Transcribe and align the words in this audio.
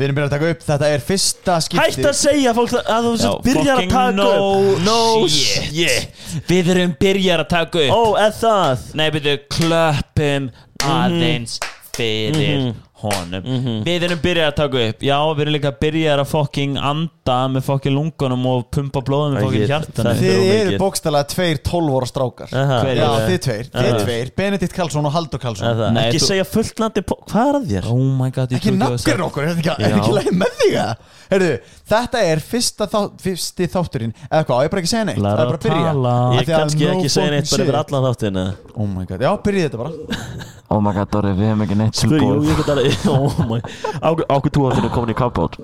Við 0.00 0.06
erum 0.06 0.16
byrjað 0.16 0.30
að 0.30 0.32
taka 0.38 0.50
upp, 0.54 0.62
þetta 0.64 0.86
er 0.94 1.02
fyrsta 1.04 1.54
skipti 1.60 1.82
Hætt 1.84 2.06
að 2.08 2.14
segja 2.16 2.52
fólk 2.56 2.70
það- 2.72 2.86
að 2.94 3.08
þú 3.10 3.32
byrjar 3.44 3.74
að 3.74 3.90
taka 3.90 4.04
no 4.16 4.28
upp. 4.30 4.78
No 4.86 5.28
shit. 5.28 5.66
shit. 5.74 6.40
Við 6.48 6.70
erum 6.72 6.94
byrjar 7.00 7.42
að 7.44 7.48
taka 7.50 7.82
upp. 7.84 7.92
Ó, 7.92 8.02
eða 8.16 8.32
það? 8.40 8.86
Nei, 8.96 9.10
byrju, 9.10 9.34
klöppum 9.52 10.46
aðeins 10.80 11.58
fyrir 11.92 12.70
Mhm. 12.70 12.74
Honum 13.02 13.42
Mhm. 13.44 13.84
Við 13.86 14.02
erum 14.08 14.18
byrjað 14.24 14.48
að 14.50 14.56
taka 14.60 14.82
upp 14.88 15.00
Já, 15.02 15.16
við 15.34 15.40
erum 15.44 15.54
líka 15.56 15.72
byrjað 15.80 16.20
að 16.22 16.26
fucking 16.30 16.76
anda 16.78 17.36
með 17.48 17.62
fucking 17.68 17.94
lungunum 17.96 18.46
og 18.46 18.70
pumpa 18.70 19.00
blóðum 19.06 19.36
með 19.36 19.44
fucking 19.46 19.62
ég- 19.64 19.70
hjartan 19.70 20.04
það- 20.10 20.20
Þið 20.20 20.40
er 20.40 20.66
eru 20.66 20.78
bókstælega 20.78 21.28
tveir 21.34 21.58
12 21.62 21.94
ára 22.00 22.06
strákar. 22.10 22.48
Hver 22.50 22.96
Já, 22.96 23.06
eru 23.10 23.30
þið 23.30 23.40
tveir, 23.46 23.70
þið 23.70 24.04
tveir 24.04 24.30
Benedikt 24.36 24.72
Karlsson 24.74 25.06
og 25.06 25.12
Haldur 25.12 25.38
Karlsson 25.40 25.76
það. 25.76 25.92
Nei, 25.92 26.04
Ekki 26.10 26.18
þú- 26.20 26.28
segja 26.30 26.44
fullt 26.44 26.76
nandi 26.78 27.02
Hvað 27.02 27.48
er 27.48 27.54
að 27.60 27.66
þér? 27.70 27.84
Oh 27.90 27.96
my 28.20 28.30
god, 28.30 28.50
ég 28.50 28.58
Ekki 28.60 28.70
trúi 28.70 28.76
að 28.76 28.78
nafnir 28.78 29.16
það- 29.16 29.26
okkur, 29.30 29.42
er 29.42 29.54
þetta 29.54 29.60
ekki, 29.60 29.84
er 29.84 29.90
Já. 29.90 29.96
ekki 30.00 30.12
læg 30.18 30.30
með 30.32 30.52
þig 30.60 30.74
að 30.80 30.96
Herðu, 31.30 31.60
þetta 31.86 32.18
er 32.26 32.38
fyrsta 32.42 32.86
þá, 32.90 32.98
fyrsti 33.22 33.66
þátturinn 33.70 34.12
Eða 34.32 34.44
hvað, 34.46 34.56
á 34.58 34.62
ég 34.66 34.70
bara 34.70 34.80
ekki 34.82 34.90
að 34.90 34.94
segja 34.96 35.04
neitt 35.06 35.18
Læra 35.22 35.36
Það 35.36 35.40
er 35.40 35.46
bara 35.46 35.58
að 35.58 35.66
byrja 35.66 35.90
tala. 35.90 36.10
Af 36.10 36.34
Ég 36.34 36.46
því 36.46 36.50
að 36.50 36.60
kannski 36.60 36.80
no 36.80 36.90
ekki 36.90 37.10
segja 37.14 37.30
neitt 37.30 37.50
bara 37.50 37.50
fucking 37.50 37.66
yfir 37.70 37.76
shit. 37.76 37.92
allan 37.92 38.02
þáttina 38.10 38.44
Oh 38.80 38.86
my 38.86 39.04
god, 39.04 39.20
já, 39.20 39.30
byrjið 39.44 39.62
þetta 39.70 39.78
bara 39.78 39.92
Oh 40.70 40.80
my 40.80 40.92
god, 40.92 41.10
Dori, 41.10 41.28
við 41.34 41.46
hefum 41.50 41.62
ekki 41.66 41.76
neitt 41.78 41.94
Sko, 41.94 42.08
jú, 42.10 42.18
tilbúið 42.18 42.50
ég 42.50 42.56
get 42.56 42.66
alveg 42.74 42.89
Oh 43.10 43.46
my. 43.48 43.60
Ákveð 44.00 44.52
þú 44.54 44.68
að 44.68 44.78
þínu 44.78 44.92
komin 44.94 45.12
í 45.14 45.18
kampátt? 45.18 45.58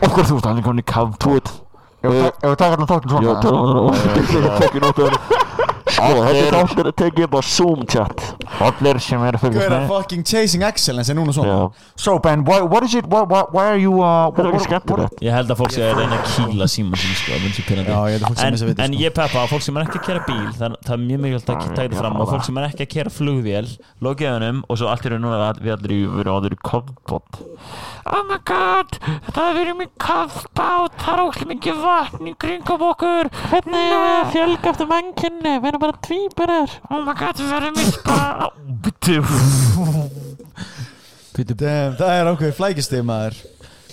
Af 0.00 0.08
hverju 0.14 0.28
þú 0.30 0.38
ert 0.40 0.48
alveg 0.50 0.66
komin 0.68 0.82
í 0.84 0.88
kampút 0.88 1.52
Ef 2.00 2.14
við 2.16 2.54
taka 2.56 2.70
hérna 2.72 2.86
þáttum 2.88 3.10
svona. 3.12 3.26
Já, 3.28 3.40
það 3.44 4.60
Fokkin 4.62 4.86
áttu 4.88 5.49
Sko, 5.90 6.10
þessi 6.26 6.46
þáttur 6.54 6.90
er 6.90 6.96
tekið 7.02 7.26
upp 7.26 7.36
á 7.36 7.40
Zoom 7.50 7.84
chat. 7.90 8.26
Allir 8.60 9.00
sem 9.02 9.22
eru 9.26 9.38
að 9.38 9.44
fylgjast 9.46 9.60
Hvað 9.60 9.66
er 9.66 9.74
með 9.76 9.92
fucking 9.94 10.26
chasing 10.26 10.64
excellence 10.66 11.12
er 11.12 11.18
núna 11.18 11.34
svona. 11.36 11.56
Já. 11.56 11.92
So 12.00 12.18
Ben, 12.20 12.44
why, 12.46 12.60
what 12.62 12.86
is 12.86 12.94
it, 12.94 13.06
why, 13.10 13.22
why, 13.24 13.44
why 13.54 13.66
are 13.74 13.80
you 13.80 14.00
uh, 14.02 14.30
Það 14.34 14.44
er 14.44 14.50
ekki 14.52 14.64
skemmtilegt. 14.68 15.22
Ég 15.24 15.36
held 15.36 15.52
að 15.54 15.60
fólk 15.62 15.74
sé 15.74 15.84
að 15.86 16.00
reyna 16.00 16.18
að 16.18 16.26
kýla 16.34 16.68
síma 16.70 17.00
sinni 17.00 17.18
sko, 17.20 17.38
það. 17.40 17.90
Já, 17.90 17.98
að 18.20 18.36
sem 18.40 18.46
en, 18.46 18.56
að 18.56 18.82
en 18.84 18.94
sko. 18.94 19.02
ég 19.02 19.14
peppa 19.16 19.44
á 19.44 19.46
fólk 19.50 19.64
sem 19.64 19.78
er 19.78 19.86
ekki 19.86 20.00
að 20.00 20.06
kera 20.06 20.24
bíl 20.26 20.50
það, 20.56 20.76
það 20.86 20.94
er 20.96 21.02
mjög 21.04 21.22
mikilvægt 21.24 21.52
að 21.54 21.62
þetta 21.80 22.00
fram 22.00 22.18
og 22.20 22.30
fólk 22.30 22.46
sem 22.46 22.60
er 22.60 22.66
ekki 22.68 22.86
að 22.86 22.92
kera 22.94 23.14
flugvél 23.14 23.70
lokiðunum 24.06 24.62
og 24.66 24.80
svo 24.80 24.90
allt 24.92 25.08
eru 25.10 25.20
núna 25.22 25.40
að 25.50 25.62
við 25.64 25.76
allir 25.76 26.12
verið 26.18 26.32
áður 26.36 26.56
í 26.56 26.60
kampot 26.70 27.40
Oh 28.10 28.22
my 28.26 28.38
god, 28.48 28.96
þetta 29.26 29.42
er 29.44 29.58
verið 29.58 29.76
mjög 29.78 29.92
kampát 30.02 30.96
Það 31.00 31.12
er 31.12 31.20
óslega 31.22 31.50
mikið 31.50 31.82
vatn 31.84 32.28
í 32.30 32.32
kringum 32.40 32.82
okkur. 32.90 33.28
Hvernig 33.52 33.92
er 33.94 34.24
við 35.62 35.79
erum 35.80 35.86
bara 35.86 36.00
tvíburar. 36.04 36.70
Oh 36.90 37.00
my 37.04 37.14
god, 37.16 37.36
við 37.40 37.48
verðum 37.54 37.76
Damn, 41.40 41.94
Það 41.96 42.10
er 42.12 42.28
ákveðið 42.28 42.56
flækistið 42.58 43.04
maður. 43.08 43.36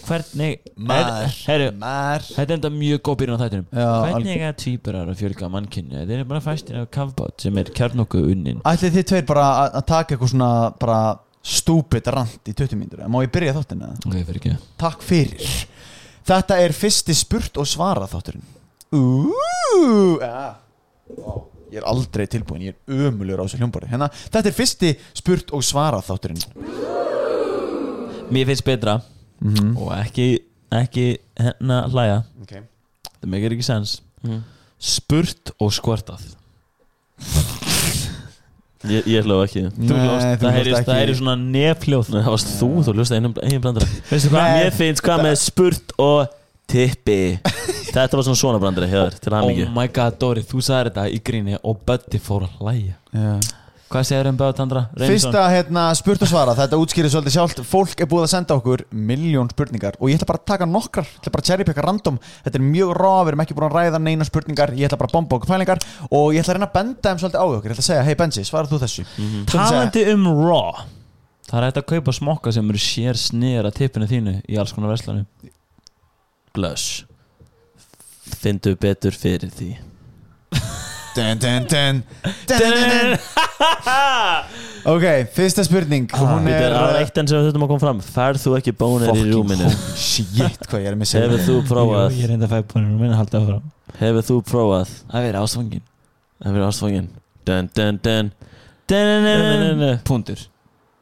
Hvernig 0.08 0.64
Maður, 0.80 1.34
Herru, 1.48 1.68
maður. 1.80 2.26
þetta 2.32 2.44
er 2.44 2.56
enda 2.56 2.70
mjög 2.72 3.00
góð 3.04 3.16
byrjun 3.20 3.36
á 3.36 3.42
þættinum. 3.42 3.66
Já, 3.72 3.88
hvernig 4.06 4.44
er 4.48 4.54
tvíburar 4.62 5.10
að 5.12 5.20
fjölga 5.22 5.50
mannkynni 5.52 6.04
þeir 6.08 6.14
eru 6.16 6.28
bara 6.30 6.44
fæstir 6.46 6.78
af 6.80 6.86
kafbát 6.96 7.44
sem 7.44 7.60
er 7.60 7.72
kjarnokku 7.76 8.22
unnin. 8.32 8.62
Ætlið 8.68 8.96
þið 8.98 9.08
tveir 9.12 9.26
bara 9.28 9.48
að 9.68 9.84
taka 9.92 10.16
eitthvað 10.16 10.32
svona 10.32 10.52
bara 10.80 11.00
stúpid 11.44 12.08
rant 12.16 12.48
í 12.48 12.56
20 12.56 12.80
mínútur 12.80 13.04
Má 13.12 13.20
ég 13.24 13.34
byrja 13.36 13.56
þáttinn 13.58 13.84
eða? 13.84 14.00
ok, 14.08 14.16
fyrir 14.30 14.40
ekki. 14.42 14.56
Takk 14.80 15.04
fyrir. 15.08 15.52
Þetta 16.28 16.62
er 16.64 16.76
fyrsti 16.76 17.16
spurt 17.16 17.60
og 17.60 17.68
svara 17.68 18.08
þátturinn 18.08 18.48
Úúúú 18.96 20.20
ja. 20.24 20.56
Vá, 21.20 21.36
Ég 21.72 21.82
er 21.82 21.88
aldrei 21.90 22.28
tilbúin, 22.32 22.62
ég 22.70 22.76
er 22.76 23.08
ömulur 23.10 23.42
á 23.42 23.46
þessu 23.46 23.60
hljómbori 23.60 23.90
hérna, 23.92 24.08
Þetta 24.32 24.48
er 24.52 24.56
fyrsti 24.56 24.92
spurt 25.18 25.52
og 25.54 25.64
svara 25.68 26.00
þátturinn 26.06 26.44
mér 28.32 28.46
finnst 28.50 28.66
betra. 28.68 28.98
Mm 29.40 29.76
og 29.78 29.92
ekki, 29.96 30.26
ekki 30.74 31.06
hérna 31.40 31.84
hlæja. 31.92 32.18
Okay. 32.44 32.62
það 33.22 33.30
meikir 33.34 33.56
ekki 33.58 33.68
sens 33.68 34.02
Mm. 34.26 34.40
spurt 34.82 35.52
og 35.62 35.70
skvartað 35.72 36.24
Ég, 38.88 39.04
ég 39.10 39.26
hljóð 39.26 39.42
ekki. 39.48 39.62
Þú 39.74 39.96
hlóst, 39.98 40.26
það 40.42 40.54
heyri, 40.56 40.74
heyri 40.88 41.14
svona 41.18 41.34
nefljóð 41.38 42.12
Nei, 42.14 42.20
það 42.24 42.34
varst 42.36 42.52
þú, 42.60 42.68
þú 42.86 42.94
hljóðst 42.96 43.16
einum, 43.18 43.34
einum 43.44 43.64
brandara 43.64 43.88
veistu 44.10 44.30
hvað? 44.32 44.46
Nei. 44.48 44.60
Mér 44.62 44.76
finnst 44.78 45.04
hvað 45.06 45.24
með 45.26 45.36
spurt 45.42 45.94
og 46.02 46.36
tippi. 46.70 47.22
Þetta 47.88 48.20
var 48.20 48.26
svona 48.28 48.40
svona 48.40 48.60
brandari 48.62 48.90
hjá 48.92 49.00
þér, 49.06 49.22
til 49.24 49.32
oh 49.32 49.38
aðmyggju 49.40 49.70
my 49.76 49.88
god 49.96 50.18
Dóri, 50.22 50.44
þú 50.46 50.60
sagði 50.66 50.92
þetta 50.92 51.06
í 51.10 51.22
gríni 51.24 51.56
og 51.64 51.80
Böddi 51.88 52.20
fór 52.22 52.46
að 52.48 52.60
hlæja. 52.60 52.98
Yeah. 53.16 53.40
hvað 53.88 54.04
segir 54.10 54.28
um 54.28 54.38
Bödd 54.38 54.60
Andra? 54.60 54.82
Fyrsta 55.00 55.46
hérna, 55.48 55.86
spurt 55.96 56.26
og 56.26 56.30
svara, 56.30 56.56
þetta 56.58 56.80
útskýrir 56.82 57.12
svolítið 57.14 57.36
sjálft. 57.38 57.62
Fólk 57.68 58.04
er 58.04 58.10
búið 58.12 58.26
að 58.26 58.34
senda 58.34 58.58
okkur 58.60 58.84
miljón 58.92 59.50
spurningar. 59.54 59.96
Og 60.02 60.12
ég 60.12 60.20
ætla 60.20 60.28
bara 60.34 60.42
að 60.44 60.50
taka 60.52 60.68
nokkrar, 60.68 61.08
ég 61.08 61.22
ætla 61.22 61.34
bara 61.38 61.46
að 61.46 61.52
cherrypicka 61.54 61.86
random. 61.86 62.20
Þetta 62.44 62.60
er 62.60 62.68
mjög 62.68 62.94
rá, 63.00 63.14
við 63.22 63.32
erum 63.32 63.46
ekki 63.46 63.58
búin 63.58 63.70
að 63.70 63.80
ræða 63.80 64.04
neina 64.04 64.28
spurningar. 64.28 64.76
Ég 64.76 64.92
ætla 64.92 65.00
bara 65.00 65.12
að 65.14 65.16
bomba 65.16 65.40
okkur 65.40 65.54
pælingar. 65.54 65.84
Og 66.12 66.36
ég 66.36 66.44
ætla 66.44 66.58
að 66.58 66.60
reyna 66.60 66.68
að 66.68 66.76
benda 66.76 67.08
þeim 67.08 67.24
svolítið 67.24 67.40
á 67.40 67.46
okkur. 67.48 67.72
Ég 67.72 67.78
ætla 67.78 67.86
að 67.86 67.90
segja, 67.90 68.06
hei 68.10 68.20
Benji, 68.20 68.48
svarað 68.52 68.76
þú 68.76 68.84
þessu? 68.84 69.08
Um 70.18 70.32
raw 70.44 70.84
það 71.48 71.62
er 71.62 71.66
hægt 71.70 71.78
að 71.80 71.86
kaupa 71.94 72.12
smokka 72.12 72.52
sem 72.52 72.72
eru 72.74 72.82
sér 72.82 73.20
snýr 73.20 73.68
að 73.68 73.78
tippinu 73.80 74.08
þínu 74.10 74.34
í 74.52 74.58
alls 74.60 74.74
konar 74.76 74.92
verslanum 74.92 75.24
Blush 76.58 77.06
Findu 78.38 78.74
betur 78.76 79.16
fyrir 79.16 79.50
því. 79.56 79.70
Dun, 81.18 81.40
dun, 81.42 81.64
dun, 81.72 82.04
dun, 82.46 82.60
dun, 82.60 82.90
dun. 82.92 83.18
Ok, 84.88 85.04
fyrsta 85.34 85.64
spurning. 85.66 86.06
Hún 86.14 86.46
Þetta 86.46 86.60
er 86.60 86.68
er 86.68 86.76
aðra 86.78 87.00
eitt 87.02 87.18
enn 87.20 87.28
sem 87.28 87.40
við 87.40 87.48
þurfum 87.50 87.66
að 87.66 87.72
koma 87.72 87.82
fram. 87.82 88.02
Færð 88.06 88.44
þú 88.44 88.54
ekki 88.60 88.74
bónir 88.78 89.10
í 89.16 89.26
rúminu? 89.32 89.72
Shit, 90.00 90.68
hvað 90.70 90.84
ég 90.86 90.92
er 90.92 91.00
með 91.00 91.10
sér 91.12 91.26
Hefur 91.26 91.44
þú 91.48 91.58
prófað? 91.72 92.06
Jú, 92.14 92.22
ég 92.22 92.32
reynda 92.32 92.48
að 92.48 92.54
fæða 92.54 92.68
búin 92.72 92.86
að 92.86 93.02
minna 93.02 93.18
að 93.18 93.22
halda 93.24 93.42
áfram. 93.42 93.66
Hefur 94.00 94.28
þú 94.30 94.38
prófað? 94.52 94.94
Að 95.10 95.28
vera 95.28 95.44
ásvangin 95.44 95.84
að 96.44 96.58
vera 96.58 96.70
ástfangin. 96.72 97.10
Dun 97.48 97.70
dun 97.74 98.00
dun. 98.04 98.32
Dun 98.88 99.26
dun 99.26 99.28
dun. 99.28 99.82
Dun 99.82 100.00
Puntur 100.08 100.48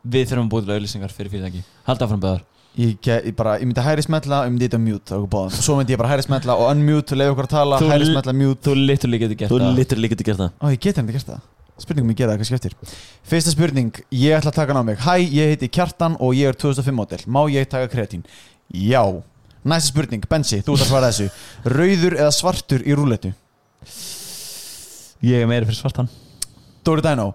Við 0.05 0.29
þurfum 0.29 0.47
að 0.47 0.51
búið 0.53 0.67
til 0.67 0.75
auðlýsingar 0.75 1.13
fyrir 1.13 1.33
fyrirtæki. 1.33 1.63
Halda 1.87 2.05
áfram 2.07 2.21
bæðar 2.23 2.43
Ég, 2.75 2.97
ég, 3.07 3.31
bara, 3.37 3.55
ég 3.61 3.69
myndi 3.69 3.83
hæri 3.83 4.03
smetla 4.03 4.41
og 4.43 4.49
ég 4.49 4.53
myndi 4.55 4.95
okkur 4.99 5.29
báðum. 5.31 5.53
Og 5.55 5.63
svo 5.63 5.77
myndi 5.79 5.95
ég 5.95 5.99
bara 6.01 6.11
hæri 6.11 6.25
smetla 6.25 6.57
og 6.59 6.67
unmute 6.73 7.15
og 7.15 7.19
leiða 7.21 7.33
okkur 7.35 7.47
að 7.47 7.53
tala 7.53 7.77
Þú 7.79 7.91
hæri 7.93 8.07
smetla 8.09 8.33
mute. 8.35 8.63
Þú 8.67 8.73
literally 8.81 9.19
getur 9.21 9.39
gert 9.39 9.53
Þú 9.53 9.59
það. 9.61 9.77
líka 10.03 10.17
til 10.17 10.25
að 10.25 10.29
gera 10.29 10.39
það. 10.41 10.49
Ó, 10.59 10.65
ég 10.73 10.81
get 10.83 10.99
henni 10.99 11.15
gert 11.15 11.29
það. 11.29 11.45
Spurningum 11.85 12.11
ég 12.11 12.19
gera 12.19 12.33
það 12.33 12.41
kannski 12.41 12.57
eftir. 12.57 12.75
Fyrsta 13.31 13.53
spurning, 13.55 14.01
ég 14.11 14.35
ætla 14.35 14.51
að 14.51 14.59
taka 14.59 14.75
hann 14.75 14.83
á 14.83 14.85
mig. 14.87 14.99
Hæ, 14.99 15.15
ég 15.23 15.53
heiti 15.53 15.71
Kjartan 15.71 16.17
og 16.19 16.35
ég 16.35 16.51
er 16.51 16.59
2005 16.59 16.95
model. 16.95 17.23
Má 17.27 17.41
ég 17.51 17.67
taka 17.71 17.87
kreatín? 17.91 18.27
Já. 18.71 19.03
Næsta 19.63 19.91
spurning, 19.91 20.27
Bensi, 20.29 20.59
þú 20.63 20.75
ert 20.75 20.85
að 20.85 20.91
svara 20.91 21.09
þessu. 21.11 21.31
Rauður 21.75 22.19
eða 22.19 22.35
svartur 22.35 22.83
í 22.83 22.95
rúletu? 22.95 23.31
Ég 25.25 25.41
er 25.43 25.49
meiri 25.49 25.67
fyrir 25.67 25.79
svartan. 25.79 26.11
Dóri 26.85 27.01
Dæno 27.01 27.31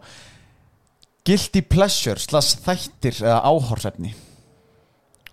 Guilty 1.27 1.63
pleasure 1.67 2.21
slags 2.23 2.55
þættir 2.65 3.19
eða 3.25 3.41
áhorsefni 3.51 4.15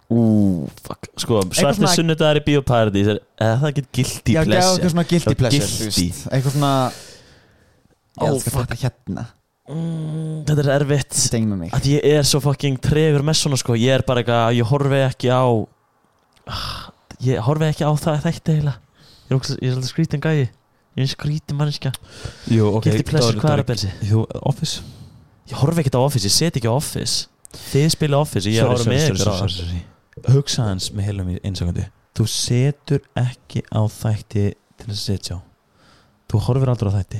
Ú, 0.08 0.70
fuck. 0.86 1.10
Sko, 1.20 1.42
svartir 1.52 1.82
svona- 1.84 1.96
sunnudagar 1.98 2.38
í 2.40 2.44
Bíóparadís 2.46 3.08
er 3.12 3.18
eða 3.44 3.58
það 3.66 3.74
get 3.76 3.88
guilty 3.92 4.34
Já, 4.38 4.44
pleasure? 4.46 4.78
eitthvað 4.78 4.94
svona 4.94 5.08
guilty 5.10 5.34
Já, 5.34 5.38
pleasure 5.42 5.68
guilty. 5.84 6.06
Eitthvað 6.32 6.54
svona 6.56 6.74
Ó, 8.18 8.26
elskar 8.30 8.54
fuck. 8.54 8.70
þetta 8.70 8.78
hérna. 8.86 9.26
Mm, 9.68 10.46
Þetta 10.48 10.64
er 10.64 10.70
erfitt. 10.80 11.14
Steng 11.14 11.48
með 11.52 11.58
mig. 11.66 11.72
Að 11.76 11.90
ég 11.92 12.06
er 12.08 12.24
svo 12.24 12.40
fucking 12.40 12.78
tregur 12.80 13.22
með 13.28 13.36
svona 13.36 13.58
sko. 13.60 13.76
Ég 13.76 13.92
er 13.98 14.02
bara 14.08 14.24
eitthvað, 14.24 14.56
ég 14.56 14.64
horfi 14.72 15.02
ekki 15.10 15.28
á 15.28 15.44
ég 17.28 17.42
horfi 17.44 17.68
ekki 17.68 17.84
á 17.84 17.92
það 18.00 18.22
þætti 18.24 18.54
eiginlega. 18.56 18.78
Ég 19.28 19.36
er, 19.36 19.58
er 19.60 19.74
svolítið 19.76 19.92
skrítin 19.92 20.24
gæi. 20.24 20.48
Ég 20.98 21.04
er 21.04 21.12
skrítin 21.12 21.58
mannskja 21.60 21.92
Jú, 22.50 22.72
ok. 22.80 22.88
Guilty 22.88 23.04
pleasure, 23.12 23.38
hvað 23.42 23.58
er 23.58 23.62
að 23.66 23.68
belsi? 23.74 23.92
Jú, 24.08 24.24
Office. 24.48 24.80
Ég 25.52 25.60
horfi 25.60 25.84
ekki 25.84 25.92
á 25.94 26.00
Office, 26.00 26.26
ég 26.26 26.32
set 26.34 26.56
ekki 26.58 26.72
á 26.72 26.74
Office. 26.74 27.28
Þið 27.52 27.92
spila 27.92 28.22
Office, 28.24 28.48
ég 28.50 28.64
horfi 28.66 28.88
með 28.90 29.12
ykkur 29.12 29.30
á 29.30 29.36
það 29.44 29.76
Hugsa 30.28 30.68
hans 30.70 30.90
með 30.96 31.10
heilum 31.10 31.34
í 31.34 31.38
einsakandi 31.48 31.88
Þú 32.18 32.26
setur 32.34 33.04
ekki 33.20 33.62
á 33.70 33.82
þætti 33.94 34.46
til 34.78 34.88
að 34.90 34.98
setja 34.98 35.38
á. 35.38 35.40
Þú 36.28 36.40
horfir 36.48 36.72
aldrei 36.72 36.90
á 36.90 36.98
þætti. 36.98 37.20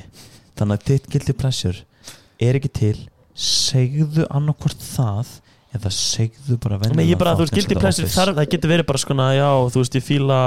Þannig 0.58 0.74
að 0.74 0.88
þitt 0.88 1.06
guilty 1.12 1.34
pleasure 1.38 2.16
er 2.42 2.58
ekki 2.58 2.70
til. 2.74 2.96
Segðu 3.38 4.26
annarkvort 4.34 4.82
það 4.82 5.30
eða 5.76 5.92
segðu 5.94 6.56
bara 6.62 6.80
Nei, 6.96 7.04
ég 7.10 7.20
bara, 7.20 7.36
þú 7.36 7.44
veist, 7.44 7.52
eins 7.52 7.66
og 7.66 7.68
guilty 7.68 7.74
The 7.76 7.82
pleasure 7.84 8.08
Office. 8.08 8.16
þar, 8.18 8.32
það 8.38 8.50
getur 8.54 8.72
verið 8.72 8.88
bara 8.88 9.02
skona, 9.02 9.28
já, 9.36 9.48
þú 9.68 9.82
veist, 9.84 9.98
ég 9.98 10.06
fíla 10.06 10.40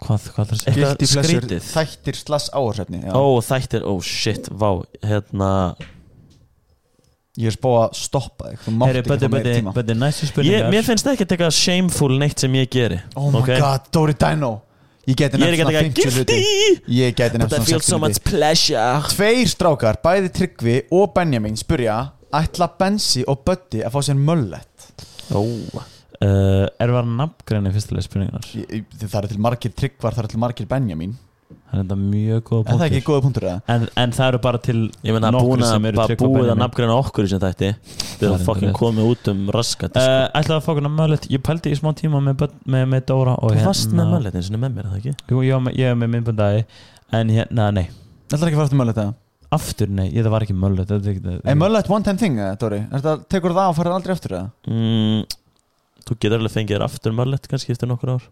Hvað, 0.00 0.26
hvað 0.34 0.40
er 0.40 0.50
það 0.50 0.54
að 0.56 0.60
segja? 0.64 1.60
Þættir 1.70 2.18
slags 2.18 2.48
áhorsefni 2.56 3.00
ó, 3.12 3.24
þættir, 3.44 3.84
ó, 3.84 3.92
shit, 4.04 4.48
vá 4.50 4.70
hérna, 5.04 5.50
Ég 7.38 7.46
er 7.46 7.54
spóð 7.54 7.76
að 7.84 7.92
stoppa 7.94 8.48
þig. 8.50 8.58
Þú 8.64 8.72
mátt 8.74 8.96
ekki 8.98 9.06
fá 9.06 9.28
bæti, 9.30 9.52
tíma. 9.60 9.72
bæti, 9.76 9.94
næstu 10.00 10.24
ég, 10.26 10.30
spurningar 10.32 10.70
mér 10.74 10.82
finnst 10.88 11.04
það 11.06 11.12
ekki 11.14 11.26
eitthvað 11.28 11.52
shameful 11.54 12.18
neitt 12.18 12.38
sem 12.42 12.52
ég 12.58 12.68
geri 12.74 12.98
Oh 13.14 13.30
my 13.30 13.38
Ok. 13.38 13.52
god, 13.60 13.86
Dóri 13.94 14.14
Dæno 14.18 14.50
Ég 15.06 15.16
geti 15.16 15.38
er 15.40 15.54
ekki 15.54 15.62
svona 15.62 15.70
eitthvað 15.80 15.94
50 15.94 16.16
hluti. 16.18 16.40
Ég 16.92 17.14
geti 17.16 17.38
I 17.38 17.54
svona 17.54 17.64
feel 17.70 17.78
60 17.80 17.88
so 17.88 17.98
much 18.02 18.18
hluti. 18.18 18.26
Tveir 19.14 19.46
strákar, 19.48 19.96
bæði 20.04 20.32
Tryggvi 20.36 20.74
og 20.92 21.14
Benjamin 21.14 21.56
spurja 21.56 21.96
Ætla 22.34 22.68
Bensi 22.78 23.24
og 23.26 23.40
Böddi 23.46 23.80
að 23.86 23.94
fá 23.94 24.00
sér 24.10 24.18
möllet 24.18 24.90
ó. 25.30 25.40
Uh, 26.20 26.66
nafngreinu 27.16 27.70
fyrstulega 27.72 28.04
spurningunar 28.04 28.44
Ég- 28.52 28.82
ég- 28.82 29.06
Það 29.08 29.22
er 29.24 29.28
til 29.32 29.38
margir 29.40 29.72
tryggvar, 29.72 30.12
það 30.18 30.24
er 30.24 30.28
til 30.34 30.38
margir 30.42 30.66
Benjamin 30.68 31.14
Það 31.70 31.78
er 31.78 31.82
enda 31.84 31.96
mjög 32.00 32.40
góða 32.48 32.60
Er 32.60 32.64
það 32.64 32.80
punktur 32.80 32.86
ekki 32.90 33.06
góða 33.06 33.22
punktur 33.24 33.44
eða? 33.46 33.60
en, 33.70 33.84
en 34.02 34.12
það 34.16 34.28
eru 34.32 34.38
bara 34.42 34.58
til 34.66 34.78
Ég 35.06 35.14
meina 35.14 35.30
búin 35.36 35.62
að 35.62 35.84
bara 36.00 36.16
búið 36.18 36.48
að 36.50 36.58
nafngreina 36.58 36.96
okkur 36.98 37.28
í 37.28 37.30
sem 37.30 37.42
þætti 37.44 37.68
Það 37.70 38.08
Þeir 38.10 38.26
er 38.26 38.34
eru 38.34 38.46
fucking 38.48 38.70
rétt. 38.72 38.78
komið 38.80 39.10
út 39.12 39.30
um 39.30 39.44
raskat 39.54 39.94
uh, 39.94 40.02
sko. 40.02 40.40
Ætlaði 40.40 40.56
að 40.56 40.64
fá 40.66 40.70
hvernig 40.74 40.94
möllet 40.96 41.28
Ég 41.30 41.44
pældi 41.46 41.70
í 41.70 41.78
smá 41.78 41.92
tíma 42.00 42.22
með, 42.26 42.44
með, 42.66 42.86
með 42.90 43.04
Dóra 43.12 43.36
og 43.38 43.54
Þú 43.54 43.66
varst 43.68 43.94
með 43.94 44.02
hérna- 44.02 44.16
möllet 44.16 44.38
eins 44.40 44.50
og 44.50 44.56
með 44.58 44.74
mér, 44.74 44.82
er 44.82 44.90
það 44.90 44.98
ekki? 45.00 45.14
Jú, 45.30 45.44
ég 45.46 45.54
var 45.54 45.64
með, 45.68 45.78
ég 45.78 45.92
var 45.94 46.00
með 46.02 46.12
myndbundagi 46.16 46.64
En 47.20 47.32
hérna, 47.36 47.70
nei 47.78 47.86
er 47.86 48.34
ekki 48.34 48.50
að 48.50 48.58
fara 48.58 48.66
aftur 48.66 48.80
möllet 48.82 49.00
eða? 49.04 49.14
Aftur, 49.50 49.88
nei, 49.90 50.04
ég 50.14 50.22
það 50.26 50.34
var 50.34 50.44
ekki 50.46 50.58
möllet 50.58 50.90
þetta 50.90 51.14
er 51.36 51.40
Er 51.50 51.56
möllet 51.58 51.88
one 51.90 52.06
time 52.06 52.18
thing 52.20 52.38
eða, 52.38 52.58
Dóri? 52.60 52.82
Er 52.90 53.06
tekur 53.30 53.54
það 53.54 53.70
og 53.72 53.78
farið 53.78 53.96
aldrei 53.96 54.14
aftur 54.14 54.36
eða? 54.38 54.50
Mm, 54.70 55.24
þú 56.06 56.18
getur 56.18 56.38
alveg 56.38 56.54
fengið 56.54 56.76
þér 56.76 56.84
aftur 56.86 57.16
möllet 57.18 57.48
kannski 57.50 57.74
eftir 57.74 57.90
nokkur 57.90 58.14
ár 58.18 58.28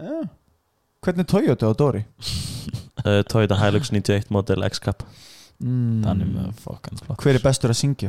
Já 0.00 0.20
Hvernig 1.00 1.24
er 1.24 1.28
Toyota 1.32 1.64
á 1.64 1.72
Dóri? 1.72 2.02
uh, 3.06 3.22
Toyota 3.24 3.56
Hilux 3.56 3.88
91 3.92 4.30
model 4.30 4.64
X-Cup 4.70 5.02
Mm. 5.60 5.98
Þannig 6.00 6.28
með 6.32 6.52
fokkan 6.64 6.96
flott 7.04 7.20
Hver 7.20 7.36
er 7.36 7.42
bestur 7.44 7.68
að 7.68 7.76
syngja? 7.76 8.08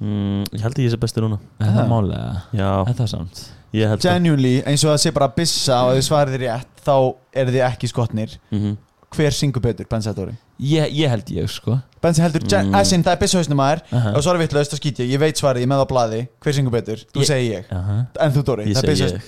mm, 0.00 0.46
Ég 0.56 0.62
held 0.64 0.78
að 0.78 0.84
ég 0.86 0.92
sé 0.94 0.96
bestur 1.00 1.24
núna 1.26 1.36
Er 1.60 1.66
það 1.74 1.82
Ah. 1.82 1.88
málega? 1.90 2.42
Já, 2.56 2.70
Er 2.88 2.94
það 2.96 3.08
samt? 3.12 3.42
ég 3.74 3.86
held 3.88 3.98
að 4.00 4.06
Genuinely, 4.06 4.62
eins 4.64 4.84
og 4.84 4.94
það 4.94 5.02
sé 5.02 5.12
bara 5.12 5.28
bissa 5.28 5.76
og 5.84 5.92
þið 5.98 6.06
svarið 6.08 6.32
þið 6.36 6.40
rétt 6.46 6.80
þá 6.86 6.94
eru 7.34 7.50
þið 7.52 7.64
ekki 7.68 7.88
skotnir 7.92 8.38
mm 8.50 8.76
Hver 9.10 9.30
syngur 9.32 9.60
betur, 9.62 9.84
Bensi 9.88 10.08
að 10.08 10.14
Dóri? 10.16 10.36
Ég, 10.60 10.90
ég 10.92 11.08
held 11.08 11.24
ég, 11.36 11.48
sko 11.50 11.80
Bensi 12.00 12.20
heldur, 12.22 12.40
Mm. 12.48 12.72
æsinn, 12.80 13.02
það 13.04 13.12
er 13.12 13.20
bissahausnum 13.20 13.60
aður 13.60 13.82
Aha. 13.92 14.10
og 14.16 14.22
svo 14.22 14.32
er 14.34 14.38
vitlaust 14.46 14.72
að 14.72 14.80
skýtja, 14.80 15.04
ég 15.08 15.18
veit 15.20 15.36
svarið, 15.36 15.60
ég 15.60 15.62
er 15.64 15.68
með 15.68 15.84
á 15.84 15.86
blaði 15.88 16.28
Hver 16.40 16.52
syngur 16.56 16.72
betur? 16.72 16.96
Þú 17.12 17.20
Ég- 17.20 17.26
segir 17.28 17.52
ég 17.60 17.64
Aha. 17.72 18.06
En 18.20 18.32
þú 18.32 18.42
Dóri, 18.44 18.64
Ég 18.68 18.76
það 18.76 18.84
er 18.88 18.96
segi 18.96 19.20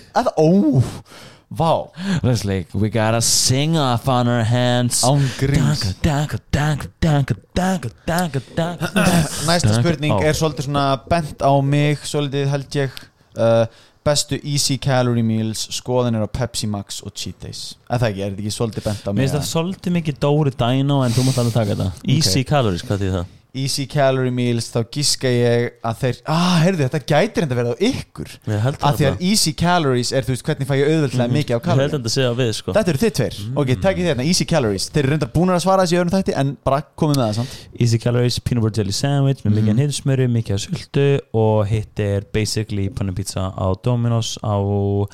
vá, 1.50 1.90
It's 2.22 2.44
like, 2.44 2.68
we 2.74 2.88
got 2.90 3.14
a 3.14 3.20
sing 3.20 3.76
off 3.76 4.06
on 4.08 4.28
our 4.28 4.44
hands. 4.44 5.02
Án 5.04 5.20
gríns. 5.38 5.82
Danka, 6.02 6.38
danka, 6.50 6.86
danka, 7.00 7.34
danka, 7.54 7.90
danka, 8.06 8.40
danka, 8.54 8.86
danka 8.88 9.12
Næsta 9.50 9.74
spurning 9.80 10.14
er 10.22 10.34
svolítið 10.38 10.68
svona 10.68 10.84
bent 11.10 11.42
á 11.42 11.52
mig 11.62 11.98
Svolítið 12.06 12.46
held 12.54 12.76
ég 12.78 12.94
uh, 13.36 13.64
Bestu 14.06 14.38
easy 14.48 14.78
calorie 14.80 15.22
meals 15.26 15.66
Skoðanir 15.76 16.22
á 16.24 16.28
Pepsi 16.30 16.68
Max 16.70 17.02
og 17.04 17.12
Cheat 17.18 17.42
Days 17.42 17.64
Eða 17.90 18.08
ekki, 18.12 18.22
er 18.24 18.30
þetta 18.32 18.44
ekki 18.46 18.54
svolítið 18.54 18.86
bent 18.86 19.02
á 19.04 19.10
Mér 19.10 19.18
mig? 19.18 19.26
finnst 19.26 19.36
það 19.40 19.50
svolítið 19.50 19.96
mikið 19.98 20.22
Dóri 20.24 20.54
Dino 20.62 21.02
en 21.04 21.12
þú 21.18 21.26
mátt 21.26 21.42
alveg 21.42 21.58
taka 21.58 21.74
þetta. 21.76 21.90
Easy 22.16 22.46
calories, 22.48 22.86
hvað 22.86 23.04
þýð 23.04 23.18
það? 23.18 23.28
Easy 23.54 23.86
calorie 23.90 24.30
meals, 24.30 24.68
þá 24.70 24.84
gíska 24.94 25.28
ég 25.28 25.72
að 25.82 25.96
þeir 26.04 26.18
Ah, 26.30 26.60
heyrðu, 26.62 26.84
þetta 26.88 27.00
gætir 27.10 27.42
enda 27.46 27.56
verið 27.58 27.72
á 27.74 27.76
ykkur 27.90 28.28
Ég 28.46 28.60
held 28.62 28.76
því 28.78 28.90
það 28.90 29.10
að 29.10 29.24
easy 29.30 29.52
calories 29.58 30.12
er, 30.12 30.22
þú 30.22 30.34
veist, 30.36 30.44
hvernig 30.46 30.68
fæ 30.68 30.74
ég 30.78 30.86
auðvöldlega 30.90 31.26
Mhm. 31.26 31.34
mikið 31.34 31.50
á 31.50 31.58
Ég 31.58 31.60
held 31.60 31.64
kalorie 31.66 31.88
að 31.90 31.96
þetta 31.98 32.12
segja 32.14 32.34
við 32.38 32.52
sko 32.54 32.72
Þetta 32.76 32.88
eru 32.94 33.00
þið 33.02 33.12
tveir, 33.18 33.34
ok, 33.56 33.66
takkið 33.80 34.02
þið 34.04 34.10
hérna, 34.10 34.26
easy 34.30 34.44
calories 34.44 34.88
Þeir 34.90 35.02
eru 35.04 35.10
reyndar 35.16 35.32
búin 35.34 35.50
að 35.50 35.60
svara 35.64 35.82
þessi 35.82 35.96
í 35.96 36.00
öðrum 36.00 36.14
þætti 36.14 36.36
En 36.40 36.56
bara 36.64 36.82
komið 36.96 37.16
með 37.16 37.24
það, 37.26 37.34
sant? 37.40 37.56
Easy 37.80 37.98
calories, 37.98 38.38
peanut 38.38 38.62
butter 38.64 38.82
jelly 38.84 38.92
sandwich 38.92 39.42
með 39.44 39.52
mikið 39.58 39.70
Mhm. 39.70 39.76
mm. 39.76 39.82
hittismöru, 39.82 40.28
mikið 40.30 40.54
af 40.54 40.60
sultu 40.60 41.20
og 41.34 41.66
hitt 41.66 41.98
er 42.00 42.20
basically 42.32 42.88
panna 42.88 43.12
pizza 43.12 43.50
á 43.50 43.66
Dominos 43.82 44.38
á 44.44 44.54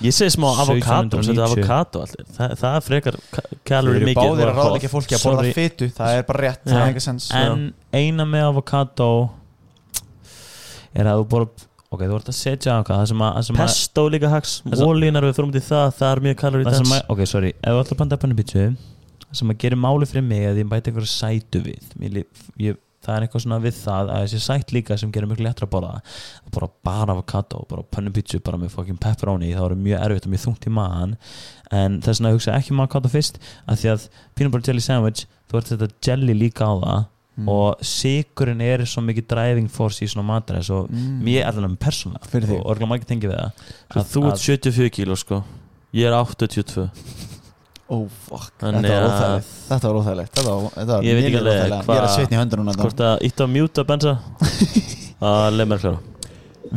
Ég 0.03 0.13
segi 0.13 0.37
smá 0.37 0.53
avokado, 0.53 1.17
1790. 1.17 1.25
þetta 1.25 1.41
er 1.41 1.49
avokado 1.49 2.01
allir 2.05 2.27
Það, 2.37 2.57
það 2.61 2.77
er 2.77 2.81
frekar 2.81 3.17
ka- 3.33 3.43
Þeir 3.47 3.65
calorie 3.65 3.97
eru 3.97 4.07
mikið 4.07 4.29
báðir 4.37 4.53
að 4.53 4.77
ekki 4.77 4.91
fólki 4.93 5.15
að 5.17 5.21
Sorry. 5.25 5.37
borða 5.37 5.55
fytu 5.55 5.87
Það 5.97 6.19
er 6.19 6.23
bara 6.23 6.41
rétt, 6.45 6.65
það 6.67 6.77
er 6.83 6.93
ekki 6.93 7.03
sens 7.07 7.31
en 7.33 7.75
eina 7.97 8.27
með 8.29 8.51
avokado 8.51 9.11
er 10.97 11.09
að 11.11 11.23
þú 11.23 11.27
bara 11.33 11.49
ok, 11.93 12.03
þú 12.03 12.17
ert 12.19 12.31
að 12.33 12.39
setja 12.39 12.77
að, 12.81 12.93
að, 12.93 13.51
Pesto 13.59 14.07
líka 14.13 14.31
hax. 14.33 14.59
Ólínar 14.67 15.27
við 15.27 15.37
fyrir 15.39 15.51
út 15.51 15.59
í 15.61 15.65
það, 15.65 15.87
það 15.99 16.11
er 16.13 16.23
mjög 16.27 16.41
dense. 16.57 16.81
að 16.99 17.13
ok, 17.15 17.23
sorry, 17.31 17.53
ef 17.61 17.77
þú 17.77 17.83
ætlar 17.83 17.97
að 17.97 18.03
panta 18.03 18.35
pizza 18.41 18.65
það 19.27 19.39
sem 19.41 19.53
að 19.53 19.63
gera 19.65 19.77
máli 19.83 20.09
fyrir 20.09 20.25
mig 20.25 20.45
að 20.49 20.61
ég 20.63 20.69
bæti 20.71 20.93
einhverju 20.93 21.11
sætu 21.11 21.61
við. 21.65 21.89
Lí- 22.01 22.27
ég, 22.63 22.79
það 23.07 23.17
er 23.17 23.27
eitthvað 23.27 23.43
svona 23.45 23.59
við 23.63 23.75
það 23.79 24.13
að 24.15 24.23
þessi 24.25 24.41
sætt 24.43 24.73
líka 24.75 24.97
sem 24.99 25.11
gerir 25.15 25.31
mjög 25.31 25.43
lettra 25.45 25.67
að 25.67 25.73
borða 25.75 25.91
það 25.97 26.55
bara 26.57 26.69
bara 26.89 27.17
avokado, 27.17 27.65
bara 27.71 28.11
pizza 28.15 28.41
bara 28.47 28.61
með 28.63 28.73
fucking 28.75 29.01
pepperoni, 29.03 29.53
það 29.55 29.67
voru 29.67 29.81
mjög 29.83 30.07
erfitt 30.07 30.27
og 30.29 30.33
mjög 30.35 30.45
þungt 30.47 30.67
í 30.67 30.73
maðan. 30.79 31.17
En 31.75 32.01
þess 32.03 32.23
vegna 32.23 32.33
hugsa 32.35 32.57
ekki 32.57 32.73
um 32.75 32.81
avokado 32.83 33.13
fyrst 33.13 33.39
að 33.67 33.83
því 33.83 33.93
að 33.93 34.09
peanut 34.35 34.55
butter 34.55 34.73
jelly 34.73 34.87
sandwich 34.87 35.27
þú 35.51 35.61
ert 35.61 35.75
þetta 35.75 35.91
jelly 36.09 36.39
líka 36.39 36.67
á 36.67 36.75
það 36.83 37.05
Mm. 37.37 37.49
og 37.53 37.83
sigurinn 37.85 38.61
er 38.65 38.79
svo 38.89 39.03
mikið 39.05 39.27
driving 39.29 39.69
force 39.71 40.01
í 40.01 40.09
svona 40.09 40.25
matræs 40.25 40.71
og 40.71 40.89
Mm. 40.91 41.21
mér 41.23 41.47
allan 41.47 41.77
með 41.77 41.79
persónulega. 41.85 42.27
Fyrir 42.33 42.47
þig. 42.49 42.61
og 42.61 42.67
orðlega 42.73 42.89
maður 42.89 43.01
ekki 43.03 43.11
tengið 43.13 43.31
við 43.31 43.37
það. 43.37 43.51
Svo 43.93 44.03
Þú 44.13 44.23
ert 44.31 44.39
74 44.41 44.91
kíló 44.91 45.17
sko. 45.19 45.43
Ég 45.95 46.07
er 46.07 46.13
82 46.13 46.91
Oh 47.89 48.09
fuck. 48.09 48.51
Þannig 48.59 48.83
Þetta 48.83 49.01
var 49.01 49.11
að- 49.11 49.21
óþægilegt. 49.21 49.69
Þetta 49.69 49.87
var 49.87 49.95
óþægilegt. 50.01 50.33
Þetta 50.35 50.51
var, 50.51 50.71
þetta 50.71 50.87
var 50.97 51.03
Ég 51.05 51.15
veit 51.15 51.25
ekki 51.27 51.39
alveg 51.39 51.71
hvað- 51.71 51.87
Ég 51.87 52.01
er 52.01 52.07
að 52.07 52.17
svitna 52.17 52.37
í 52.37 52.41
höndunum 52.41 52.65
núna 52.67 52.77
Hvort 52.83 52.97
að 53.07 53.21
ítt 53.23 53.39
á 53.39 53.47
mjúta 53.47 53.85
bensa 53.87 54.19
að 55.23 55.57
leið 55.57 55.69
mér 55.71 55.79
klára. 55.85 55.99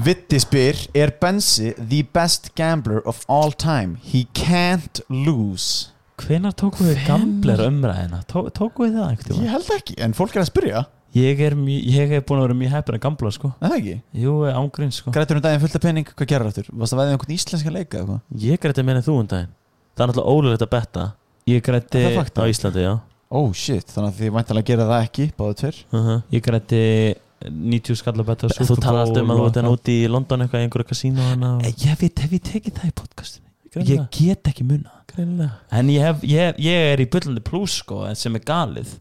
Vitti 0.05 0.37
spyr 0.39 0.87
Er 0.93 1.11
Bensi 1.19 1.73
the 1.89 2.03
best 2.03 2.53
gambler 2.55 3.01
of 3.07 3.25
all 3.27 3.51
time? 3.51 3.97
He 4.03 4.27
can't 4.35 4.99
lose 5.09 5.87
hvenar 6.25 6.55
tókum 6.57 6.87
við 6.89 7.03
gambler 7.07 7.65
umræðina 7.67 8.21
Tó, 8.29 8.45
tókum 8.55 8.85
við 8.87 8.97
það 8.99 9.09
einhvern 9.09 9.43
Ég 9.43 9.53
held 9.55 9.69
ekki 9.75 9.97
En 10.05 10.15
fólk 10.17 10.35
er 10.35 10.43
að 10.43 10.49
spyrja. 10.51 10.85
Ég 11.17 11.39
er, 11.41 11.55
mjö, 11.57 11.77
ég 11.89 12.11
er 12.13 12.21
búin 12.21 12.37
að 12.39 12.45
vera 12.47 12.57
mjög 12.59 12.73
heppin 12.75 12.95
að 12.99 13.01
gambla 13.01 13.31
sko. 13.33 13.49
Er 13.57 13.71
Það 13.71 13.77
ekki? 13.79 13.95
Jú, 14.21 14.33
ángrín 14.53 14.91
sko. 14.93 15.09
Grætur 15.15 15.39
um 15.39 15.41
daginn 15.41 15.63
fullt 15.63 15.77
af 15.79 15.81
penning 15.81 16.05
Hvað 16.11 16.29
gerir 16.29 16.49
aftur? 16.51 16.67
Varst 16.69 16.93
að 16.93 16.99
veðið 17.01 17.13
einhvern 17.15 17.33
íslenska 17.33 17.73
leika 17.73 17.97
eða 17.97 18.03
eitthvað? 18.03 18.43
Ég 18.43 18.61
græti 18.61 18.83
meina 18.85 19.01
þú 19.01 19.15
um 19.17 19.29
daginn. 19.31 19.49
Það 19.97 20.03
er 20.05 20.11
náttúrulega 20.11 20.35
ólulegt 20.35 20.65
að 20.67 20.69
betta. 20.75 21.05
Ég 21.49 21.63
grætti 21.65 22.03
Er 22.03 22.11
það 22.11 22.19
fakt? 22.21 22.37
á 22.37 22.43
Íslandi, 22.53 22.83
já. 22.85 22.93
Oh 23.29 23.49
shit 23.53 23.89
Þannig 23.93 24.09
að 24.09 24.19
þið 24.19 24.31
væntalega 24.37 24.67
gera 24.71 24.85
það 24.89 25.03
ekki 25.05 25.25
Báðu 25.37 25.57
tver 25.61 25.75
uh 25.93 26.05
-huh. 26.05 26.21
ég 26.33 26.41
grætti 26.45 26.79
90 27.45 27.95
skall 27.99 28.15
að 28.17 28.25
betta 28.25 28.47
Þú 28.49 28.77
talar 28.81 29.05
alltaf 29.05 29.23
um 29.23 29.31
að 29.33 29.37
þú 29.39 29.45
ert 29.49 29.59
enn 29.61 29.69
úti 29.69 29.97
í 30.03 30.07
London 30.09 30.41
eitthvað 30.41 30.59
í 30.59 30.65
einhverju 30.67 30.87
kasínu 30.89 31.21
hana 31.29 31.51
Eh, 31.63 31.73
ég 31.85 31.99
veit, 32.01 32.19
hef 32.19 32.31
ég 32.31 32.41
tekið 32.41 32.73
það 32.79 32.89
í 32.89 32.95
podcastinu 32.97 33.45
ég 33.85 34.07
get 34.09 34.49
ekki 34.49 34.65
munna 34.65 34.98
en 35.19 35.89
ég, 35.93 36.01
hef, 36.01 36.23
ég, 36.23 36.55
ég 36.63 36.87
er 36.93 37.03
í 37.03 37.09
byllandi 37.11 37.43
plus 37.45 37.79
sko, 37.83 38.01
sem 38.15 38.35
er 38.39 38.43
galið. 38.47 38.95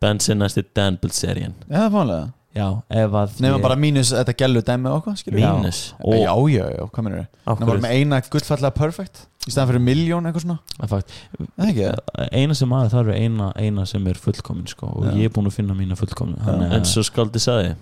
Bensin 0.00 0.38
næsti 0.40 0.62
Dan 0.76 0.96
Bilzerian 1.00 1.54
Já, 1.68 1.76
það 1.76 1.84
er 1.86 1.92
fánlega 1.94 2.24
já, 2.54 2.66
ef 3.02 3.14
að 3.18 3.32
Nefnum 3.42 3.56
ég- 3.58 3.62
bara 3.64 3.76
mínus 3.76 4.10
þetta 4.14 4.34
gælu 4.38 4.60
dæmi 4.64 4.90
okkur? 4.94 5.16
Mínus 5.34 5.80
Já, 5.98 6.16
já, 6.22 6.34
já, 6.54 6.64
já, 6.78 6.84
hvað 6.88 7.04
minnur 7.06 7.24
Á 7.24 7.50
Nefnum 7.52 7.66
bara 7.70 7.82
með 7.84 7.94
eina 7.98 8.20
gullfallega 8.30 8.74
perfect 8.78 9.24
Í 9.44 9.52
staðan 9.52 9.74
fyrir 9.74 9.82
miljón 9.84 10.24
eitthvað 10.24 10.44
svona. 10.46 10.58
Fakt, 10.88 11.10
Það 11.36 11.64
er 11.66 11.72
ekki? 11.72 11.88
það 12.16 12.28
eina 12.40 12.54
sem 12.56 12.70
aðeins 12.72 12.94
þarf 12.94 13.10
er 13.12 13.18
eina, 13.20 13.48
eina 13.60 13.82
sem 13.90 14.06
er 14.08 14.20
fullkomin 14.22 14.70
sko, 14.70 14.86
og 14.88 15.04
Já. 15.04 15.10
ég 15.20 15.24
er 15.28 15.34
búin 15.34 15.50
að 15.50 15.56
finna 15.58 15.74
mína 15.76 15.98
fullkomin 16.00 16.38
En 16.72 16.86
svo 16.88 17.02
skaldi 17.04 17.42
sagði 17.44 17.74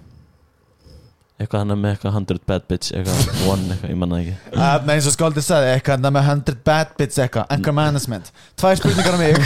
Eitthvað 1.40 1.62
hann 1.62 1.74
með 1.80 1.94
eitthvað 1.94 2.16
100 2.18 2.42
bad 2.46 2.66
bitch 2.70 2.92
Eitthvað 2.94 3.46
one 3.50 3.72
eitthvað, 3.72 3.90
ég 3.92 3.98
manna 3.98 4.18
ekki. 4.20 4.34
Uh, 4.52 4.90
eins 4.94 5.08
og 5.08 5.14
Skóldi 5.14 5.42
sagði 5.44 5.70
eitthvað 5.72 6.04
með 6.06 6.28
100 6.28 6.58
bad 6.66 6.92
bits 6.98 7.20
eitthvað 7.22 7.54
Anchor 7.56 7.76
management. 7.76 8.28
Tvær 8.60 8.78
spurningar 8.78 9.16
á 9.16 9.20
mig. 9.22 9.38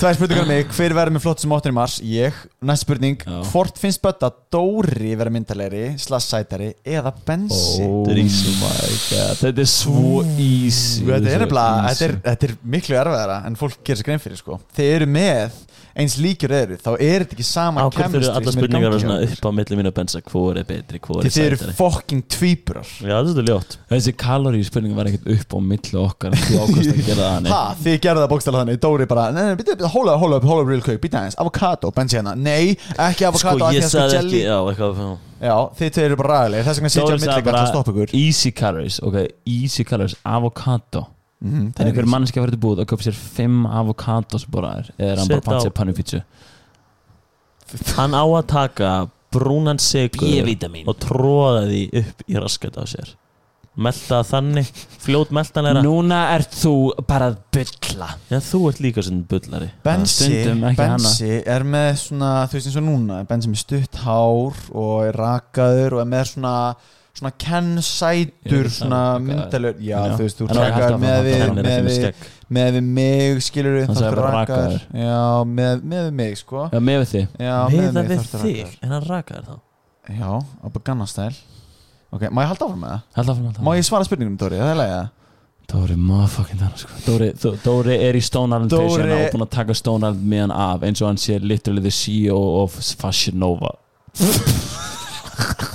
Tvær 0.00 0.16
spurningar 0.16 0.48
á 0.48 0.50
mig. 0.50 0.72
Hver 0.74 0.96
verður 0.96 1.16
með 1.16 1.24
flott 1.26 1.44
sem 1.44 1.54
8. 1.54 1.74
mars? 1.76 1.98
Ég. 2.02 2.40
Næst 2.66 2.86
spurning. 2.86 3.20
Já. 3.22 3.38
Hvort 3.52 3.78
finnst 3.82 4.02
bötta 4.02 4.32
Dóri 4.50 5.12
vera 5.20 5.30
myndalegri 5.32 5.84
Slash 6.00 6.32
sætari 6.32 6.72
Eða 6.82 7.12
Bensi? 7.26 7.84
Oh 7.86 8.08
Þetta 8.10 9.52
er 9.52 9.70
svo 9.70 10.24
easy. 10.34 11.04
Þetta 11.06 11.36
er 11.36 11.46
þetta 11.46 12.08
er, 12.08 12.16
þetta 12.26 12.48
er 12.48 12.56
miklu 12.74 12.98
erfiðara 12.98 13.42
En 13.46 13.58
fólk 13.60 13.78
gerir 13.84 14.00
sér 14.00 14.08
grein 14.08 14.22
fyrir 14.22 14.40
sko. 14.40 14.58
Þið 14.76 14.94
eru 14.96 15.10
með 15.10 15.60
Eins 15.98 16.14
líkjur 16.22 16.52
eru 16.54 16.76
Þá 16.78 16.90
er 17.02 17.24
þetta 17.24 17.34
ekki 17.34 17.44
sama 17.46 17.82
Á 17.82 17.88
hverju 17.90 18.10
fyrir 18.14 18.28
alla 18.30 18.40
sem 18.40 18.46
er 18.46 18.50
í 18.50 18.54
spurningar 18.60 18.92
gangi 18.94 19.02
svona 19.02 19.16
upp 19.26 19.46
á 19.46 19.50
milli 19.58 19.78
mínu 19.80 19.92
bensa 19.96 20.20
Hvor 20.30 20.58
er 20.60 20.66
betri, 20.68 21.00
hvor 21.02 21.18
er 21.18 21.26
Þið 21.26 21.34
þið 21.36 21.46
eru 21.48 21.58
sætari. 21.60 21.74
fucking 21.80 22.22
tvíburar. 22.30 22.90
Já, 23.02 23.16
þetta 23.26 23.42
er 23.42 23.48
ljótt. 23.50 23.76
Þessi 23.90 24.14
kalorí 24.22 24.60
spurning 24.68 24.94
var 24.98 25.10
ekkert 25.10 25.26
upp 25.34 25.56
á 25.56 25.58
milli 25.72 25.98
okkar 26.04 26.36
Þú 26.38 26.60
ákvæmst 26.64 26.92
að 26.94 27.02
gera 27.10 27.20
það 27.20 27.34
hannig 27.34 27.54
Ha, 27.56 27.60
þið 27.84 27.98
gerðu 28.06 28.22
það 28.24 28.30
bókstæla 28.34 28.62
þannig. 28.62 28.80
Dóri 28.86 29.08
bara, 29.10 29.26
nei, 29.34 29.42
nei, 29.50 29.58
býta, 29.60 29.76
býta, 29.80 29.90
hold 29.96 30.12
up, 30.14 30.20
hold 30.22 30.38
up, 30.38 30.46
hold 30.50 30.62
up 30.64 30.70
real 30.70 30.84
quick. 30.86 31.00
Býta 31.02 31.20
aðeins, 31.24 31.38
avocado, 31.42 31.90
bensi 31.96 32.18
hérna 32.20 32.36
Nei, 32.38 32.76
ekki 32.96 33.26
Sko, 33.26 33.30
avocado 33.34 33.66
af 33.66 33.74
því 33.74 33.80
ég 33.80 33.86
að 33.86 33.90
sko 33.90 34.04
sagði 34.06 34.20
ekki 34.22 34.42
Já, 34.46 34.58
eitthvað 34.70 35.00
já. 35.40 35.56
Þið 35.80 36.02
eru 36.06 36.18
bara 36.20 36.34
ræðilegir 36.40 36.68
Þess 36.70 36.80
vegna 36.80 36.92
sitja 36.94 37.02
á 37.02 37.08
Dóri 37.10 37.18
milli 37.20 37.30
sagði 37.32 37.46
gætt 37.50 37.60
að 37.60 37.70
stoppa 37.74 37.94
ykkur. 37.96 38.14
Easy 38.20 38.52
calories, 38.52 39.00
ok, 39.02 39.18
easy 39.58 39.84
calories 39.88 40.16
Avocado 40.24 41.06
Mhm, 41.40 41.70
Það 41.72 41.80
er 41.80 41.88
einhver 41.92 42.06
mannski 42.12 42.36
að 42.36 42.42
vera 42.44 42.52
til 42.56 42.60
búið 42.60 42.80
að 42.82 42.88
köpa 42.90 43.06
sér 43.06 43.16
fimm 43.16 43.62
avocados 43.66 44.44
bara 44.52 44.74
er 44.82 44.90
Eða 44.98 45.12
er 45.14 45.16
hann 45.22 45.28
bara 45.28 45.40
Set 45.40 45.46
á- 45.46 45.50
pantið 45.50 45.74
pannu 45.78 45.94
pítsu 45.96 46.22
Hann 47.96 48.12
á 48.18 48.24
að 48.26 48.46
taka 48.50 48.90
brúnan 49.30 49.78
sigur. 49.78 50.26
Og 50.90 50.96
tróða 50.98 51.66
því 51.70 51.82
upp 52.02 52.22
í 52.26 52.34
raskat 52.42 52.74
á 52.76 52.84
sér. 52.90 53.12
Melta 53.80 54.18
það 54.18 54.30
þannig 54.32 54.70
Fljót 55.00 55.30
meltanleira 55.30 55.80
Núna 55.84 56.16
ert 56.34 56.50
þú 56.58 56.72
bara 57.06 57.28
að 57.30 57.36
bylla 57.54 58.08
Já, 58.28 58.40
þú 58.42 58.60
ert 58.68 58.80
líka 58.82 59.04
sem 59.06 59.20
bullari. 59.30 59.68
Bensi, 59.86 60.42
Bensi 60.76 61.30
er 61.46 61.62
með 61.62 61.92
svona, 62.02 62.32
þú 62.50 62.58
veist 62.58 62.66
eins 62.66 62.76
og 62.80 62.84
núna 62.88 63.20
Bensi 63.30 63.48
með 63.52 63.62
stutt 63.62 64.00
hár 64.02 64.58
og 64.74 65.04
er 65.06 65.14
rakaður 65.22 65.92
og 65.94 66.00
er 66.02 66.10
með 66.10 66.24
svona 66.34 66.54
svona 67.20 67.32
Ken 67.44 67.70
sætur 67.84 68.66
Ég- 68.66 68.72
svona 68.74 69.00
myndalur 69.22 69.78
já, 69.84 70.00
þú 70.16 70.24
veist, 70.24 70.40
þú 70.40 70.48
áfram, 70.50 71.00
með 71.04 71.20
við 71.28 71.36
er 71.44 71.52
með 71.54 71.68
með 71.70 71.88
við, 71.90 72.26
með 72.50 72.80
mig 72.82 73.42
skilur 73.46 73.76
við 73.78 73.86
Hann 73.86 74.00
sagði 74.00 74.16
bara 74.18 74.32
rakaður. 74.40 74.80
já, 75.04 75.20
með, 75.46 75.84
með 75.92 76.04
við 76.08 76.12
mig 76.24 76.36
sko. 76.40 76.64
Já, 76.72 76.80
með 76.90 77.00
við 77.04 77.08
þig. 77.14 77.28
Já, 77.38 77.54
Miða 77.70 77.92
mig 77.94 78.10
við 78.10 78.26
þig, 78.42 78.74
en 78.82 78.96
hann 78.96 79.06
rakaði 79.06 79.46
þá. 79.46 79.56
Já, 80.10 80.30
á 80.34 80.66
Gangnastæl 80.82 81.30
ok, 82.10 82.22
má 82.34 82.40
ég 82.42 82.48
halda 82.50 82.66
áfram 82.66 82.80
með 82.82 82.94
það? 83.14 83.62
Má 83.62 83.70
ég 83.78 83.84
svara 83.86 84.04
spurningunum, 84.08 84.38
Dóri, 84.40 84.58
það 84.58 84.72
er 84.74 84.78
leiða 84.80 85.02
Dóri, 85.70 85.94
motherfucking 86.02 86.58
þannig 86.58 86.80
sko. 86.82 86.96
Dóri, 87.06 87.28
Dó- 87.38 87.58
Dóri 87.62 87.94
er 88.08 88.16
í 88.18 88.22
Stone 88.26 88.56
Island 88.56 88.72
Dóri- 88.72 89.12
og 89.14 89.28
búin 89.36 89.44
að 89.46 89.50
taka 89.54 89.76
Stone 89.78 90.02
Island 90.08 90.26
með 90.32 90.40
hann 90.48 90.54
af 90.56 90.82
eins 90.88 90.98
og 91.04 91.06
hann 91.12 91.20
sé 91.22 91.36
literally 91.38 91.80
the 91.84 91.92
CEO 91.94 92.40
of 92.64 92.74
Fashion 92.98 93.38
Nova 93.38 93.70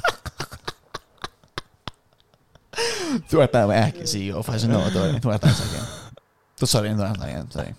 þú 3.32 3.42
ert 3.46 3.58
að 3.60 3.74
ekki 3.78 4.10
CEO 4.10 4.44
Nova, 4.70 4.92
Dóri, 4.94 5.20
þú 5.24 5.34
ert 5.34 5.48
að 5.48 5.64
ekki. 5.66 5.84
Þú 6.60 6.70
sorry, 6.72 6.94
þú 6.96 7.08
ert 7.08 7.24
að 7.24 7.32
ekki, 7.32 7.46
sorry. 7.56 7.76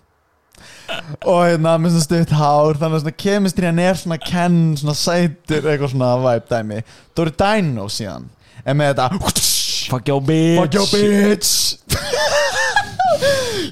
Og 1.27 1.43
hérna 1.45 1.75
með 1.83 1.97
svona 1.97 2.07
stutt 2.07 2.35
hár 2.39 2.79
þannig 2.81 2.99
að 2.99 3.05
svona 3.05 3.21
kemistriðan 3.25 3.83
er 3.83 4.01
svona 4.01 4.19
Ken 4.23 4.61
svona 4.81 4.97
sætur, 4.97 5.67
eitthvað 5.67 5.93
svona 5.93 6.13
vibe 6.23 6.51
dæmi. 6.53 6.83
Dóri 7.17 7.37
Dino 7.43 7.89
síðan. 7.93 8.31
En 8.65 8.81
með 8.81 8.95
þetta 8.95 9.55
Fuck 9.87 10.09
your 10.09 10.21
bitch. 10.21 10.59
Fuck 10.59 10.75
your 10.75 10.89
bitch 10.91 12.43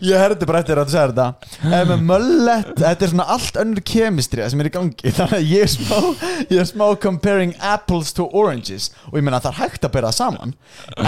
Ég 0.04 0.18
herði 0.18 0.46
bara 0.48 0.60
eftir 0.62 0.78
að 0.80 0.88
þú 0.88 0.94
segir 0.94 1.12
þetta. 1.14 1.26
Ef 1.78 1.88
með 1.88 2.04
möllet, 2.08 2.70
þetta 2.80 3.06
er 3.06 3.12
svona 3.12 3.26
allt 3.34 3.58
önnur 3.62 3.84
kemistri 3.86 4.44
sem 4.50 4.62
er 4.62 4.68
í 4.68 4.72
gangi. 4.74 5.12
Þannig 5.18 5.38
að 5.38 5.50
ég 5.52 5.64
er 5.64 5.72
smá, 5.72 6.28
ég 6.50 6.60
er 6.60 6.68
smá 6.68 6.84
comparing 7.00 7.54
apples 7.60 8.12
to 8.16 8.26
oranges. 8.36 8.90
Og 9.10 9.18
ég 9.20 9.26
meina 9.26 9.40
það 9.44 9.52
er 9.52 9.60
hægt 9.62 9.88
að 9.88 9.94
bera 9.96 10.12
það 10.12 10.18
saman. 10.20 10.54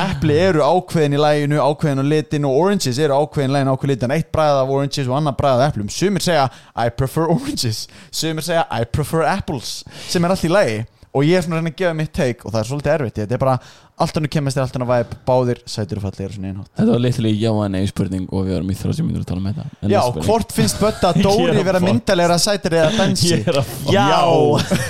Epli 0.06 0.38
eru 0.46 0.64
ákveðin 0.64 1.16
í 1.18 1.22
læginu, 1.22 1.60
ákveðin 1.62 2.02
á 2.02 2.06
litin 2.06 2.46
Og 2.48 2.58
oranges 2.62 2.98
eru 3.02 3.20
ákveðin 3.20 3.52
í 3.52 3.56
læginu, 3.56 3.76
ákveðin 3.76 3.94
litin 3.94 4.16
Eitt 4.16 4.32
bræð 4.34 4.60
af 4.62 4.74
oranges 4.76 5.10
og 5.10 5.16
annar 5.18 5.36
bræð 5.38 5.62
af 5.62 5.72
eplum 5.72 5.88
Sumir 5.92 6.24
segja 6.24 6.48
I 6.72 6.90
prefer 6.94 7.30
oranges. 7.32 7.86
Sumir 8.14 8.46
segja 8.46 8.66
I 8.70 8.86
prefer 8.88 9.26
apples. 9.28 9.80
Sem 10.08 10.24
er 10.24 10.34
allt 10.34 10.46
í 10.46 10.52
lægi 10.52 10.84
Og 11.16 11.24
ég 11.26 11.38
er 11.38 11.44
svona 11.44 11.58
að 11.58 11.64
reyna 11.64 11.72
að 11.72 11.80
gefa 11.80 11.96
mitt 11.96 12.12
take 12.16 12.44
Og 12.44 12.52
það 12.52 12.60
er 12.60 12.68
svolítið 12.70 12.94
erfitt 12.94 13.20
Þetta 13.22 13.36
er 13.36 13.42
bara 13.42 13.58
allt 13.96 14.18
önnur 14.20 14.32
kemistri, 14.32 14.60
allt 14.60 14.74
önnur 14.76 14.90
væp 14.90 15.14
Báðir 15.24 15.60
sætur 15.64 16.02
og 16.02 16.18
einhátt. 16.20 16.68
Þetta 16.76 16.90
var 16.90 17.00
literally 17.00 17.32
já 17.40 17.48
en 17.64 17.72
nei 17.72 17.86
spurning 17.88 18.26
og 18.28 18.42
við 18.44 18.58
varum 18.58 18.72
í 18.72 18.76
30 18.76 19.06
mínútur 19.06 19.24
að 19.24 19.30
tala 19.30 19.40
um 19.40 19.46
þetta. 19.48 19.64
Já, 19.88 20.00
spurning. 20.02 20.26
hvort 20.28 20.52
finnst 20.52 20.82
Bötta 20.82 21.12
að 21.14 21.22
Dóri 21.26 21.54
að 21.54 21.62
vera 21.70 21.80
myndalega 21.80 22.36
sætir 22.42 22.76
eða 22.76 22.90
dansi? 22.98 23.40
Að 23.48 23.94
Já. 23.94 24.10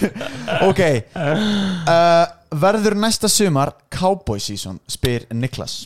Ok. 0.70 0.82
Uh, 1.86 2.24
Verður 2.56 2.96
næsta 2.98 3.28
sumar 3.30 3.72
Cowboy 3.92 4.40
season 4.42 4.80
spyr 4.90 5.26
Niklas 5.34 5.84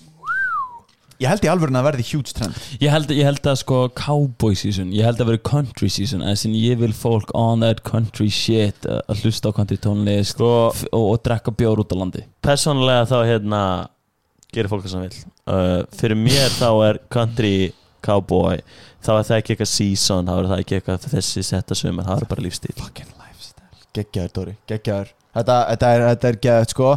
Ég 1.20 1.28
held 1.28 1.44
í 1.44 1.50
alvörun 1.52 1.76
að 1.76 1.84
verði 1.84 2.04
huge 2.14 2.32
trend. 2.32 2.56
Ég 2.80 2.88
held, 2.94 3.10
ég 3.12 3.26
held 3.28 3.44
að 3.50 3.58
sko 3.60 3.80
cowboy 3.98 4.54
season 4.56 4.88
Ég 4.96 5.04
held 5.04 5.20
að 5.20 5.28
vera 5.34 5.42
country 5.50 5.90
season 5.92 6.24
sem 6.40 6.54
ég 6.56 6.78
vil 6.80 6.94
fólk 6.96 7.28
on 7.36 7.60
that 7.60 7.82
country 7.84 8.30
shit 8.32 8.88
uh, 8.88 9.02
Að 9.04 9.26
hlusta 9.26 9.52
á 9.52 9.56
country 9.58 9.76
tónlist 9.76 10.32
Sko- 10.38 10.70
og, 10.70 10.80
og 10.96 11.20
drekka 11.26 11.52
bjór 11.52 11.82
út 11.84 11.92
á 11.92 11.96
landi. 12.00 12.24
Personlega 12.40 13.04
þá 13.10 13.18
hérna 13.28 13.60
gerir 14.54 14.70
fólk 14.72 14.86
það 14.86 14.94
sem 14.94 15.04
vil 15.04 15.20
uh, 15.52 15.84
Fyrir 16.00 16.18
mér 16.24 16.56
þá 16.56 16.68
er 16.88 17.02
country 17.12 17.54
cowboy 18.00 18.62
þá 19.04 19.12
er 19.18 19.28
það 19.28 19.36
ekki 19.42 19.54
eitthvað 19.58 19.72
season 19.76 20.28
þá 20.28 20.34
er 20.38 20.50
það 20.54 20.64
ekki 20.64 20.78
eitthvað 20.80 21.08
þessi 21.18 21.44
setta 21.52 21.76
sumar 21.76 22.08
þá 22.08 22.14
er 22.16 22.24
það 22.24 22.32
bara 22.32 22.46
lífstíl 22.48 22.76
Fucking 22.80 23.12
lifestyle. 23.20 23.84
Geggjaður 23.96 24.36
Dóri, 24.40 24.56
geggjaður 24.72 25.12
Þetta, 25.30 25.56
þetta 25.70 25.90
er, 25.94 26.02
er 26.10 26.38
geggjaður 26.42 26.70
sko. 26.72 26.88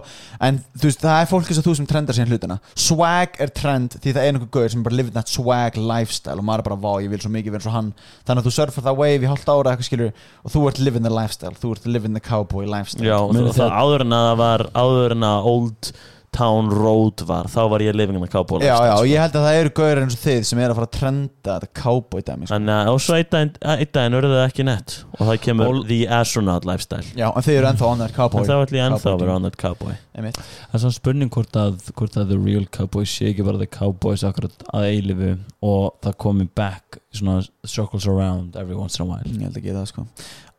En 0.47 0.55
þú 0.73 0.87
veist, 0.89 1.01
það 1.03 1.19
er 1.21 1.27
fólk 1.29 1.49
eins 1.51 1.59
og 1.61 1.65
þú 1.67 1.75
sem 1.77 1.87
trendar 1.89 2.17
síðan 2.17 2.31
hlutina. 2.33 2.57
Swag 2.83 3.35
er 3.45 3.51
trend 3.53 3.97
því 3.99 4.13
það 4.15 4.23
er 4.23 4.31
einhver 4.33 4.49
gauður 4.55 4.73
sem 4.73 4.85
bara 4.87 4.97
livið 4.97 5.13
that 5.19 5.29
swag 5.29 5.77
lifestyle 5.77 6.39
og 6.41 6.47
maður 6.47 6.63
er 6.63 6.67
bara, 6.69 6.79
vá, 6.85 6.91
ég 7.05 7.11
vil 7.13 7.21
svo 7.21 7.29
mikið 7.35 7.57
vera 7.57 7.69
og 7.69 7.75
hann. 7.77 7.91
Þannig 8.25 8.41
að 8.41 8.49
þú 8.49 8.55
surfar 8.57 8.87
það 8.87 8.97
wave 9.03 9.27
í 9.27 9.29
hálft 9.29 9.51
ára 9.53 9.75
eitthvað 9.75 9.89
skilur 9.91 10.11
og 10.43 10.55
þú 10.55 10.63
ert 10.71 10.81
living 10.87 11.05
the 11.05 11.13
lifestyle, 11.13 11.53
þú 11.61 11.75
ert 11.77 11.85
living 11.93 12.17
the 12.17 12.23
cowboy 12.25 12.65
lifestyle. 12.65 13.05
Já, 13.05 13.19
og 13.21 13.35
Muni 13.37 13.51
það, 13.51 13.59
það 13.59 13.69
það- 13.69 13.77
áður 13.83 14.05
en 14.07 14.17
að 14.17 14.25
það 14.31 14.41
var 14.41 14.65
áður 14.83 15.15
en 15.19 15.27
að 15.29 15.51
Old 15.53 15.93
Town 16.33 16.69
Road 16.73 17.21
var 17.29 17.47
þá 17.51 17.59
var 17.71 17.83
ég 17.85 17.95
living 17.95 18.17
in 18.19 18.23
a 18.25 18.29
cowboy 18.31 18.61
Já, 18.63 18.73
já, 18.73 18.93
og 18.95 19.03
sko. 19.03 19.09
ég 19.11 19.21
held 19.23 19.37
að 19.39 19.45
það 19.47 19.57
eru 19.61 19.71
gauður 19.79 20.01
eins 20.03 20.15
og 20.17 20.21
þið 20.23 20.39
sem 20.49 20.61
er 20.63 20.71
að 20.73 20.79
fara 20.79 20.87
að 20.89 20.93
trenda 20.97 21.55
þetta 21.57 21.69
cowboy 21.81 22.23
dæmi 22.27 22.47
sko. 22.47 22.53
Þannig 22.53 22.73
að 22.77 22.91
og 22.93 23.01
svo 23.05 23.17
einn 23.19 23.29
daginn, 23.35 23.51
einn 23.73 23.91
daginn 23.97 24.17
verður 24.17 24.33
það 24.37 24.45
ekki 24.49 24.65
nett 24.69 24.95
og 25.13 25.21
það 25.29 25.41
kemur 25.47 25.81
The 25.91 25.99
Astronaut 26.19 26.67
Lifestyle 26.69 27.07
Já, 27.19 27.27
en 27.29 27.45
þið 27.47 27.59
eru 27.59 27.69
ennþá 27.71 27.89
on 27.93 28.03
that 28.03 28.15
cowboy 28.17 28.41
en 28.43 28.49
þá 28.49 28.55
ætlum 28.63 28.79
ég 28.81 28.87
ennþá 28.89 29.13
að 29.13 29.23
vera 29.25 29.35
on 29.39 29.47
that 29.49 29.59
cowboy 29.61 29.93
Einmitt. 30.13 30.37
Það 30.43 30.77
er 30.77 30.83
svona 30.85 30.97
spurning 30.99 31.31
hvort 31.33 31.57
að, 31.57 31.77
hvort 31.97 32.17
að 32.21 32.33
the 32.33 32.37
real 32.37 32.65
cowboys 32.73 33.13
sé 33.17 33.31
ekki 33.31 33.45
bara 33.47 33.61
the 33.61 33.69
cowboys 33.73 34.23
akkurat 34.27 34.65
að 34.73 34.89
eilifu 34.91 35.31
og 35.65 35.87
það 36.05 36.17
komi 36.25 36.45
back 36.57 36.99
svona 37.13 37.39
circles 37.65 38.05
around 38.09 38.57
every 38.59 38.77
once 38.77 38.99
in 38.99 39.05
a 39.05 39.09
while 39.09 39.25
Ég 39.25 39.45
held 39.47 39.57
ekki 39.61 39.73
það 39.73 39.87
sko 39.89 40.05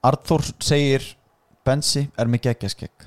Arthur 0.04 0.43
segir 0.62 1.07
Bensi 1.64 2.09
er 2.21 2.28
með 2.28 2.49
geggjaskegg 2.50 3.07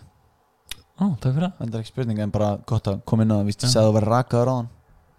Ó, 0.97 1.05
takk 1.21 1.33
fyrir 1.35 1.45
það. 1.47 1.53
Það 1.59 1.75
er 1.75 1.79
ekki 1.83 1.91
spurning 1.93 2.19
en 2.23 2.31
bara 2.33 2.57
gott 2.65 2.87
að 2.89 3.01
koma 3.05 3.23
inn 3.23 3.31
á 3.31 3.37
það 3.37 3.45
Vist 3.51 3.63
ég 3.63 3.69
segði 3.73 3.83
að 3.83 3.89
þú 3.91 3.95
verið 3.99 4.11
rakaður 4.15 4.49
á 4.49 4.55
hann. 4.57 4.69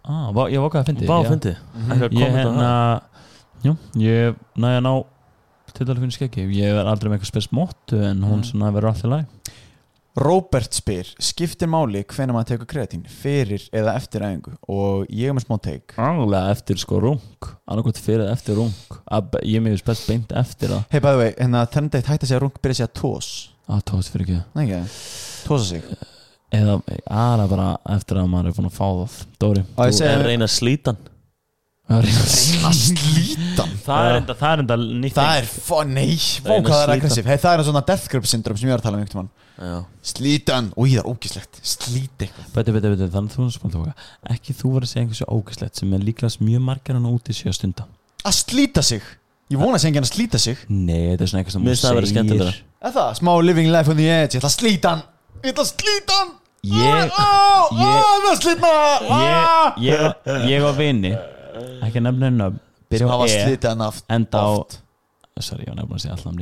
Ah, 0.09 0.27
vá, 0.33 0.43
Ég 0.51 0.59
hvað 0.65 0.81
að 0.83 0.89
fyndi 0.89 1.07
Bá, 1.07 1.17
fyndi 1.29 1.53
Eitthvað 1.89 2.19
Ég 2.19 2.29
á 2.29 2.37
hérna 2.39 2.71
Jú, 3.67 3.73
ég 4.03 4.37
næja 4.57 4.81
ná 4.87 4.93
til 5.75 5.87
dælu 5.87 6.01
fyrir 6.01 6.15
skeggi. 6.17 6.45
Ég 6.59 6.75
er 6.81 6.87
aldrei 6.89 7.11
með 7.13 7.19
eitthvað 7.19 7.33
spes 7.35 7.51
móttu 7.55 7.99
en 8.03 8.23
hún 8.25 8.41
Mm. 8.41 8.47
svona 8.49 8.71
verður 8.75 8.93
alltaf 8.95 9.11
læg 9.13 9.27
Robert 10.19 10.73
spyr 10.75 11.07
Skiptir 11.23 11.69
máli 11.71 12.01
hvenær 12.09 12.35
maður 12.35 12.49
tekur 12.57 12.67
kreatín 12.73 13.05
Fyrir 13.07 13.69
eða 13.71 13.95
eftir 14.01 14.25
æfingu? 14.27 14.57
Og 14.69 15.05
ég 15.15 15.29
er 15.31 15.37
með 15.37 15.45
smá 15.47 15.59
teik 15.63 15.95
Álega 15.99 16.51
eftir 16.55 16.81
sko 16.81 16.99
rung 17.05 17.21
annarkvæmt 17.69 18.01
fyrir 18.03 18.25
eða 18.27 18.33
eftir 18.35 18.57
rung 18.59 18.73
Að- 19.13 19.39
Ég 19.45 19.61
er 19.61 19.63
með 19.69 19.79
spes 19.79 20.07
beint 20.09 20.33
eftir 20.33 20.69
það. 20.73 20.89
By 20.91 20.99
the 21.13 21.17
way, 21.19 21.33
hérna 21.39 21.67
Trendeitt 21.71 22.07
hætti 22.11 22.27
að 22.27 22.33
segja 22.33 22.41
rung 22.43 22.57
Byrja 22.63 22.75
að 22.75 22.81
segja 22.81 22.95
tós 23.03 23.31
að 23.69 23.85
tóðast 23.91 24.15
fyrir 24.15 24.27
ekki. 24.29 24.81
Tósa 25.49 25.65
sig. 25.69 25.83
Eða 26.59 26.79
aðra 27.13 27.49
bara 27.51 27.69
eftir 27.97 28.17
að 28.23 28.31
maður 28.33 28.51
er 28.51 28.57
búin 28.57 28.71
að 28.71 28.79
fá 28.79 28.87
það. 28.89 29.17
Dóri 29.39 29.63
ég 29.63 29.93
þú- 29.93 29.99
segi- 29.99 30.13
En 30.15 30.27
reyna 30.27 30.45
að 30.49 30.55
slíta 30.59 30.93
hann. 30.95 31.05
Það 31.89 31.99
er 31.99 32.05
er 34.13 34.17
enda, 34.19 34.35
það 34.37 34.51
er 34.53 34.61
enda 34.63 34.77
nýtt 34.77 35.15
Það 35.17 35.39
er, 35.39 35.47
nei, 35.89 36.17
fó 36.19 36.45
Reyna 36.45 36.59
að 36.59 36.67
hvað 36.69 36.75
það 36.75 36.83
er 36.83 36.93
aggressív. 36.99 37.25
Hey, 37.31 37.37
Það 37.39 37.55
er 37.59 37.65
svona 37.69 37.83
death 37.89 38.09
grip 38.13 38.27
syndrom 38.29 38.59
sem 38.61 38.69
ég 38.69 38.75
var 38.75 38.83
að 38.83 38.87
tala 38.89 38.99
um 38.99 39.05
einhvern 39.05 39.15
tímann. 39.15 39.31
Já. 39.59 39.79
Slítan, 40.05 40.69
úi 40.77 40.91
það 40.93 40.99
er 41.01 41.09
ógislegt 41.11 41.61
Slíti 41.67 42.29
Beti, 42.55 42.75
beti, 42.77 42.91
beti, 42.93 43.09
þannig 43.11 43.33
þú 43.35 43.47
að 43.49 43.73
tóka 43.73 43.95
Ekki 44.31 44.55
þú 44.55 44.73
var 44.75 44.85
að 44.85 44.91
segja 44.93 45.03
einhversu 45.07 45.27
ógæslegt 45.35 45.81
sem 45.81 45.95
er 45.97 46.05
líklegast 46.07 46.39
mjög 46.45 46.63
margar 46.69 46.95
hann 46.95 47.09
úti 47.11 47.35
sér 47.35 47.57
stunda. 47.57 47.87
Að 48.23 48.37
slíta 48.39 48.85
sig 48.85 49.03
Ég 49.49 49.57
vona 49.61 49.79
að 49.79 49.81
segja 49.83 49.93
enginn 49.95 50.05
að 50.07 50.13
slíta 50.13 50.39
sig. 50.43 50.59
Nei, 50.69 51.05
þetta 51.13 51.25
er 51.25 51.31
svona 51.31 51.43
eitthvað 51.43 51.55
sem 51.57 51.63
Mér 51.65 51.73
finnst 51.73 51.85
það 51.87 51.91
að 51.95 51.99
vera 52.01 52.11
skemmtilegra. 52.13 52.57
Er 52.85 52.93
það? 52.99 53.15
Smá 53.21 53.31
living 53.43 53.71
life 53.73 53.91
on 53.93 53.97
the 53.97 54.09
edge. 54.13 54.37
Ég 54.37 54.43
ætla 54.43 54.51
að 54.51 54.59
slíta 54.59 54.93
hann. 54.93 55.03
Ég 55.43 55.53
ætla 55.55 55.65
að 55.65 55.71
slíta 55.73 56.19
hann. 56.19 56.35
Ég, 56.69 57.13
það 57.15 58.27
er 58.33 58.41
slítna 58.43 58.71
ég, 59.15 59.77
ég, 59.87 60.49
ég 60.51 60.65
og 60.67 60.73
vini 60.75 61.13
Ekki 61.87 62.01
Sem 62.51 62.57
Byrja 62.91 63.07
á 63.07 63.13
hafa 63.15 63.29
E 63.31 63.37
slítið 63.47 63.69
hann 63.71 63.85
aft 63.87 64.05
Enda 64.11 64.41
á. 64.43 64.51
Sorry, 65.39 65.63
ég 65.63 65.71
var 65.71 65.77
nefnilega 65.79 65.95
að 65.95 66.03
segja 66.03 66.17
allan 66.19 66.41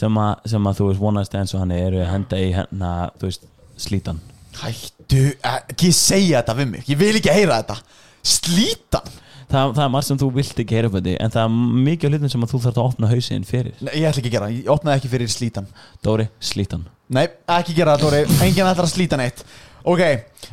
sem, 0.00 0.16
að- 0.24 0.48
sem 0.54 0.68
að 0.70 0.78
þú 0.80 0.86
veist 0.88 1.02
vonaðist 1.04 1.36
eins 1.36 1.52
og 1.54 1.60
hann 1.60 1.74
eru 1.76 2.00
að 2.00 2.08
henda 2.14 2.38
í 2.40 2.48
hérna, 2.56 2.92
þú 3.20 3.28
veist, 3.28 3.44
slítan. 3.76 4.20
Hættu, 4.62 5.22
ekki 5.52 5.90
segja 5.92 6.40
þetta 6.40 6.54
við 6.62 6.70
mig. 6.72 6.86
Ég 6.88 6.98
vil 7.04 7.12
ekki 7.20 7.34
heyra 7.36 7.58
þetta. 7.60 7.76
Slíta 8.24 9.02
hann 9.04 9.18
það, 9.50 9.72
það 9.76 9.82
er 9.84 9.92
margt 9.94 10.08
sem 10.08 10.20
þú 10.20 10.28
vilt 10.36 10.62
ekki 10.62 10.78
heyra 10.78 10.90
upp 10.90 10.96
þetta 10.98 11.16
en 11.24 11.34
það 11.34 11.42
er 11.42 11.82
mikið 11.88 12.06
af 12.08 12.14
hlutum 12.14 12.32
sem 12.34 12.46
þú 12.52 12.60
þarf 12.66 12.78
að 12.78 12.86
opna 12.86 13.10
hausinn 13.10 13.48
fyrir. 13.48 13.74
Nei, 13.80 13.92
Ég 13.98 14.06
ætla 14.10 14.22
ekki 14.22 14.30
að 14.30 14.36
gera. 14.36 14.50
Ég 14.54 14.70
opnaði 14.74 15.00
ekki 15.00 15.12
fyrir 15.14 15.32
slítan. 15.32 15.68
Dóri, 16.06 16.28
slítan. 16.50 16.86
Nei, 17.10 17.26
ekki 17.58 17.76
gera 17.76 17.96
það 17.96 18.06
Dóri. 18.06 18.22
Enginn 18.46 18.70
ætlar 18.70 18.86
að 18.86 18.94
slíta 18.94 19.18
neitt. 19.20 19.44
Ok, 19.90 20.02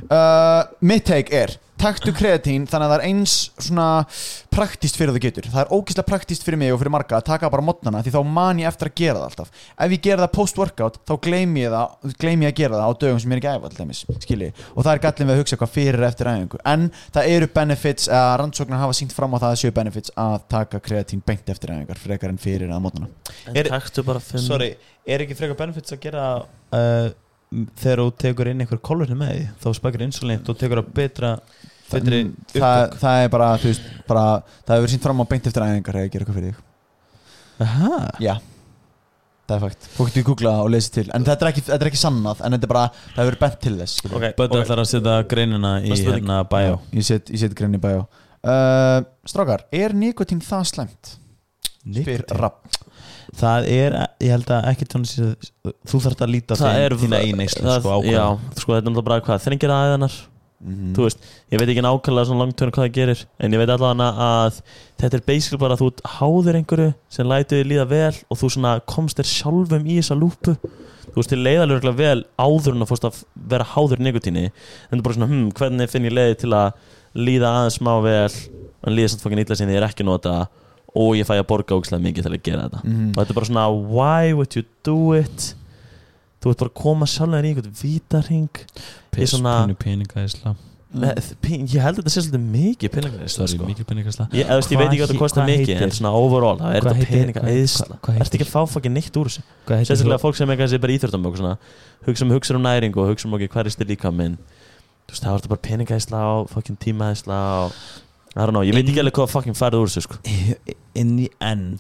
uh, 0.08 0.62
mitt 0.88 1.06
take 1.08 1.36
er 1.36 1.58
Taktu 1.78 2.14
kreatín 2.18 2.64
þannig 2.70 2.88
að 2.88 2.92
það 2.92 2.98
er 2.98 3.06
eins 3.08 3.34
svona 3.62 3.88
praktíst 4.54 4.98
fyrir 4.98 5.14
þú 5.14 5.22
getur. 5.28 5.48
Það 5.54 5.62
er 5.62 5.74
ógeðslega 5.76 6.08
praktíst 6.10 6.46
fyrir 6.46 6.58
mig 6.62 6.72
og 6.74 6.80
fyrir 6.82 6.94
marga 6.96 7.20
að 7.20 7.28
taka 7.30 7.52
bara 7.54 7.66
mótnana 7.68 8.02
Því 8.06 8.14
þá 8.16 8.20
man 8.38 8.62
ég 8.64 8.70
eftir 8.72 8.90
að 8.90 8.96
gera 8.98 9.20
það 9.22 9.28
alltaf. 9.30 9.52
Ef 9.86 9.94
ég 9.94 10.02
gera 10.08 10.24
það 10.26 10.34
post-workout 10.40 10.98
þá 11.06 11.14
gleymi 11.28 11.64
ég 11.66 11.76
það 11.76 12.16
Gleymi 12.24 12.48
ég 12.48 12.56
að 12.56 12.62
gera 12.64 12.80
það 12.82 12.88
á 12.90 12.92
dögum 13.04 13.22
sem 13.22 13.32
ég 13.32 13.38
er 13.38 13.44
ekki 13.44 13.54
æfa 13.54 13.70
alltaf 13.70 14.64
og 14.78 14.84
það 14.88 14.92
er 14.94 15.04
gallin 15.06 15.28
við 15.30 15.36
að 15.36 15.42
hugsa 15.44 15.58
hvað 15.62 15.72
fyrir 15.78 16.06
eftir 16.08 16.30
æfingu. 16.32 16.60
En 16.74 16.88
það 17.14 17.30
eru 17.36 17.48
benefits 17.54 18.10
að 18.10 18.32
rannsóknar 18.42 18.82
hafa 18.82 18.98
sínt 18.98 19.14
fram 19.16 19.34
á 19.34 19.38
það 19.38 19.54
að 19.54 19.62
séu 19.62 19.74
benefits 19.78 20.14
að 20.18 20.36
taka 20.50 20.82
kreatín 20.84 21.22
beint 21.26 21.50
eftir 21.54 21.74
æfingar 21.76 22.02
Frekar 22.02 22.34
en 22.34 22.42
fyrir 22.42 22.74
að 22.74 22.84
mótnana 22.88 23.10
Er- 23.54 23.70
Sorry, 24.48 24.70
er 25.06 25.24
ekki 25.26 25.38
frekar 25.38 25.58
benefits 25.60 25.94
að 25.96 26.02
gera 26.08 26.26
uh, 26.74 27.10
þegar 27.80 28.02
þú 28.04 28.08
tekur 28.24 28.50
inn 28.52 28.64
einhver 28.64 28.82
kólurni 28.84 29.16
með 29.18 29.34
því 29.34 29.44
þá 29.64 29.68
spækir 29.80 30.06
insulin, 30.08 30.42
þú 30.48 30.56
tekur 30.60 30.82
að 30.84 30.90
betra 30.98 31.30
Mm, 31.88 32.34
það, 32.52 32.82
það 33.00 33.22
er 33.24 33.30
bara, 33.32 33.48
þú 33.62 33.70
veist, 33.72 33.90
bara 34.10 34.24
það 34.68 34.76
hefur 34.76 34.92
sínt 34.92 35.06
fram 35.08 35.24
á 35.24 35.26
beint 35.32 35.48
eftir 35.48 35.64
æfingar 35.64 36.00
eða 36.02 36.12
gera 36.12 36.26
eitthvað 36.26 36.40
fyrir 36.42 36.54
þig. 36.54 36.64
Aha. 37.64 37.92
Já, 38.22 38.34
það 39.48 39.56
er 39.56 39.64
fakt. 39.64 39.88
Fólk 39.96 40.12
getur 40.12 40.26
googla 40.32 40.54
og 40.66 40.72
lesa 40.74 40.92
til. 40.98 41.06
En 41.16 41.26
þetta 41.28 41.48
er 41.48 41.52
ekki, 41.54 41.64
þetta 41.70 41.80
er 41.86 41.90
ekki 41.92 42.02
sannað 42.02 42.44
En 42.44 42.58
þetta 42.58 42.68
er 42.68 42.74
bara, 42.74 42.86
það 43.16 43.22
hefur 43.24 43.40
bent 43.46 43.60
til 43.64 43.76
þess 43.80 44.02
skilur. 44.02 44.18
Ok, 44.20 44.28
Böttu 44.42 44.60
ok. 44.60 44.66
ætlar 44.66 44.84
að 44.84 44.90
setja 44.92 45.16
greinina 45.32 45.72
í 45.82 45.94
hérna 46.02 46.42
bæjó. 46.52 46.80
Ég 47.00 47.08
set, 47.08 47.32
ég 47.34 47.42
set 47.46 47.56
grein 47.58 47.78
í 47.80 47.82
bæjó. 47.82 48.04
Uh, 48.48 49.00
Strákar, 49.28 49.64
er 49.76 49.96
nikotín 49.98 50.44
það 50.44 50.68
slæmt? 50.74 51.16
Spyr 51.88 52.26
Rapp. 52.38 52.68
Það 53.38 53.66
er, 53.72 53.96
ég 54.24 54.32
held 54.32 54.50
að 54.56 54.68
ekki 54.72 54.86
tónu 54.88 55.08
sér 55.10 55.34
Þú 55.88 56.00
þarft 56.06 56.22
að 56.24 56.32
líta 56.32 56.56
Það 56.58 56.78
er 56.86 56.94
þína 57.02 57.20
í 57.28 57.34
neyslu 57.36 57.66
það- 57.66 57.82
sko 57.84 57.96
Já, 58.08 58.24
sko 58.56 58.72
þetta 58.72 58.78
er 58.80 58.86
náttúrulega 58.88 59.08
bara 59.10 59.26
hvað 59.26 59.42
Þrengir 59.44 59.74
aðeinar 59.76 60.16
Mhm. 60.58 60.94
Þú 60.98 61.04
veist, 61.06 61.20
ég 61.54 61.60
veit 61.62 61.70
ekki 61.70 61.84
nákvæmlega 61.86 62.26
svona 62.26 62.42
langtörn 62.42 62.72
hvað 62.74 62.88
það 62.88 62.94
gerir 62.96 63.20
En 63.40 63.52
ég 63.54 63.60
veit 63.62 63.70
allavega 63.70 64.08
að 64.26 64.56
Þetta 64.98 65.14
er 65.20 65.22
basically 65.28 65.60
bara 65.62 65.76
að 65.78 65.84
þú 65.84 65.90
háður 66.18 66.58
einhverju 66.58 66.94
Sem 67.14 67.28
lætur 67.30 67.60
þið 67.62 67.68
líða 67.70 67.86
vel 67.92 68.16
Og 68.34 68.40
þú 68.42 68.50
svona 68.56 68.72
komst 68.90 69.20
þér 69.20 69.30
sjálfum 69.30 69.86
í 69.86 70.00
þessa 70.00 70.18
lúpu 70.18 70.56
Þú 70.58 71.14
veist, 71.14 71.30
þið 71.30 71.44
leiðalurlega 71.46 71.96
vel 72.00 72.24
áður 72.42 72.74
en 72.74 72.82
að 72.82 72.90
fórst 72.90 73.06
að 73.06 73.20
vera 73.54 73.68
háður 73.76 74.02
nikotíni 74.02 74.48
En 74.48 74.98
er 74.98 75.04
bara 75.06 75.14
svona, 75.20 75.30
hm, 75.30 75.52
hvernig 75.54 75.90
finn 75.94 76.10
ég 76.10 76.18
leiði 76.18 76.40
til 76.42 76.50
að 76.58 76.74
líða 77.14 77.54
aðeins 77.54 77.78
smá 77.78 77.94
vel 78.02 78.34
En 78.82 78.98
líða 78.98 79.10
samt 79.14 79.22
fokkin 79.28 79.44
illa 79.46 79.56
sem 79.56 79.70
ég 79.70 79.78
er 79.78 79.86
ekki 79.92 80.04
nota 80.10 80.48
Og 80.98 81.14
ég 81.22 81.30
fæ 81.30 81.38
að 81.38 81.46
borga 81.54 81.78
ógislega 81.78 82.02
mikið 82.02 82.24
til 82.26 82.34
að 82.34 82.42
gera 82.50 82.66
þetta 82.66 82.82
Mhm. 82.84 83.10
og 83.14 83.22
þetta 83.22 83.30
er 83.30 83.38
bara 83.38 83.46
svona 83.46 83.68
why 83.94 84.34
would 84.34 84.56
you 84.56 84.64
do 84.84 85.14
it 85.14 85.54
þú 86.42 86.50
ert 86.50 86.58
bara 86.58 86.74
koma 86.74 87.06
sjálflega 87.06 87.44
í 89.24 89.30
svona- 89.32 89.76
peningaðisla 89.84 90.56
ég 90.98 91.82
held 91.84 91.98
að 91.98 92.00
þetta 92.00 92.12
sé 92.14 92.22
svolítið 92.24 92.44
mikið 92.54 92.92
peningar 92.94 93.30
Sorry, 93.30 93.52
sko. 93.58 93.66
mikil 93.68 93.86
peningaðisla 93.86 94.28
ég, 94.32 94.48
ég 94.48 94.48
veit 94.48 94.88
ekki 94.88 95.00
hvað 95.02 95.10
þetta 95.12 95.20
kostar 95.20 95.48
mikið 95.50 95.82
en 95.84 95.92
svona 95.92 96.12
overall, 96.16 96.58
það 96.62 96.76
er 96.78 96.82
þetta 96.88 96.96
heitir- 96.96 97.12
peninga 97.12 97.42
hvað- 97.44 97.58
eðsla 97.58 97.88
hvað- 97.88 98.00
hvað 98.08 98.22
ertu 98.24 98.38
ekki 98.38 98.48
að 98.48 98.54
fá 98.54 98.62
fokkin 98.72 98.94
neitt 98.96 99.20
úr 99.20 99.28
þessu? 99.28 99.44
sérstaklega 99.68 100.22
fólk 100.24 100.36
sem 100.40 100.50
er 100.50 100.58
kannski 100.58 100.80
bara 100.80 100.94
íþjóttum 100.96 101.26
og 101.28 101.38
svona, 101.38 101.58
hugsa 102.08 102.24
um, 102.24 102.32
hugsa 102.32 102.56
um 102.56 102.64
næringu 102.64 102.98
og 103.04 103.10
hugsa 103.12 103.28
um 103.28 103.34
okkur 103.36 103.52
hverjast 103.52 103.82
er 103.82 103.86
líka 103.92 104.14
minn 104.16 104.38
þú 105.08 105.12
veist, 105.12 105.24
það 105.24 105.32
var 105.32 105.40
þetta 105.42 105.54
bara 105.54 105.66
peningaðisla 105.68 106.22
og 106.40 106.50
fokkin 106.56 106.78
tímaðisla 106.80 107.38
og 107.66 107.72
I 108.38 108.40
don't 108.46 108.52
know, 108.54 108.62
ég 108.62 108.74
veit 108.74 108.86
ekki 108.88 109.00
alveg 109.02 109.16
hvað 109.18 109.32
fokkin 109.34 109.56
færið 109.58 109.82
úr 109.82 109.90
þessu 109.92 110.02
sko. 110.04 110.16
in 110.96 111.18
the 111.18 111.32
end 111.42 111.80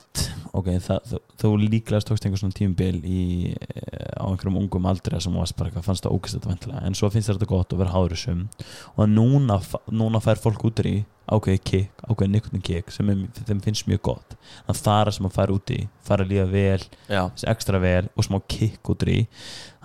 ok, 0.57 0.69
það, 0.83 1.11
þú, 1.11 1.19
þú 1.41 1.51
líklega 1.63 2.03
stókst 2.03 2.25
einhver 2.27 2.41
svona 2.41 2.57
tímubil 2.57 3.01
í, 3.03 3.23
eh, 3.53 4.13
á 4.17 4.25
einhverjum 4.25 4.59
ungum 4.63 4.87
aldrei 4.89 5.19
sem 5.23 5.35
varst 5.37 5.57
bara 5.57 5.71
eitthvað, 5.71 5.85
fannst 5.87 6.07
það 6.07 6.15
ógæst 6.17 6.37
þetta 6.37 6.51
ventilega 6.53 6.85
en 6.87 6.97
svo 6.97 7.11
finnst 7.13 7.31
þetta 7.31 7.49
gott 7.49 7.75
að 7.75 7.83
vera 7.83 7.93
háður 7.93 8.15
þessum. 8.15 8.45
Og 8.95 9.11
núna, 9.11 9.59
núna 9.91 10.23
fær 10.23 10.41
fólk 10.41 10.65
út 10.69 10.81
í 10.87 10.95
ákveði 11.27 11.61
kick, 11.67 12.05
ákveði 12.07 12.31
nikotin 12.33 12.63
kick 12.63 12.93
sem 12.95 13.11
er, 13.11 13.25
þeim 13.49 13.61
finnst 13.65 13.89
mjög 13.89 14.01
gott. 14.09 14.37
Þannig 14.67 14.87
að 14.87 15.01
er 15.01 15.13
sem 15.17 15.29
að 15.29 15.37
fara 15.37 15.57
út 15.57 15.75
í, 15.75 15.81
fara 16.07 16.25
að 16.25 16.33
líða 16.33 16.47
vel 16.53 16.87
já, 17.11 17.21
ekstra 17.53 17.83
vel 17.83 18.07
og 18.15 18.27
smá 18.27 18.39
kick 18.47 18.91
út 18.93 19.07
í. 19.07 19.19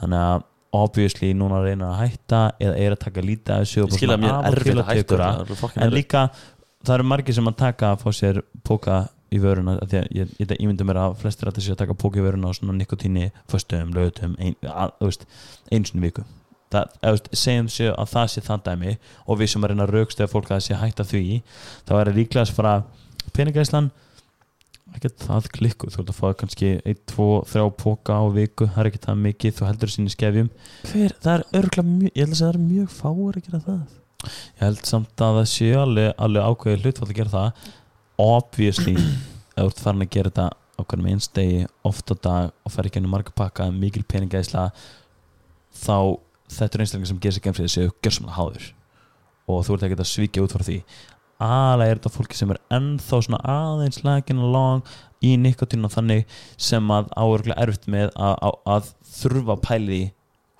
Þannig 0.01 0.27
að 0.31 0.49
obviously 0.73 1.33
núna 1.37 1.61
reynar 1.61 1.93
að 1.93 1.99
hætta 2.07 2.43
eða 2.63 2.77
er 2.81 2.95
að 2.95 3.03
taka 3.03 3.25
lítið 3.25 3.55
að 3.55 3.65
þessu 3.67 3.83
og 3.83 3.91
bara 3.93 4.31
af 4.39 4.47
og 4.49 4.63
til 4.63 4.77
að 4.77 4.87
hætta 4.87 5.03
tekur 5.03 5.23
það. 5.23 5.43
það 5.51 5.59
fucking 5.61 5.85
en 5.85 5.93
líka 5.93 6.23
það 6.83 6.95
eru 6.97 7.09
margir 7.11 7.37
sem 7.37 7.51
að 7.51 7.59
taka 7.61 7.91
að 7.93 8.01
fá 8.03 8.09
sér 8.17 8.41
póka 8.65 9.01
í 9.33 9.41
vöruna 9.43 9.79
því 9.81 9.99
að 10.01 10.13
ég, 10.19 10.37
ég, 10.41 10.53
ég 10.59 10.69
myndi 10.69 10.87
mér 10.87 11.01
að 11.03 11.17
flestir 11.23 11.51
að 11.51 11.59
þessi 11.59 11.75
að 11.75 11.81
taka 11.83 11.99
póka 11.99 12.21
í 12.21 12.25
vöruna 12.27 12.51
og 12.51 12.59
svona 12.59 12.77
nikotíni 12.77 13.31
föstum, 13.51 13.93
lögutum, 13.97 14.37
ein, 14.39 14.57
að, 14.69 15.27
í 15.73 15.83
viku. 16.05 16.25
Það, 16.73 16.93
eða, 17.03 17.13
veist, 17.13 17.27
segjum 17.37 17.67
sér 17.69 17.97
að 18.01 18.13
það 18.15 18.31
sé 18.33 18.43
það 18.47 18.63
dæmi 18.69 18.93
og 19.27 19.41
við 19.41 19.51
sem 19.53 19.65
að 19.65 19.73
reyna 19.73 19.85
að 19.85 19.93
raukstu 19.97 20.29
fólk 20.33 20.47
að 20.49 20.55
það 20.55 20.63
sé 20.65 20.77
að 20.77 20.83
hætta 20.87 21.05
því 21.11 21.25
þá 21.85 21.93
er 21.99 22.09
það 22.09 22.17
líklega 22.17 22.45
að 22.47 22.55
fara 22.57 22.77
peningæslan 23.37 23.91
ekkert 24.97 25.25
það 25.25 25.49
klikku, 25.57 25.91
þú 25.93 26.03
ert 26.03 26.13
að 26.13 26.19
fá 26.19 26.39
kannski 26.43 26.71
1, 26.89 27.03
2, 27.13 27.27
3 27.53 27.67
póka 27.81 28.17
á 28.17 28.25
viku 28.33 28.69
það 28.69 28.83
er 28.83 28.91
ekki 28.91 29.03
það 29.07 29.21
mikið, 29.27 29.55
þú 29.59 29.69
heldur 29.69 29.93
sinni 29.93 30.13
skefjum. 30.13 30.51
Hver, 30.91 31.15
það 31.25 31.35
er 31.35 31.45
örgulega 31.61 31.89
mjög 31.89 32.11
ég 32.13 32.25
held 32.25 32.35
að 32.35 32.43
það 32.43 32.51
er 32.53 32.61
mjög 32.67 32.97
fáur 32.97 33.39
að 33.39 33.47
gera 33.47 33.63
það. 33.69 33.83
Ég 34.23 34.63
held 34.63 34.83
samt 34.87 35.25
að 35.27 35.39
það 35.39 35.49
sé 35.53 35.71
alveg, 35.83 36.11
alveg 36.27 36.51
ákveðið 36.51 36.87
hlutfall 36.87 37.09
að 37.09 37.17
gera 37.21 37.35
það 37.37 37.71
obviously 38.21 38.97
þú 39.57 39.69
ert 39.69 39.81
farin 39.85 40.05
að 40.05 40.13
gera 40.17 40.33
þetta 40.33 40.51
hvernig 40.83 41.07
með 41.07 41.17
einstegi 41.17 41.63
oft 41.87 42.11
á 42.11 42.15
dag 42.19 42.51
og 42.67 42.75
fer 42.75 42.89
ekki 42.89 42.99
ennum 42.99 43.13
marga 43.15 43.33
pakka 43.37 43.69
mikil 43.71 44.03
peningæsla 44.09 44.71
þá 45.73 46.19
þetta 46.53 46.79
er 46.79 46.85
einstaklega 46.85 47.11
sem 47.11 47.21
gerir 47.23 47.37
sig 47.37 47.47
gemfrið 47.47 47.73
séu 47.73 47.93
gjörsamlega 48.05 48.37
háður. 48.37 48.69
Og 49.51 49.65
þú 49.67 49.77
ert 49.77 49.87
ekki 49.89 49.99
að 49.99 50.11
svíkja 50.11 50.45
út 50.45 50.55
frá 50.55 50.65
því. 50.67 50.79
Aðlega 51.43 51.91
er 51.93 51.99
þetta 51.99 52.13
fólki 52.15 52.39
sem 52.39 52.53
er 52.55 52.61
ennþá 52.77 53.21
svona 53.27 53.41
aðeins 53.51 54.03
lagging 54.07 54.43
along 54.43 54.83
í 55.25 55.35
nikotínu 55.41 55.89
og 55.89 55.95
þannig 55.97 56.37
sem 56.61 56.93
að 56.95 57.11
áurglega 57.17 57.65
erfitt 57.65 57.89
með 57.91 58.13
að, 58.15 58.37
að, 58.47 58.59
að 58.75 58.91
þurfa 59.17 59.57
að 59.57 59.65
pæli 59.67 60.03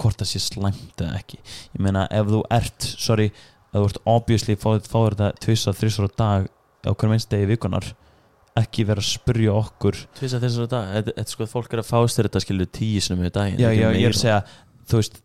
hvort 0.03 0.19
það 0.19 0.31
sé 0.33 0.43
slæmt 0.43 1.05
eða 1.05 1.21
ekki. 1.21 1.39
Ég 1.77 1.85
meina 1.85 2.09
ef 2.11 2.33
þú 2.33 2.43
ert, 2.51 2.89
sorry 2.97 3.29
ef 3.31 3.77
þú 3.77 3.85
ert 3.87 4.03
obviously 4.17 4.59
fáið 4.59 4.91
þetta 4.91 5.31
tvisa, 5.45 5.77
þrísar 5.77 6.11
á 6.11 6.13
dag 6.25 6.51
á 6.87 6.91
hverjum 6.93 7.17
eins 7.17 7.29
degi 7.31 7.51
vikunar 7.51 7.93
ekki 8.59 8.85
vera 8.85 9.01
að 9.01 9.09
spyrja 9.09 9.53
okkur. 9.57 9.99
Tvisa 10.19 10.41
þessar 10.43 10.69
dag, 10.69 11.07
þetta 11.09 11.33
sko 11.33 11.47
að 11.47 11.53
fólk 11.55 11.73
er 11.73 11.81
að 11.81 11.89
fást 11.89 12.19
þér 12.19 12.29
þetta 12.29 12.43
skilur 12.45 12.73
tíu 12.79 13.05
sinum 13.05 13.25
í 13.25 13.31
daginn 13.33 13.63
já, 13.63 13.71
já, 13.73 13.87
ég 13.97 14.09
er 14.09 14.17
að 14.17 14.21
segja, 14.21 14.41
þú 14.91 15.01
veist 15.01 15.23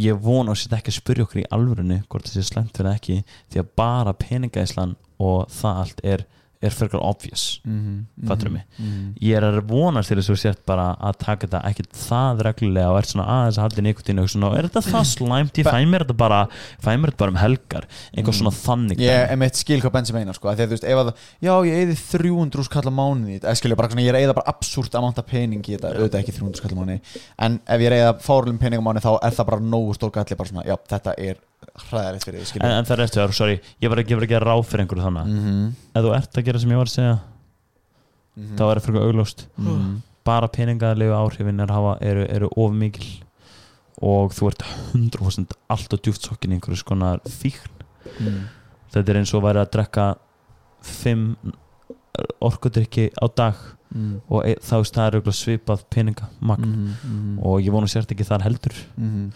ég 0.00 0.22
vona 0.24 0.54
að 0.54 0.60
setja 0.62 0.78
ekki 0.80 0.92
að 0.92 0.98
spyrja 0.98 1.26
okkur 1.26 1.42
í 1.42 1.48
alvörunni 1.54 1.98
hvort 2.08 2.28
það 2.28 2.38
sé 2.38 2.46
slæmt 2.48 2.78
fyrir 2.78 2.94
ekki 2.94 3.18
því 3.52 3.60
að 3.60 3.74
bara 3.78 4.14
peningæslan 4.18 4.94
og 5.22 5.52
það 5.52 5.82
allt 5.82 6.00
er, 6.14 6.24
er 6.68 6.74
fyrir 6.74 7.00
obvious 7.00 7.60
Mhm, 7.64 8.06
Fattarðu 8.28 8.50
mhm, 8.50 8.52
mig? 8.52 8.64
mhm. 8.78 9.14
ég 9.22 9.36
er 9.38 9.46
að 9.48 9.60
vonast 9.68 10.08
til 10.12 10.18
þess 10.18 10.30
að 10.34 10.40
sért 10.44 10.62
bara 10.66 10.86
að 11.00 11.18
taka 11.24 11.46
þetta 11.46 11.62
ekki 11.70 11.86
það 12.04 12.42
reglulega 12.48 12.90
og 12.92 12.98
ert 12.98 13.10
svona 13.12 13.26
aðeins 13.34 13.58
að 13.58 13.64
halda 13.66 13.84
nikotínu 13.86 14.22
og 14.24 14.28
svona, 14.32 14.50
er 14.58 14.68
þetta 14.68 14.82
það 14.90 15.04
slæmt 15.14 15.60
ég 15.60 15.68
fæ 15.68 15.78
mér 15.88 16.04
þetta 16.04 16.16
bara, 16.16 16.40
fæ 16.82 16.90
mér 16.96 17.12
þetta 17.12 17.22
bara 17.24 17.34
um 17.34 17.40
helgar 17.42 17.84
einhver 18.14 18.34
Mm. 18.34 18.38
svona 18.40 18.54
þannig 18.54 18.98
Ég 19.04 19.30
er 19.30 19.36
meitt 19.36 19.56
skil 19.56 19.80
hvað 19.80 19.92
Bensi 19.92 20.12
meina 20.12 20.32
sko, 20.32 20.48
af 20.48 20.56
því 20.58 20.64
að 20.64 20.68
þú 20.68 20.76
veist, 20.76 20.84
ef 20.84 20.98
að, 20.98 21.12
já 21.42 21.54
ég 21.64 21.74
eyði 21.80 21.96
300 22.18 22.64
skall 22.64 22.88
á 22.88 22.92
mánuði, 22.94 23.40
eða 23.40 23.54
skilja 23.58 23.76
bara 23.76 23.88
svona, 23.88 24.02
ég 24.04 24.08
er 24.12 24.18
að 24.18 24.24
eyða 24.24 24.34
bara 24.38 24.50
absúrt 24.54 24.94
að 24.94 25.04
mánta 25.04 25.22
pening 25.26 25.62
í 25.64 25.74
þetta, 25.76 25.94
auðvitað 25.94 26.20
ekki 26.22 26.36
300 26.38 26.60
skall 26.60 26.74
á 26.74 26.78
mánuði, 26.80 27.00
en 27.38 27.60
ef 27.66 27.80
ég 27.80 27.86
er 27.86 27.96
að 27.96 28.02
eyða 28.02 28.14
fárlum 28.24 28.58
pening 28.58 28.80
á 28.80 28.84
mánuði 28.84 29.04
þá 29.04 29.12
er 29.22 29.36
það 29.38 29.46
bara 29.50 29.60
nógu 29.60 29.94
stór 29.94 30.10
galli, 30.14 30.36
bara 30.36 30.48
svona, 30.48 30.64
já 30.66 30.76
þetta 30.94 31.14
er 31.18 31.36
hræðilegt 31.88 32.24
fyrir 32.28 32.44
því, 32.44 32.60
en, 32.60 32.70
en 32.78 32.84
það 32.88 32.98
er 32.98 33.04
eftir 33.04 33.22
það, 33.22 33.34
sorry, 33.38 33.56
ég 33.82 33.90
var 33.92 34.02
ekki, 34.02 34.18
að 34.18 34.44
ráð 34.44 34.64
fyrir 34.68 34.84
einhverju 34.84 35.06
þannig 35.06 35.26
mm 35.30 35.42
-hmm. 35.44 35.72
Ef 35.94 36.02
þú 36.04 36.14
ert 36.16 36.38
að 36.38 36.44
gera 36.44 36.58
sem 36.58 36.70
ég 36.70 36.76
var 36.76 36.86
að 36.90 36.96
segja 36.96 37.18
Mhm. 38.36 38.56
þá 38.58 38.62
er 38.70 38.78
það 38.80 38.84
fyrir 38.86 39.06
augljóst. 39.06 39.46
Mm 39.58 40.02
bara 40.24 40.48
peningalegu 40.48 41.12
áhrifin 41.12 41.60
er 41.60 41.68
hafa, 41.68 41.98
eru, 42.00 42.22
eru 42.32 42.48
of 42.56 42.72
mikil 42.72 43.04
og 44.00 44.32
þú 44.32 44.46
ert 44.48 44.62
100% 44.94 45.52
allt 45.68 45.92
og 45.92 46.00
djúft 46.00 46.24
sokkin 46.24 46.50
í 46.50 46.54
einhverju 46.56 46.76
skonar 46.80 47.20
fíkn. 47.28 47.68
-hmm. 48.18 48.46
þetta 48.90 49.08
er 49.10 49.16
eins 49.16 49.34
og 49.34 49.42
væri 49.42 49.60
að 49.60 49.70
drekka 49.70 50.14
5 50.82 51.36
orkudrykki 52.40 53.10
á 53.22 53.26
dag 53.36 53.54
mm 53.94 54.20
og 54.30 54.46
e, 54.48 54.54
þá 54.54 54.74
veist 54.80 54.94
það 54.94 55.06
er 55.06 55.14
auðvitað 55.20 55.38
svipað 55.38 55.84
peningamagn. 55.90 56.64
-hmm. 57.04 57.38
og 57.44 57.60
ég 57.60 57.70
vonu 57.70 57.86
sért 57.86 58.10
ekki 58.10 58.24
þar 58.24 58.42
heldur. 58.42 58.74
Mm 58.96 59.32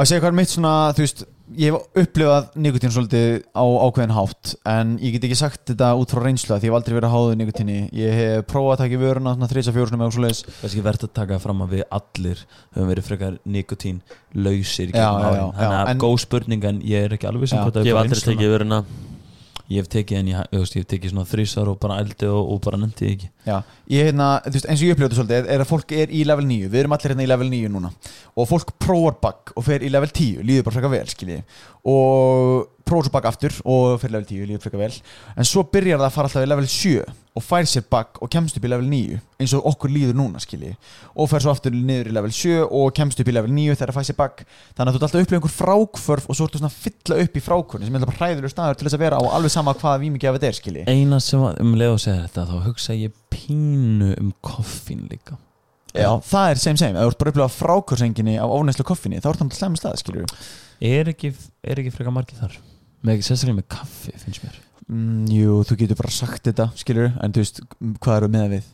Að 0.00 0.08
segja 0.08 0.22
hvað 0.22 0.30
er 0.32 0.36
mitt 0.38 0.52
svona, 0.54 0.72
þú 0.96 1.04
veist 1.04 1.22
ég 1.58 1.74
hef 1.74 1.98
upplifað 1.98 2.54
nikotín 2.62 2.92
svolítið 2.94 3.40
á 3.58 3.64
ákveðin 3.66 4.14
hátt 4.14 4.52
en 4.70 4.92
ég 5.02 5.16
get 5.16 5.26
ekki 5.26 5.38
sagt 5.40 5.64
þetta 5.72 5.88
út 5.98 6.12
frá 6.14 6.22
reynslu 6.22 6.54
af 6.54 6.62
því 6.62 6.68
ég 6.68 6.72
hef 6.72 6.78
aldrei 6.78 6.96
verið 6.96 7.14
háður 7.14 7.38
nikotíni 7.40 7.78
ég 7.98 8.14
hef 8.20 8.44
prófað 8.50 8.74
að 8.76 8.80
taka 8.84 8.96
í 8.96 9.00
vöruna 9.02 9.34
svona 9.34 9.50
34 9.50 9.90
sinum 9.90 10.04
eða 10.06 10.14
svo 10.14 10.24
leiðis 10.24 10.42
kannski 10.60 10.84
verðt 10.86 11.06
að 11.08 11.12
taka 11.18 11.40
fram 11.42 11.64
að 11.66 11.74
við 11.74 11.84
allir 11.98 12.44
höfum 12.76 12.90
verið 12.92 13.08
frekar 13.10 13.38
nikotín 13.56 14.00
lausir 14.38 14.92
í 14.92 14.94
Já, 14.94 15.02
gegnum 15.02 15.26
já, 15.26 15.30
já, 15.34 15.42
árin 15.42 15.56
þannig 15.58 15.78
að 15.80 15.92
en- 15.94 16.02
góð 16.06 16.18
spurning 16.24 16.68
en 16.70 16.82
ég 16.86 17.08
er 17.08 17.16
ekki 17.18 17.30
alveg 17.32 17.50
sem 17.50 17.58
Já, 17.58 17.64
hvort 17.66 17.80
að 17.80 17.90
ég 17.90 17.96
hef 17.96 18.02
aldrei 18.04 18.26
tekið 18.30 18.54
veruna 18.54 18.82
ég 19.70 19.82
hef 19.82 19.90
tekið 19.90 20.18
en 20.22 20.30
ég, 20.30 20.46
ég, 20.54 20.70
hef 20.74 20.86
tekið 20.94 21.12
svona 21.14 21.28
þrísar 21.30 21.68
og 21.70 21.76
bara 21.82 21.98
eldi 22.02 22.30
og, 22.30 22.54
og 22.54 22.62
bara 22.64 22.78
nefndi 22.78 23.10
ekki 23.14 23.28
Já, 23.46 23.62
ég 23.88 24.10
hérna, 24.10 24.26
þú 24.44 24.52
veist, 24.58 24.66
eins 24.68 24.82
og 24.82 24.90
ég 24.90 24.98
þetta 25.00 25.16
svolítið 25.16 25.46
er 25.54 25.62
að 25.62 25.70
fólk 25.70 25.94
er 25.96 26.10
í 26.12 26.24
level 26.28 26.44
9, 26.44 26.68
við 26.68 26.82
erum 26.82 26.92
allir 26.96 27.14
hérna 27.14 27.24
í 27.24 27.30
level 27.30 27.48
9 27.48 27.70
núna. 27.72 27.90
Og 28.36 28.50
fólk 28.50 28.74
prófar 28.76 29.16
bug 29.22 29.54
og 29.56 29.64
fer 29.64 29.80
í 29.80 29.88
level 29.92 30.10
10, 30.12 30.44
líður 30.44 30.66
bara 30.66 30.76
frekar 30.76 30.92
vel, 30.92 31.08
skiljið 31.08 31.40
og 31.90 32.68
prófar 32.84 33.06
svo 33.06 33.12
bug 33.14 33.26
aftur 33.30 33.54
og 33.64 33.96
fer 34.02 34.10
í 34.10 34.12
level 34.12 34.28
10, 34.28 34.44
líður 34.50 34.64
frekar 34.66 34.82
vel. 34.82 34.92
En 35.40 35.48
svo 35.48 35.64
byrjar 35.72 35.98
það 36.02 36.08
að 36.10 36.14
fara 36.18 36.26
alltaf 36.28 36.44
í 36.44 36.50
level 36.50 36.68
7 36.68 37.00
og 37.30 37.44
fær 37.46 37.64
sér 37.70 37.84
bug 37.88 38.20
og 38.20 38.28
kemst 38.34 38.56
upp 38.58 38.66
í 38.66 38.70
level 38.72 38.88
9 38.90 39.20
eins 39.40 39.52
og 39.56 39.64
okkur 39.70 39.90
líður 39.94 40.16
núna, 40.18 40.38
skiljið 40.42 40.74
og 41.14 41.30
fer 41.30 41.40
svo 41.44 41.52
aftur 41.54 41.72
niður 41.72 42.10
í 42.10 42.14
level 42.16 42.32
7 42.34 42.66
og 42.66 42.92
kemst 42.98 43.22
upp 43.22 43.30
í 43.30 43.36
level 43.36 43.52
9 43.54 43.78
þegar 43.78 43.88
það 43.94 43.98
fær 44.00 44.08
sér 44.10 44.18
bug. 44.18 44.36
Þannig 44.74 44.90
að 44.90 44.94
þú 44.98 45.00
alltaf 45.06 45.22
upplifið 45.22 45.38
einhver 45.38 45.56
frákvörf 45.56 46.24
og 46.26 46.34
svo 46.36 46.44
ertu 46.50 46.60
svona 46.60 46.72
að 46.74 46.82
fylla 46.84 47.14
upp 47.24 47.34
í 47.38 47.44
frákvörni 47.46 47.86
sem 47.86 47.96
er 53.08 53.10
sem 53.30 54.14
og 54.14 54.14
pínu 54.14 54.20
um 54.20 54.32
koffín 54.42 55.08
líka. 55.10 55.38
Já, 55.94 56.20
það 56.22 56.50
er 56.50 56.56
same 56.56 56.76
same, 56.78 56.98
ef 56.98 57.02
þú 57.02 57.10
ert 57.10 57.18
bara 57.18 57.30
að 57.30 57.32
upplifa 57.34 57.58
frákursenginni 57.58 58.38
á 58.38 58.46
ónæslu 58.46 58.84
koffinni, 58.86 59.20
þá 59.20 59.30
ert 59.32 59.38
það 59.38 59.56
slemmi 59.58 59.76
stað, 59.76 59.96
skilur 59.98 60.26
er 60.80 61.08
ekki, 61.08 61.34
er 61.66 61.78
ekki 61.78 61.90
frekar 61.90 62.12
margir 62.14 62.38
þar? 62.38 62.58
Með 63.02 63.14
ekki 63.14 63.26
sérstaklega 63.26 63.58
með 63.58 63.68
kaffi 63.68 64.12
finnst 64.16 64.44
mér. 64.44 64.60
Mm, 64.86 65.26
Jú, 65.30 65.64
þú 65.66 65.76
getur 65.76 65.98
bara 65.98 66.10
sagt 66.10 66.44
þetta, 66.46 66.70
skilur 66.76 67.10
en 67.20 67.32
þú 67.32 67.42
veist, 67.42 67.60
hvað 68.00 68.16
eru 68.16 68.28
með 68.28 68.48
við 68.54 68.64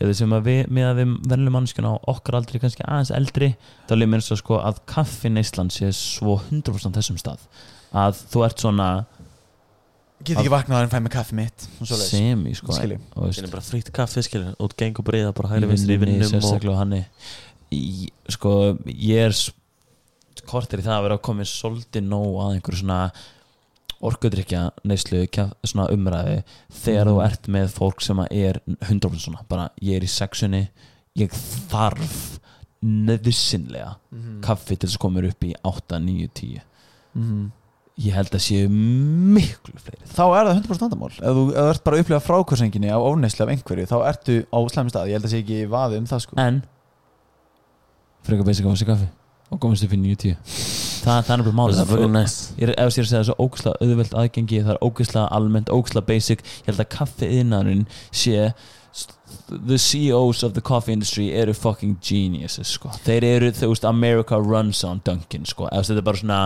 eða 0.00 0.14
sem 0.16 0.32
að 0.32 0.46
við, 0.46 0.60
með 0.72 0.86
að 0.88 1.00
við 1.02 1.10
verðum 1.28 1.52
mannskjuna 1.52 1.90
á 1.92 1.96
okkar 2.08 2.38
aldrei 2.38 2.60
kannski 2.62 2.84
aðeins 2.86 3.10
eldri 3.12 3.56
þá 3.88 3.94
líf 3.98 4.08
mér 4.08 4.20
svo 4.24 4.38
sko 4.40 4.60
að 4.62 4.80
kaffin 4.88 5.36
Ísland 5.36 5.74
sé 5.74 5.90
svo 5.92 6.38
100% 6.48 6.96
þessum 6.96 7.18
stað. 7.20 7.42
Að 7.92 8.22
þú 8.32 8.44
ert 8.46 8.58
svona 8.62 9.04
Get 10.24 10.36
ekki 10.36 10.50
vaknað 10.52 10.76
að 10.76 10.82
hann 10.84 10.90
fæ 10.92 11.00
með 11.06 11.12
kaffi 11.14 11.34
mitt 11.38 11.66
semi 12.04 12.52
sko 12.54 12.74
Það 12.76 13.38
er 13.40 13.50
bara 13.54 13.64
frýtt 13.64 13.90
kaffi 13.96 14.22
skilur 14.26 14.54
og 14.60 14.74
geng 14.76 14.98
og 15.00 15.06
breyða 15.06 15.32
bara 15.34 15.48
í 15.48 15.52
hægri 15.54 15.70
vinstri 15.70 15.96
í 15.96 16.00
vinnum 16.02 16.26
og 16.26 16.32
sérstaklega 16.34 16.76
hann 16.76 16.92
í, 17.72 18.10
sko 18.28 18.52
ég 18.86 19.30
er 19.30 19.36
kortir 20.50 20.80
í 20.82 20.84
það 20.84 20.96
að 20.98 21.04
vera 21.06 21.16
að 21.16 21.22
koma 21.28 21.46
svolítið 21.48 22.04
nóg 22.10 22.36
að 22.44 22.54
einhverju 22.58 22.80
svona 22.82 23.00
orkudrykja 24.00 24.60
neyslu 24.88 25.22
svona 25.68 25.88
umræði 25.92 26.38
þegar 26.82 27.10
þú 27.10 27.16
ert 27.24 27.48
með 27.52 27.72
fólk 27.76 28.00
sem 28.04 28.20
er 28.30 28.60
100% 28.88 29.24
svona, 29.24 29.42
bara 29.48 29.68
ég 29.84 29.96
er 30.00 30.06
í 30.06 30.08
sexunni 30.10 30.62
ég 31.20 31.32
þarf 31.72 32.38
nöðusinlega 32.82 33.96
Mhm. 34.10 34.40
kaffi 34.42 34.76
til 34.78 34.88
þess 34.88 34.96
að 34.96 35.02
koma 35.04 35.20
upp 35.28 35.40
í 35.44 35.52
8, 35.64 35.98
9, 36.00 36.28
10 36.34 36.60
Mhm. 37.16 37.50
Ég 38.00 38.16
held 38.16 38.34
að 38.36 38.44
séu 38.44 38.68
miklu 38.70 39.76
fleiri. 39.76 40.02
Þá 40.08 40.22
er 40.24 40.48
það 40.48 40.52
100% 40.56 40.84
vandamál. 40.86 41.12
Ef 41.12 41.38
þú, 41.38 41.46
ef 41.52 41.70
ert 41.74 41.86
bara 41.86 41.98
að 41.98 42.04
upplega 42.04 42.24
frákursenginni 42.24 42.92
á 42.92 42.98
óneislu 42.98 43.46
af 43.46 43.54
einhverju 43.54 43.88
þá 43.90 43.96
ertu 44.08 44.36
á 44.48 44.58
slæmi 44.72 44.94
stað. 44.94 45.10
Ég 45.10 45.18
held 45.18 45.28
að 45.28 45.34
sé 45.34 45.42
ekki 45.44 45.62
vaði 45.70 46.00
um 46.00 46.10
það 46.10 46.24
sko. 46.26 46.38
En? 46.40 46.62
Frekar 48.26 48.48
basic 48.48 48.66
að 48.66 48.74
fá 48.74 48.82
sér 48.82 48.92
kaffi 48.94 49.10
og 49.50 49.58
komast 49.62 49.84
upp 49.84 49.96
í 49.96 49.98
9, 49.98 50.18
10 50.22 50.80
það, 51.04 51.22
það 51.26 51.32
er 51.34 51.44
bara 51.44 51.56
málið. 51.58 51.80
Það 51.80 52.02
er 52.04 52.12
nice. 52.14 52.50
Ég 52.56 52.66
er, 52.66 52.74
ef 52.74 52.80
er 52.80 52.90
að 52.90 52.94
segja 52.96 53.08
það 53.10 53.20
er 53.20 53.28
svo 53.28 53.46
ógæslega 53.46 53.86
auðvelt 53.86 54.18
aðgengi 54.22 54.60
það 54.66 54.74
er 54.74 54.84
ógæslega 54.86 55.24
almennt, 55.38 55.72
ógæslega 55.72 56.08
basic. 56.10 56.44
Ég 56.60 56.70
held 56.70 56.84
að 56.84 56.90
kaffiðinarinn 56.96 57.86
sé 58.10 58.52
the 59.48 59.78
CEOs 59.78 60.42
of 60.42 60.54
the 60.54 60.60
coffee 60.60 60.92
industry 60.92 61.30
eru 61.34 61.54
fucking 61.54 61.96
geniuses 62.02 62.74
sko. 62.76 62.90
þeir 63.04 63.26
eru, 63.28 63.50
þú 63.54 63.72
veist, 63.72 63.86
America 63.86 64.38
runs 64.38 64.82
on 64.84 65.02
Dunkin, 65.06 65.46
sko, 65.46 65.68
eða 65.70 65.86
þetta 65.86 66.02
er 66.02 66.06
bara 66.08 66.22
svona 66.22 66.40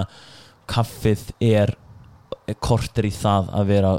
kaffið 0.71 1.25
er 1.45 1.75
kortir 2.61 3.07
í 3.09 3.13
það 3.15 3.47
að 3.57 3.69
vera 3.71 3.91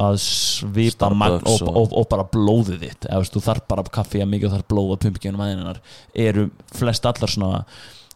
að 0.00 0.14
svipa 0.22 1.10
magn 1.12 1.42
og, 1.44 1.58
og, 1.66 1.76
og- 1.82 1.96
og, 2.00 2.06
bara 2.08 2.24
blóðið 2.32 2.78
þitt. 2.86 3.08
Eða 3.10 3.26
þú 3.34 3.42
þarf 3.44 3.66
bara 3.68 3.82
kaffi 3.92 4.22
að 4.24 4.30
mikið 4.32 4.48
og 4.48 4.54
þarf 4.56 4.68
blóð 4.72 4.92
að 4.94 5.00
pumpkjönum 5.06 5.42
aðeinar 5.44 5.80
eru 6.14 6.46
flest 6.72 7.04
allar 7.10 7.28
svona 7.34 7.64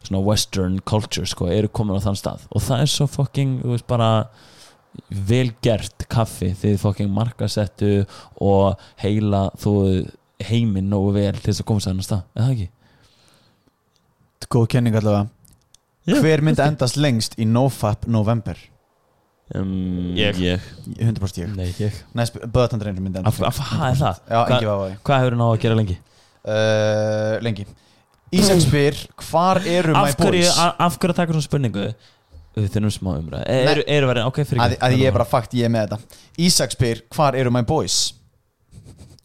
svona 0.07 0.23
western 0.23 0.79
culture 0.87 1.27
sko, 1.27 1.49
eru 1.51 1.67
komin 1.69 1.99
á 1.99 2.05
þann 2.05 2.17
stað. 2.17 2.45
Og 2.55 2.63
það 2.63 2.85
er 2.85 2.91
svo 2.93 3.07
fucking, 3.11 3.57
veist, 3.67 3.87
bara 3.91 4.29
vel 5.11 5.51
gert 5.67 6.07
kaffi 6.09 6.53
þið 6.57 6.77
fucking 6.81 7.11
markasettu 7.13 8.07
og 8.41 8.79
heila 9.03 9.49
þú 9.59 9.73
heiminn 10.47 10.89
nógu 10.93 11.11
vel 11.17 11.33
til 11.41 11.51
þess 11.51 11.65
að 11.65 11.69
koma 11.73 11.83
sér 11.83 11.93
hann 11.97 12.07
stað, 12.07 12.23
eða 12.39 12.53
ekki? 12.55 12.69
Góð 14.53 14.69
kenning 14.77 14.95
allavega 14.95 15.27
Já, 16.07 16.21
Hver 16.23 16.43
myndi 16.47 16.63
endast 16.63 16.99
lengst 17.01 17.35
í 17.41 17.47
NoFap 17.51 18.07
November? 18.07 18.59
um, 19.55 20.15
Ég. 20.19 20.39
ég. 20.43 20.61
100% 20.99 21.41
ég. 21.43 21.55
Nei, 21.57 21.71
ég. 21.83 21.95
Næst, 22.19 22.37
Böðatandreinu 22.43 23.03
myndi 23.03 23.19
Af, 23.23 23.27
endast 23.39 23.47
af, 23.47 23.61
hvað 23.73 23.89
er 23.91 23.99
það? 24.01 24.21
Já, 24.31 24.39
ekki 24.45 24.69
vafa 24.71 24.85
því. 24.87 24.99
Hvað 25.07 25.23
hefur 25.25 25.37
hann 25.37 25.43
á 25.43 25.49
að 25.49 25.59
gera 25.65 25.79
lengi? 25.81 25.97
uh, 26.47 27.39
Lengi. 27.43 27.67
Ísak 28.37 28.61
spyr, 28.65 29.01
hvar 29.31 29.61
eru 29.71 29.95
my 29.95 30.13
boys? 30.19 30.51
af 30.59 30.99
hverju 30.99 31.13
að 31.15 31.19
taka 31.21 31.35
svona 31.35 31.47
spurningu? 31.47 31.87
Við 32.57 32.71
þurfum 32.73 32.93
smá 32.95 33.11
umræð 33.21 33.43
Eru, 33.53 33.83
eru 33.87 34.07
verið, 34.09 34.27
ok, 34.31 34.39
fyrir 34.49 34.63
Að, 34.65 34.75
að 34.87 34.95
ég 34.97 35.11
er 35.11 35.13
bara 35.13 35.27
fakt, 35.29 35.53
ég 35.59 35.67
er 35.69 35.73
með 35.75 35.91
þetta. 35.91 36.21
Ísak 36.47 36.73
spyr, 36.73 37.03
hvar 37.13 37.37
eru 37.37 37.53
my 37.53 37.61
boys? 37.69 38.15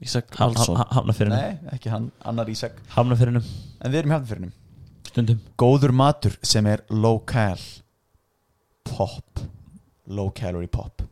Ísak 0.03 0.33
Hafnafyrinum 0.35 1.37
Nei, 1.37 1.53
ekki 1.77 1.91
hann, 1.93 2.09
annar 2.27 2.49
Ísak. 2.51 2.75
Hafnafyrinum, 2.91 3.45
En 3.81 3.93
við 3.93 4.01
erum 4.03 4.13
hjálpfyrinum 4.17 4.51
stundum. 5.11 5.39
Góður 5.59 5.93
matur 5.95 6.35
sem 6.45 6.67
er 6.71 6.83
low-cal. 6.89 7.61
Pop. 8.87 9.43
Low 10.11 10.31
calorie 10.35 10.71
pop. 10.71 11.03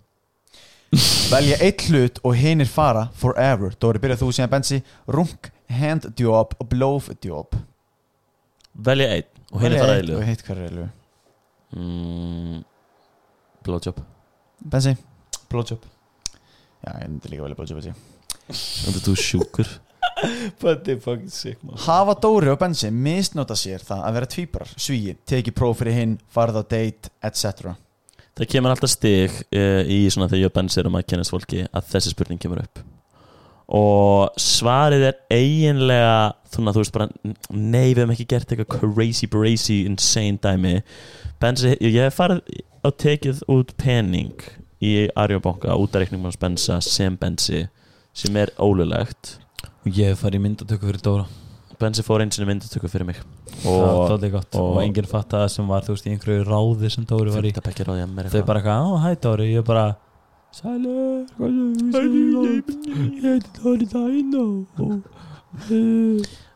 Velja 1.33 1.59
eitt 1.61 1.85
hlut 1.89 2.17
og 2.25 2.35
hinir 2.39 2.69
fara 2.69 3.07
forever. 3.15 3.75
Dóri 3.79 4.01
byrjað 4.01 4.23
þú 4.23 4.31
síðan 4.35 4.53
bensi. 4.55 4.79
Runk, 5.11 5.51
handjob 5.69 6.55
og 6.57 6.69
blowjob 6.71 7.57
Velja 8.79 9.09
einn 9.17 9.27
og 9.51 9.61
henni 9.63 9.75
Velja 9.75 9.83
fara 9.83 9.97
eitt 9.97 10.05
eilu 10.05 10.15
Og 10.15 10.23
hver 10.23 10.55
er 10.55 10.63
eilu 10.69 10.87
mm, 11.75 12.63
Blowjob. 13.65 13.99
Bensi? 14.71 14.95
Blowjob. 15.51 15.83
Já, 16.79 16.93
ég 17.03 17.09
myndi 17.09 17.31
líka 17.33 17.43
velja 17.45 17.57
blowjob 17.59 17.81
bensi. 17.81 17.93
Þetta 18.49 18.95
er 18.95 19.05
þú 19.05 19.15
sjúkur 19.19 19.71
Þetta 20.59 20.95
er 20.95 21.03
fucking 21.03 21.33
sick 21.33 21.61
man 21.63 21.79
Hafa 21.85 22.15
Dóri 22.23 22.51
og 22.51 22.59
Bensi 22.61 22.89
misnota 22.93 23.57
sér 23.59 23.83
það 23.85 24.07
að 24.07 24.17
vera 24.17 24.31
tvíbrar 24.35 24.73
Svíi, 24.75 25.17
teki 25.29 25.53
próf 25.55 25.79
fyrir 25.81 25.95
hinn, 25.95 26.17
farið 26.33 26.61
á 26.61 26.63
date, 26.75 27.13
etc 27.23 27.75
Það 28.39 28.47
kemur 28.53 28.71
alltaf 28.71 28.91
stig 28.93 29.33
uh, 29.51 29.81
í 29.83 30.05
svona 30.07 30.29
þegar 30.29 30.45
ég 30.45 30.47
og 30.47 30.55
Benz 30.55 30.77
erum 30.79 30.95
að 30.95 31.09
kennast 31.11 31.33
fólki 31.33 31.65
að 31.65 31.89
þessi 31.91 32.13
spurning 32.13 32.39
kemur 32.39 32.61
upp. 32.61 32.79
Og 33.75 34.39
svarið 34.39 35.03
er 35.09 35.17
eiginlega 35.35 36.13
svona 36.47 36.71
þú 36.71 36.83
veist 36.85 36.95
bara 36.95 37.09
nei 37.51 37.91
við 37.91 37.99
hefum 37.99 38.13
ekki 38.15 38.27
gert 38.31 38.53
eitthvað 38.55 38.93
crazy 38.95 39.27
brazy 39.27 39.81
insane 39.89 40.39
dæmi. 40.39 40.77
Benzi, 41.43 41.75
ég 41.83 41.99
hef 41.99 42.15
farið 42.15 42.63
og 42.87 42.95
tekið 43.03 43.43
út 43.51 43.75
pening 43.83 44.47
í 44.79 44.93
Arjóbanka 45.19 45.75
út 45.75 45.91
af 45.91 46.05
reikningum 46.05 46.29
hans 46.29 46.39
Benza 46.39 46.79
sem 46.79 47.19
Benzi 47.19 47.65
sem 48.15 48.39
er 48.39 48.55
ólulegt 48.55 49.35
ég 49.85 50.11
hef 50.11 50.23
farið 50.23 50.39
í 50.39 50.43
myndatöku 50.47 50.89
fyrir 50.89 51.03
Dóra. 51.05 51.25
Benzi 51.79 52.03
fór 52.03 52.19
eins 52.23 52.39
og 52.41 52.47
myndatöku 52.49 52.89
fyrir 52.91 53.07
mig. 53.07 53.21
Og 53.63 53.79
og 53.79 54.09
það 54.09 54.23
er 54.27 54.33
gott. 54.35 54.55
Og- 54.55 54.75
og, 54.75 54.81
enginn 54.83 55.07
fatt 55.07 55.31
að 55.37 55.47
sem 55.49 55.67
var 55.67 55.81
þú 55.81 55.95
veist 55.95 56.07
í 56.07 56.11
einhverju 56.13 56.43
ráði 56.47 56.91
sem 56.91 57.05
Dóri 57.05 57.31
var 57.31 57.43
í. 57.43 57.53
Þau 57.53 58.45
bara 58.45 58.59
eitthvað, 58.59 58.83
á 58.83 58.89
hæ 59.03 59.15
Dóri, 59.21 59.53
ég 59.55 59.65
bara 59.65 59.95
Sælur, 60.51 61.27
er 61.39 62.01
ég 62.09 63.21
heiti 63.21 63.49
Dóri 63.61 63.85
Dæno 63.85 64.65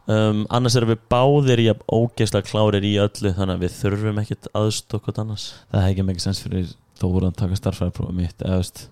um, 0.08 0.46
annars 0.50 0.76
erum 0.76 0.90
við 0.90 1.04
báðir 1.12 1.62
í 1.62 1.68
að 1.72 1.84
ógeðslega 1.94 2.50
klárir 2.50 2.84
í 2.86 2.96
öllu 3.02 3.32
þannig 3.38 3.56
að 3.56 3.64
við 3.64 3.76
þurfum 3.78 4.22
ekkert 4.24 4.50
aðstók 4.58 5.06
hvort 5.08 5.22
annars. 5.24 5.46
Það 5.72 5.86
hefði 5.86 5.94
ekki 5.94 6.08
mikið 6.10 6.26
sens 6.26 6.42
fyrir 6.44 6.74
Dóra 7.00 7.30
að 7.30 7.38
taka 7.44 7.60
starffræðiprófa 7.60 8.16
mitt 8.18 8.44
eða 8.44 8.60
veist. 8.64 8.84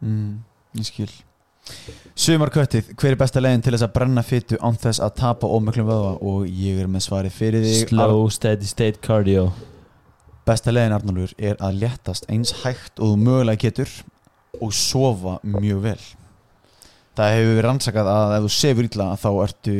Mm, 0.00 0.32
Ég 0.78 0.84
skil 0.88 1.10
Sumarköttið, 2.18 2.92
hver 2.98 3.14
er 3.14 3.18
besta 3.20 3.40
leiðin 3.42 3.62
til 3.62 3.72
þess 3.76 3.86
að 3.86 3.92
brenna 3.94 4.22
fytu 4.26 4.58
án 4.58 4.78
þess 4.80 4.98
að 5.04 5.12
tapa 5.20 5.46
ómöklum 5.54 5.86
vöða 5.86 6.12
og 6.26 6.46
ég 6.50 6.80
er 6.82 6.88
með 6.90 7.04
svarið 7.06 7.36
fyrir 7.36 7.66
þig 7.66 7.92
slow 7.92 8.24
steady 8.34 8.66
state 8.66 8.98
cardio. 9.04 9.48
Besta 10.48 10.72
leiðin 10.74 10.96
Arnólfur 10.96 11.34
er 11.38 11.58
að 11.62 11.78
léttast 11.84 12.26
eins 12.32 12.54
hægt 12.64 12.98
og 13.04 13.18
mögulega 13.20 13.60
getur 13.68 13.92
og 14.58 14.72
sofa 14.74 15.36
mjög 15.46 15.82
vel. 15.84 16.00
Það 17.18 17.34
hefur 17.34 17.50
verið 17.52 17.66
rannsakað 17.66 18.08
að 18.14 18.32
ef 18.38 18.44
þú 18.46 18.50
sefur 18.54 18.88
illa 18.88 19.06
þá 19.18 19.28
ertu 19.44 19.76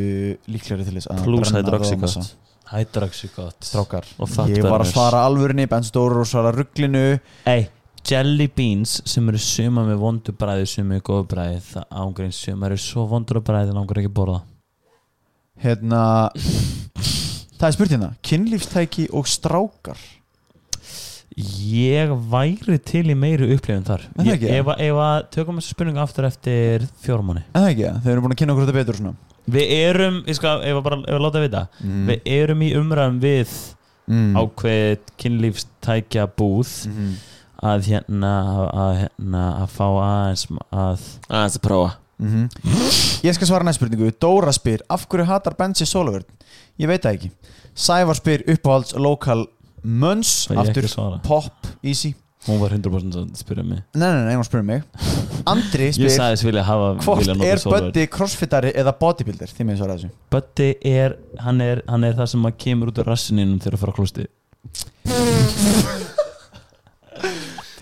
líklegri 0.50 0.86
til 0.88 0.94
þess 0.98 1.10
að 1.14 1.24
plus 1.24 1.42
brenna 1.44 1.62
hydroxycut 1.62 2.04
vöðvamassa. 2.04 2.24
hydroxycut 2.72 3.68
Strákar, 3.70 4.08
Og 4.18 4.30
fat 4.30 4.50
ég 4.52 4.66
var 4.66 4.82
að 4.84 4.90
svara 4.92 5.24
alvörinni 5.26 5.66
Benz 5.70 5.90
Dóru 5.94 6.22
og 6.22 6.28
svara 6.28 6.50
rugglinu 6.54 7.04
Ey, 7.48 7.68
jelly 8.08 8.48
beans 8.56 8.98
sem 9.08 9.26
eru 9.28 9.40
suma 9.42 9.84
með 9.86 9.98
vondu 10.00 10.32
bræði 10.36 10.68
sem 10.70 10.92
eru 10.94 11.04
góðu 11.04 11.26
bræði 11.32 11.58
það 11.66 11.98
ángreins 12.02 12.38
sem 12.46 12.62
eru 12.68 12.78
svo 12.80 13.04
vondur 13.10 13.40
á 13.40 13.42
bræði 13.44 13.74
langar 13.76 14.00
ekki 14.00 14.10
að 14.12 14.16
borða 14.20 14.40
Hérna 15.58 16.02
Það 17.58 17.66
er 17.66 17.74
spurt 17.74 17.92
hérna, 17.92 18.12
kynlífstæki 18.22 19.08
og 19.18 19.28
strákar 19.28 20.00
Ég 21.38 22.10
væri 22.32 22.78
til 22.82 23.04
í 23.12 23.16
meiri 23.18 23.50
upplifun 23.54 23.86
þar 23.86 24.04
það 24.16 24.28
ég, 24.30 24.36
ekki? 24.38 24.52
ef, 24.56 24.70
að- 24.72 24.80
ef 24.86 25.00
að 25.04 25.16
tökum 25.34 25.58
þessu 25.60 25.74
spurningu 25.74 26.02
aftur 26.02 26.26
eftir 26.26 26.86
fjórmáni 27.02 27.44
En 27.52 27.62
það 27.62 27.72
ekki, 27.72 27.90
þeir 28.04 28.12
eru 28.14 28.24
búin 28.24 28.34
að 28.34 28.40
kynna 28.40 28.54
okkur 28.54 28.66
þetta 28.66 28.78
betur 28.78 29.00
svona 29.00 29.16
Við 29.48 29.70
erum, 29.72 30.16
ég 30.28 30.36
skal, 30.36 30.58
ef 30.60 30.76
að 30.76 30.84
bara 30.84 30.98
ef 31.04 31.16
að 31.16 31.24
láta 31.24 31.42
vita 31.44 31.64
mm. 31.80 32.06
Við 32.10 32.30
erum 32.38 32.64
í 32.64 32.70
umræðum 32.78 33.20
við 33.22 33.54
mm. 34.08 34.32
ákveð 34.38 35.12
kynlífstækja 35.22 36.26
búð 36.38 36.72
mm. 36.90 37.12
Að 37.64 37.88
hérna 37.90 38.32
að, 38.70 38.92
hérna, 39.02 39.44
að 39.64 39.72
fá 39.74 39.86
aðeins 39.88 40.44
að 40.70 41.06
aðeins 41.28 41.58
að 41.58 41.64
prófa. 41.64 41.96
Mm 42.18 42.48
Ég 43.26 43.34
skal 43.34 43.48
svara 43.50 43.66
næst 43.66 43.78
spurningu. 43.80 44.10
Dóra 44.20 44.52
spyr, 44.54 44.82
af 44.90 45.06
hverju 45.10 45.26
hatar 45.26 45.54
Bensi 45.58 45.86
Sólavörn? 45.86 46.26
Ég 46.78 46.90
veit 46.90 47.02
það 47.02 47.18
ekki. 47.18 47.30
Sævar 47.78 48.18
spyr 48.18 48.44
uppáhalds 48.54 48.94
lokal 48.98 49.46
Möns, 49.82 50.48
Það 50.48 50.58
ég 50.58 50.70
aftur 50.72 51.20
pop, 51.22 51.68
easy. 51.86 52.14
Hún 52.46 52.58
var 52.62 52.72
100% 52.74 53.16
að 53.18 53.30
spyrja 53.38 53.64
mig. 53.66 53.80
Nei, 53.98 54.08
nei, 54.08 54.24
nei, 54.26 54.34
hún 54.38 54.46
spyr 54.46 54.62
mig. 54.66 54.82
Andri 55.48 55.88
Ég 55.90 55.96
spyr, 55.96 56.12
sagðist 56.14 56.46
vilja 56.46 56.64
hafa 56.66 56.90
hvort 57.04 57.30
er. 57.34 57.62
Böddi 57.62 58.06
crossfittari 58.10 58.72
eða 58.78 58.94
bodybuilder? 58.98 59.50
Þið 59.54 59.68
með 59.68 59.80
svara 59.80 59.96
þessu. 59.98 60.10
Böddi 60.34 60.68
er 60.90 61.16
hann, 61.44 61.62
er, 61.64 61.82
hann 61.90 62.06
er 62.08 62.18
það 62.18 62.30
sem 62.34 62.50
að 62.50 62.58
kemur 62.66 62.92
út 62.92 63.02
af 63.02 63.10
rassininu 63.10 63.58
þegar 63.62 63.78
að 63.78 63.84
fara 63.84 63.94
á 63.94 63.98
klústi 63.98 64.28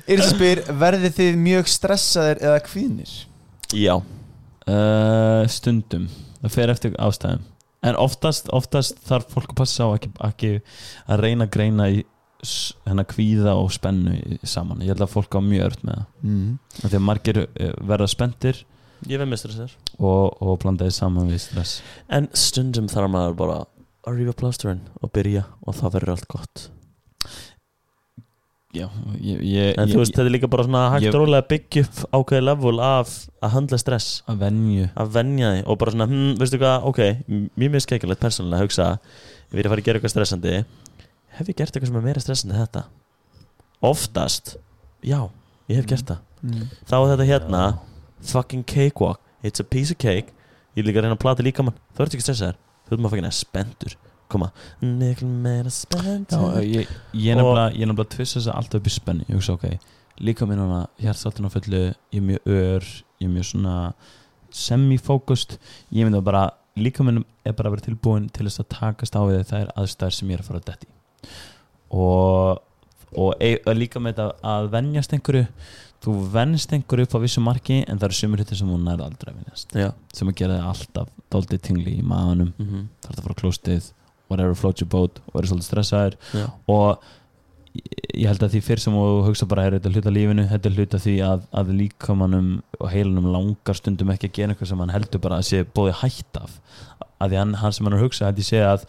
Yrsi 0.07 0.29
spyr, 0.31 0.63
verðið 0.79 1.17
þið 1.17 1.39
mjög 1.43 1.71
stressaðir 1.73 2.43
eða 2.45 2.63
kvíðnir? 2.69 3.15
já, 3.75 3.97
uh, 3.99 5.43
Stundum. 5.51 6.07
Það 6.43 6.53
fer 6.55 6.73
eftir 6.75 6.99
ástæðum. 7.03 7.47
En 7.87 7.99
oftast, 7.99 8.51
oftast 8.55 9.01
þarf 9.07 9.33
fólk 9.35 9.51
að 9.53 9.59
passa 9.61 9.87
á 9.87 9.89
ekki, 9.97 10.13
ekki 10.27 10.53
að 11.11 11.23
reyna 11.23 11.47
að 11.47 11.53
greina 11.57 11.89
í 11.91 12.05
hennar 12.87 13.07
kvíða 13.11 13.57
og 13.59 13.73
spennu 13.75 14.39
saman, 14.47 14.83
ég 14.85 14.93
held 14.93 15.03
að 15.03 15.13
fólk 15.15 15.35
á 15.35 15.41
mjög 15.43 15.67
öll 15.67 15.87
með 15.89 15.99
það. 15.99 16.09
Mm. 16.23 16.49
Að 16.87 16.97
margir 17.03 17.43
eh, 17.47 17.73
verða 17.83 18.11
spendir 18.13 18.63
Ég 19.05 19.21
veit 19.21 19.29
mestur 19.29 19.53
þessar 19.53 19.75
og, 20.01 20.37
og 20.41 20.57
blandaði 20.63 20.95
saman 20.97 21.29
við 21.29 21.43
stress. 21.45 21.81
En 22.09 22.31
stundum 22.37 22.89
þarf 22.91 23.13
maður 23.13 23.37
bara 23.39 23.59
að 24.07 24.21
rífa 24.21 24.37
plásturinn 24.41 24.87
og 25.03 25.13
byrja 25.15 25.45
og 25.67 25.77
það 25.77 25.99
verður 25.99 26.15
allt 26.15 26.29
gott 26.33 26.67
já, 28.77 28.87
ég, 29.21 29.41
ég, 29.51 29.79
En 29.79 29.89
þú 29.89 29.99
veist, 30.03 30.13
þetta 30.15 30.25
er 30.29 30.35
líka 30.35 30.49
bara 30.53 30.65
svona 30.67 30.83
hægt 30.93 31.15
rólega 31.17 31.43
að 31.43 31.49
byggja 31.53 31.83
upp 31.87 32.01
ákveði 32.19 32.45
level 32.47 32.81
af 32.85 33.13
að 33.43 33.51
handla 33.57 33.79
stress. 33.81 34.09
Að 34.29 34.39
að 34.97 35.11
venja 35.17 35.51
því 35.55 35.63
og 35.67 35.79
bara 35.83 35.95
svona, 35.95 36.07
hm, 36.11 36.35
veistu 36.41 36.61
hvað, 36.63 36.85
ok 36.91 37.01
m- 37.29 37.49
mér 37.57 37.71
minnst 37.75 37.89
skekilegt 37.89 38.21
persónulega 38.21 38.61
að 38.61 38.67
hugsa 38.67 38.89
ef 38.97 39.55
ég 39.57 39.61
er 39.63 39.67
að 39.69 39.73
fara 39.75 39.81
að 39.83 39.89
gera 39.89 39.99
eitthvað 40.01 40.15
stressandi 40.17 40.55
hef 41.37 41.49
ég 41.53 41.57
gert 41.57 41.73
eitthvað 41.77 41.91
sem 41.93 41.97
er 42.01 42.07
meira 42.09 42.21
stressandi 42.25 42.57
þetta? 42.61 42.85
Oftast, 43.83 44.57
já 45.05 45.21
ég 45.69 45.77
hef 45.81 45.87
gert 45.91 46.07
það, 46.13 46.23
Mm. 46.47 46.67
þá 46.87 46.95
er 46.95 47.09
þetta 47.17 47.27
hérna 47.27 47.61
fucking 48.23 48.63
cakewalk, 48.65 49.19
it's 49.43 49.59
a 49.61 49.65
piece 49.65 49.91
of 49.91 49.99
cake. 49.99 50.33
Ég 50.77 50.85
er 50.85 50.89
líka 50.93 51.01
að 51.01 51.07
reyna 51.09 51.17
að 51.17 51.23
plata 51.25 51.43
líka 51.43 51.65
mann 51.65 51.75
þú 51.97 52.05
ert 52.05 52.15
ekki 52.15 52.23
stressaður, 52.27 52.57
þú 52.87 52.93
ert 52.93 53.01
maður 53.01 53.15
fucking 53.17 53.33
spendur 53.33 53.95
koma, 54.33 54.51
miklu 54.83 55.29
meira 55.29 55.71
já, 55.71 55.77
spendur 55.79 56.61
ég, 56.63 56.93
ég 57.15 57.33
er 57.33 57.41
nefnilega 57.41 57.87
er 57.87 57.95
að 57.95 58.13
tvissa 58.17 58.39
þess 58.39 58.51
að 58.51 58.59
alltaf 58.61 58.81
upp 58.81 58.91
í 58.91 58.95
spennu. 58.97 59.27
Ég 59.29 59.41
hugsa 59.41 59.57
ok, 59.57 59.67
líka 60.27 60.49
minn 60.49 60.63
hana 60.63 60.85
hjartsaltinn 61.03 61.49
á 61.49 61.55
fullu, 61.55 61.83
ég 62.15 62.21
er 62.21 62.29
mjög 62.31 62.53
ör 62.59 62.93
ég 63.21 63.27
er 63.29 63.33
mjög 63.33 63.49
svona 63.51 63.77
semi-fókust. 64.57 65.59
Ég 65.93 66.07
myndi 66.07 66.21
að 66.21 66.29
bara, 66.29 66.45
líka 66.77 67.07
minn 67.07 67.25
er 67.45 67.57
bara 67.57 67.71
að 67.71 67.79
vera 67.79 67.89
tilbúin 67.89 68.31
til 68.31 68.47
þess 68.49 68.65
að 68.65 68.71
takast 68.77 69.19
á 69.19 69.23
við 69.25 69.45
það 69.51 69.65
er 69.65 69.75
aðstæður 69.81 70.19
sem 70.19 70.31
ég 70.31 70.39
er 70.39 70.45
að 70.45 70.51
fara 70.51 70.63
að 70.63 70.71
detti 70.73 70.93
og 71.97 72.63
og 73.17 73.37
e, 73.41 73.57
líka 73.77 74.01
með 74.03 74.17
þetta 74.17 74.55
að 74.55 74.71
venjast 74.75 75.15
einhverju. 75.15 75.47
Þú 76.05 76.15
venst 76.35 76.73
einhverju 76.75 77.07
upp 77.07 77.15
á 77.17 77.21
vissu 77.23 77.43
marki 77.43 77.79
en 77.87 77.99
það 77.99 78.09
eru 78.09 78.17
sumur 78.19 78.43
hlutir 78.43 78.59
sem 78.59 78.71
hún 78.71 78.85
nærði 78.85 79.07
aldrei 79.07 79.31
að 79.31 79.39
venjast. 79.39 79.77
Já, 79.79 79.89
sem 80.15 80.31
að 80.31 80.37
gera 80.43 80.59
alltaf 80.69 81.13
doldið 81.33 81.63
tingli 81.69 81.95
í 81.97 82.05
maðanum 82.05 82.53
mm 82.53 82.67
-hmm. 82.67 82.83
þarf 83.01 83.15
það 83.15 83.23
að 83.23 83.29
fara 83.29 83.41
klóstið 83.41 83.89
whatever 84.31 84.55
floats 84.59 84.83
your 84.83 84.89
boat 84.91 85.21
og 85.27 85.35
verður 85.39 85.53
svolítið 85.55 85.69
stressaður. 85.71 86.17
Já. 86.35 86.47
og 86.73 87.03
ég- 87.77 88.27
held 88.27 88.43
að 88.47 88.55
því 88.57 88.61
fyrr 88.65 88.81
sem 88.81 88.95
þú 88.97 89.25
hugsa 89.27 89.47
bara 89.49 89.67
er 89.69 89.77
þetta 89.77 89.91
er 89.91 89.97
hluta 89.99 90.13
lífinu, 90.17 90.47
þetta 90.51 90.67
er 90.71 90.77
hluta 90.79 90.99
því 91.03 91.15
að, 91.27 91.43
að 91.61 91.73
líkamannum 91.81 92.51
og 92.81 92.89
heilanum 92.91 93.31
langar 93.35 93.77
stundum 93.77 94.11
ekki 94.15 94.31
að 94.31 94.37
gera 94.41 94.55
eitthvað 94.55 94.71
sem 94.73 94.79
hann 94.85 94.95
heldur 94.95 95.21
bara 95.27 95.39
að 95.43 95.49
sé 95.51 95.63
bóði 95.77 95.93
hætt 96.03 96.41
af. 96.41 96.59
Að 97.21 97.31
því 97.35 97.41
hann, 97.43 97.55
hann 97.61 97.73
sem 97.77 97.87
hann 97.87 97.95
er 97.97 98.01
að 98.01 98.07
hugsa 98.09 98.27
held 98.31 98.41
ég 98.43 98.49
sé 98.49 98.63
að 98.65 98.87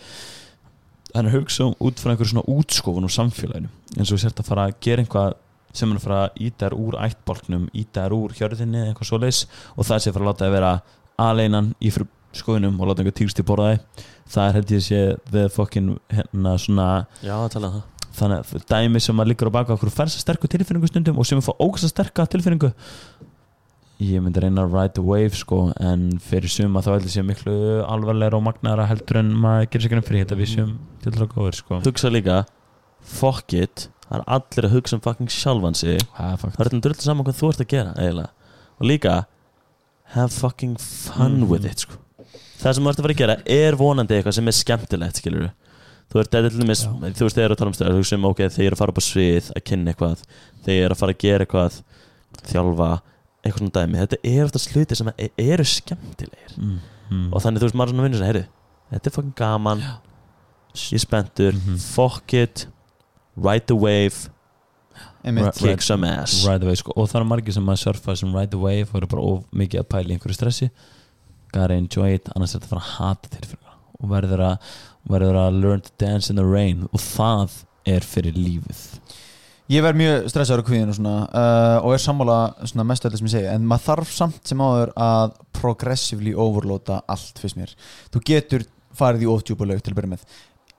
hann 1.16 1.26
er 1.26 1.32
að 1.32 1.38
hugsa 1.42 1.68
út 1.80 2.00
frá 2.02 2.12
einhverju 2.14 2.32
svona 2.34 2.48
útskofun 2.58 3.08
úr 3.08 3.14
samfélaginu. 3.14 3.70
Eins 3.98 4.12
og 4.12 4.20
sért 4.24 4.40
að 4.42 4.50
fara 4.52 4.66
að 4.70 4.76
gera 4.84 5.04
eitthvað 5.04 5.36
sem 5.78 5.90
hann 5.92 5.98
er 5.98 6.02
að 6.02 6.08
fara 6.08 6.20
að 6.28 6.42
íta 6.48 6.68
þær 6.70 6.76
úr 6.82 6.98
ættbólknum 7.06 7.66
íta 7.78 8.06
þær 8.08 8.16
úr 8.18 8.36
hjörðinni 8.40 8.80
eða 8.82 8.92
eitthvað 8.94 9.10
svoleiðis 9.12 9.42
og 9.76 9.86
það 9.88 10.00
sé 10.04 10.10
að 10.10 10.16
fara 10.18 10.26
að 10.26 10.30
láta 10.32 10.48
þær 10.48 10.56
vera 10.58 10.72
aleinan 11.28 11.68
í 11.84 11.92
fyrir 11.94 12.08
skoðunum 12.36 12.80
og 12.82 12.88
láta 12.90 13.04
einhver 13.04 13.16
tígst 13.18 13.40
í 13.40 13.46
borðaði 13.48 13.80
það 14.28 14.48
er 14.50 14.58
held 14.58 14.72
ég 14.74 14.82
að 14.82 14.88
sé 14.88 15.00
the 15.32 15.46
fucking 15.54 15.94
hérna 16.12 16.58
svona 16.60 16.88
já, 17.24 17.36
að 17.38 17.52
tala 17.56 17.68
um 17.72 17.78
það 17.78 17.86
þannig 18.18 18.54
að 18.58 18.68
dæmi 18.72 19.00
sem 19.04 19.20
að 19.22 19.28
liggur 19.32 19.50
á 19.54 19.58
baka 19.60 19.76
okkur 19.78 19.92
fær 19.94 20.10
þess 20.10 20.24
sterku 20.26 20.50
tilfinningu 20.50 20.88
stundum 20.90 21.18
og 21.22 21.26
sem 21.30 21.38
er 21.38 21.46
fá 21.46 21.54
ógæst 21.62 21.92
sterka 21.94 22.26
tilfinningu 22.26 22.72
ég 24.02 24.22
myndi 24.22 24.42
reyna 24.44 24.66
að 24.66 24.74
ride 24.78 24.94
the 24.98 25.04
wave 25.06 25.34
sko 25.38 25.72
en 25.82 26.10
fyrir 26.22 26.50
suma 26.54 26.82
þá 26.86 26.92
heldur 26.96 27.14
sé 27.14 27.24
miklu 27.26 27.56
alvarlegra 27.86 28.38
og 28.38 28.46
magnaðara 28.46 28.86
heldur 28.92 29.22
en 29.24 29.32
maður 29.34 29.70
gerir 29.74 29.86
sér 29.88 29.98
ekki 29.98 30.08
fyrir 30.10 30.26
þetta 30.26 30.38
við 30.38 30.52
sem 30.54 30.74
til 31.02 31.14
það 31.16 31.32
góður 31.34 31.58
sko 31.58 31.80
hugsa 31.86 32.12
líka 32.14 32.36
fuck 33.02 33.54
it, 33.58 33.88
það 34.06 34.20
er 34.20 34.26
allir 34.38 34.68
að 34.68 34.76
hugsa 34.76 34.98
um 34.98 35.02
fucking 35.06 35.32
sjálfan 35.34 35.78
sig 35.78 35.98
er 35.98 36.38
fakt 36.38 36.58
það 36.58 36.62
er 36.66 36.70
þetta 36.72 36.84
drull 36.86 37.00
saman 37.08 37.26
hvað 37.26 37.40
þú 37.42 37.50
ert 37.54 37.64
að 37.66 37.72
gera 37.74 37.94
eiginlega. 37.98 38.30
og 38.78 38.86
líka 38.92 39.16
have 40.14 40.30
fucking 40.32 40.78
fun 40.78 41.40
Mhm. 41.42 41.50
with 41.50 41.66
it 41.66 41.80
sko. 41.80 41.98
Það 42.58 42.74
sem 42.78 42.84
þú 42.84 42.90
ert 42.92 43.00
að 43.00 43.06
fara 43.08 43.14
að 43.16 43.22
gera 43.22 43.38
er 43.58 43.76
vonandi 43.80 44.18
eitthvað 44.18 44.38
sem 44.40 44.48
er 44.52 44.58
skemmtilegt 44.58 45.22
skilur 45.22 45.50
þú 46.08 46.22
ert 46.24 46.38
eða 46.40 46.50
til 46.54 46.62
dæmis 46.64 46.84
Já. 46.86 46.92
þú 47.18 47.26
veist 47.28 47.36
þegar 47.38 47.46
eru 47.50 47.56
að 47.56 47.62
tala 47.62 47.72
um 47.72 47.78
stöður 47.78 47.98
þú 48.00 48.06
sem 48.08 48.26
ok, 48.30 48.38
þegar 48.48 48.64
ég 48.64 48.68
er 48.72 48.76
að 48.78 48.82
fara 48.82 48.94
upp 48.96 49.02
á 49.02 49.06
svið 49.08 49.52
að 49.58 49.64
kynna 49.68 49.92
eitthvað 49.94 50.22
þegar 50.64 50.78
ég 50.78 50.86
er 50.88 50.96
að 50.96 51.02
fara 51.02 51.16
að 51.16 51.22
gera 51.26 51.46
eitthvað 51.48 51.80
þjálfa, 52.48 52.90
eitthvað 53.44 53.62
svona 53.62 53.76
dæmi. 53.78 54.00
Þetta 54.04 54.18
er 54.32 54.44
ofta 54.46 54.60
sluti 54.62 54.96
sem 55.00 55.10
e- 55.18 55.30
eru 55.42 55.66
skemmtilegir. 55.68 56.56
Mm, 56.58 56.78
mm. 57.12 57.28
og 57.34 57.44
þannig 57.44 57.62
þú 57.64 57.68
veist 57.68 57.78
maður 57.80 57.94
svona 57.94 58.06
vinnur 58.08 58.22
sem 58.22 58.28
heyru 58.32 58.44
þetta 58.92 59.08
er 59.12 59.16
fucking 59.18 59.36
gaman 59.36 59.84
ég 60.78 60.94
er 60.94 61.04
spenntur, 61.04 61.54
Mhm. 61.58 61.78
fuck 61.82 62.34
it 62.34 62.68
ride 63.36 63.66
the 63.68 63.76
wave 63.76 64.30
kick 65.58 65.82
some 65.82 66.04
ass. 66.08 66.46
ride 66.48 66.60
the 66.62 66.68
wave 66.68 66.78
sko. 66.78 66.94
Og 66.96 67.10
það 67.10 67.22
er 67.22 67.26
margir 67.26 67.54
sem 67.54 67.66
að 67.66 67.80
surfa 67.84 68.16
sem 68.18 68.34
ride 68.36 68.52
the 68.52 68.58
wave 68.60 68.88
og 68.94 68.96
eru 69.02 69.08
bara 69.08 69.22
of 69.22 69.44
mikið 69.54 69.82
að 69.84 69.88
pæla 69.92 70.08
í 70.08 70.18
einhverju 70.18 70.38
stressi 70.38 70.70
gotta 71.54 71.78
enjoy 71.78 72.18
it 72.18 72.30
annars 72.36 72.56
er 72.56 72.62
þetta 72.62 72.68
að 72.68 72.74
fara 72.76 72.84
að 72.84 72.98
hata 72.98 73.32
tilfinningar 73.36 73.78
og 73.98 74.12
verður 74.12 74.44
að, 74.52 74.74
verður 75.10 75.40
að 75.42 75.62
learn 75.64 75.86
to 75.86 75.94
dance 76.02 76.30
in 76.32 76.40
the 76.40 76.46
rain. 76.46 76.86
Og 76.92 77.02
það 77.02 77.64
er 77.88 78.06
fyrir 78.06 78.38
lífið. 78.38 78.84
Ég 79.68 79.84
verð 79.84 80.00
mjög 80.00 80.28
stressaður 80.32 80.62
á 80.64 80.68
kvíðinu 80.70 80.94
svona, 80.96 81.16
uh, 81.28 81.78
og 81.84 81.96
er 81.96 82.00
sammála 82.00 82.38
mest 82.88 83.08
öllu 83.08 83.20
sem 83.20 83.28
ég 83.28 83.34
segi. 83.34 83.50
En 83.52 83.66
maður 83.68 83.88
þarf 83.90 84.14
samt 84.16 84.48
sem 84.48 84.62
áður 84.64 84.94
að 84.96 85.34
progressively 85.58 86.36
overloada 86.40 87.02
allt 87.12 87.42
fyrst 87.42 87.60
mér. 87.60 87.74
Þú 88.14 88.22
getur 88.30 88.68
farið 88.96 89.26
í 89.26 89.28
laug 89.28 89.44
til 89.44 89.92
að 89.92 89.98
byrja 89.98 90.14
með. 90.14 90.24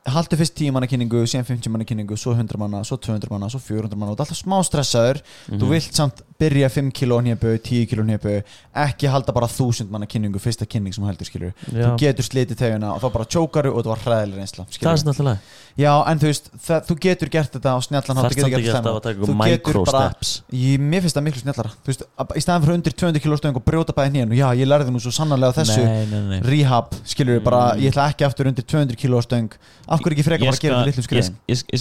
Haldu 0.09 0.39
fyrst 0.41 0.57
10 0.57 0.73
manna 0.73 0.89
kynningu, 0.89 1.21
síðan 1.29 1.45
50 1.45 1.75
manna 1.75 1.85
kynningu 1.85 2.17
svo 2.17 2.33
100 2.33 2.57
manna, 2.61 2.81
svo 2.87 2.97
200 2.97 3.29
manna, 3.29 3.51
svo 3.53 3.61
400 3.61 3.99
manna. 3.99 4.15
Og 4.15 4.17
það 4.17 4.25
er 4.25 4.31
alltaf 4.31 4.41
smá 4.41 4.57
stressaður. 4.65 5.21
Mhm. 5.49 5.61
þú 5.61 5.69
vilt 5.75 6.01
samt 6.01 6.23
byrja 6.39 6.69
5 6.71 6.93
kilo 6.95 7.19
hnébu, 7.21 7.57
10 7.59 7.87
kilo 7.91 8.03
hnébu 8.07 8.37
ekki 8.79 9.09
halda 9.11 9.33
bara 9.35 9.49
1000 9.51 9.91
manna 9.91 10.07
kynningu 10.07 10.39
fyrsta 10.39 10.67
kynning 10.71 10.95
sem 10.95 11.03
þú 11.03 11.11
heldur 11.11 11.27
skilur 11.27 11.53
Já. 11.73 11.89
þú 11.89 11.95
getur 11.99 12.27
slitið 12.29 12.61
teguna 12.61 12.93
og 12.95 13.01
þá 13.03 13.09
bara 13.17 13.27
tjókaru 13.35 13.73
og 13.75 13.83
það 13.83 13.91
var 13.95 14.05
hræðileg 14.05 14.39
reynsla 14.43 14.67
það 14.71 15.19
er 15.19 15.27
lag 15.33 15.49
Já, 15.79 15.93
en 16.11 16.19
þú 16.19 16.27
veist, 16.27 16.49
það, 16.59 16.87
þú 16.89 16.95
getur 17.05 17.29
gert 17.31 17.53
þetta 17.55 17.71
á 17.71 17.79
snjallan 17.87 18.19
það 18.19 18.25
þú 18.33 18.39
getur 18.39 18.51
gert 18.51 18.65
þetta 18.67 18.79
alltaf 18.79 18.97
að 18.99 19.05
taka 19.05 19.19
Þú 19.19 19.27
eitthvað 19.29 19.51
getur 19.53 19.69
micro 19.69 19.83
bara- 19.87 20.01
steps. 20.11 20.31
Ég, 20.51 20.81
mér 20.83 21.05
finnst 21.05 21.15
það 21.19 21.25
miklu 21.29 21.43
snjallara. 21.45 21.71
Þú 21.85 21.91
veist, 21.93 22.03
í 22.35 22.43
staðan 22.43 22.65
fyrir 22.65 22.75
undir 22.79 22.95
200 22.99 23.23
kg 23.23 23.39
stöðing 23.39 23.61
og 23.61 23.65
brjóta 23.69 23.95
bæði 23.95 24.11
hnén 24.17 24.33
og 24.35 24.39
já, 24.41 24.49
ég 24.59 24.67
lærði 24.67 24.91
nú 24.97 24.99
svo 25.05 25.13
sannarlega 25.15 25.55
á 25.55 25.59
þessu 25.61 25.85
nei, 25.87 26.07
nei, 26.11 26.23
nei. 26.33 26.41
rehab, 26.43 26.97
skilur 27.07 27.39
bara, 27.47 27.61
Mm. 27.79 27.85
ég 27.85 27.93
ætla 27.95 28.09
ekki 28.11 28.27
aftur 28.27 28.51
undir 28.51 28.67
200 28.67 28.97
kg 28.99 29.23
stöðing 29.23 29.55
af 29.87 30.01
hverju 30.03 30.17
ekki 30.19 30.27
frekar 30.27 30.51
bara 30.51 30.57
að 30.59 30.61
gera 30.67 30.75
þetta 30.75 30.89
litlum 30.91 31.05
ég, 31.07 31.07
skrifin 31.07 31.37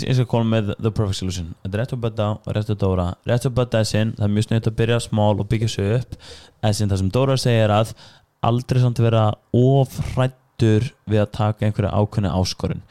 ég, 0.05 0.13
skal 0.13 0.25
koma 0.29 0.45
með 0.61 0.75
The 0.77 0.91
Perfect 0.91 1.17
Solution. 1.23 1.49
Rétt 1.65 1.93
að 1.97 2.01
bötta 2.05 2.29
og 2.45 2.53
rétt 2.53 2.69
að 2.69 2.77
dóra. 2.85 3.07
Rétt 3.25 3.49
að 3.49 3.55
bötta 3.57 3.79
er 3.81 3.89
sinn, 3.89 4.13
það 4.13 4.29
er 4.29 4.33
mjög 4.37 4.46
snöðt 4.47 4.69
að 4.71 4.77
byrja 4.81 4.99
smál 5.07 5.35
og 5.39 5.47
byggja 5.51 5.69
sig 5.75 5.95
upp 6.01 6.15
En 6.65 6.73
sinn 6.73 6.89
það 6.89 7.03
sem 7.03 7.11
Dóra 7.13 7.37
segir 7.37 7.69
að 7.75 7.91
aldrei 8.47 8.81
samt 8.81 8.99
vera 9.03 9.27
ofrættur 9.87 10.91
við 11.09 11.21
að 11.23 11.31
taka 11.37 11.67
einhverja 11.67 11.93
ákveðna 11.97 12.33
áskorun 12.39 12.81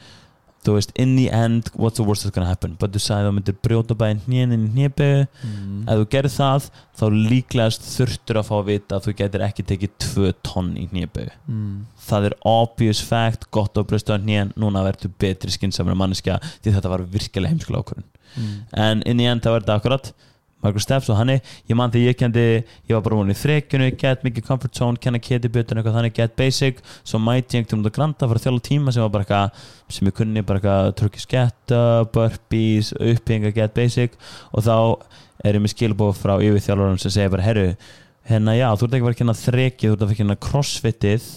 Þú 0.67 0.73
veist, 0.75 0.89
in 0.99 1.13
the 1.15 1.29
end, 1.31 1.69
what's 1.79 1.95
the 1.95 2.03
worst 2.03 2.25
that's 2.25 2.33
gonna 2.35 2.49
happen 2.49 2.73
But 2.81 2.91
þú 2.91 2.99
sagði 2.99 3.23
að 3.23 3.27
þú 3.29 3.35
myndir 3.37 3.55
brjóta 3.63 3.95
bæði 3.95 4.17
hnén 4.25 4.51
inn 4.55 4.65
í 4.65 4.71
hnébu 4.73 5.05
mm. 5.23 5.77
Ef 5.87 6.01
þú 6.01 6.07
gerir 6.11 6.33
það, 6.33 6.65
þá 6.99 7.03
líklegast 7.13 7.85
þurftur 7.87 8.39
að 8.41 8.47
fá 8.49 8.55
að 8.57 8.65
vita 8.73 8.97
að 8.97 9.05
þú 9.05 9.13
getur 9.21 9.45
ekki 9.47 9.65
tekið 9.69 9.93
2 10.07 10.33
tonn 10.49 10.73
í 10.81 10.87
hnébu 10.91 11.27
Mm. 11.47 11.85
það 12.09 12.25
er 12.27 12.33
obvious 12.51 12.99
fact 13.07 13.45
gott 13.55 13.77
að 13.79 13.85
bröstu 13.93 14.11
á 14.11 14.19
hnén, 14.19 14.51
núna 14.59 14.83
verður 14.83 15.13
betri 15.23 15.53
skynnsamur 15.53 15.95
manneskja 15.95 16.35
því 16.59 16.73
þetta 16.75 16.91
var 16.91 17.05
virkilega 17.15 17.53
heimskulega 17.53 17.85
ákvörðun 17.85 18.09
Mm. 18.37 18.55
en 18.75 19.01
inn 19.07 19.21
í 19.23 19.29
end 19.31 19.41
það 19.45 19.61
þetta 19.61 19.77
akkurat 19.79 20.09
Margur 20.67 20.83
Steps 20.83 21.09
og 21.11 21.17
hannig, 21.19 21.41
ég 21.69 21.77
man 21.79 21.93
því 21.93 22.03
ég 22.05 22.17
kendi 22.19 22.45
ég 22.59 22.93
var 22.93 23.03
bara 23.05 23.19
vonið 23.21 23.37
í 23.37 23.41
þrekjunu, 23.41 23.89
get 23.99 24.25
mikið 24.27 24.47
comfort 24.47 24.77
zone 24.77 25.01
kenna 25.01 25.21
keti 25.23 25.51
bjötun 25.51 25.79
eitthvað 25.79 25.97
þannig, 25.97 26.15
get 26.17 26.35
basic 26.39 26.81
svo 27.01 27.21
mæti 27.23 27.57
ég 27.57 27.63
einhvern 27.63 27.79
veginn 27.79 27.85
út 27.85 27.91
að 27.91 27.97
granta 27.97 28.29
fyrir 28.29 28.41
að 28.41 28.47
þjála 28.47 28.65
tíma 28.67 28.93
sem 28.93 29.05
var 29.05 29.13
bara 29.13 29.27
eitthvað, 29.27 29.61
sem 29.97 30.09
ég 30.09 30.17
kunni 30.17 30.43
bara 30.47 30.61
eitthvað 30.61 30.91
turkish 31.01 31.29
get 31.31 31.75
up, 31.77 32.11
burpees 32.15 32.91
uppbygginga 32.97 33.53
get 33.55 33.77
basic 33.77 34.17
og 34.51 34.65
þá 34.67 34.75
er 35.45 35.57
ég 35.57 35.63
með 35.63 35.75
skilbóð 35.75 36.17
frá 36.17 36.35
yfirþjálfurum 36.41 36.99
sem 37.01 37.13
segir 37.13 37.31
bara, 37.33 37.45
herru, 37.45 37.69
hérna 38.27 38.57
já 38.57 38.67
þú 38.73 38.89
ert 38.89 38.97
ekki 38.97 39.07
vera 39.07 39.17
að 39.17 39.21
kenna 39.21 39.37
þrekið, 39.43 39.87
þú 39.87 39.93
ert 39.93 40.01
að 40.01 40.07
vera 40.07 40.17
að 40.17 40.21
kenna 40.23 40.39
crossfitið 40.47 41.29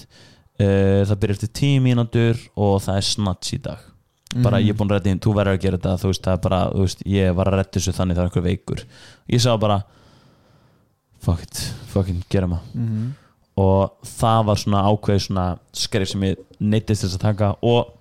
uh, 0.64 1.00
það 1.04 1.16
byrjar 1.22 1.38
eftir 1.38 1.54
tíu 1.60 1.84
mínútur 1.84 2.44
og 2.56 2.80
það 2.86 3.00
er 3.00 3.08
snatch 3.12 3.56
í 3.56 3.62
dag 3.68 3.89
bara 4.42 4.58
Mm. 4.60 4.64
ég 4.66 4.70
er 4.70 4.74
búin 4.78 4.88
að 4.90 4.94
redda 4.98 5.10
inn, 5.10 5.18
þú 5.20 5.34
verður 5.34 5.56
að 5.56 5.60
gera 5.64 5.78
þetta 5.78 5.94
þú 6.00 6.06
veist, 6.10 6.22
það 6.22 6.32
er 6.32 6.42
bara, 6.48 6.60
þú 6.70 6.80
veist, 6.84 7.00
ég 7.06 7.34
var 7.34 7.46
að 7.50 7.56
redda 7.58 7.70
þessu 7.80 7.92
þannig 7.96 8.16
það 8.16 8.22
er 8.22 8.28
einhver 8.30 8.44
veikur 8.46 8.84
ég 9.28 9.40
sá 9.40 9.56
bara 9.60 9.82
fuck 11.20 11.42
it, 11.42 11.74
fucking 11.92 12.22
gera 12.30 12.46
maður 12.46 12.74
Mhm. 12.74 13.12
og 13.56 13.90
það 14.04 14.44
var 14.46 14.56
svona 14.56 14.82
ákveð 14.86 15.20
svona 15.26 15.58
skref 15.72 16.08
sem 16.08 16.20
ég 16.22 16.36
neittist 16.60 17.02
þess 17.04 17.16
að 17.16 17.20
taka 17.20 17.56
og 17.62 17.92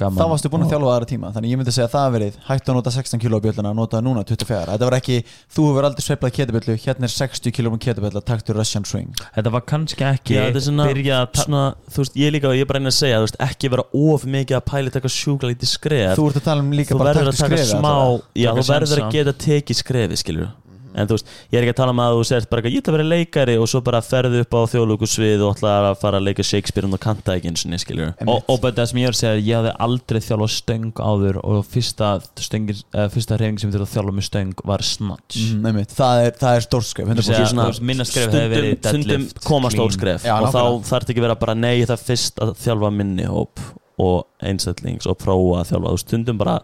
Gaman. 0.00 0.16
Þá 0.16 0.30
varstu 0.32 0.50
búin 0.52 0.64
að 0.64 0.70
þjálfa 0.72 0.92
aðra 0.94 1.08
tíma 1.10 1.30
þannig 1.34 1.52
ég 1.52 1.60
myndi 1.60 1.74
segja 1.74 1.88
að 1.88 1.94
það 1.94 2.14
verið 2.14 2.36
hættu 2.46 2.72
að 2.72 2.78
nota 2.78 2.92
16 2.94 3.20
kg 3.20 3.40
bjölluna 3.44 3.72
nota 3.76 3.98
það 3.98 4.06
núna 4.06 4.22
24 4.24 4.70
þetta 4.70 4.88
var 4.88 4.96
ekki, 4.96 5.18
þú 5.56 5.66
hefur 5.68 5.88
aldrei 5.90 6.04
sveiflað 6.06 6.32
ketabjöllu 6.38 6.76
hérna 6.86 7.08
er 7.08 7.12
60 7.14 7.54
kg 7.58 7.80
ketabjölla 7.84 8.22
taktu 8.30 8.56
Russian 8.56 8.86
swing. 8.88 9.12
Þetta 9.36 9.52
var 9.52 9.66
kannski 9.68 10.06
ekki 10.08 10.38
Já, 10.38 10.46
er 10.48 10.64
svona, 10.64 10.88
að 10.88 11.42
svona 11.44 11.64
þú 11.90 12.04
veist, 12.04 12.16
ég 12.20 12.34
líka, 12.36 12.54
ég 12.56 12.64
er 12.64 12.70
bara 12.70 12.80
einn 12.80 12.92
að 12.92 12.96
segja 12.96 13.20
veist, 13.26 13.38
ekki 13.44 13.72
vera 13.74 13.84
of 13.92 14.24
mikið 14.24 14.58
að 14.60 14.64
pæli 14.72 14.94
taka 14.96 15.12
sjúkla 15.12 15.52
lítið 15.52 15.72
skref. 15.74 16.16
Þú 16.16 16.26
að 16.30 16.64
um 16.64 16.72
þú 16.80 17.00
verður 17.04 17.30
að 17.30 17.36
taka 17.36 17.50
skrefi 17.50 17.68
smá 17.74 17.92
allavega. 17.92 18.40
já, 18.40 18.48
Taka 18.50 18.64
þú 18.64 18.72
verður 18.72 19.04
að 19.04 19.14
geta 19.18 19.36
tekið 19.44 19.80
skrefi 19.84 20.20
skilur 20.24 20.50
en 20.94 21.08
þú 21.10 21.16
veist, 21.16 21.32
ég 21.50 21.58
er 21.60 21.66
ekki 21.66 21.74
að 21.74 21.80
tala 21.80 21.94
um 21.94 22.02
að 22.04 22.16
þú 22.18 22.24
sért 22.30 22.50
bara 22.50 22.64
ekki, 22.64 22.74
ég 22.74 22.82
ætla 22.84 22.92
að 22.92 22.98
vera 22.98 23.10
leikari 23.14 23.56
og 23.60 23.68
svo 23.70 23.82
bara 23.86 24.00
ferðu 24.04 24.42
upp 24.44 24.56
á 24.56 24.60
þjóðlöku 24.74 25.08
svið 25.10 25.44
og 25.46 25.56
ætla 25.56 25.74
að 25.90 25.98
fara 26.02 26.20
að 26.20 26.26
leika 26.28 26.46
Shakespeare 26.46 26.90
og 26.90 27.02
kanta 27.02 27.36
ekki 27.36 27.50
eins 27.52 27.64
og 27.66 27.82
skilur 27.82 28.12
og, 28.26 28.42
og 28.50 28.60
bara 28.62 28.76
það 28.80 28.90
sem 28.90 29.00
ég 29.00 29.10
er 29.10 29.14
að 29.14 29.20
segja 29.20 29.30
er 29.30 29.38
að 29.38 29.48
ég 29.48 29.58
hafði 29.60 29.72
aldrei 29.86 30.20
þjálfað 30.26 30.52
stöng 30.54 31.00
áður 31.00 31.38
og 31.44 31.60
fyrsta, 31.70 32.10
stöngin, 32.40 32.82
uh, 32.94 33.06
fyrsta 33.14 33.38
reyfing 33.40 33.60
sem 33.62 33.70
ég 33.70 33.76
þurfti 33.76 33.88
að 33.88 33.94
þjálfa 33.96 34.16
með 34.16 34.26
stöng 34.28 34.64
var 34.70 34.84
snatch. 34.86 35.44
Mm, 35.56 35.80
það 35.94 36.24
er, 36.26 36.34
er 36.50 36.66
stórskref 36.66 37.10
Ég 37.10 37.14
100% 37.14 37.28
segi 37.30 37.38
að- 37.40 37.52
svona, 37.52 37.68
þú 37.68 37.74
veist, 37.74 37.86
minna 37.90 38.08
skref 38.08 38.34
hefði 38.34 38.52
verið 38.54 38.76
stundum, 38.80 39.26
stundum 39.28 39.46
koma 39.46 39.70
clean. 39.70 39.78
stór 39.78 39.96
skref. 39.98 40.26
Já, 40.26 40.34
og 40.38 40.50
þá 40.50 40.62
þarf 40.90 41.06
þetta 41.06 41.14
ekki 41.14 41.26
vera 41.26 41.38
bara 41.40 41.54
nei 41.54 41.76
það 41.84 41.96
er 41.96 42.04
fyrst 42.10 42.42
að 42.44 42.54
þjálfa 42.64 42.92
minni 42.94 43.28
hóp 43.30 43.64
og 44.00 44.26
einstællings 44.42 45.08
og 45.10 45.18
prófa 45.20 45.62
að 45.62 45.72
þjálfa. 45.72 45.94
Þú 45.94 46.04
stundum 46.04 46.40
bara 46.40 46.60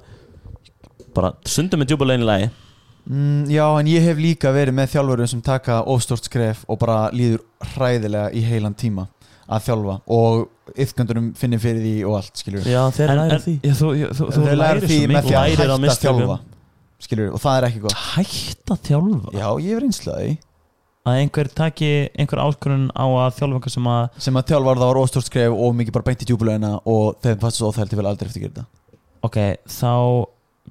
bara 1.16 1.32
stundum 1.48 1.80
með 1.80 1.92
djúpa 1.92 2.08
legin 2.08 2.24
í 2.26 2.28
lagi 2.28 2.48
Mm, 3.06 3.44
já, 3.54 3.62
en 3.78 3.86
ég 3.86 4.02
hef 4.02 4.18
líka 4.18 4.50
verið 4.50 4.74
með 4.74 4.88
þjálfurum 4.96 5.28
sem 5.30 5.42
taka 5.46 5.76
ofstort 5.86 6.26
skref 6.26 6.64
og 6.66 6.80
bara 6.82 7.04
líður 7.14 7.44
hræðilega 7.76 8.32
í 8.34 8.42
heilan 8.42 8.74
tíma 8.74 9.04
að 9.46 9.62
þjálfa 9.68 9.94
og 10.10 10.74
yfgöndunum 10.82 11.28
finnir 11.38 11.62
fyrir 11.62 11.84
því 11.84 11.92
og 12.08 12.16
allt, 12.18 12.32
skilur 12.40 12.66
já 12.66 12.80
þeir 12.96 13.12
en, 13.14 13.36
því. 13.44 13.54
já, 13.62 13.74
þú, 13.78 13.90
já, 13.94 14.08
þú, 14.10 14.26
þú 14.34 14.42
Þeir 14.48 14.58
læra 14.58 14.74
lærir 14.74 14.88
því 14.90 14.98
með 15.12 15.28
því 15.28 15.36
að 15.36 15.46
Lærir 15.46 15.60
hætta 15.62 15.76
að 15.76 15.84
mistökum. 15.84 16.18
þjálfa 16.18 16.38
skilur, 17.06 17.30
og 17.36 17.42
það 17.44 17.58
er 17.60 17.68
ekki 17.68 17.82
gott. 17.84 17.96
Hætt 18.16 18.74
að 18.74 18.82
þjálfa? 18.90 19.34
Já, 19.36 19.46
ég 19.62 19.70
hef 19.70 19.82
reynslaði 19.84 20.34
að 21.06 21.20
einhver 21.22 21.48
taki 21.54 21.90
einhver 22.18 22.42
áskorun 22.42 22.88
á 22.90 23.06
að 23.06 23.36
þjálfa 23.38 23.60
einhver 23.60 23.74
sem 23.76 23.86
að 23.92 24.22
sem 24.26 24.40
að 24.40 24.48
þjálfar 24.50 24.80
það 24.82 24.90
var 24.90 25.00
ofstort 25.04 25.28
skref 25.30 25.54
og 25.54 25.76
mikið 25.78 25.94
bara 25.94 26.08
beint 26.10 26.24
í 26.24 26.26
djúbulegina 26.26 26.72
og 26.82 27.20
þeim 27.22 27.38
fannst 27.44 27.60
svo 27.62 27.70
óþælti 27.70 28.00
vel 28.00 28.08
aldrei 28.10 28.26
eftir 28.26 28.42
að 28.42 28.48
gera 28.48 28.56
þetta. 28.56 28.66
Ok, 29.26 29.38
þá 29.70 29.92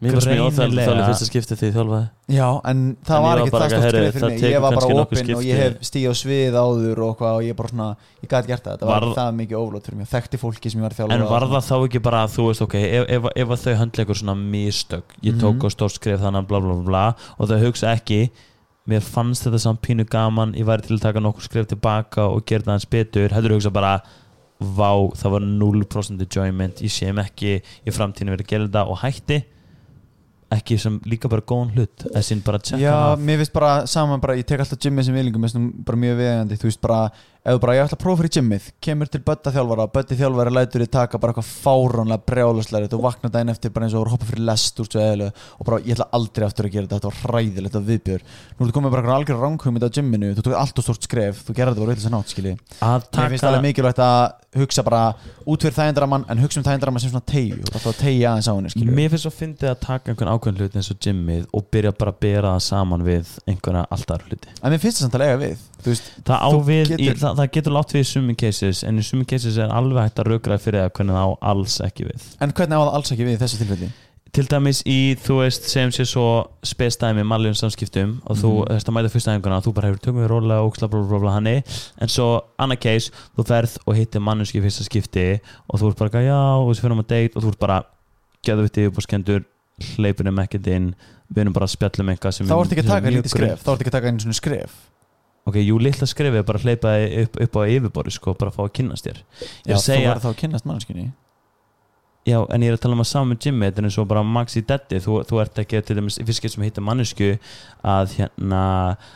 mér 0.01 0.11
fannst 0.15 0.27
mjög 0.27 0.45
óþægilegt 0.45 0.75
að 0.75 0.95
þjálfa 0.95 1.03
í 1.03 1.09
fyrsta 1.09 1.25
skipti 1.29 1.55
því 1.59 1.67
þjálfaði. 1.75 2.07
Já, 2.35 2.47
en 2.71 2.79
það 3.05 3.15
En 3.15 3.23
var 3.25 3.35
var 3.35 3.41
ekki 3.45 3.51
það 3.55 3.61
heyrðu, 3.85 3.89
skref 3.89 4.13
fyrir 4.15 4.23
það 4.25 4.29
mig. 4.35 4.41
Ég 4.45 4.61
var 4.65 4.75
bara 4.75 4.95
opinn 5.05 5.35
og 5.35 5.43
ég 5.45 5.59
hef 5.61 5.73
stíð 5.89 6.07
á 6.09 6.13
svið 6.21 6.57
áður 6.61 7.01
og 7.05 7.13
hvað 7.19 7.35
og 7.39 7.43
ég 7.45 7.55
bara 7.55 7.69
svona, 7.71 7.87
ég 8.23 8.29
gæti 8.33 8.47
gert 8.51 8.63
það. 8.65 8.73
Þetta 8.75 8.89
var, 8.91 9.05
Var- 9.05 9.15
það 9.19 9.29
mikið 9.39 9.57
óflót 9.61 9.85
fyrir 9.89 9.97
mig, 10.01 10.07
þekkti 10.15 10.41
fólki 10.41 10.71
sem 10.71 10.79
ég 10.79 10.85
var 10.85 10.91
að 10.91 10.99
þjálfa 10.99 11.13
En 11.15 11.25
var 11.31 11.47
það 11.55 11.67
þá 11.69 11.75
ekki 11.87 12.01
bara, 12.09 12.23
þú 12.35 12.47
veist, 12.49 12.61
ok, 12.65 12.75
ef, 12.75 13.05
ef, 13.19 13.29
ef 13.35 13.47
að 13.55 13.63
þau 13.65 13.75
höndla 13.81 14.03
eitthvað 14.05 14.19
svona 14.21 14.35
mistök, 14.35 15.15
ég 15.23 15.33
Mhm. 15.33 15.41
tók 15.45 15.59
á 15.63 15.67
stórt 15.71 15.95
skrif 15.95 16.19
þannig 16.19 16.43
að 16.43 16.47
bla 16.47 16.59
bla 16.59 16.73
bla 16.75 16.83
bla 16.83 17.05
og 17.39 17.47
þau 17.49 17.59
hugsa 17.65 17.95
ekki, 17.95 18.29
mér 18.87 19.01
fannst 19.01 19.43
þetta 19.47 19.59
samt 19.63 19.81
pínu 19.81 20.05
gaman, 20.09 20.53
ég 20.53 20.65
væri 20.65 20.83
til 20.85 20.97
að 20.97 21.01
taka 21.01 21.19
nokkur 21.19 21.41
skrif 21.47 21.65
tilbaka 21.67 22.21
og 22.29 22.45
gera 22.45 22.61
það 22.63 22.75
hans 22.75 22.85
betur, 22.85 23.29
heldur 23.31 23.55
hugsa 23.57 23.71
bara, 23.73 24.01
vá, 24.61 24.91
það 25.15 25.31
var 25.31 25.41
0% 25.41 26.21
enjoyment, 26.21 26.81
ég 26.81 26.91
sé 26.91 27.11
mig 27.13 27.25
ekki 27.31 27.61
í 27.85 27.91
framtíðinu 27.91 28.35
verið 28.35 28.45
að 28.45 28.51
gera 28.53 28.67
þetta 28.67 28.87
og 28.89 28.97
hætti, 29.01 29.43
ekki 30.57 30.77
sem 30.81 30.97
líka 31.09 31.29
bara 31.31 31.43
góðan 31.45 31.73
hlut, 31.75 32.05
Já, 32.81 32.95
mér 33.19 33.41
finnst 33.41 33.55
bara 33.55 33.73
saman 33.89 34.23
bara, 34.23 34.37
ég 34.39 34.47
tek 34.47 34.63
alltaf 34.63 34.81
gymmið 34.81 35.09
sem 35.09 35.17
viljingum, 35.19 35.43
mér 35.45 35.53
finnst 35.53 35.85
bara 35.87 36.01
mjög 36.05 36.19
veðandi, 36.21 36.59
þú 36.61 36.69
veist 36.69 36.83
bara, 36.83 36.99
þú 37.53 37.61
bara, 37.61 37.75
ég 37.77 37.85
ætla 37.85 37.97
að 37.97 38.01
prófa 38.01 38.17
fyrir 38.21 38.33
gymmið, 38.35 38.63
kemur 38.81 39.07
til 39.11 39.21
bötta 39.25 39.51
þjálfara, 39.53 39.85
bötti 39.93 40.17
þjálfara 40.17 40.53
lætur 40.55 40.81
þið 40.81 40.91
taka 40.95 41.19
bara 41.21 41.31
eitthvað 41.35 41.51
fáránlega 41.51 42.25
brjálaslega, 42.25 42.89
þú 42.89 42.99
vaknar 43.03 43.31
daginn 43.35 43.53
eftir 43.53 43.69
bara 43.75 43.85
eins 43.85 43.93
og 43.93 44.09
hoppa 44.09 44.25
fyrir 44.29 44.47
lest 44.49 44.79
úr 44.81 44.87
svo 44.89 44.99
eðlu 45.03 45.27
og 45.29 45.63
bara, 45.67 45.77
ég 45.85 45.93
ætla 45.93 46.09
aldrei 46.17 46.45
aftur 46.47 46.65
að 46.65 46.73
gera 46.73 46.85
þetta, 46.87 46.95
þetta 46.95 47.11
var 47.11 47.19
hræðilegt 47.35 47.75
að 47.77 47.89
viðbjör, 47.91 48.21
nú 48.55 48.65
ertu 48.65 48.75
komið 48.79 48.91
bara 48.95 49.01
eitthvað 49.03 49.19
algjör 49.19 49.39
ránkvömið 49.45 49.85
á 49.85 49.89
gymminu, 49.99 50.33
þú 50.33 50.41
tók 50.47 50.57
allt 50.63 50.77
og 50.81 50.85
stort 50.87 51.05
skref, 51.05 51.35
þú 51.45 51.51
gerði 51.53 51.71
þetta 51.75 51.85
bara 51.85 51.93
eitthvað 51.93 52.15
nátt, 52.15 52.29
skilji, 52.33 52.53
mér 52.81 53.29
finnst 53.35 53.45
alveg 53.45 53.65
mikilvægt 53.67 54.01
að 54.01 54.21
hugsa 54.55 54.81
bara 54.87 55.01
út 55.45 55.61
fyrir 55.61 55.75
þægindraman, 55.75 56.25
en 56.31 56.41
hugsa 56.41 56.61
um 56.61 56.65
þægindraman 56.65 57.03
sem 57.03 57.11
svona 57.11 57.25
ert 67.35 67.43
það 67.43 67.51
við 67.51 67.51
það 67.51 67.51
við, 67.51 67.51
við, 67.51 67.51
getur- 67.51 67.55
getur 67.55 67.75
látt 67.75 67.95
við 67.95 68.01
í 68.01 68.09
sumi 68.09 68.35
cases 68.35 68.83
en 68.83 68.99
í 68.99 69.03
sumi 69.03 69.25
cases 69.25 69.57
er 69.57 69.69
alveg 69.71 70.03
hægt 70.03 70.19
að 70.19 70.31
raugra 70.31 70.57
fyrir 70.57 70.85
það 70.85 70.93
hvernig 70.95 71.15
það 71.15 71.25
á 71.25 71.31
alls 71.51 71.77
ekki 71.81 72.07
við 72.09 72.27
en 72.39 72.55
hvernig 72.55 72.75
á 72.75 72.83
það 72.85 72.95
alls 72.95 73.11
ekki 73.11 73.25
við 73.25 73.35
í 73.35 73.41
þessu 73.43 73.61
tilfelli? 73.61 73.91
til 74.35 74.47
dæmis 74.51 74.81
í, 74.83 75.15
þú 75.15 75.37
veist, 75.43 75.63
segjum 75.71 75.93
sér 75.95 76.07
svo 76.09 76.45
spestæmi 76.65 77.23
malljum 77.23 77.55
samskiptum 77.55 78.21
og 78.27 78.35
þú 78.35 78.51
mm. 78.65 78.81
að 78.83 78.95
mæta 78.97 79.09
og 79.55 79.63
þú 79.63 79.73
bara 79.73 79.87
hefur 79.87 80.01
tökum 80.03 80.23
við 80.23 80.27
rólega 80.27 80.61
og 80.63 81.21
bla 81.23 81.35
hanni 81.37 81.63
en 82.01 82.07
svo 82.11 82.43
annað 82.59 82.79
case, 82.83 83.11
þú 83.37 83.43
ferð 83.47 83.77
og 83.85 83.95
hittir 83.95 84.19
manneski 84.19 84.59
í 84.59 84.61
fyrsta 84.61 84.83
skipti 84.83 85.39
og 85.71 85.79
þú 85.79 85.91
ert 85.91 85.97
bara 85.97 86.23
já, 86.25 86.41
og 86.59 86.67
þessi 86.67 86.83
fyrir 86.83 86.91
um 86.97 86.99
að 86.99 87.07
date 87.07 87.35
og 87.35 87.43
þú 87.45 87.53
ert 87.53 87.59
bara 87.59 87.83
geðvittið 88.43 88.89
upp 88.89 88.97
og 88.97 89.03
skendur 89.07 89.45
hleypur 89.95 90.27
um 90.27 90.39
ekkert 90.39 90.67
inn 90.67 90.95
við 91.29 91.41
erum 91.45 91.53
bara 91.53 91.65
að 91.65 91.77
spjallum 91.77 92.09
eitthvað 92.09 92.31
sem 92.35 92.45
er 93.07 93.15
mjög 93.15 93.31
skref, 93.31 93.63
þá 93.63 93.71
ertu 93.71 93.85
ekki 93.85 93.93
að 93.93 93.97
taka 93.97 94.11
einu 94.11 94.19
svona 94.19 94.35
skref 94.41 94.75
ok, 95.45 95.59
jú, 95.61 95.77
litla 95.81 96.07
skrefið 96.09 96.41
er 96.41 96.47
bara 96.47 96.61
að 96.61 96.67
hleypa 96.69 96.95
þig 96.95 97.19
upp, 97.25 97.39
upp 97.45 97.59
á 97.59 97.61
yfirborði 97.75 98.15
sko, 98.15 98.33
bara 98.39 98.53
að 98.53 98.57
fá 98.57 98.63
að 98.65 98.73
kynnast 98.79 99.09
þér. 99.09 99.21
Já, 99.65 99.75
að 99.75 99.83
segja, 99.85 100.01
þú 100.01 100.09
verður 100.09 100.25
þá 100.25 100.31
að 100.31 100.39
kynnast 100.41 100.69
mannskinni 100.69 101.07
já, 102.25 102.39
en 102.49 102.63
ég 102.65 102.71
er 102.71 102.75
að 102.77 102.81
tala 102.81 102.95
um 102.97 103.03
að 103.03 103.07
saman 103.11 103.31
með 103.35 103.45
Jimmy, 103.45 103.67
þetta 103.69 103.81
er 103.81 103.87
eins 103.87 103.97
og 104.01 104.07
bara 104.09 104.23
Max 104.25 104.55
í 104.57 104.61
Deddi 104.65 104.97
þú, 105.03 105.17
þú 105.29 105.39
ert 105.43 105.59
ekki 105.61 105.81
til 105.85 105.97
dæmis, 105.99 106.15
fyrst 106.25 106.41
getur 106.41 106.55
sem 106.55 106.63
hittir 106.65 106.85
mannesku 106.85 107.27
að 107.85 108.15
hérna 108.17 108.61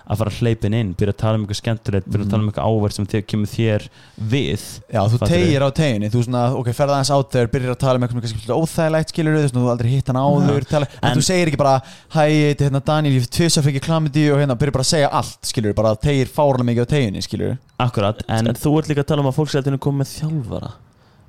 að 0.05 0.19
fara 0.21 0.33
hleypin 0.37 0.75
inn, 0.77 0.91
byrja 0.99 1.15
að 1.15 1.19
tala 1.23 1.39
um 1.39 1.45
eitthvað 1.47 1.59
skemmtilegt 1.63 2.09
byrja 2.09 2.27
að 2.27 2.33
tala 2.35 2.43
um 2.45 2.51
eitthvað 2.51 2.69
áverð 2.69 2.97
sem 2.99 3.07
þér, 3.09 3.23
kemur 3.33 3.49
þér 3.49 3.85
við 4.33 4.65
Já, 4.93 5.01
þú 5.09 5.21
tegir 5.25 5.65
á 5.65 5.69
teginni, 5.79 6.11
þú 6.13 6.23
svona, 6.27 6.43
ok, 6.59 6.69
ferða 6.77 6.97
aðeins 6.99 7.13
át 7.17 7.33
þegar 7.33 7.51
byrjar 7.55 7.73
að 7.73 7.79
tala 7.85 8.01
um 8.01 8.05
eitthvað 8.07 8.53
óþægilegt 8.59 9.13
skilur 9.15 9.39
þú, 9.39 9.49
þú 9.57 9.71
aldrei 9.73 9.89
hitt 9.95 10.11
hann 10.11 10.21
áður 10.21 10.67
tala, 10.69 10.89
en, 10.99 11.09
En- 11.09 11.17
þú 11.17 11.25
segir 11.25 11.49
ekki 11.49 11.61
bara, 11.63 11.79
hæ, 12.13 12.21
þetta 12.29 12.67
er 12.67 12.69
hérna 12.69 12.83
Daniel 12.91 13.15
ég 13.17 13.29
tvisa 13.33 13.63
fyrir 13.65 13.85
klamidi 13.85 14.27
og 14.29 14.37
hérna 14.43 14.57
byrjar 14.59 14.77
bara 14.77 14.85
að 14.85 14.91
segja 14.93 15.09
allt 15.21 15.49
skilur, 15.49 15.73
bara 15.77 15.95
tegir 15.97 16.29
fárlega 16.29 16.69
mikið 16.69 16.85
á 16.85 16.91
teginni 16.93 17.25
skilur 17.25 17.57
akkurat, 17.81 18.21
en 18.29 18.53
þú 18.53 18.75
ert 18.77 18.91
líka 18.91 19.05
að 19.05 19.11
tala 19.13 19.25
um 19.25 19.31
að 19.31 19.39
fólk 19.39 19.49
sér 19.53 19.65
að 19.65 19.81
koma 19.81 20.03
með 20.03 20.13
þjálfara 20.19 20.71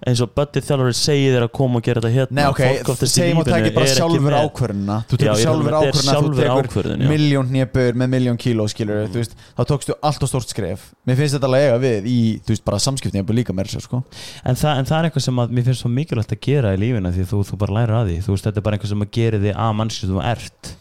eins 0.08 0.20
og 0.24 0.30
Buddy 0.36 0.62
þjálfari 0.64 0.96
segir 0.96 1.34
þér 1.34 1.44
að 1.44 1.52
koma 1.58 1.80
og 1.80 1.84
gera 1.84 2.00
þetta 2.00 2.12
hérna 2.14 2.36
Nei, 2.38 2.44
ok, 2.48 2.60
Fólk 2.62 2.90
oftast 2.94 3.04
í 3.04 3.20
segjum 3.20 3.40
og 3.42 3.48
takir 3.50 3.74
bara 3.76 3.90
sjálfur 3.90 4.36
ákvörðuna 4.38 4.96
Þú 5.10 5.18
tekur 5.20 5.40
sjálfur 5.42 5.76
ákvörðuna, 5.76 6.14
þú 6.16 6.30
tekur 6.38 6.88
miljón 7.10 7.50
hnébur 7.50 7.98
með 8.00 8.12
miljón 8.14 8.40
kíló 8.40 8.66
skilur, 8.70 9.04
þú 9.12 9.20
veist, 9.20 9.36
þá 9.58 9.62
tókstu 9.68 9.96
allt 10.00 10.24
og 10.24 10.30
stórt 10.30 10.52
skref. 10.54 10.86
Mér 11.08 11.18
finnst 11.20 11.36
þetta 11.36 11.50
lega 11.52 11.78
við 11.82 12.08
í, 12.08 12.18
veist, 12.48 12.64
bara 12.66 12.80
samskiptin 12.82 13.20
ég 13.22 13.32
líka 13.36 13.56
sér, 13.70 13.84
sko. 13.84 14.02
En, 14.44 14.56
þa 14.56 14.76
en 14.80 14.88
það 14.88 14.98
er 14.98 15.08
eitthvað 15.10 15.26
sem 15.26 15.42
að 15.42 15.56
mér 15.56 15.66
finnst 15.68 15.84
svo 15.84 15.92
mikilvægt 15.92 16.36
að 16.36 16.42
gera 16.46 16.74
í 16.74 16.80
lífina 16.80 17.12
því 17.14 17.26
þú, 17.30 17.42
þú 17.50 17.60
bara 17.60 17.76
lærir 17.78 17.96
að 18.00 18.10
því. 18.10 18.18
Veist, 18.30 18.46
þetta 18.48 18.60
er 18.60 18.66
bara 18.66 18.78
eitthvað 18.78 18.94
sem 18.94 19.04
að 19.04 19.12
gera 19.16 19.42
því 19.42 19.56
að 19.56 19.74
mannski 19.80 20.06
sem 20.06 20.14
þú 20.14 20.22
ert. 20.30 20.72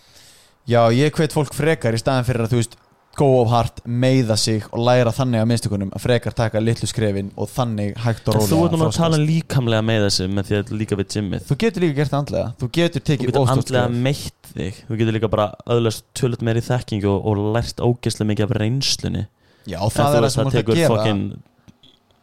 Já, 0.69 0.81
ég 0.93 1.15
hvet 1.17 1.33
fólk 1.35 1.55
frekar 1.57 1.97
í 1.97 2.01
staðan 2.01 2.27
fyrir 2.27 2.45
að 2.45 2.53
þú 2.53 2.61
veist 2.61 2.79
go 3.19 3.27
of 3.41 3.49
heart, 3.51 3.81
meiða 3.85 4.37
sig 4.39 4.63
og 4.71 4.81
læra 4.87 5.11
þannig 5.15 5.41
að 5.43 5.49
minnstukunum 5.51 5.91
að 5.95 6.03
frekar 6.05 6.35
taka 6.37 6.61
litlu 6.63 6.87
skrefin 6.89 7.31
og 7.35 7.49
þannig 7.51 7.97
hægt 8.05 8.29
og 8.31 8.37
En 8.37 8.39
rólega 8.39 8.53
þú 8.53 8.59
ert 8.65 8.75
núna 8.77 8.87
að 8.89 8.99
tala 8.99 9.19
líkamlega 9.21 9.85
með 9.89 10.05
þessu 10.07 10.27
með 10.37 10.49
því 10.49 10.57
að 10.59 10.73
líka 10.79 10.99
við 10.99 11.09
gymmið 11.15 11.45
Þú 11.49 11.57
getur 11.65 11.85
líka 11.85 11.97
gert 11.99 12.13
það 12.13 12.21
andlega. 12.23 12.53
Þú 12.61 12.71
getur 12.79 13.03
Þú 13.03 13.07
tekið 13.11 13.29
getur 13.29 13.41
óstórt 13.43 13.55
andlega 13.57 13.83
skref. 13.89 13.99
meitt 14.07 14.53
þig. 14.55 14.79
Þú 14.89 14.99
getur 15.03 15.17
líka 15.19 15.31
bara 15.35 15.47
öðlast 15.75 16.05
tölut 16.17 16.45
meir 16.47 16.59
í 16.61 16.65
þekkingu 16.69 17.11
og, 17.11 17.27
og 17.29 17.43
lært 17.57 17.83
ógeðslega 17.83 18.31
mikið 18.31 18.47
af 18.47 18.55
reynslunni. 18.63 19.25
Já, 19.69 19.79
það 19.83 19.93
þú 19.93 20.17
er 20.19 20.25
það 20.25 20.33
sem 20.33 20.39
þú 20.39 20.49
ert 20.49 20.59
að 20.63 20.79
gera 20.79 21.03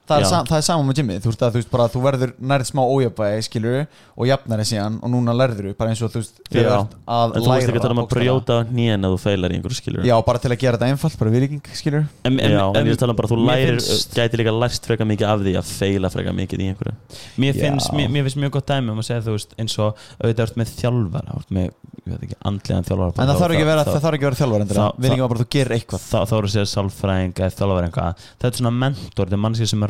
það 0.07 0.23
er, 0.23 0.27
sam, 0.31 0.47
það 0.47 0.59
er 0.61 0.65
saman 0.67 0.87
með 0.91 1.01
Jimmy. 1.01 1.17
Þú 1.23 1.29
veist 1.33 1.43
að 1.47 1.51
þú 1.55 1.61
veist 1.61 1.71
bara 1.73 1.87
þú 1.93 2.03
verður 2.07 2.31
nærið 2.53 2.67
smá 2.71 2.83
ójabæði 2.87 3.41
skilur 3.47 3.79
og 4.17 4.25
jafnar 4.31 4.59
það 4.63 4.69
síðan 4.71 4.95
og 5.03 5.09
núna 5.13 5.33
lærður 5.37 5.75
bara 5.77 5.91
eins 5.93 6.03
og 6.07 6.11
þú 6.15 6.19
veist 6.23 6.35
þú 6.47 6.59
ert 6.63 6.69
að 7.07 7.37
En 7.37 7.43
þú 7.43 7.51
veist 7.53 7.69
ekki 7.71 7.81
að 7.81 7.87
tala 7.87 7.97
um 7.97 8.03
að 8.05 8.11
brjóta 8.15 8.57
hnén 8.71 9.01
að 9.07 9.11
þú 9.17 9.19
feilar 9.27 9.51
í 9.51 9.55
einhverju 9.59 9.79
skilur 9.81 10.03
Já, 10.07 10.17
bara 10.27 10.39
til 10.43 10.51
að 10.53 10.61
gera 10.63 10.75
þetta 10.79 10.91
einfalt, 10.93 11.17
bara 11.21 11.31
viðlíking 11.35 11.63
skilur 11.77 12.05
en, 12.27 12.35
Já, 12.39 12.65
en 12.71 12.83
ég 12.87 12.93
er 12.93 12.97
að 12.97 13.03
tala 13.03 13.13
um 13.17 13.21
bara 13.21 13.31
þú 13.33 13.39
lærir, 13.43 13.81
finnst- 13.83 14.15
gæti 14.17 14.35
líka 14.41 14.53
lært 14.57 14.83
freka 14.87 15.05
mikið 15.09 15.27
af 15.33 15.39
því 15.43 15.53
að 15.61 15.67
feila 15.77 16.09
freka 16.13 16.31
mikið 16.37 16.59
í 16.63 16.69
einhverju. 16.71 16.95
Mér 17.43 17.53
finnst, 17.57 17.91
mér, 17.97 18.09
mér 18.13 18.23
finnst 18.27 18.41
mjög 18.41 18.53
gott 18.57 18.69
dæmi 18.71 18.93
um 18.95 19.01
að 19.03 19.09
segja 19.11 19.25
þú 19.27 19.33
veist 19.37 19.51
eins 19.59 19.75
og 19.83 19.91
auðvitað 20.23 20.57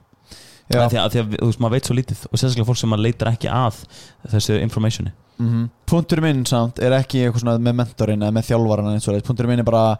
Já. 0.71 0.87
því 0.89 0.99
að, 0.99 1.09
því 1.11 1.21
að 1.21 1.33
þú 1.33 1.47
veist, 1.49 1.61
maður 1.63 1.75
veit 1.75 1.89
svo 1.89 1.95
lítið 1.97 2.21
og 2.29 2.39
sérstaklega 2.39 2.67
fólk 2.69 2.79
sem 2.79 2.91
maður 2.93 3.05
leitar 3.07 3.31
ekki 3.33 3.49
að 3.51 3.79
þessu 4.31 4.59
informationi. 4.63 5.13
Mm 5.41 5.69
Punturinn 5.89 6.23
minn 6.23 6.45
samt 6.45 6.79
er 6.79 6.93
ekki 6.95 7.23
eitthvað 7.23 7.43
svona 7.43 7.57
með 7.61 7.75
mentorinn 7.81 8.21
eða 8.23 8.33
með 8.33 8.47
þjálfaran 8.47 8.91
eins 8.93 9.07
og 9.07 9.15
þess 9.17 9.27
Punturinn 9.27 9.51
minn 9.51 9.63
er 9.63 9.67
bara, 9.67 9.97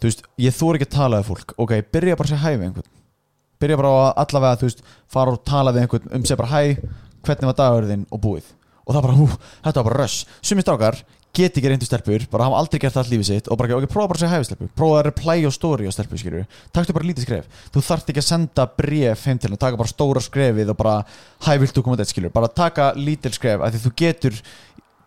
þú 0.00 0.08
veist, 0.08 0.22
ég 0.42 0.54
þór 0.56 0.78
ekki 0.78 0.88
að 0.88 0.96
tala 0.96 1.20
við 1.20 1.28
fólk. 1.30 1.54
Ok, 1.62 1.74
byrja 1.92 2.16
bara 2.16 2.26
að 2.26 2.32
segja 2.32 2.44
hæ 2.44 2.56
við 2.56 2.66
einhvern. 2.68 2.90
Byrja 3.60 3.76
bara 3.80 3.92
að 3.96 4.08
allavega, 4.24 4.60
þú 4.60 4.70
veist, 4.70 4.82
fara 5.12 5.34
og 5.34 5.44
tala 5.44 5.74
við 5.74 5.84
einhvern 5.84 6.16
um 6.16 6.24
segja 6.24 6.40
bara 6.40 6.52
hæ, 6.54 6.62
hvernig 7.26 7.50
var 7.50 7.58
dagurinn 7.60 7.92
þinn 7.92 8.06
og 8.10 8.22
búið. 8.24 8.50
Og 8.86 8.94
það 8.94 9.06
bara, 9.06 9.18
hú, 9.20 9.28
þetta 9.66 9.82
var 9.82 9.88
bara 9.90 10.02
röss 10.04 10.26
Sumir 10.40 10.62
strákar 10.66 11.00
get 11.36 11.56
ekki 11.58 11.70
reyndu 11.70 11.88
stelpur 11.88 12.26
bara 12.32 12.46
hafa 12.48 12.60
aldrei 12.60 12.80
gert 12.82 12.96
allt 13.00 13.10
lífið 13.12 13.28
sitt 13.28 13.50
og 13.50 13.58
bara, 13.60 13.76
ok, 13.76 13.88
prófa 13.92 14.10
bara 14.12 14.18
að 14.18 14.22
segja 14.24 14.36
hæfi 14.36 14.48
stelpu. 14.50 14.68
Prófa 14.78 15.00
að 15.00 15.08
reply 15.10 15.38
á 15.44 15.50
story 15.52 15.88
á 15.88 15.92
stelpu, 15.94 16.20
skilju 16.20 16.44
taktu 16.76 16.96
bara 16.96 17.08
lítið 17.08 17.26
skref, 17.26 17.64
þú 17.74 17.82
þarft 17.88 18.12
ekki 18.12 18.22
að 18.22 18.28
senda 18.30 18.68
bref 18.78 19.26
heim 19.26 19.40
til 19.40 19.50
henni, 19.50 19.60
taka 19.60 19.80
bara 19.80 19.92
stóra 19.92 20.22
skrefið 20.24 20.72
og 20.72 20.78
bara, 20.80 20.94
hæ, 21.44 21.50
viltu 21.62 21.84
koma 21.84 21.98
þetta, 21.98 22.14
skilju 22.14 22.32
bara 22.36 22.52
taka 22.52 22.92
lítil 22.96 23.34
skref, 23.36 23.60
af 23.60 23.74
því 23.74 23.82
þú 23.84 23.94
getur 24.00 24.40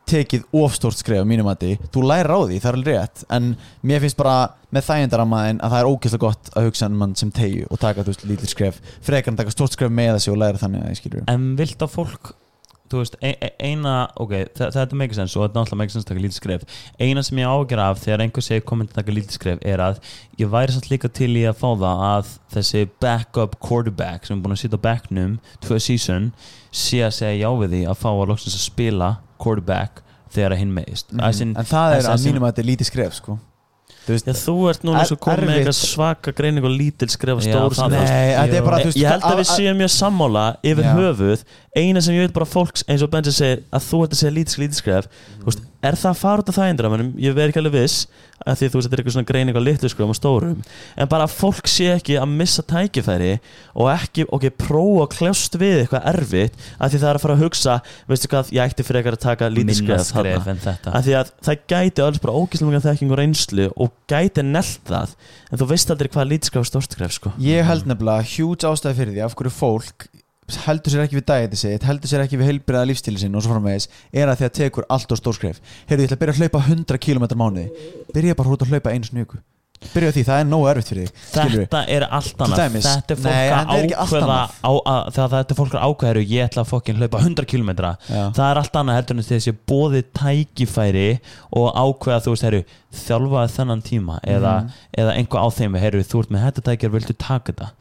tekið 0.10 0.46
ofstórt 0.58 0.98
skref 0.98 1.22
á 1.22 1.28
mínum 1.30 1.50
að 1.52 1.64
því, 1.64 1.72
þú 1.94 2.04
lærir 2.10 2.34
á 2.34 2.40
því, 2.40 2.58
það 2.64 2.70
er 2.72 2.78
alveg 2.80 2.96
rétt 2.98 3.24
en 3.36 3.50
mér 3.86 4.04
finnst 4.04 4.18
bara 4.18 4.36
með 4.74 4.88
þægindaramaðin 4.88 5.62
að 5.62 5.74
það 5.76 5.84
er 5.84 5.90
ógeðslega 5.92 6.24
gott 6.24 6.52
að 6.54 6.70
hugsa 6.70 6.90
um 6.90 6.98
mann 7.02 7.16
sem 7.20 7.34
tegju 7.34 7.70
og 7.70 7.82
taka, 7.82 8.06
þú 8.06 8.14
veist, 8.14 8.26
lítil 8.30 8.50
skref. 8.50 8.80
Frekar 9.06 9.34
en 9.34 9.40
taka 9.40 9.54
stórt 9.54 9.78
skref 9.78 9.94
með 9.94 10.16
þessi 10.18 10.34
og 10.34 10.40
læra 10.42 10.62
þannig 10.62 10.86
að, 10.86 10.98
skilju 10.98 11.26
en 11.30 11.50
vilt 11.60 11.86
að 11.86 11.94
fólk 11.94 12.34
þú 12.90 13.02
veist, 13.04 13.16
e 13.22 13.32
e 13.42 13.50
eina, 13.70 13.96
ok, 14.18 14.34
þetta 14.58 14.98
make 14.98 15.14
sense 15.14 15.38
og 15.38 15.44
þetta 15.46 15.60
náttúrulega 15.60 15.78
make 15.84 15.94
sense 15.94 16.06
að 16.08 16.10
taka 16.14 16.24
lítið 16.24 16.38
skref. 16.40 16.64
Eina 17.00 17.24
sem 17.24 17.38
ég 17.38 17.46
ágjör 17.54 17.82
af 17.86 18.00
þegar 18.04 18.24
einhver 18.26 18.46
segir 18.46 18.66
komin 18.66 18.88
að 18.90 18.98
taka 19.00 19.16
lítið 19.16 19.38
skref 19.38 19.60
er 19.62 19.84
að 19.86 20.00
ég 20.42 20.50
væri 20.50 20.74
samt 20.76 20.90
líka 20.90 21.12
til 21.14 21.32
í 21.38 21.44
að 21.50 21.60
fá 21.62 21.70
það 21.86 22.04
að 22.10 22.34
þessi 22.56 22.86
backup 23.00 23.60
quarterback 23.60 24.26
sem 24.26 24.38
er 24.38 24.44
búin 24.44 24.58
að 24.58 24.64
sitja 24.64 24.80
á 24.82 24.86
backnum 24.90 25.40
tvö 25.62 25.80
season 25.80 26.32
sé 26.72 27.04
að 27.06 27.14
segja 27.22 27.46
já 27.46 27.50
við 27.62 27.70
því 27.76 27.82
að 27.90 28.00
fá 28.02 28.10
að 28.14 28.28
loksins 28.34 28.56
að 28.58 28.66
spila 28.66 29.12
quarterback 29.38 30.02
þegar 30.34 30.54
að 30.54 30.60
hinn 30.64 30.74
meðist 30.76 31.14
Mhm. 31.14 31.56
en 31.58 31.66
það 31.66 31.96
er 31.98 32.10
að 32.10 32.26
mínum 32.26 32.44
að 32.44 32.52
þetta 32.54 32.62
er 32.66 32.70
lítið 32.72 32.86
skref, 32.92 33.14
sko 33.14 33.40
veist, 34.16 34.28
Já, 34.30 34.36
þú 34.38 34.56
ert 34.72 34.86
núna 34.88 35.04
svo 35.08 35.18
komið 35.22 35.46
með 35.48 35.58
eitthvað 35.60 35.78
svaka 35.80 36.34
greining 36.38 36.68
og 36.68 36.74
lítil 36.74 37.10
skref 37.14 37.40
og 37.40 37.46
Já, 37.48 37.54
stór 37.54 37.78
skref 37.78 37.96
veist 37.96 39.00
Ég 39.00 39.10
held 39.14 39.28
að 39.30 39.42
við 39.42 39.50
séum 39.52 39.80
mjög 39.80 39.92
sammála 39.96 40.46
yfir 40.66 40.88
Já. 40.88 40.94
höfuð. 41.00 41.44
Eina 41.78 42.02
sem 42.02 42.18
ég 42.18 42.28
veit 42.28 42.36
bara 42.36 42.50
fólks 42.50 42.86
eins 42.90 43.06
og 43.06 43.12
Benji 43.14 43.34
segir 43.36 43.64
að 43.70 43.86
þú 43.88 44.04
ert 44.06 44.16
að 44.16 44.22
segja 44.24 44.36
lítið 44.40 44.56
skref. 44.80 45.10
Þú 45.40 45.52
veist, 45.52 45.66
er 45.80 45.96
það 45.96 46.10
að 46.12 46.20
fara 46.20 46.44
út 46.44 46.50
af 46.52 46.58
það 46.58 46.70
eindir 46.70 46.88
ég 47.24 47.36
verð 47.38 47.52
ekki 47.52 47.62
alveg 47.62 47.76
viss 47.76 48.08
að 48.40 48.60
því 48.60 48.70
þú 48.72 48.80
er 48.80 48.96
eitthvað 48.98 49.16
svona 49.16 49.30
greining 49.30 49.60
á 49.60 49.62
litlu 49.64 49.90
skrefum 49.92 50.14
og 50.14 50.18
stórum 50.18 50.60
en 50.96 51.10
bara 51.12 51.26
að 51.28 51.36
fólk 51.36 51.70
sé 51.72 51.90
ekki 51.94 52.18
að 52.20 52.34
missa 52.40 52.64
tækifæri 52.68 53.32
og 53.76 53.90
ekki, 53.92 54.26
ok, 54.32 54.46
prófa 54.60 55.06
að 55.06 55.16
kljást 55.16 55.58
við 55.60 55.84
eitthvað 55.84 56.08
erfitt 56.14 56.68
að 56.78 56.94
því 56.94 57.02
það 57.02 57.10
er 57.10 57.20
að 57.20 57.26
fara 57.26 57.36
að 57.38 57.44
hugsa 57.46 57.78
veistu 58.12 58.32
hvað, 58.32 58.54
ég 58.56 58.74
ætti 58.74 58.88
fyrir 58.88 59.12
að 59.12 59.20
taka 59.26 59.52
lítið 59.52 59.82
skref 59.82 60.14
þarna. 60.14 60.94
að 60.94 61.10
því 61.10 61.18
að 61.20 61.34
það 61.48 61.66
gæti 61.74 62.06
alls 62.06 62.24
bara 62.24 62.38
ógæslega 62.40 62.72
mikið 62.72 62.88
þekking 62.88 63.14
og 63.14 63.22
reynslu 63.22 63.68
og 63.76 63.94
gæti 64.12 64.46
nelt 64.48 64.82
það 64.88 65.18
en 65.50 65.62
þú 65.62 65.70
veist 65.74 65.94
aldrei 65.96 66.12
hvað 66.16 66.32
lítið 66.34 66.52
skref 66.52 66.66
og 66.66 66.72
stórt 66.72 66.96
skref 66.96 67.16
sko. 67.16 67.36
Ég 67.44 67.68
held 67.68 67.88
nefnilega 67.90 68.28
hjúts 68.36 68.68
ástæði 68.68 69.02
fyrir 69.02 69.16
því 69.18 69.26
af 69.28 69.38
hverju 69.40 69.56
fólk 69.56 70.10
heldur 70.66 70.92
sér 70.96 71.04
ekki 71.06 71.20
við 71.20 71.26
dæti 71.30 71.58
sitt, 71.62 71.84
heldur 71.84 72.10
sér 72.10 72.24
ekki 72.26 72.40
við 72.42 72.50
heilbriða 72.54 72.88
lífstíli 72.90 73.20
sinn 73.22 73.36
og 73.36 73.44
svo 73.46 73.54
framvegis 73.54 73.90
er 74.14 74.28
að 74.32 74.42
því 74.42 74.50
að 74.50 74.58
tekur 74.62 74.90
allt 74.90 75.12
og 75.12 75.18
stór 75.22 75.38
skref 75.38 75.62
Heyrðu, 75.90 76.02
ég 76.04 76.10
ætla 76.10 76.18
að 76.18 76.24
byrja 76.26 76.34
að 76.34 76.42
hlaupa 76.44 76.66
100 76.66 76.98
km 77.06 77.30
mánuði 77.40 77.70
Byrja 78.14 78.36
bara 78.36 78.50
út 78.58 78.62
að 78.66 78.74
hlaupa 78.74 78.92
einu 78.96 79.06
snugu 79.10 79.40
Byrja 79.80 80.10
á 80.12 80.16
því, 80.16 80.22
það 80.28 80.40
er 80.42 80.48
nógu 80.50 80.66
erfitt 80.68 80.90
fyrir 80.92 81.06
þig. 81.08 81.20
Þetta 81.32 81.82
er 81.88 82.04
allt 82.12 82.42
annað. 82.44 82.74
Þetta 82.84 83.14
er 83.16 83.20
fólk 83.24 83.30
að 83.32 83.94
ákveða 83.96 84.40
á, 84.60 84.72
að, 84.92 85.06
Þegar 85.16 85.30
þetta 85.32 85.54
er 85.56 85.60
fólk 85.62 85.78
að 85.80 85.86
ákveða 85.88 86.24
Ég 86.28 86.50
ætla 86.50 86.64
að 86.66 86.68
fokkin 86.74 87.00
hlaupa 87.00 87.22
100 87.24 87.48
km 87.48 87.70
Já. 87.80 88.24
Það 88.36 88.44
er 88.50 88.60
allt 88.60 88.76
annað 88.82 88.98
heldur 89.00 89.16
en 89.16 89.28
þessi 89.30 89.54
bóði 89.72 90.02
tækifæri 90.20 91.08
og 91.56 91.72
ákveða 91.80 92.20
þú 92.26 92.34
veist, 92.36 92.46
herru, 92.50 92.62
þjálfaði 93.06 93.56
þennan 93.56 93.86
tíma 93.88 94.20
eða, 94.28 94.54
Mhm. 94.66 94.70
eða 95.00 95.16
einhvað 95.16 95.44
á 95.46 95.48
þeim 95.62 95.80
herru, 95.80 96.04
þú 96.04 96.20
ert 96.26 96.32
með 96.36 96.44
þetta 96.50 96.66
tækjar, 96.68 96.92
viltu 96.98 97.16
taka 97.18 97.54
þetta 97.54 97.72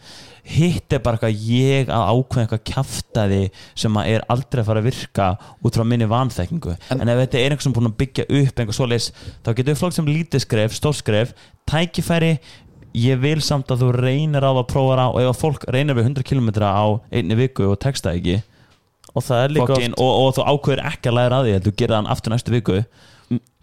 hitt 0.45 0.93
er 0.93 1.03
bara 1.05 1.19
eitthvað 1.19 1.43
ég 1.49 1.91
að 1.93 2.13
ákveða 2.13 2.45
eitthvað 2.45 2.65
kjaftaði 2.73 3.43
sem 3.79 3.99
að 4.01 4.13
er 4.15 4.27
aldrei 4.35 4.63
að 4.63 4.69
fara 4.71 4.83
að 4.83 4.89
virka 4.91 5.29
út 5.65 5.79
frá 5.79 5.85
minni 5.89 6.09
vanþekkingu 6.11 6.77
en, 6.77 7.01
En- 7.03 7.13
ef 7.13 7.23
þetta 7.25 7.41
er 7.43 7.55
einhver 7.57 7.67
sem 7.67 7.77
búin 7.77 7.91
að 7.91 7.99
byggja 8.03 8.29
upp 8.29 8.63
einhver 8.63 8.79
svoleiðis, 8.79 9.11
þá 9.45 9.53
getur 9.59 9.81
flokk 9.83 9.99
sem 9.99 10.09
lítið 10.09 10.45
skref 10.45 10.77
stór 10.79 10.97
skref, 10.99 11.35
tækifæri 11.69 12.39
ég 12.99 13.21
vil 13.21 13.41
samt 13.45 13.71
að 13.71 13.85
þú 13.85 13.91
reynir 13.99 14.45
á 14.45 14.51
að 14.53 14.67
prófa 14.71 14.97
það 14.99 15.11
og 15.15 15.21
ef 15.23 15.33
að 15.33 15.43
fólk 15.43 15.67
reynir 15.69 15.99
við 15.99 16.09
100 16.09 16.25
km 16.29 16.49
á 16.65 16.87
einni 17.13 17.37
viku 17.39 17.69
og 17.69 17.79
texta 17.83 18.15
ekki 18.17 18.41
og 19.19 19.25
líka 19.51 19.75
fucking, 19.75 19.95
og, 19.99 20.11
og 20.23 20.35
þú 20.37 20.47
ákveður 20.53 20.85
ekki 20.89 21.11
að 21.11 21.17
læra 21.19 21.39
að 21.41 21.49
því 21.49 21.61
þú 21.65 21.73
gerir 21.81 21.97
þann 21.97 22.11
aftur 22.13 22.35
næstu 22.35 22.55
viku 22.55 22.83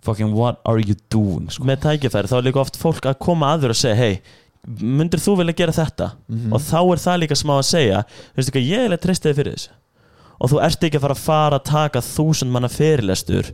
fucking 0.05 0.33
what 0.37 0.59
are 0.65 0.81
you 0.81 0.95
doing 1.09 1.49
sko. 1.49 1.65
með 1.65 1.81
tækifæri 1.85 2.29
þá 2.29 2.37
er 2.37 2.47
líka 2.49 2.61
oft 2.61 2.79
fólk 2.79 3.07
að 3.09 3.19
koma 3.25 3.53
að 3.53 3.65
þér 3.65 3.73
og 3.73 3.79
segja 3.79 3.99
hei, 3.99 4.19
myndir 4.67 5.19
þú 5.21 5.37
vilja 5.41 5.55
gera 5.55 5.71
þetta 5.75 6.11
Mhm. 6.29 6.53
og 6.53 6.61
þá 6.61 6.77
er 6.91 7.01
það 7.05 7.19
líka 7.23 7.35
smá 7.37 7.53
að 7.59 7.65
segja 7.69 8.03
veistu 8.35 8.51
hvað, 8.51 8.69
ég 8.69 8.91
er 8.91 8.97
þig 8.97 9.35
fyrir 9.35 9.53
þessu 9.55 9.69
og 10.41 10.49
þú 10.51 10.57
ert 10.65 10.81
ekki 10.83 10.97
að 10.97 11.01
fara 11.05 11.13
að 11.15 11.23
fara 11.23 11.59
að 11.59 11.63
taka 11.69 11.99
þúsund 12.03 12.51
manna 12.51 12.67
fyrirlestur 12.67 13.51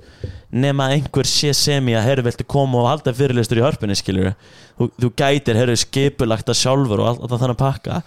nema 0.51 0.87
einhver 0.95 1.27
sé 1.29 1.53
sem 1.53 1.85
í 1.85 1.93
að 1.93 2.07
herru 2.07 2.23
viltu 2.25 2.43
koma 2.47 2.79
og 2.81 2.87
halda 2.89 3.13
fyrirlestur 3.13 3.59
í 3.59 3.61
hörpunni 3.61 3.93
skilur 3.95 4.33
þú, 4.79 4.89
þú 4.99 5.11
gætir 5.15 5.55
herru 5.59 5.75
skipulagt 5.77 6.49
að 6.49 6.57
sjálfur 6.57 6.99
og 7.03 7.07
allt, 7.11 7.21
allt 7.21 7.37
þannig 7.41 7.55
að 7.59 7.61
pakka 7.61 8.01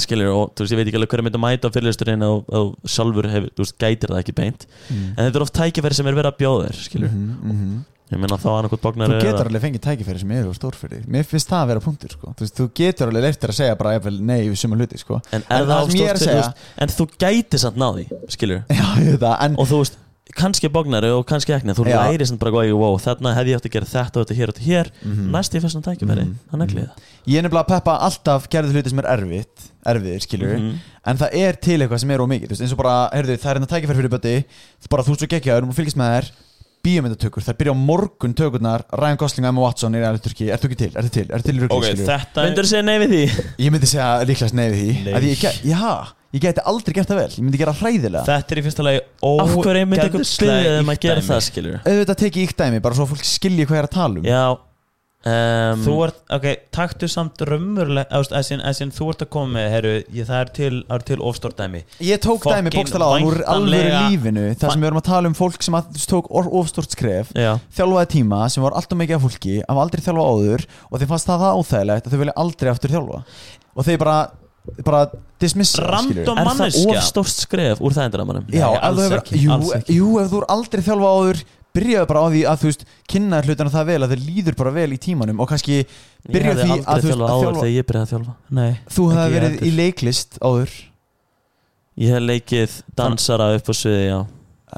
skilur 0.00 0.30
og 0.32 0.54
þú 0.56 0.64
veist 0.64 0.72
ég 0.72 0.78
veit 0.80 0.88
ekki 0.88 0.96
alveg 0.96 1.10
hverju 1.12 1.24
myndi 1.26 1.36
að 1.36 1.44
mæta 1.44 1.68
á 1.68 1.74
fyrirlesturinn 1.74 2.22
og, 2.24 2.44
og 2.48 2.76
sjálfur 2.88 3.28
þú 3.28 3.60
veist 3.60 3.76
gætir 3.78 4.08
það 4.08 4.22
ekki 4.24 4.34
beint 4.40 4.66
Mm. 4.88 5.12
en 5.18 5.26
þetta 5.28 5.36
er 5.36 5.42
oft 5.44 5.54
tækifæri 5.60 5.94
sem 5.94 6.06
er 6.08 6.14
verið 6.16 6.32
að 6.32 6.38
bjóða 6.40 6.68
þér 6.70 6.80
skilur 6.88 7.10
Mhm, 7.12 7.36
mhm. 7.44 7.84
Ég 8.12 8.20
meina 8.22 8.36
þá 8.38 8.48
annarkot 8.52 8.82
bóknar 8.84 9.08
Þú 9.12 9.18
getur 9.24 9.48
alveg 9.50 9.62
fengið 9.64 9.82
tækifæri 9.86 10.20
sem 10.22 10.30
eru 10.36 10.52
stór 10.56 10.76
fyrir 10.78 11.02
þig 11.02 11.08
Mér 11.16 11.24
finnst 11.28 11.48
það 11.50 11.62
að 11.64 11.72
vera 11.72 11.80
punktur 11.86 12.12
sko. 12.14 12.34
þú, 12.36 12.44
veist, 12.44 12.56
þú 12.60 12.68
getur 12.82 13.08
alveg 13.12 13.22
leirt 13.26 13.40
þér 13.42 13.54
að 13.54 13.58
segja 13.62 13.78
bara 13.80 13.96
jafnvel, 13.96 14.20
nei 14.20 14.40
við 14.48 14.56
sumum 14.62 14.78
hluti 14.82 14.98
sko. 15.02 15.20
en, 15.32 15.42
En 15.48 15.66
það 15.66 15.90
sem 15.90 16.00
ég 16.00 16.12
er 16.12 16.20
að 16.20 16.26
segja- 16.28 16.54
en 16.78 16.88
þú 16.88 17.08
gæti 17.24 17.58
samt 17.58 17.76
náði 17.82 18.06
skilur 18.28 18.62
Já, 18.70 18.86
ég 19.02 19.10
veit 19.16 19.20
það 19.26 19.36
En 19.48 19.56
og 19.58 19.68
þú 19.72 19.82
veist 19.82 19.98
kannski 20.32 20.68
bóknari 20.72 21.10
og 21.12 21.26
kannski 21.28 21.52
ekki 21.52 21.74
þú 21.76 21.84
læri 21.84 22.24
samt 22.24 22.38
bara 22.40 22.52
góði 22.54 22.72
wow, 22.78 22.94
þarna 22.96 23.34
hefði 23.36 23.52
ég 23.52 23.58
átt 23.58 23.66
að 23.68 23.72
gera 23.74 23.88
þetta 23.90 24.16
og 24.16 24.22
þetta 24.24 24.36
hér 24.38 24.48
og 24.48 24.54
þetta 24.56 24.68
hér 24.68 24.90
Mhm. 25.02 25.26
næst 25.34 25.52
ég 25.58 25.60
fyrst 25.64 25.76
að 25.76 25.84
tækifæri 25.90 26.22
Mhm. 26.24 26.36
hann 26.52 26.62
er 26.62 26.70
glið 26.70 26.88
ég 27.26 27.36
er 27.38 27.42
nefnilega 27.42 27.64
að 27.66 27.72
peppa 27.74 27.96
alltaf 28.06 28.46
gerðu 28.48 28.72
hluti 28.72 28.88
sem 28.88 28.98
er 29.02 29.08
erfitt 29.12 29.66
Erfiðir, 29.84 30.22
skilur 30.22 30.54
Mhm. 30.56 30.78
En 31.04 31.18
það 31.18 31.30
er 31.34 31.52
til 31.58 31.78
eitthvað 31.82 31.98
sem 32.00 32.10
er 32.14 32.18
ómikið 32.22 32.48
þú 32.54 32.62
eins 32.62 32.72
og 32.72 32.78
bara, 32.78 33.10
heyrðu, 33.12 33.36
það 33.42 33.50
er 33.50 33.58
hérna 33.58 33.70
tækifæri 33.74 33.98
fyrir 33.98 34.14
böti 34.14 34.44
bara 34.88 35.02
þú 35.02 35.16
svo 35.18 35.26
geggjaður 35.26 35.68
og 35.68 35.74
fylgist 35.74 35.96
með 35.98 36.08
þær 36.14 36.30
bíómyndatökur, 36.86 37.44
þær 37.46 37.56
byrja 37.60 37.74
á 37.74 37.78
morgun 37.78 38.34
tökurnar 38.38 38.84
Ryan 38.98 39.18
Gosling 39.20 39.46
og 39.46 39.52
Emma 39.52 39.62
Watson 39.66 39.94
er 39.98 40.06
alveg 40.08 40.24
turki 40.24 40.48
Ertu 40.52 40.68
ekki 40.68 40.78
til, 40.80 40.90
ertu 40.98 41.12
til, 41.14 41.26
ertu 41.28 41.48
til 41.48 41.54
í 41.54 41.62
rugli, 41.62 41.76
ok, 41.76 41.86
skilurðu? 41.86 42.08
þetta 42.10 42.46
myndur 42.48 42.66
þú 42.66 42.72
segja 42.72 42.86
nei 42.88 42.96
við 43.02 43.14
því? 43.14 43.22
Ég 43.62 43.74
myndi 43.76 43.90
segja 43.92 44.08
líklegast 44.32 44.58
nei 44.58 44.64
við 44.72 44.80
því. 44.80 44.90
Nei. 45.06 45.14
að 45.18 45.28
ég, 45.28 45.46
Já, 45.70 45.92
ég 46.34 46.44
geti 46.46 46.66
aldrei 46.72 46.96
gert 46.98 47.12
það 47.12 47.20
vel. 47.22 47.30
Ég 47.36 47.46
myndi 47.46 47.62
gera 47.62 47.76
hræðilega. 47.78 48.24
Þetta 48.32 48.56
er 48.56 48.62
í 48.62 48.66
fyrsta 48.66 48.86
lagi 48.88 49.00
af 49.30 49.54
hverju 49.56 49.86
myndi 49.92 50.04
einhver 50.08 50.20
ógeðslega 50.26 50.58
byrja 50.58 50.74
þeim 50.80 50.92
að 50.96 51.00
gera 51.06 51.22
ýkt 51.22 51.30
það 51.30 51.38
dæmi. 51.38 51.48
skilur 51.52 51.80
Auðvitað 51.86 52.20
tekið 52.26 52.46
íkt 52.48 52.60
dæmi, 52.64 52.82
bara 52.88 52.98
svo 52.98 53.08
fólk 53.12 53.26
skilji 53.30 53.68
hvað 53.68 53.78
ég 53.78 53.84
er 53.84 53.90
að 53.90 53.96
tala 54.00 54.22
um. 54.22 54.26
Já 54.26 54.42
um, 55.28 55.82
Þú 55.84 55.94
ert, 56.06 56.18
ok, 56.36 56.46
taktu 56.74 57.08
samt 57.10 57.42
raunverulega 57.46 58.22
Þessin 58.32 58.92
þú 58.94 59.08
ert 59.12 59.24
að 59.26 59.30
koma 59.34 59.54
með 59.56 59.68
heru, 59.76 59.92
ég, 60.14 60.26
Það 60.28 60.40
er 60.40 60.52
til, 60.58 60.72
það 60.88 61.04
til 61.10 61.18
ofstórt 61.30 61.58
dæmi 61.62 61.82
Ég 62.02 62.22
tók 62.24 62.42
Fucking 62.42 62.68
dæmi 62.68 62.74
bókstala 62.76 63.08
á 63.08 63.12
úr 63.22 63.38
væntanlega- 63.42 64.02
lífinu 64.10 64.46
þar 64.58 64.74
sem 64.74 64.82
við 64.84 64.90
erum 64.90 65.02
að 65.02 65.08
tala 65.10 65.32
um 65.32 65.38
fólk 65.38 65.62
sem 65.66 65.78
að, 65.78 66.02
tók 66.10 66.30
ofstort 66.32 66.94
skref 66.96 67.32
Já, 67.38 67.52
þjálfaði 67.76 68.12
tíma 68.16 68.42
sem 68.52 68.62
var 68.66 68.76
alltaf 68.78 68.98
mikið 68.98 69.18
af 69.18 69.26
fólki 69.26 69.56
hafa 69.62 69.86
aldrei 69.86 70.04
þjálfa 70.06 70.28
áður 70.32 70.66
og 70.90 71.02
þeim 71.02 71.12
fannst 71.14 71.30
það 71.30 71.44
það 71.46 71.58
óþægilegt 71.62 72.06
að 72.06 72.14
þau 72.14 72.22
vilja 72.22 72.38
aldrei 72.44 72.72
aftur 72.72 72.94
þjálfa 72.96 73.22
og 73.72 73.86
þeir 73.86 73.98
bara, 74.02 74.16
bara 74.84 75.02
dismissa 75.42 75.82
skilurðu. 75.82 76.22
er 76.22 76.28
það 76.28 76.48
manneskja. 76.50 76.92
of 76.98 77.06
stórt 77.08 77.32
skref 77.34 77.80
úr 77.82 77.96
það 77.96 78.08
endramannum? 78.10 78.46
Já, 78.52 78.68
Nei, 78.68 78.78
ef 78.78 79.00
hefur, 79.02 79.18
ekki, 79.22 79.40
jú, 79.42 79.56
jú, 79.96 80.10
ef 80.22 80.30
þú 80.32 80.42
er 80.42 80.46
aldrei 80.54 80.82
þjálfa 80.86 81.12
áður 81.16 81.42
byrjaðu 81.76 82.08
bara 82.10 82.22
á 82.22 82.26
því 82.32 82.42
að 82.52 82.60
þú 82.62 82.70
veist 82.70 82.84
kynna 83.12 83.40
hlutana 83.46 83.72
það 83.72 83.88
vel 83.90 83.98
að 84.04 84.12
þeir 84.14 84.22
líður 84.28 84.56
bara 84.60 84.72
vel 84.76 84.88
í 84.92 84.98
tímanum 85.02 85.42
og 85.42 85.50
kannski 85.50 85.78
Ég 85.82 86.34
byrja 86.36 86.52
hefði 86.52 86.66
því 86.68 86.78
að 86.86 87.02
þú 87.02 87.08
veist 87.10 87.24
að 87.26 87.42
þjálfa 87.42 87.68
ég 87.72 87.86
byrjaði 87.88 88.06
að 88.06 88.12
þjálfa. 88.12 88.34
Nei, 88.58 88.70
þú 88.96 89.06
hefði 89.12 89.34
verið 89.36 89.48
heldur. 89.50 89.66
í 89.66 89.72
leiklist 89.80 90.38
áður? 90.42 90.76
Ég 92.02 92.14
hef 92.14 92.24
leikið 92.24 92.78
dansara 92.96 93.50
upp 93.56 93.68
á 93.68 93.74
sviði, 93.76 94.06
já. 94.08 94.18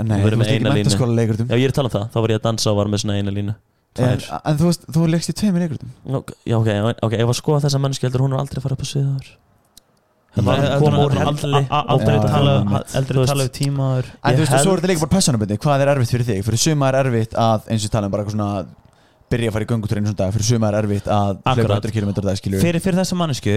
Nei, 0.03 0.16
Við 0.18 0.32
þú 0.34 0.38
veist 0.40 0.51
ekki 0.51 0.66
mentaskóla 0.66 1.14
leikrutum 1.20 1.51
Já, 1.53 1.55
ég 1.55 1.68
er 1.68 1.70
að 1.70 1.76
tala 1.78 1.90
um 1.90 1.95
það, 1.95 2.07
þá 2.11 2.18
var 2.24 2.32
ég 2.32 2.40
að 2.40 2.47
dansa 2.49 2.70
og 2.72 2.78
var 2.80 2.88
með 2.90 3.03
svona 3.05 3.18
eina 3.20 3.34
línu. 3.34 3.53
En, 3.95 4.24
en 4.40 4.57
þú 4.59 4.66
veist, 4.66 4.86
þú 4.90 5.05
leikst 5.12 5.30
í 5.30 5.34
tveimur 5.38 5.62
leikrutum 5.62 5.92
Já, 6.51 6.57
ok, 6.59 6.70
ok, 7.07 7.14
ef 7.14 7.30
að 7.30 7.38
skoða 7.38 7.61
þessa 7.68 7.78
mannsku 7.84 8.09
heldur 8.09 8.24
hún 8.24 8.34
er 8.34 8.42
aldrei 8.42 8.59
að 8.59 8.66
fara 8.66 8.74
upp 8.74 8.82
á 8.82 8.88
sviði 8.90 9.28
aldrei- 11.95 12.18
tala 12.26 13.45
um 13.45 13.53
tímaður 13.59 14.09
En 14.24 14.35
þú 14.35 14.43
veist, 14.43 14.57
svo 14.64 14.72
er 14.74 14.80
þetta 14.80 14.91
líka 14.91 15.05
bara 15.05 15.14
personabindi 15.14 15.59
Hvað 15.62 15.85
er 15.85 15.93
erfitt 15.95 16.14
fyrir 16.14 16.26
þig? 16.30 16.41
Fyrir 16.49 16.62
suma 16.64 16.89
er 16.91 16.99
erfitt 17.05 17.37
að, 17.39 17.68
eins 17.70 17.87
og 17.87 17.95
tala 17.95 18.09
um 18.09 18.14
bara 18.14 18.24
eitthvað 18.24 18.37
svona 18.39 18.66
Byrja 19.35 19.51
að 19.51 19.55
fara 19.57 19.64
í 19.64 19.68
göngutúr 19.70 19.99
einu 19.99 20.11
svona 20.11 20.20
dag. 20.20 20.35
Fyrir 20.35 20.47
suma 20.51 20.68
er 20.68 20.76
erfitt 20.82 21.07
að 21.11 21.39
Akkurat. 21.49 21.87
100 21.87 21.95
km 21.95 22.11
dag 22.20 22.43
fyrir, 22.45 22.80
fyrir 22.85 22.99
þessa 23.01 23.16
mannesku 23.18 23.55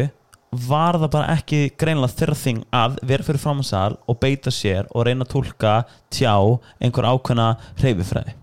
var 0.67 0.95
það 0.95 1.11
bara 1.11 1.34
ekki 1.36 1.59
greinlega 1.78 2.15
þeirra 2.21 2.38
þing 2.39 2.61
að 2.71 2.97
vera 3.09 3.25
fyrir 3.28 3.41
fram 3.43 3.59
að 3.59 3.67
sal 3.67 3.97
og 4.07 4.19
beita 4.21 4.53
sér 4.53 4.88
og 4.95 5.03
reyna 5.05 5.25
að 5.28 5.34
tólka 5.34 5.73
tjá 6.13 6.34
einhver 6.80 7.09
ákveðna 7.11 7.47
hreyfifræði 7.82 8.36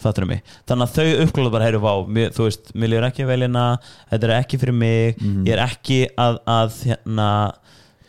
fattur 0.00 0.26
mig. 0.28 0.42
Þannig 0.68 0.88
að 0.88 0.96
þau 0.98 1.26
uppgláðu 1.26 1.52
bara 1.54 1.68
heyru 1.68 1.82
vá, 1.84 1.92
mér, 2.06 2.32
þú 2.34 2.48
veist, 2.48 2.72
mér 2.74 2.92
líður 2.92 3.08
ekki 3.10 3.28
velina 3.28 3.66
þetta 4.10 4.28
er 4.30 4.34
ekki 4.40 4.58
fyrir 4.60 4.74
mig 4.74 5.20
Mhm. 5.20 5.44
ég 5.46 5.52
er 5.54 5.64
ekki 5.68 6.00
að, 6.18 6.38
að 6.46 6.82
hérna, 6.88 7.28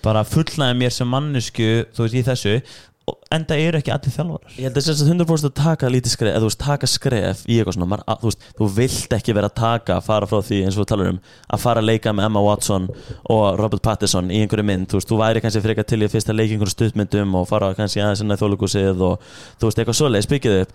bara 0.04 0.24
fullnæða 0.24 0.76
mér 0.78 0.92
sem 0.92 1.08
mannesku 1.08 1.86
þú 1.96 2.04
veist, 2.06 2.16
í 2.16 2.24
þessu 2.26 2.62
og 3.06 3.20
enda 3.30 3.54
eru 3.54 3.78
ekki 3.78 3.92
allir 3.94 4.10
þjálfarar. 4.16 4.54
Ég 4.58 4.64
held 4.66 4.78
að 4.80 4.86
þess 4.88 5.02
að 5.04 5.10
100% 5.14 5.46
að 5.46 5.54
taka 5.54 5.90
lítið 5.94 6.10
skref 6.10 6.32
eða 6.34 6.42
þú 6.42 6.48
veist, 6.50 6.64
taka 6.64 6.88
skref 6.90 7.44
í 7.46 7.58
eitthvað 7.60 7.76
svona 7.76 7.90
maður, 7.92 8.04
að, 8.10 8.18
þú, 8.24 8.32
veist, 8.32 8.46
þú 8.58 8.70
vilt 8.80 9.14
ekki 9.14 9.36
vera 9.38 9.50
að 9.52 9.56
taka 9.60 9.98
fara 10.02 10.26
frá 10.26 10.40
því 10.42 10.62
eins 10.66 10.76
og 10.78 10.82
við 10.82 10.90
talar 10.90 11.12
um 11.12 11.20
að 11.54 11.60
fara 11.62 11.84
að 11.84 11.86
leika 11.92 12.14
með 12.18 12.26
Emma 12.26 12.42
Watson 12.42 12.88
og 13.30 13.60
Robert 13.62 13.84
Pattinson 13.86 14.32
í 14.34 14.42
einhverju 14.42 14.66
mynd, 14.66 14.88
þú 14.90 14.98
veist, 14.98 15.10
þú 15.12 15.20
væri 15.22 15.42
kannski 15.46 15.62
frekar 15.62 15.86
til 15.86 16.02
í 16.02 16.08
að 16.10 16.16
fyrst 16.18 16.30
að 16.34 16.40
leika 16.42 16.50
í 16.50 16.58
einhverju 16.58 16.74
stuttmyndum 16.74 17.36
og 17.38 17.46
fara 17.48 17.70
kannski 17.78 18.02
aðeins 18.02 18.26
inn 18.26 18.34
að 18.34 18.42
þjóðlugusið 18.42 19.06
og 19.06 19.22
þú 19.62 19.70
veist, 19.70 19.86
eitthvað 19.86 20.68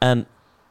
en 0.00 0.24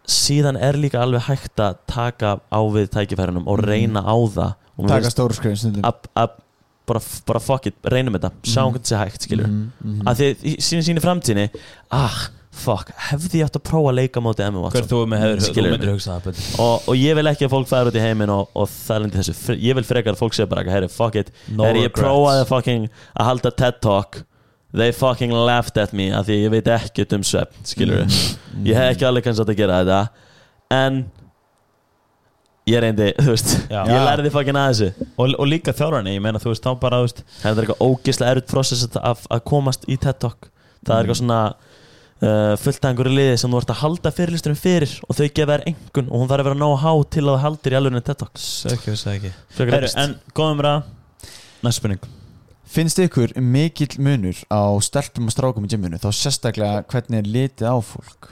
síðan 0.10 0.58
er 0.60 0.74
líka 0.82 1.02
alveg 1.04 1.28
hægt 1.30 1.62
að 1.64 1.78
taka 1.88 2.40
á 2.52 2.60
við 2.74 2.90
tækifærunum 2.96 3.48
og 3.48 3.60
Mhm. 3.60 3.66
reyna 3.70 4.02
á 4.04 4.16
það. 4.36 4.54
Taka 4.88 5.10
stóru 5.14 5.34
skrifin 5.36 5.82
bara, 6.90 7.00
bara 7.28 7.40
fuck 7.40 7.68
it, 7.70 7.76
reynum 7.86 8.16
þetta. 8.18 8.32
Sjá 8.44 8.64
Mhm. 8.66 8.74
hvernig 8.74 8.82
þetta 8.82 8.90
sé 8.90 8.98
hægt, 9.04 9.22
skilur 9.28 9.48
Mhm, 9.48 9.72
mhm. 9.86 10.02
að 10.10 10.16
því 10.18 10.36
í- 10.44 10.58
sín 10.58 10.82
sín 10.82 10.98
í 10.98 11.02
framtíðinni 11.04 11.50
ah, 11.92 12.30
fuck, 12.52 12.90
hefði 12.98 13.40
ég 13.40 13.46
átt 13.46 13.56
að 13.60 13.64
prófa 13.64 13.92
að 13.92 13.96
leika 14.00 14.20
móti 14.20 14.40
Emma 14.44 14.60
hver 14.60 14.82
Watson 14.82 14.88
þú 14.90 15.08
myndir 15.08 15.94
hugsa 15.94 16.20
það 16.20 16.60
og, 16.60 16.82
og 16.90 16.96
ég 16.96 17.16
vil 17.16 17.26
ekki 17.30 17.46
að 17.46 17.54
fólk 17.54 17.68
færa 17.70 17.92
út 17.92 17.96
í 17.96 18.02
heiminn 18.02 18.30
og, 18.34 18.50
og 18.56 18.68
það 18.68 19.02
lendi 19.04 19.18
þessu, 19.22 19.60
ég 19.62 19.76
vil 19.76 19.84
frekar 19.84 20.14
að 20.16 20.18
fólk 20.18 20.34
sé 20.34 20.50
bara 20.50 20.64
herri, 20.64 20.88
fuck 20.90 21.16
it, 21.16 21.32
No 21.48 21.64
herri, 21.64 21.84
ég 21.88 21.94
prófaði 21.94 22.48
fucking 22.48 22.90
að 23.20 23.26
halda 23.30 23.52
TED 23.56 23.82
Talk 23.82 24.24
they 24.76 24.92
fucking 24.94 25.32
laughed 25.34 25.78
at 25.82 25.94
me 25.98 26.10
af 26.14 26.28
því 26.28 26.36
ég 26.46 26.52
veit 26.54 26.68
ekkert 26.76 27.14
um 27.18 27.24
svepp, 27.26 27.54
skilur 27.66 28.04
Mhm. 28.06 28.66
ég 28.68 28.76
hef 28.78 28.92
ekki 28.96 29.08
alveg 29.08 29.24
kannski 29.26 29.42
átt 29.46 29.54
að 29.54 29.58
gera 29.58 29.80
þetta. 29.84 30.02
En 30.72 31.00
ég 32.70 32.82
reyndi, 32.84 33.08
þú 33.24 33.32
veist 33.34 33.56
Já. 33.72 33.80
ég 33.90 34.04
lærði 34.06 34.32
fucking 34.34 34.60
að 34.60 34.70
þessu. 34.74 35.08
Og, 35.18 35.34
og 35.40 35.48
líka 35.50 35.74
þjálfarni, 35.74 36.14
ég 36.18 36.22
meina 36.22 36.42
þú 36.44 36.52
veist 36.54 36.68
þá 36.68 36.74
bara 36.84 37.00
þú 37.02 37.08
veist, 37.08 37.24
það 37.42 37.50
er 37.52 37.64
eitthvað 37.64 37.82
ógislega 37.88 38.36
erut 38.36 38.52
process 38.52 38.86
að, 38.86 39.00
að, 39.10 39.26
að 39.38 39.44
komast 39.50 39.88
í 39.90 39.98
TED 39.98 40.20
Talk. 40.22 40.52
Það 40.86 40.94
er 40.96 41.02
eitthvað 41.08 41.20
svona 41.24 41.40
uh, 41.50 42.54
fullt 42.62 42.86
af 42.86 42.92
einhverju 42.92 43.16
liði 43.18 43.40
sem 43.42 43.52
þú 43.56 43.64
ert 43.64 43.74
að 43.74 43.82
halda 43.82 44.14
fyrirlisturum 44.20 44.60
fyrir 44.60 44.94
og 45.08 45.18
þau 45.18 45.26
gefa 45.26 45.56
þér 45.58 45.66
engun 45.74 46.12
og 46.14 46.22
hún 46.22 46.30
þarf 46.30 46.46
að 46.46 46.50
vera 46.52 46.62
nóg 46.62 46.78
há 46.86 46.94
til 47.18 47.26
að 47.26 47.34
það 47.34 47.44
haldir 47.48 47.74
í 47.76 47.80
alveg 47.82 48.00
TED 48.06 48.22
Talk 48.22 48.46
ekki, 48.76 48.96
ekki. 49.16 49.34
Frekar 49.58 49.76
Heru, 49.80 49.90
epist. 49.90 50.00
en 50.06 50.16
góðum 50.38 50.64
ræða. 50.68 50.80
Næst 51.66 51.82
spurning 51.82 52.19
Finnst 52.70 53.00
ykkur 53.02 53.32
mikill 53.42 53.96
munur 54.06 54.38
á 54.54 54.62
stelpum 54.86 55.30
og 55.30 55.34
strákum 55.34 55.66
í 55.66 55.70
gymminu 55.72 55.98
þá 56.02 56.10
sérstaklega 56.14 56.84
hvernig 56.92 57.24
er 57.24 57.30
litið 57.34 57.66
á 57.66 57.78
fólk? 57.82 58.28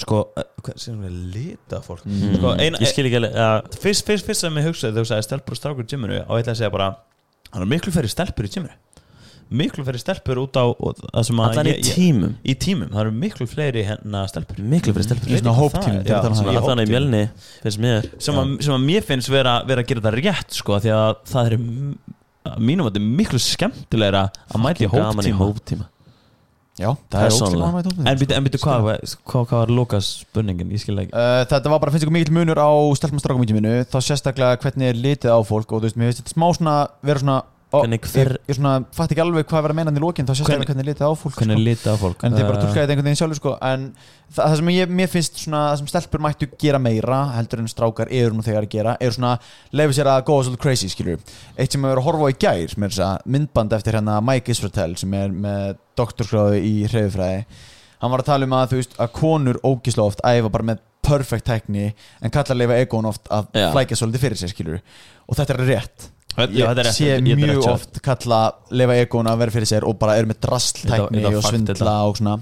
Sko, 0.00 0.22
hvað 0.64 0.78
sem 0.80 0.96
við 1.04 1.18
lita 1.34 1.78
fólk? 1.84 2.06
Mm. 2.08 2.38
Sko, 2.38 2.54
ein- 2.56 2.78
ég 2.80 2.90
skil 2.90 3.04
ekki 3.06 3.20
alveg 3.20 3.36
ja, 3.36 3.50
fyrst, 3.76 4.06
fyrst, 4.08 4.26
fyrst 4.26 4.42
sem 4.46 4.56
ég 4.58 4.66
hugsaði 4.70 4.96
þegar 4.96 5.04
þú 5.04 5.10
sagði 5.12 5.26
stelpur 5.28 5.54
og 5.54 5.60
strákur 5.60 5.84
í 5.84 5.92
gymminu 5.92 6.16
og 6.24 6.32
ég 6.34 6.42
ætla 6.46 6.54
að 6.56 6.62
segja 6.62 6.72
bara 6.74 6.88
það 7.52 7.60
er 7.66 7.70
miklu 7.74 7.94
færri 7.94 8.10
stelpur 8.10 8.48
í 8.48 8.54
gymminu 8.56 8.80
miklu 9.54 9.84
færri 9.86 10.00
stelpur 10.00 10.40
út 10.40 10.56
á 10.56 10.64
að 10.64 11.04
allan 11.12 11.68
í 11.68 11.76
tímum? 11.84 12.32
Í 12.42 12.56
tímum, 12.58 12.88
það 12.90 13.02
eru 13.04 13.12
miklu 13.12 13.46
fleiri 13.46 13.84
hérna 13.86 14.24
stelpur. 14.30 14.58
Miklu 14.58 14.94
fyrir 14.96 15.06
stelpur. 15.06 15.30
Í 15.30 15.38
svona 15.42 15.54
hóptímum, 15.58 16.00
um 16.00 16.08
í 16.08 16.14
allan 16.16 16.34
í 16.40 16.56
hóptímum. 16.56 16.90
mjölni 16.90 17.22
finnst 17.60 17.82
mér. 17.84 18.08
Sem, 18.18 18.40
að, 18.40 18.54
sem 18.64 18.74
að 18.74 18.86
mér 18.88 19.06
finnst 19.06 19.30
vera, 19.30 19.58
vera 19.68 19.84
að 19.84 19.90
gera 19.92 20.04
það 20.08 20.16
rétt 20.22 20.56
sko, 20.58 20.80
því 20.80 20.94
að 20.96 21.12
það 21.30 21.50
er 21.50 21.56
að 21.58 21.68
mínum 22.58 22.86
að 22.86 22.92
þetta 22.94 23.02
er 23.02 23.18
miklu 23.22 23.40
skemmtilegra 23.42 24.28
að 24.50 24.64
mæta 24.64 24.86
í 25.28 25.34
hóptíma. 25.38 25.88
Já, 26.74 26.88
það 27.06 27.24
er 27.24 27.34
að 27.46 27.88
en 28.10 28.16
byrju, 28.18 28.34
en 28.34 28.46
byrju 28.48 28.60
hvað, 28.64 28.86
hvað, 29.22 29.44
hvað 29.46 29.60
var 29.60 29.70
Lukas 29.70 30.08
spurningin, 30.24 30.72
ég 30.74 30.80
skil 30.82 30.96
ekki. 30.98 31.12
Uh, 31.14 31.44
þetta 31.46 31.70
var 31.70 31.82
bara, 31.84 31.92
finnst 31.94 32.02
ykkur 32.02 32.16
mikill 32.16 32.34
munur 32.34 32.58
á 32.58 32.70
stelpum 32.98 33.20
og 33.20 33.22
strákum 33.22 33.44
í 33.44 33.50
gymminu 33.50 33.74
þá 33.86 33.94
sérstaklega 34.02 34.58
hvernig 34.64 34.90
er 34.90 34.98
litið 34.98 35.30
á 35.30 35.38
fólk 35.46 35.70
og 35.70 35.84
þú 35.84 35.86
veist, 35.86 36.00
mér 36.00 36.10
finnst 36.10 36.24
þetta 36.24 36.34
smá 36.34 36.46
svona 36.58 36.74
vera 37.06 37.22
svona 37.22 37.36
Hvernig 37.82 38.00
ég, 38.00 38.10
hver- 38.14 38.38
ég 38.48 38.56
svona, 38.58 38.72
fatt 38.94 39.10
ekki 39.14 39.22
alveg 39.24 39.46
hvað 39.50 39.62
verið 39.64 39.74
að 39.74 39.78
meina 39.80 39.92
í 39.94 40.02
lókin 40.04 40.26
þá 40.28 40.32
sérstaklega 40.38 40.66
Hvernig- 40.68 40.84
er 40.84 40.88
litið 40.90 41.06
á 41.08 41.12
fólk 41.18 41.34
hvernig 41.38 41.56
sko. 41.58 41.64
litið 41.68 41.90
á 41.90 41.96
fólk? 42.04 42.24
En 42.24 42.32
þið 42.36 42.46
bara 42.48 42.60
tólkaði 42.62 42.80
þetta 42.84 42.92
einhvern 42.94 43.08
veginn 43.08 43.20
sjálfur 43.20 43.38
sko. 43.40 43.52
en 43.62 43.84
það, 44.34 44.44
það 44.44 44.56
sem 44.60 44.70
ég, 44.74 44.88
mér 45.00 45.08
finnst 45.14 45.42
svona, 45.44 45.62
það 45.72 45.78
sem 45.82 45.86
stelpur 45.94 46.20
mættu 46.24 46.48
gera 46.58 46.78
meira 46.78 47.18
heldur 47.34 47.58
en 47.64 47.68
strákar 47.68 48.08
eru 48.10 48.34
nú 48.34 48.42
þegar 48.46 48.62
að 48.66 48.72
gera 48.76 48.96
er 49.00 49.10
svona, 49.10 49.34
leiði 49.72 49.98
sér 49.98 50.10
að 50.14 50.24
góða 50.28 50.44
svolítið 50.48 50.62
crazy 50.66 50.88
skilur 50.88 51.18
eitt 51.58 51.72
sem 51.72 51.82
við 51.82 51.90
verðum 51.90 52.04
að 52.04 52.08
horfa 52.10 52.24
á 52.24 52.32
í 52.34 52.38
gær 52.44 52.74
með 52.78 52.88
þess 52.94 53.04
að 53.08 53.26
myndband 53.36 53.72
eftir 53.72 53.92
hérna 53.98 54.20
Mike 54.22 54.48
Israel 54.54 54.96
sem 54.96 55.14
er 55.14 55.28
með 55.30 55.76
doktorskráðu 55.96 56.58
í 56.62 56.74
hreyfifræði. 56.88 57.44
Hann 58.02 58.10
var 58.10 58.20
að 58.20 58.26
tala 58.28 58.44
um 58.44 58.52
að 58.58 58.68
þú 58.74 58.80
veist 58.82 58.96
að 59.00 59.12
konur 59.16 59.58
ógislega 59.64 60.06
oft 60.10 60.20
æfa 60.26 60.50
bara 60.52 60.64
með 60.64 60.78
perfect 61.04 61.44
tekni 61.44 61.92
en 62.24 62.30
kallar 62.32 62.56
leifa 62.56 62.78
egon 62.80 63.04
oft 63.10 63.28
að 63.28 63.46
flækja 63.72 63.96
svolítið 64.00 64.22
fyrir 64.24 64.40
sér 64.40 64.52
skilur 64.54 64.80
og 65.28 65.36
þetta 65.36 65.54
er 65.54 65.64
rétt 65.68 66.06
ég 66.38 66.90
sé 66.96 67.18
mjög 67.24 67.68
oft 67.70 68.00
kalla 68.04 68.40
lefa 68.74 68.98
egon 69.02 69.30
að 69.30 69.44
vera 69.44 69.54
fyrir 69.54 69.70
sér 69.70 69.86
og 69.88 69.98
bara 70.00 70.16
er 70.18 70.28
með 70.28 70.40
drastltækni 70.46 71.24
og 71.30 71.40
svindla 71.46 71.96
og 72.08 72.18
svona. 72.18 72.38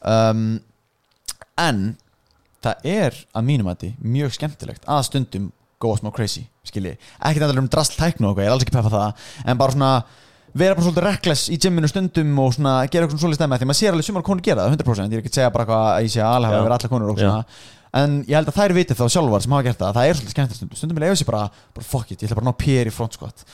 Um, 0.00 0.44
en 1.60 1.82
það 2.60 2.90
er 2.92 3.20
að 3.32 3.46
mínum 3.48 3.70
að 3.72 3.90
mjög 4.00 4.36
skemmtilegt 4.36 4.88
að 4.88 5.06
stundum 5.08 5.50
góða 5.80 6.02
smá 6.02 6.10
crazy 6.12 6.42
skilji, 6.68 6.98
ekki 7.24 7.40
þetta 7.40 7.62
um 7.62 7.70
drastltækni 7.72 8.26
og 8.26 8.34
eitthvað, 8.34 8.44
ég 8.44 8.50
er 8.50 8.56
alls 8.56 8.66
ekki 8.66 8.76
peppa 8.76 8.92
það. 8.92 9.30
En 9.48 9.60
bara 9.60 9.76
svona 9.76 9.92
vera 10.52 10.74
bara 10.74 10.84
svolítið 10.84 11.06
reckless 11.06 11.50
í 11.52 11.58
gymminu 11.62 11.88
stundum 11.90 12.38
og 12.42 12.54
svona 12.56 12.72
gera 12.90 13.06
eitthvað 13.06 13.22
svolítið 13.22 13.38
stæmi 13.40 13.58
því 13.60 13.68
maður 13.70 13.78
sér 13.80 13.94
alveg 13.94 14.06
sumar 14.08 14.24
konur 14.26 14.44
gera 14.44 14.64
það 14.66 14.80
100% 14.80 15.14
ég 15.14 15.20
er 15.20 15.22
ekki 15.22 15.30
að 15.30 15.38
segja 15.38 15.52
bara 15.54 15.66
eitthvað 15.66 15.84
að 15.90 16.06
ég 16.06 16.14
sé 16.14 16.22
að 16.24 16.38
alhafa 16.38 16.56
Já. 16.56 16.64
vera 16.64 16.78
allar 16.78 16.92
konur 16.94 17.12
og 17.12 17.20
svona 17.20 17.44
en 17.96 18.20
ég 18.28 18.36
held 18.38 18.50
að 18.52 18.60
þær 18.60 18.76
viti 18.76 18.96
þá 18.96 19.04
sjálfar 19.10 19.42
sem 19.44 19.56
hafa 19.56 19.66
gert 19.66 19.80
það 19.80 19.88
að 19.88 19.98
það 19.98 20.10
er 20.10 20.18
svolítið 20.18 20.36
skemmtilegt 20.36 20.60
stundum. 20.60 20.78
Stundum 20.78 21.02
ég 21.02 21.26
bara, 21.30 21.42
bara 21.74 21.86
fuck 21.86 22.12
it, 22.12 22.22
ég 22.22 22.28
ætla 22.28 22.38
bara 22.38 22.46
að 22.46 22.52
ná 22.52 22.62
pér 22.62 22.90
í 22.90 22.94
front 22.94 23.18
squat. 23.18 23.44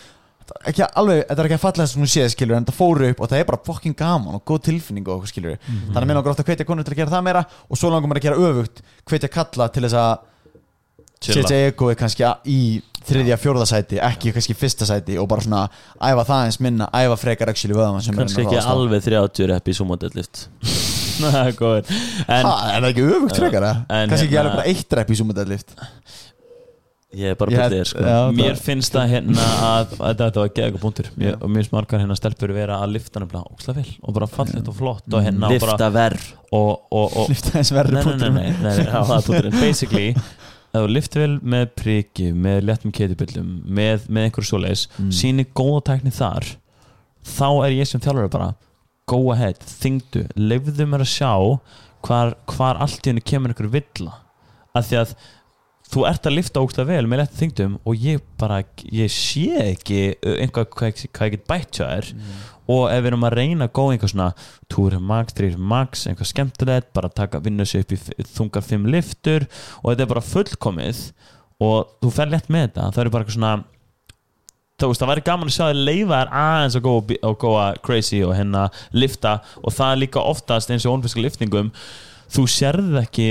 Ekki 0.71 0.85
alveg, 0.87 1.25
þetta 1.27 1.43
er 1.43 1.49
ekki 1.49 1.57
að 1.57 1.63
falla 1.65 1.85
þess 1.87 1.97
að 1.97 2.03
hún 2.03 2.11
séð 2.13 2.29
skilur 2.31 2.57
en 2.57 2.67
það 2.69 2.77
fóru 2.79 3.09
upp 3.11 3.23
og 3.23 3.31
það 3.33 3.41
er 3.41 3.49
bara 3.49 3.63
fucking 3.67 3.97
gaman 3.99 4.37
og 4.39 4.45
góð 4.47 4.61
tilfinning 4.69 5.09
og 5.11 5.25
skilur 5.27 5.57
þannig 5.67 5.97
að 5.99 6.07
mér 6.07 6.19
langar 6.21 6.35
ofta 6.35 6.45
að 6.45 6.53
hvetja 6.53 6.67
konur 6.69 6.87
til 6.87 6.95
að 6.95 7.01
gera 7.01 7.15
það 7.17 7.25
meira 7.27 7.43
og 7.67 7.81
svo 7.81 7.91
langar 7.91 8.13
mér 8.13 8.21
að 8.21 8.27
gera 8.29 8.51
öfugt 8.51 8.83
hvetja 9.11 9.33
kalla 9.35 9.67
til 9.75 9.83
þess 9.89 9.99
að 9.99 10.13
setja 11.27 11.63
egoið 11.67 11.99
kannski 11.99 12.31
í 12.47 12.61
þriðja, 13.07 13.39
fjórða 13.43 13.67
sæti, 13.71 13.99
ekki 14.03 14.35
kannski 14.37 14.57
fyrsta 14.59 14.87
sæti 14.87 15.19
og 15.19 15.27
bara 15.31 15.43
svona 15.43 15.65
æfa 15.99 16.27
það 16.31 16.45
eins 16.45 16.61
minna 16.63 16.91
æfa 16.95 17.19
frekar 17.21 17.51
actually 17.51 17.75
vöðum 17.79 17.99
kannski 18.21 18.47
ekki 18.47 18.63
alveg 18.63 19.03
30 19.07 19.51
rep 19.51 19.73
í 19.73 19.77
sumo 19.81 19.99
deadlift 19.99 20.47
Það 21.37 21.41
er 21.51 21.57
góður. 21.59 21.91
En 22.27 22.47
Ha, 22.47 22.55
er 22.77 22.81
það 22.85 22.91
ekki 22.93 23.07
öfugt 23.17 23.41
frekar 23.43 23.67
kannski 23.89 24.27
ekki 24.27 24.37
hérna- 24.37 24.41
alveg 24.45 24.57
bara 24.61 24.71
eitt 24.73 24.97
rep 25.01 25.11
í 25.13 25.19
sumudadlift 25.21 25.77
ég 27.17 27.31
er 27.33 27.37
bara 27.41 27.53
byrðið 27.55 27.79
held- 27.79 27.89
sko. 27.89 28.03
já. 28.05 28.17
Mér 28.37 28.57
finnst 28.61 28.93
það 28.93 29.07
hérna 29.15 29.45
að, 29.65 29.93
að 30.05 30.19
þetta 30.21 30.41
var 30.43 30.49
geða 30.53 30.67
eitthvað 30.67 30.83
punktur 30.83 31.07
mér, 31.17 31.37
og 31.39 31.49
mér 31.49 31.63
finnst 31.63 31.73
margar 31.73 32.03
hérna 32.03 32.17
stelpur 32.19 32.53
vera 32.53 32.81
að 32.85 32.91
lifta 32.97 33.23
nefnilega 33.23 33.55
ókslega 33.55 33.79
vel 33.79 33.95
og 34.03 34.17
bara 34.19 34.29
fallegt 34.29 34.69
og 34.69 34.77
flott 34.77 35.15
og 35.17 35.25
hérna 35.25 35.49
lifta 35.55 35.89
verð 35.95 36.27
og, 36.51 36.73
og, 36.91 37.07
og, 37.23 37.31
lifta 37.33 37.55
þess 37.55 37.73
verri 37.79 37.95
nei, 37.97 38.03
nei, 38.03 38.11
nei, 38.11 38.11
punktum 38.11 38.37
nei, 38.37 38.51
nei, 38.51 38.61
nei, 38.67 38.75
já, 38.85 38.91
það 38.93 39.15
er 39.17 39.25
punkturinn. 39.31 39.57
Basically 39.65 40.09
ef 40.77 40.77
þú 40.83 40.93
liftir 40.93 41.25
vel 41.25 41.39
með 41.57 41.65
priki 41.81 42.29
með 42.37 42.61
léttum 42.69 42.93
ketibillum 42.99 43.49
með, 43.81 44.05
með 44.13 44.29
einhverju 44.29 44.51
svoleiðis 44.51 44.85
Mm. 44.99 45.13
síni 45.23 45.47
góða 45.57 45.81
tækni 45.89 46.13
þar 46.13 46.51
þá 47.25 47.47
er 47.65 47.79
ég 47.79 47.89
sem 47.89 48.03
þjálfur 48.05 48.29
bara 48.35 48.51
go 49.07 49.23
ahead, 49.33 49.63
þingdu, 49.63 50.27
leifðu 50.35 50.87
mér 50.91 51.05
að 51.05 51.13
sjá 51.13 51.33
hvar, 52.07 52.35
hvar 52.51 52.81
allt 52.83 53.05
í 53.05 53.13
henni 53.13 53.25
kemur 53.25 53.53
einhverju 53.53 53.75
villa. 53.77 54.21
Af 54.77 54.89
því 54.89 54.99
að 55.01 55.13
þú 55.87 56.03
ert 56.09 56.27
að 56.27 56.35
lifta 56.35 56.63
ógstlega 56.65 56.91
vel 56.91 57.07
með 57.07 57.21
léttum 57.23 57.39
þingdum 57.41 57.77
og 57.87 58.03
ég 58.03 58.25
bara, 58.41 58.59
ég 58.91 59.13
sé 59.15 59.47
ekki 59.63 60.01
uh, 60.17 60.35
einhvað 60.43 60.67
hvað, 60.75 61.05
hvað 61.15 61.31
ég 61.31 61.37
get 61.37 61.47
bætt 61.47 61.79
hjá 61.79 61.85
þér. 61.87 62.11
Og 62.67 62.83
ef 62.91 62.99
við 62.99 63.13
erum 63.13 63.29
að 63.29 63.37
reyna 63.39 63.69
að 63.69 63.75
góða 63.79 63.95
einhver 63.95 64.11
svona 64.11 64.29
túri 64.73 64.99
max, 64.99 65.37
þrýr 65.39 65.57
max, 65.75 66.03
einhvað 66.11 66.33
skemmtilegt 66.33 66.91
bara 66.97 67.13
taka 67.15 67.43
vinna 67.45 67.67
sig 67.69 67.87
upp 67.87 67.95
í 67.95 68.27
þungar 68.27 68.67
fimm 68.67 68.91
liftur 68.91 69.47
og 69.85 69.93
þetta 69.93 70.03
er 70.03 70.13
bara 70.17 70.27
fullkomið 70.33 71.05
og 71.63 71.95
þú 72.03 72.11
fer 72.19 72.35
létt 72.35 72.51
með 72.51 72.67
þetta. 72.67 72.91
Það 72.91 73.05
er 73.05 73.13
bara 73.15 73.23
eitthvað 73.23 73.39
svona 73.39 73.55
veist, 74.85 75.01
það 75.01 75.09
væri 75.15 75.23
gaman 75.25 75.49
að 75.49 75.55
sjá 75.57 75.65
þér 75.71 75.79
leifa 75.87 76.17
þér 76.21 76.33
aðeins 76.37 76.75
að 76.77 76.83
góða, 76.85 77.17
að 77.25 77.37
góða 77.41 77.67
crazy 77.87 78.19
og 78.27 78.35
hérna 78.37 78.65
lifta. 78.93 79.33
Og 79.65 79.73
það 79.73 79.93
er 79.95 80.01
líka 80.03 80.25
oftast 80.33 80.73
eins 80.75 80.85
og 80.85 80.99
ónfiska 80.99 81.23
liftingum 81.25 81.71
þú 82.35 82.45
sérð 82.51 82.99
ekki 83.01 83.29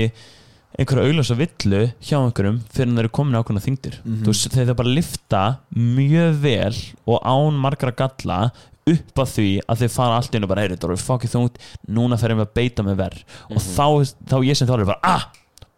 einhverja 0.76 1.06
auglösa 1.08 1.36
villu 1.38 1.82
hjá 2.04 2.16
einhverjum 2.18 2.58
fyrir 2.74 2.90
en 2.90 2.96
þeir 2.98 3.04
eru 3.06 3.12
komin 3.16 3.38
ákveðna 3.38 3.62
þingdir 3.64 3.94
mm 4.02 4.16
Mhm. 4.26 4.32
þeir 4.56 4.66
það 4.66 4.76
bara 4.76 4.96
lifta 4.98 5.42
mjög 5.76 6.40
vel 6.42 6.74
og 7.06 7.22
án 7.22 7.60
margra 7.62 7.94
galla 7.96 8.50
upp 8.86 9.14
að 9.22 9.30
því 9.36 9.48
að 9.68 9.78
þeir 9.80 9.90
fara 9.94 10.16
allt 10.18 10.34
inn 10.34 10.44
og 10.44 10.48
bara 10.50 10.62
heyrðu, 10.62 10.76
þetta 10.76 10.92
er 10.92 11.06
fokkið 11.06 11.32
þungt 11.32 11.56
núna 11.88 12.18
fer 12.18 12.30
ég 12.30 12.42
að 12.42 12.54
beita 12.54 12.82
mig 12.82 12.96
verð 12.96 13.22
og 13.50 13.56
þá, 13.62 13.86
þá 14.30 14.36
ég 14.46 14.56
sem 14.56 14.68
þálega 14.68 14.86
bara, 14.86 15.00
ah, 15.02 15.24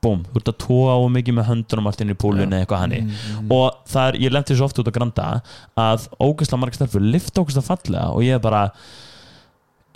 búm 0.05 0.20
þú 0.28 0.38
ert 0.40 0.51
að 0.53 0.59
tóa 0.62 0.94
á 0.94 0.99
mikið 1.11 1.34
með 1.38 1.49
höndunum 1.51 1.88
allt 1.90 2.03
inn 2.05 2.12
í 2.12 2.16
púlunni 2.22 2.46
eða 2.55 2.62
eitthvað 2.64 2.82
hannig. 2.84 3.12
Og 3.51 3.78
það 3.90 4.09
er, 4.12 4.18
ég 4.22 4.34
lemti 4.34 4.55
þessu 4.55 4.66
oft 4.68 4.78
út 4.82 4.90
á 4.90 4.96
granda 4.99 5.28
að 5.74 6.09
ógæslega 6.22 6.61
margir 6.62 6.78
stelpur 6.78 7.03
lifta 7.05 7.42
ógæslega 7.42 7.66
fallega 7.66 8.05
og 8.14 8.22
ég 8.22 8.36
er 8.38 8.42
bara 8.44 8.61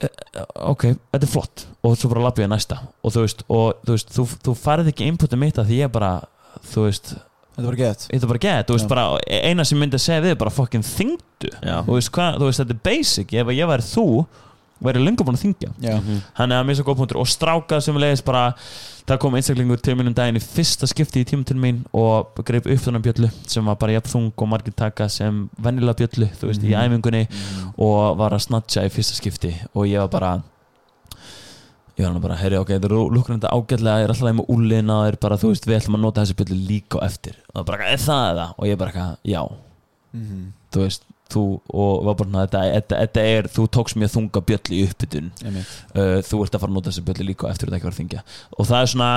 eh, 0.03 0.09
ok, 0.73 0.87
þetta 1.15 1.27
er 1.29 1.33
flott. 1.33 1.67
Og 1.87 1.95
svo 1.99 2.11
bara 2.13 2.25
lappi 2.27 2.43
ég 2.45 2.51
næsta. 2.51 2.81
Og 3.03 3.15
þú 3.15 3.27
veist, 3.27 3.45
og, 3.49 3.83
þú, 3.87 3.97
veist 3.97 4.15
þú, 4.17 4.27
þú 4.49 4.57
færið 4.63 4.93
ekki 4.93 5.11
inputið 5.13 5.43
mitt 5.45 5.61
að 5.63 5.71
því 5.71 5.83
ég 5.85 5.93
bara 5.95 6.15
þú 6.73 6.89
veist, 6.89 7.15
Þetta 7.53 7.69
var 7.69 7.77
gett. 7.77 8.07
þetta 8.09 8.25
er 8.25 8.31
bara 8.31 8.41
gett. 8.47 8.69
Þú 8.69 8.77
veist, 8.79 8.89
bara, 8.89 9.03
eina 9.29 9.65
sem 9.69 9.77
myndi 9.79 9.99
að 9.99 10.05
segja 10.07 10.23
við 10.25 10.31
er 10.33 10.39
bara 10.41 10.53
fucking 10.57 10.87
þingdu 10.89 11.51
þú 11.61 11.99
veist, 11.99 12.11
hvað, 12.17 12.39
þú 12.41 12.47
veist, 12.49 12.63
þetta 12.63 12.73
er 12.79 12.83
basic. 12.89 13.35
Ef 13.43 13.51
ég 13.53 13.69
væri 13.69 13.85
þú, 13.91 14.07
væri 14.85 15.03
lengur 15.05 15.27
búin 15.29 15.39
að 15.39 15.45
þingja 15.47 15.71
hann 16.39 16.53
er 16.53 16.61
að 16.63 16.67
misa 16.69 16.83
góð 16.87 16.97
punktur. 17.03 17.21
Og 17.23 17.29
strákað 17.31 17.81
sem 17.87 17.97
leiðis 17.97 18.25
bara 18.27 18.55
það 19.07 19.19
kom 19.19 19.35
einstaklingur 19.35 19.81
til 19.83 19.97
mínum 19.99 20.15
daginn 20.15 20.39
í 20.39 20.43
fyrsta 20.43 20.87
skipti 20.87 21.23
í 21.23 21.27
tíma 21.27 21.45
til 21.45 21.57
mín 21.59 21.83
og 21.93 22.39
greip 22.47 22.67
upp 22.71 22.85
þannig 22.85 23.03
bjöllu 23.07 23.31
sem 23.51 23.65
var 23.67 23.77
bara 23.81 23.97
jafn 23.97 24.13
þung 24.13 24.33
og 24.37 24.49
margir 24.53 24.75
taka 24.79 25.09
sem 25.09 25.49
vennilega 25.59 25.99
bjöllu, 26.05 26.29
þú 26.39 26.51
veist, 26.51 26.63
í 26.63 26.75
æfingunni 26.77 27.27
og 27.79 28.17
var 28.21 28.37
að 28.37 28.45
snatcha 28.47 28.85
í 28.87 28.93
fyrsta 28.95 29.19
skipti. 29.19 29.55
Og 29.75 29.87
ég 29.91 29.99
var 30.05 30.09
bara 30.13 30.33
ég 31.99 32.07
var 32.07 32.13
hann 32.13 32.23
bara, 32.25 32.39
heyri, 32.41 32.57
ok, 32.57 32.71
það 32.79 32.89
eru 32.89 33.01
lukkur 33.13 33.37
þetta 33.37 33.53
ágætlega 33.53 34.01
ég 34.01 34.07
er 34.07 34.13
alltaf 34.15 34.37
með 34.39 34.53
úlina 34.55 34.99
og 35.03 35.11
er 35.11 35.19
bara, 35.21 35.37
þú 35.37 35.51
veist, 35.53 35.67
við 35.69 35.77
ætlum 35.81 35.99
að 35.99 36.05
nota 36.07 36.25
þessi 36.25 36.37
bjöllu 36.39 36.59
líka 36.71 37.03
á 37.03 37.05
eftir. 37.05 37.37
Og 37.53 37.59
það 37.61 37.67
bara, 37.69 37.89
er 37.93 38.01
það 38.01 38.25
eða? 38.33 38.47
og 38.57 38.71
ég 38.71 38.79
bara, 38.81 39.07
já. 39.29 39.43
Mhm. 40.13 40.53
þú 40.73 40.87
veist, 40.87 41.05
þú 41.33 41.45
og 41.73 42.07
var 42.07 42.17
bara, 42.19 42.29
svona, 42.31 42.47
þetta, 42.47 42.65
þetta, 42.79 43.03
þetta 43.05 43.27
er, 43.35 43.51
þú 43.57 43.69
tókst 43.77 44.01
mjög 44.01 44.15
þunga 44.17 44.43
bjöllu 44.51 44.79
í 44.79 44.83
uppbytun. 44.89 45.31
Uh, 45.43 46.19
þú 46.29 46.43
ert 46.45 46.57
að 46.57 46.65
fara 46.65 46.71
að 46.71 46.77
nota 46.79 46.91
þessi 46.91 47.07
bjöllu 47.09 47.29
líka 47.31 47.53
eftir 47.53 47.71
þetta 47.71 47.81
ekki 47.81 47.89
var 47.89 47.97
að 47.97 48.03
þingja 48.03 48.27
og 48.57 48.69
það 48.69 48.83
er 48.83 48.93
svona 48.93 49.13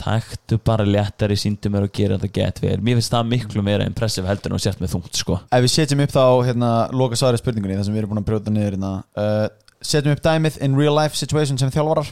taktu 0.00 0.58
bara 0.64 0.84
léttari, 0.86 1.36
síndu 1.38 1.70
mér 1.72 1.86
og 1.86 1.92
gera 1.94 2.18
þetta 2.18 2.34
gett 2.34 2.60
vel. 2.62 2.78
Mér 2.84 2.98
finnst 2.98 3.12
það 3.14 3.28
miklu 3.30 3.64
meira 3.64 3.86
impressive 3.88 4.28
heldur 4.28 4.52
en 4.52 4.58
að 4.58 4.64
sért 4.66 4.80
með 4.82 4.94
þungt 4.96 5.20
sko. 5.20 5.38
Ef 5.54 5.64
við 5.64 5.74
setjum 5.74 6.02
upp 6.04 6.14
þá 6.14 6.24
hérna, 6.48 6.70
loka 6.94 7.18
svarið 7.18 7.42
spurningunni 7.42 7.78
þar 7.78 7.86
sem 7.88 7.94
við 7.94 8.02
erum 8.02 8.14
búin 8.14 8.22
að 8.22 8.26
brjóta 8.30 8.54
niður 8.54 8.74
hérna, 8.74 8.92
uh, 9.20 9.46
setjum 9.84 10.16
upp 10.16 10.24
dæmið 10.24 10.58
in 10.66 10.74
real 10.78 10.96
life 10.98 11.18
situation 11.18 11.60
sem 11.60 11.72
þjálfarar. 11.74 12.10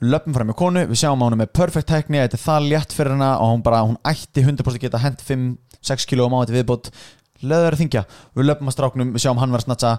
Löpum 0.00 0.36
fram 0.36 0.48
með 0.48 0.56
konu, 0.56 0.84
við 0.88 1.02
sjáum 1.02 1.20
að 1.20 1.28
hún 1.28 1.36
er 1.36 1.42
með 1.42 1.54
perfect 1.58 1.90
tekni 1.90 2.22
þetta 2.22 2.38
er 2.38 2.44
það 2.46 2.68
létt 2.72 2.94
fyrir 2.96 3.14
hana 3.18 3.34
og 3.36 3.50
hún 3.52 3.64
bara 3.64 3.82
hún 3.84 3.98
ætti 4.08 4.44
100% 4.46 4.80
geta 4.80 5.00
hent 5.02 5.24
5-6 5.26 6.06
kg 6.08 6.24
á 6.24 6.28
máti 6.32 6.56
viðbót, 6.56 6.88
leður 7.42 7.76
að 7.76 7.84
þingja 7.84 8.02
við 8.36 8.50
löpum 8.50 8.70
að 8.70 8.76
stráknum, 8.76 9.14
við 9.14 9.24
sjáum 9.24 9.40
hann 9.40 9.54
vera 9.54 9.64
að 9.64 9.68
snatsa 9.68 9.92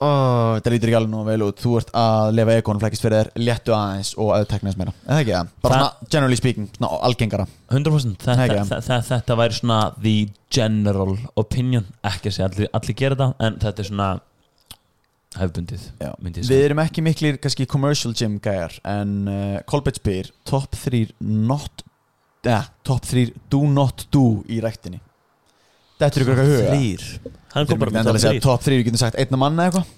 oh, 0.00 0.56
þetta 0.56 0.72
lítur 0.72 0.90
ekki 0.90 0.98
alveg 1.00 1.12
nú 1.12 1.24
vel 1.26 1.44
út. 1.44 1.60
Þú 1.60 1.74
ert 1.80 1.92
að 2.00 2.30
lefa 2.38 2.56
ekon 2.60 2.80
flækist 2.80 3.04
fyrir 3.04 3.18
þér. 3.18 3.30
Léttu 3.44 3.74
aðeins 3.76 4.12
og 4.16 4.32
að 4.36 4.46
tekna 4.52 4.72
þess 4.72 4.80
meira, 4.80 4.94
eða 5.06 5.20
ekki 5.24 5.34
það? 5.36 5.52
bara 5.66 5.74
Það- 5.74 5.84
svona 5.84 6.10
generally 6.14 6.40
speaking, 6.40 6.70
svona 6.78 7.02
algengara. 7.10 7.46
100% 7.70 8.26
þetta, 8.26 8.64
þetta, 8.70 9.00
þetta 9.10 9.38
væri 9.42 9.60
svona 9.60 9.80
the 10.00 10.16
general 10.50 11.14
opinion. 11.36 11.86
Ekki 12.02 12.30
að 12.32 12.36
segja 12.38 12.50
allir, 12.50 12.72
allir 12.80 12.98
gera 13.02 13.18
þetta 13.18 13.46
en 13.46 13.60
þetta 13.60 13.84
er 13.84 13.90
svona 13.90 14.10
hefbundið 15.38 15.84
Við 16.48 16.64
erum 16.64 16.80
ekki 16.82 17.04
miklir 17.06 17.36
kannski 17.42 17.66
commercial 17.70 18.14
gym 18.18 18.40
gæjar 18.42 18.80
en 18.88 19.12
uh, 19.30 19.60
Kolbett 19.70 20.00
spyr 20.00 20.32
top 20.48 20.74
3 20.74 21.04
not 21.20 21.84
ja, 22.42 22.64
top 22.82 23.06
3 23.06 23.28
do 23.52 23.62
not 23.70 24.08
do 24.10 24.42
í 24.50 24.58
ræktinni 24.64 24.98
Þetta 26.00 26.10
er 26.16 26.24
ykkur 26.24 26.34
eitthvað 26.34 26.52
huga? 26.54 26.74
Þrýr 26.74 27.36
Hann 27.54 27.66
kom 27.66 27.80
bara 27.82 27.90
með 27.90 28.10
segja 28.22 28.32
þrýr. 28.36 28.42
top 28.46 28.62
3 28.66 28.76
við 28.78 28.84
getum 28.88 29.00
sagt 29.02 29.18
einna 29.20 29.38
manna 29.40 29.66
eitthvað. 29.68 29.88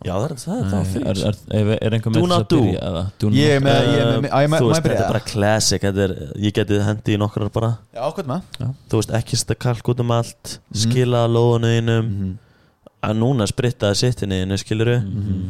Já, 0.00 0.14
það 0.16 0.22
er 0.24 0.32
það, 0.40 0.92
er, 0.96 1.18
er, 1.28 1.38
er, 1.60 1.70
er 1.84 1.94
einhver 1.98 2.12
með 2.14 2.22
þess 2.24 2.36
að 2.38 2.44
byrja 2.54 2.84
eða? 2.88 3.00
Do 3.20 3.30
Ég 3.36 3.50
er 3.52 3.64
með, 3.66 3.80
ég 3.84 3.98
er 4.00 4.22
með, 4.24 4.30
að 4.32 4.44
ég 4.46 4.48
með, 4.54 4.62
Þú 4.62 4.68
veist, 4.70 4.84
þetta 4.86 5.02
er 5.04 5.10
bara 5.10 5.24
classic 5.28 5.82
Ég 6.40 6.54
geti 6.56 6.78
hendi 6.86 7.12
í 7.12 7.18
nokkrar 7.20 7.50
bara. 7.52 7.68
Já, 7.92 8.06
hvað 8.16 8.30
með 8.30 8.70
Þú 8.88 9.00
veist, 9.02 9.12
ekki 9.20 9.36
stað 9.42 9.58
kalk 9.66 9.90
út 9.92 10.00
um 10.00 10.14
allt 10.16 10.54
Mhm. 10.56 10.78
Skilaða 10.86 11.32
lóðunuðinum 11.36 12.08
Mhm. 12.14 12.30
Að 13.10 13.14
núna 13.20 13.46
sprittaði 13.48 14.00
sittinuðinu, 14.00 14.58
skiluru 14.64 14.96
Mhm. 15.04 15.44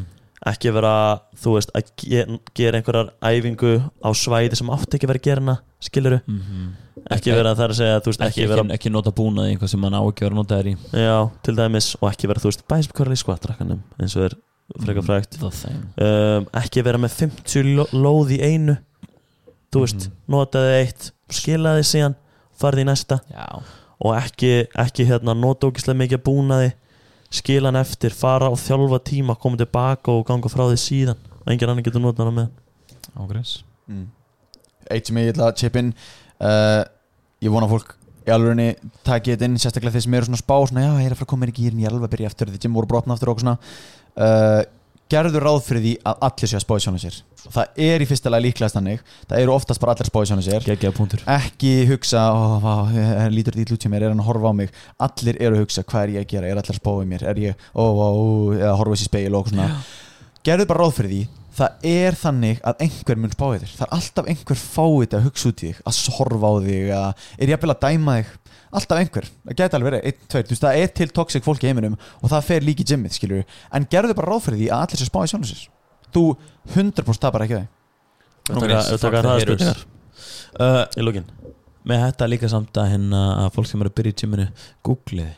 Ekki 0.51 0.73
vera, 0.75 1.21
þú 1.37 1.55
veist, 1.55 1.71
að 1.77 1.91
ge 2.01 2.27
gera 2.57 2.79
einhverjar 2.81 3.11
æfingu 3.23 3.73
á 4.03 4.09
svæði 4.17 4.57
sem 4.57 4.67
átti 4.73 4.97
ekki 4.99 5.07
verið 5.07 5.35
hana, 5.39 5.59
skiluru 5.81 6.21
Mhm. 6.27 6.71
Ekki 7.11 7.33
vera 7.35 7.55
þar 7.59 7.73
að 7.73 7.79
segja, 7.81 8.01
þú 8.05 8.11
veist, 8.13 8.21
ekki, 8.27 8.41
ekki 8.43 8.49
vera 8.51 8.63
ekki, 8.67 8.75
ekki 8.77 8.91
nota 8.93 9.11
búnaði 9.17 9.55
einhvað 9.55 9.71
sem 9.73 9.81
mann 9.81 9.97
á 9.97 10.03
ekki 10.05 10.25
vera 10.27 10.35
nota 10.37 10.59
þær 10.61 10.69
í 10.71 10.75
Já, 10.93 11.17
til 11.47 11.55
dæmis, 11.57 11.89
og 12.01 12.07
ekki 12.13 12.29
vera, 12.31 12.41
þú 12.43 12.51
veist, 12.51 12.65
bæsbkvarli 12.71 13.17
í 13.17 13.21
skvattrakkanum 13.23 13.81
eins 14.01 14.17
og 14.17 14.27
er 14.29 14.37
frekar 14.85 15.03
frægt 15.09 15.39
The 15.41 15.51
thing. 15.51 15.81
um, 15.99 16.47
ekki 16.61 16.85
vera 16.87 16.99
með 17.03 17.17
50 17.23 17.65
ló- 17.79 17.89
lóð 17.97 18.35
í 18.37 18.41
einu 18.45 18.77
þú 19.73 19.85
veist, 19.87 20.07
Mhm. 20.07 20.13
notaði 20.29 20.77
eitt 20.85 21.11
skilaði 21.31 21.83
síðan, 21.87 22.15
farði 22.61 22.85
í 22.85 22.89
næsta 22.91 23.21
Já. 23.31 23.49
og 24.01 24.15
ekki, 24.17 24.67
ekki 24.77 25.07
hérna 25.07 25.35
nota 25.35 25.67
ógislega 25.67 25.99
mikið 26.05 26.19
að 26.19 26.25
búnaði 26.29 26.73
skila 27.31 27.67
hann 27.71 27.77
eftir, 27.81 28.11
fara 28.11 28.51
og 28.51 28.59
þjálfa 28.59 28.99
tíma 29.05 29.39
koma 29.39 29.57
tilbaka 29.57 30.09
og 30.13 30.27
ganga 30.27 30.49
frá 30.49 30.67
því 30.69 30.79
síðan 30.79 31.17
engin 31.47 31.69
annar 31.71 31.83
getur 31.83 32.01
notað 32.03 32.27
hana 32.27 32.31
með 32.31 32.49
ágræs 33.19 33.63
Mm. 33.91 34.07
Eitt 34.91 35.07
sem 35.07 35.17
ég 35.17 35.33
ætla 35.35 35.51
að 35.51 35.57
chip 35.57 35.77
in 35.77 35.95
uh, 36.41 36.83
Ég 37.41 37.53
vona 37.55 37.69
fólk 37.71 37.95
í 38.29 38.33
alvegni 38.35 38.67
taki 39.07 39.33
þetta 39.33 39.47
inn, 39.49 39.55
sérstaklega 39.61 39.95
þeir 39.97 40.05
sem 40.05 40.15
eru 40.19 40.27
svona 40.29 40.41
spá 40.43 40.57
svona, 40.69 40.83
já, 40.85 40.91
ég 41.01 41.07
er 41.09 41.15
að 41.15 41.21
fara 41.23 41.27
að 41.27 41.33
koma 41.33 41.47
inn 41.47 41.53
í 41.55 41.57
gýrin, 41.57 41.81
ég 41.81 41.89
er 41.89 41.95
alveg 41.95 42.11
að 42.11 42.13
byrja 42.19 42.29
aftur 42.31 42.51
því 42.53 42.61
gym 42.67 42.75
voru 42.77 42.91
brotna 42.91 43.17
aftur 43.17 43.31
og 43.33 43.41
svona. 43.41 43.55
Uh, 44.21 44.61
gerðu 45.11 45.41
ráð 45.43 45.63
fyrir 45.67 45.83
því 45.87 45.93
að 46.07 46.21
allir 46.29 46.51
sé 46.53 46.59
að 46.59 46.63
spá 46.67 46.75
í 46.77 46.83
sjálfum 46.85 47.01
sér 47.03 47.17
það 47.51 47.81
er 47.89 48.03
í 48.05 48.07
fyrsta 48.07 48.31
lega 48.31 48.45
líklegast 48.45 48.77
þannig. 48.77 49.01
Það 49.31 49.41
eru 49.43 49.55
oftast 49.57 49.81
bara 49.83 49.95
allir 49.97 50.05
að 50.05 50.11
spá 50.13 50.21
í 50.21 50.29
sjálfum 50.29 50.45
sér 50.45 50.67
ekki 51.35 51.73
hugsa, 51.89 52.27
ó, 52.37 52.61
vá, 52.61 52.75
ég- 52.93 53.33
lítur 53.33 53.57
þetta 53.57 53.75
út 53.79 53.87
hjá 53.87 53.91
mér 53.95 54.05
er 54.05 54.13
hann 54.13 54.21
að 54.21 54.29
horfa 54.29 54.53
á 54.53 54.55
mig, 54.61 54.71
allir 55.09 55.41
eru 55.41 55.57
að 55.57 55.65
hugsa 55.65 55.83
hvað 55.89 56.05
er 56.05 56.13
ég 56.19 56.27
að 56.27 56.31
gera, 56.35 56.47
er 56.53 56.61
allir 56.61 56.77
að 56.77 56.81
spá 56.83 56.93
í 57.01 57.09
mér? 57.15 57.25
Er 57.33 57.41
ég, 57.41 57.65
ó, 57.73 57.83
ó, 57.89 58.09
ó, 58.13 58.25
eða 58.61 58.77
horfa 58.77 58.99
þessi 58.99 59.09
speil 59.09 59.35
og 59.41 59.49
svona. 59.49 59.71
Gerðu 60.45 60.69
bara 60.69 60.85
ráð 60.85 60.95
fyrir 61.01 61.11
því 61.17 61.23
það 61.61 61.89
er 61.91 62.19
þannig 62.19 62.61
að 62.67 62.85
einhver 62.87 63.21
mun 63.21 63.33
spá 63.35 63.47
þér 63.47 63.73
það 63.73 63.87
er 63.87 63.95
alltaf 63.97 64.31
einhver 64.33 64.61
fáið 64.61 65.17
að 65.19 65.27
hugsa 65.29 65.51
út 65.51 65.65
í 65.65 65.71
þig 65.71 65.83
að 65.91 65.99
horfa 66.17 66.51
á 66.51 66.55
þig, 66.67 66.93
að 66.97 67.27
er 67.37 67.53
jafnvel 67.55 67.75
að 67.75 67.83
dæma 67.87 68.17
þig. 68.21 68.37
Alltaf 68.71 69.01
einhver, 69.01 69.27
það 69.49 69.57
gæti 69.59 69.77
alveg 69.77 69.89
verið 69.89 70.05
einn, 70.07 70.19
tveir, 70.31 70.45
veist, 70.47 70.63
það 70.63 70.77
er 70.79 70.93
til 70.95 71.09
toxic 71.11 71.43
fólk 71.43 71.65
í 71.65 71.71
heiminum 71.73 71.97
og 71.99 72.31
það 72.31 72.45
fer 72.47 72.63
líki 72.63 72.87
gymmið, 72.87 73.17
skilur 73.17 73.57
en 73.75 73.87
gerðu 73.91 74.15
bara 74.15 74.31
ráð 74.31 74.45
fyrir 74.45 74.61
því 74.61 74.69
að 74.71 74.85
allir 74.85 75.01
sé 75.01 75.09
spá 75.09 75.19
í 75.25 75.31
sér. 75.33 75.65
Þú 76.15 76.23
100% 76.77 77.23
tapar 77.25 77.47
ekki 77.49 77.65
hraðaspurningar 78.49 79.83
uh, 80.61 80.85
í 80.97 81.05
lókin 81.05 81.29
með 81.87 82.05
þetta 82.07 82.29
líka 82.29 82.51
samt 82.53 82.77
að 82.81 82.93
hérna 82.95 83.21
að 83.45 83.53
fólk 83.57 83.71
sem 83.71 83.83
eru 83.83 83.93
að 83.93 83.97
byrja 84.01 84.15
í 84.15 84.19
gyminu 84.23 84.47
googlið 84.87 85.31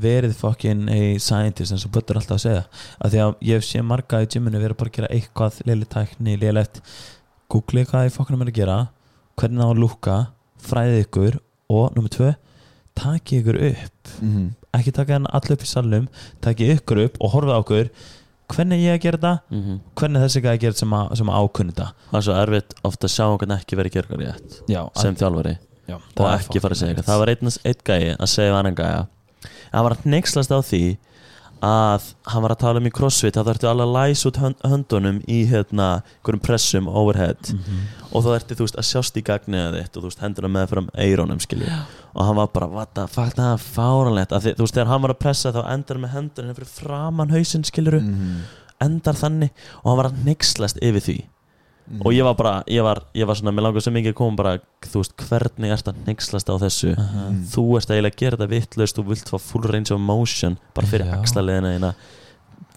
verið 0.00 0.34
fucking 0.36 0.88
a 0.92 1.18
scientist 1.22 1.72
eins 1.72 1.84
og 1.86 1.92
Böttur 1.96 2.16
alltaf 2.20 2.36
að 2.38 2.44
segja. 2.44 2.64
Að 3.00 3.10
því 3.14 3.20
að 3.24 3.34
ég 3.50 3.64
sé 3.64 3.82
marga 3.82 4.22
í 4.22 4.26
gyminu 4.26 4.60
verið 4.62 4.76
bara 4.76 4.90
að 4.90 4.96
gera 4.98 5.12
eitthvað 5.16 5.60
leilig 5.66 5.88
tækni, 5.88 6.36
leilegt 6.40 6.80
googlið 7.52 7.88
hvað 7.92 8.08
í 8.08 8.12
fokkunum 8.16 8.42
er 8.46 8.50
að 8.52 8.58
gera 8.60 8.78
hvernig 9.36 9.60
það 9.62 9.68
á 9.68 9.72
að 9.72 9.80
lúka, 9.82 10.16
fræðið 10.66 11.00
ykkur 11.06 11.38
og 11.76 11.96
nummer 11.96 12.12
tvö 12.12 12.34
takið 12.96 13.40
ykkur 13.42 13.58
upp. 13.70 14.12
Mm 14.22 14.30
-hmm. 14.36 14.50
ekki 14.76 14.92
taka 14.92 15.12
hann 15.12 15.26
allir 15.32 15.52
upp 15.52 15.62
í 15.62 15.66
salnum 15.66 16.08
takið 16.40 16.76
ykkur 16.76 17.04
upp 17.04 17.16
og 17.20 17.30
horfið 17.32 17.52
á 17.56 17.58
okkur 17.62 17.88
hvernig 18.52 18.78
er 18.78 18.84
ég 18.86 18.94
að 18.94 19.02
gera 19.02 19.16
þetta, 19.18 19.40
Mhm. 19.50 19.80
hvernig 19.96 20.16
er 20.20 20.26
þessi 20.28 20.40
gæði 20.42 20.54
að 20.56 20.60
gera 20.60 20.72
þetta 20.72 21.16
sem, 21.16 21.26
að- 21.28 21.36
ákunni 21.36 21.72
þetta? 21.72 21.92
Það 22.10 22.16
er 22.18 22.22
svo 22.22 22.34
erfitt 22.34 22.74
ofta 22.84 23.06
að 23.06 23.14
sjá 23.16 23.24
hann 23.38 23.58
ekki 23.58 23.76
verið 23.76 23.92
eitthvað 23.92 24.20
rétt 24.20 24.62
Já, 24.68 24.88
sem 24.96 25.14
þjálfari. 25.16 25.58
Já, 25.88 25.94
og 25.96 26.40
ekki 26.40 26.60
fara 26.60 26.74
að 26.74 26.78
segja 26.78 26.94
eitthvað. 26.94 27.04
það 27.06 27.18
var 27.18 27.28
einn, 27.28 27.50
gæi 27.84 28.16
að 28.16 28.26
segja 28.28 28.54
annan 28.58 28.74
gæja 28.74 29.06
hann 29.72 29.84
var 29.88 29.96
að 29.96 30.06
neykslast 30.12 30.50
á 30.54 30.60
því 30.62 30.82
að 31.66 32.02
hann 32.28 32.42
var 32.44 32.52
að 32.52 32.58
tala 32.60 32.80
um 32.82 32.86
í 32.86 32.90
crossfit 32.92 33.34
þá 33.34 33.46
þurftu 33.48 33.68
alveg 33.70 33.86
að 33.88 33.94
læsa 33.96 34.26
út 34.28 34.38
hönd, 34.42 34.58
höndunum 34.68 35.20
í 35.24 35.38
hérna, 35.48 35.86
einhverjum 36.20 36.42
pressum 36.44 36.90
overhead. 36.92 37.48
Og 38.12 38.22
þá 38.22 38.28
þurftu 38.28 38.58
þú 38.58 38.66
veist 38.66 38.76
að 38.82 38.86
sjást 38.90 39.16
í 39.16 39.22
gagnið 39.24 39.78
þitt 39.78 39.96
og 39.96 40.04
þú 40.04 40.10
veist 40.10 40.20
hendurna 40.26 40.50
með 40.52 40.66
fram 40.74 40.90
eirónum 41.00 41.40
skilju 41.40 41.70
og 42.16 42.20
hann 42.28 42.36
var 42.36 42.50
bara 42.52 42.68
what 42.72 42.92
the 42.94 43.06
fuck 43.08 43.32
það 43.36 43.54
er 43.54 43.64
fáranlegt 43.64 44.32
að 44.36 44.50
þú 44.52 44.66
veist 44.66 44.76
þegar 44.76 44.92
hann 44.92 45.02
var 45.06 45.14
að 45.16 45.22
pressa 45.24 45.52
þá 45.56 45.62
endar 45.72 45.96
hann 45.96 46.04
með 46.04 46.14
hendurna 46.18 46.54
fyrir 46.60 46.70
framan 46.76 47.32
hausinn 47.34 47.64
skiljuru 47.64 48.02
Mhm. 48.04 48.36
endar 48.80 49.14
þannig. 49.16 49.50
Og 49.82 49.88
hann 49.90 49.96
var 50.02 50.10
að 50.12 50.24
neykslast 50.28 50.78
yfir 50.84 51.00
því 51.08 51.16
og 52.04 52.12
ég 52.12 52.24
var 52.26 52.34
bara, 52.34 52.52
ég 52.66 52.82
var, 52.82 53.00
ég 53.14 53.26
var 53.28 53.34
svona 53.38 53.52
mér 53.54 53.62
langar 53.68 53.80
svo 53.84 53.92
mikið 53.94 54.12
að 54.12 54.18
koma 54.18 54.36
bara, 54.36 54.58
þú 54.82 55.02
veist, 55.02 55.16
hvernig 55.28 55.70
ert 55.76 55.86
að 55.92 56.00
neykslast 56.06 56.48
á 56.50 56.54
þessu? 56.58 56.92
Mhm. 56.96 57.40
þú 57.52 57.64
ert 57.78 57.90
eiginlega 57.94 58.14
að 58.14 58.20
gera 58.24 58.36
þetta 58.36 58.50
vittlaust 58.56 58.98
og 58.98 59.06
vilt 59.12 59.28
fá 59.30 59.38
full 59.40 59.62
range 59.70 59.90
of 59.94 60.00
motion 60.00 60.58
bara 60.74 60.86
fyrir 60.86 61.12
axlaliðina 61.14 61.74
þína 61.78 61.94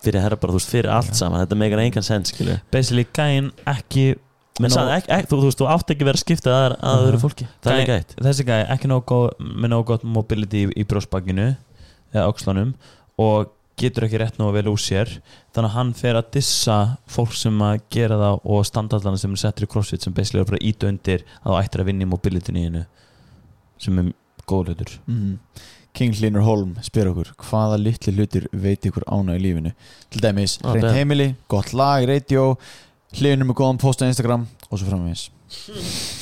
fyrir 0.03 0.21
herra 0.23 0.35
bara, 0.39 0.53
þú 0.53 0.59
veist, 0.61 0.69
fyrir 0.71 0.89
allt 0.95 1.13
saman. 1.15 1.41
Þetta 1.45 1.57
meikar 1.59 1.79
engan 1.83 2.03
sens, 2.07 2.31
skilju 2.31 2.59
Basically 2.71 3.03
gæinn 3.13 3.51
ekki 3.67 4.15
menn 4.59 4.71
sagði, 4.71 4.93
ekki, 4.99 5.11
ekki, 5.15 5.27
þú, 5.31 5.37
þú 5.41 5.49
veist, 5.49 5.59
þú 5.59 5.67
átt 5.73 5.91
ekki 5.95 6.05
verið 6.07 6.19
að 6.19 6.23
skipta 6.25 6.49
að, 6.55 6.77
að 6.79 7.03
öðru 7.07 7.17
Mhm. 7.17 7.23
fólki, 7.25 7.47
það 7.63 7.71
er 7.71 7.77
Gæi- 7.77 7.83
ekki 7.83 7.95
eitt. 7.97 8.15
Þessi 8.23 8.45
gæði 8.45 8.69
ekki 8.75 8.87
nóg 8.91 9.05
góð, 9.05 9.29
með 9.39 9.69
nóg 9.73 9.85
gott 9.85 10.03
mobility 10.03 10.65
í, 10.65 10.71
í 10.75 10.83
brjósbakinu 10.85 11.57
eða 12.13 12.27
öxlanum 12.33 12.73
og 13.19 13.49
getur 13.79 14.05
ekki 14.07 14.19
rétt 14.21 14.37
nóg 14.41 14.51
vel 14.57 14.67
úr 14.71 14.79
sér 14.81 15.09
þannig 15.55 15.69
að 15.69 15.75
hann 15.77 15.93
fer 15.97 16.19
að 16.19 16.29
dissa 16.35 16.77
fólk 17.09 17.33
sem 17.39 17.61
að 17.65 17.79
gera 17.95 18.17
það 18.19 18.39
og 18.55 18.65
standardana 18.67 19.17
sem 19.21 19.33
er 19.35 19.41
settur 19.45 19.67
í 19.67 19.71
crossfit 19.71 20.03
sem 20.05 20.13
basically 20.15 20.43
er 20.43 20.49
bara 20.51 20.61
ít 20.61 20.83
undir 20.89 21.23
að 21.41 21.51
þú 21.53 21.57
ættir 21.63 21.83
að 21.83 21.89
vinna 21.91 22.07
í 22.07 22.11
mobility 22.11 22.55
nýjunu 22.55 22.85
sem 23.79 23.99
er 24.03 24.13
góð 24.49 24.71
hlutur 24.73 24.95
Mhm. 25.07 25.37
King 25.99 26.13
Hlynur 26.13 26.43
Holm 26.45 26.75
spyr 26.85 27.07
okkur 27.09 27.31
hvaða 27.49 27.79
litli 27.81 28.11
hlutir 28.13 28.45
veit 28.53 28.85
ykkur 28.85 29.07
ána 29.09 29.33
í 29.35 29.41
lífinu 29.41 29.71
til 30.13 30.21
dæmis, 30.21 30.59
hreint 30.61 30.83
damn. 30.85 30.93
heimili 30.95 31.35
gott 31.49 31.73
lag, 31.73 32.05
radio 32.07 32.55
Hlynur 33.17 33.49
með 33.49 33.57
góðan 33.57 33.79
post 33.81 34.03
á 34.03 34.05
Instagram 34.05 34.45
og 34.69 34.77
svo 34.77 34.85
framvegis 34.91 35.29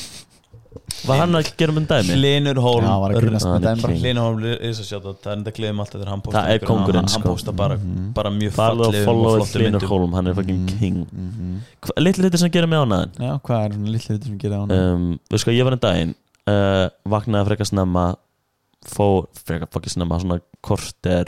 var 1.08 1.18
hann 1.22 1.38
að 1.40 1.50
gera 1.60 1.74
um 1.74 1.86
dæmi? 1.90 2.16
Hlinur 2.18 2.60
Hólm 2.64 2.84
Já, 2.84 2.90
hann 2.92 3.02
var 3.04 3.12
að 3.14 3.22
grínast 3.24 3.48
Hann 3.48 3.54
með 3.54 3.58
er 3.58 3.68
dæmi 3.68 3.82
bara. 3.86 3.98
Hlinur 4.02 4.24
Hólm 4.28 4.44
er 4.48 4.58
þess 4.64 4.82
að 4.84 4.88
sjá 4.90 4.98
það 5.06 5.16
það 5.24 5.32
er 5.32 5.38
enda 5.38 5.54
gleðum 5.58 5.80
allt 5.84 5.94
þegar 5.96 6.12
hann 6.14 6.22
postar 6.26 6.38
Það 6.38 6.48
er 6.48 6.58
einhverjum- 6.58 6.72
kóngurinn, 6.72 7.02
hann, 7.02 7.10
hann 7.14 7.22
sko. 7.22 7.34
postar 7.34 7.56
bara, 7.62 7.78
Mhm. 7.78 8.14
bara 8.14 8.30
mjög 8.38 8.52
farðu 8.58 8.80
og 8.80 8.94
fallegum 8.94 9.02
og 9.02 9.06
follow 9.08 9.36
flottum 9.38 9.62
Hlynur 9.62 9.80
myndum 9.80 9.90
Holm, 9.94 10.14
hann 10.14 10.28
er 10.28 10.34
fucking 10.34 10.62
Mhm. 10.66 10.80
king 10.80 10.98
Mhm. 11.08 11.60
Hva- 11.82 11.98
litli 12.04 12.24
hluti 12.24 12.38
sem 12.38 12.52
gerir 12.52 12.68
mig 12.70 12.80
ánaðin 12.80 13.12
Já, 13.20 13.42
hvað 13.42 13.66
er 13.66 13.70
svona 13.74 13.92
litli 13.92 14.10
hlutir 14.16 14.26
sem 14.28 14.38
gera 14.38 14.56
ána 14.66 14.72
um, 14.94 15.20
við 15.32 15.40
sko, 15.40 15.52
ég 15.52 15.64
var 15.64 15.74
en 15.74 15.80
daginn 15.80 16.16
uh, 16.48 16.90
vaknaði 17.08 17.46
frekar 17.48 17.68
snemma 17.72 18.16
fór 18.86 19.28
frekar 19.34 19.68
fokkið 19.68 19.96
snemma 19.98 20.20
svona 20.22 20.40
korter 20.62 21.26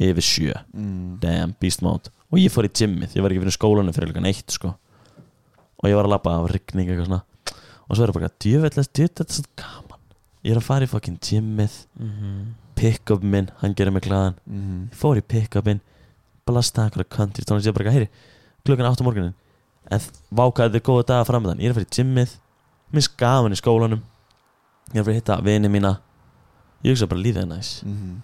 yfir 0.00 0.24
sjö 0.24 0.54
mm. 0.74 1.20
damn, 1.20 1.54
beast 1.60 1.82
mode 1.82 2.08
og 2.32 2.38
ég 2.38 2.50
fór 2.52 2.64
í 2.64 2.72
gymmið, 2.72 3.14
ég 3.16 3.22
var 3.22 3.30
ekki 3.30 3.42
fyrir 3.44 3.56
skólanum 3.56 3.94
fyrir 3.94 4.12
líka 4.12 4.20
neitt 4.22 4.50
sko 4.50 4.74
og 5.76 5.84
ég 5.90 5.94
var 5.94 6.04
að 6.08 6.14
labba 6.14 6.30
af 6.42 6.50
rigning 6.52 6.88
eitthvað 6.88 7.06
svona 7.08 7.22
og 7.86 7.96
svo 7.96 8.04
er 8.04 8.10
það 8.10 8.18
bara, 8.18 8.30
djöfellast, 8.42 8.92
djöfellast, 8.92 9.20
þetta 9.20 9.32
er 9.32 9.38
svo 9.40 9.50
gaman. 9.62 10.00
Ég 10.46 10.54
er 10.54 10.60
að 10.60 10.68
fara 10.68 10.86
í 10.86 10.90
fokkin 10.90 11.18
gymmið. 11.22 11.82
Mhm. 11.98 12.54
pick-up 12.76 13.22
minn, 13.22 13.48
hann 13.62 13.74
gerir 13.74 13.90
mig 13.90 14.02
glaðan. 14.04 14.34
Mm. 14.44 14.90
ég 14.92 14.96
fór 15.00 15.16
í 15.16 15.22
pick-upin 15.24 15.80
blastaði 16.46 16.90
einhverja 16.90 17.08
country 17.08 17.44
tónlist, 17.44 17.66
ég 17.66 17.74
bara, 17.74 17.90
heyri 17.90 18.08
klukkan 18.66 18.90
8 18.90 19.00
á 19.00 19.06
morgunin 19.06 19.34
en 19.90 20.00
vákaði 20.34 20.76
er 20.76 20.84
góða 20.84 21.06
daga 21.06 21.24
framöndan 21.24 21.62
ég 21.62 21.70
er 21.70 21.72
að 21.72 21.78
fara 21.80 21.88
í 21.88 21.94
gymmið, 21.96 22.34
er 22.92 23.08
gaman 23.16 23.54
í 23.54 23.58
skólanum. 23.60 24.02
Ég 24.92 24.98
er 24.98 25.00
að 25.00 25.06
fara 25.06 25.14
að 25.14 25.20
hitta 25.20 25.36
vini 25.42 25.70
mína. 25.70 25.92
Ég 26.84 26.92
hugsa 26.94 27.08
bara 27.10 27.22
lífið 27.22 27.42
er 27.42 27.48
næs. 27.50 27.70
Mm. 27.86 28.20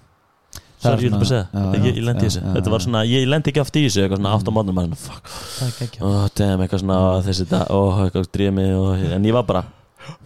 Sorry, 0.83 1.07
ég 1.07 1.13
vil 1.13 1.19
bara 1.21 1.29
segja, 1.31 1.65
ég, 1.77 1.85
ég 1.93 2.07
lendi 2.07 2.25
í 2.25 2.29
þessu. 2.29 2.41
Þetta 2.57 2.73
var 2.73 2.83
svona, 2.83 3.03
ég 3.07 3.29
lendi 3.29 3.53
ekki 3.53 3.61
oft 3.63 3.77
í 3.79 3.85
þessu 3.85 4.03
Eitthvað 4.03 4.19
svona 4.19 4.33
8 4.39 4.51
á 4.51 4.53
mótnum 4.57 4.79
bara, 4.81 4.99
fuck, 4.99 5.29
það 5.31 5.69
er 5.69 5.85
ekki 5.87 6.03
oh, 6.09 6.25
damn, 6.41 6.65
eitthvað 6.65 6.83
svona 6.83 6.97
Þessi 7.29 7.47
dag, 7.53 7.71
oh, 7.77 8.01
eitthvað 8.03 8.27
dríða 8.35 8.55
mig 8.57 8.73
og, 8.79 9.05
En 9.15 9.29
ég 9.29 9.37
var 9.37 9.47
bara, 9.47 9.63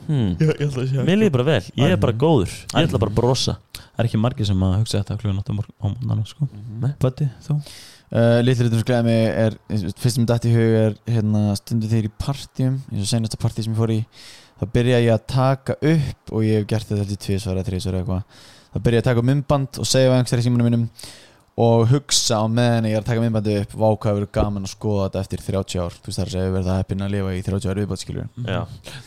hmm. 0.07 0.31
Mér 1.03 1.21
líður 1.21 1.35
bara 1.37 1.47
vel, 1.51 1.59
ég 1.83 1.93
er 1.93 2.01
bara 2.01 2.17
góður. 2.17 2.55
Ég 2.73 2.89
ætla 2.89 3.03
bara 3.03 3.13
að 3.13 3.19
brosa. 3.19 3.59
Það 3.83 4.01
er 4.01 4.09
ekki 4.09 4.23
margir 4.23 4.49
sem 4.49 4.65
að 4.65 4.79
hugsa 4.79 5.03
þetta 5.03 5.19
klukkan 5.21 5.43
8 5.45 5.53
á 5.53 5.57
morgunana 5.61 6.25
sko. 6.31 6.49
Nei. 6.81 6.91
Bötti, 7.05 7.29
þú? 7.45 7.61
Uh, 8.07 8.39
glæði 8.87 9.03
mig 9.03 9.23
er 9.35 9.55
fyrst 9.99 10.15
sem 10.15 10.27
dætt 10.29 10.45
í 10.47 10.53
hug 10.55 10.75
er 10.79 10.93
hérna, 11.11 11.57
stundu 11.59 11.89
þegar 11.91 12.07
í 12.07 12.13
partjum 12.23 12.77
eins 12.93 13.03
og 13.03 13.09
senasta 13.11 13.41
partí 13.43 13.65
sem 13.67 13.75
ég 13.75 13.81
fór 13.81 13.91
í 13.91 14.05
þá 14.61 14.69
byrja 14.77 15.01
ég 15.03 15.11
að 15.17 15.25
taka 15.33 15.75
upp 15.81 16.31
og 16.31 16.45
ég 16.47 16.61
hef 16.61 16.69
gert 16.71 16.93
þetta 16.93 17.07
til 17.09 17.19
tvísvara, 17.25 17.65
þrísvara 17.67 18.05
eitthvað 18.05 18.45
þá 18.77 18.83
byrja 18.87 19.01
ég 19.01 19.05
að 19.05 19.09
taka 19.11 19.23
upp 19.23 19.31
myndband 19.31 19.81
og 19.83 19.89
segja 19.89 20.13
einhverjum 20.17 20.43
í 20.45 20.47
símanum 20.47 20.69
mínum 20.71 20.85
og 21.57 21.87
hugsa 21.89 22.37
á 22.37 22.45
meðan 22.53 22.85
ég 22.85 22.99
er 22.99 23.01
að 23.01 23.07
taka 23.09 23.23
myndbandi 23.25 23.53
upp 23.63 23.71
vá 23.81 23.87
hvað 23.97 24.11
hefur 24.11 24.27
gaman 24.37 24.67
að 24.67 24.73
skoða 24.75 25.07
þetta 25.07 25.21
eftir 25.25 25.45
30 25.47 25.81
ár. 25.81 25.95
Þú 25.97 26.11
veist 26.11 26.19
það 26.21 26.27
er 26.27 26.41
að 26.43 26.57
verða 26.59 26.75
heppin 26.83 27.05
að 27.07 27.15
lifa 27.15 27.31
í 27.33 27.45
30 27.47 27.71
ár 27.73 27.81
viðbáttskilur 27.81 28.27
Já, 28.45 28.59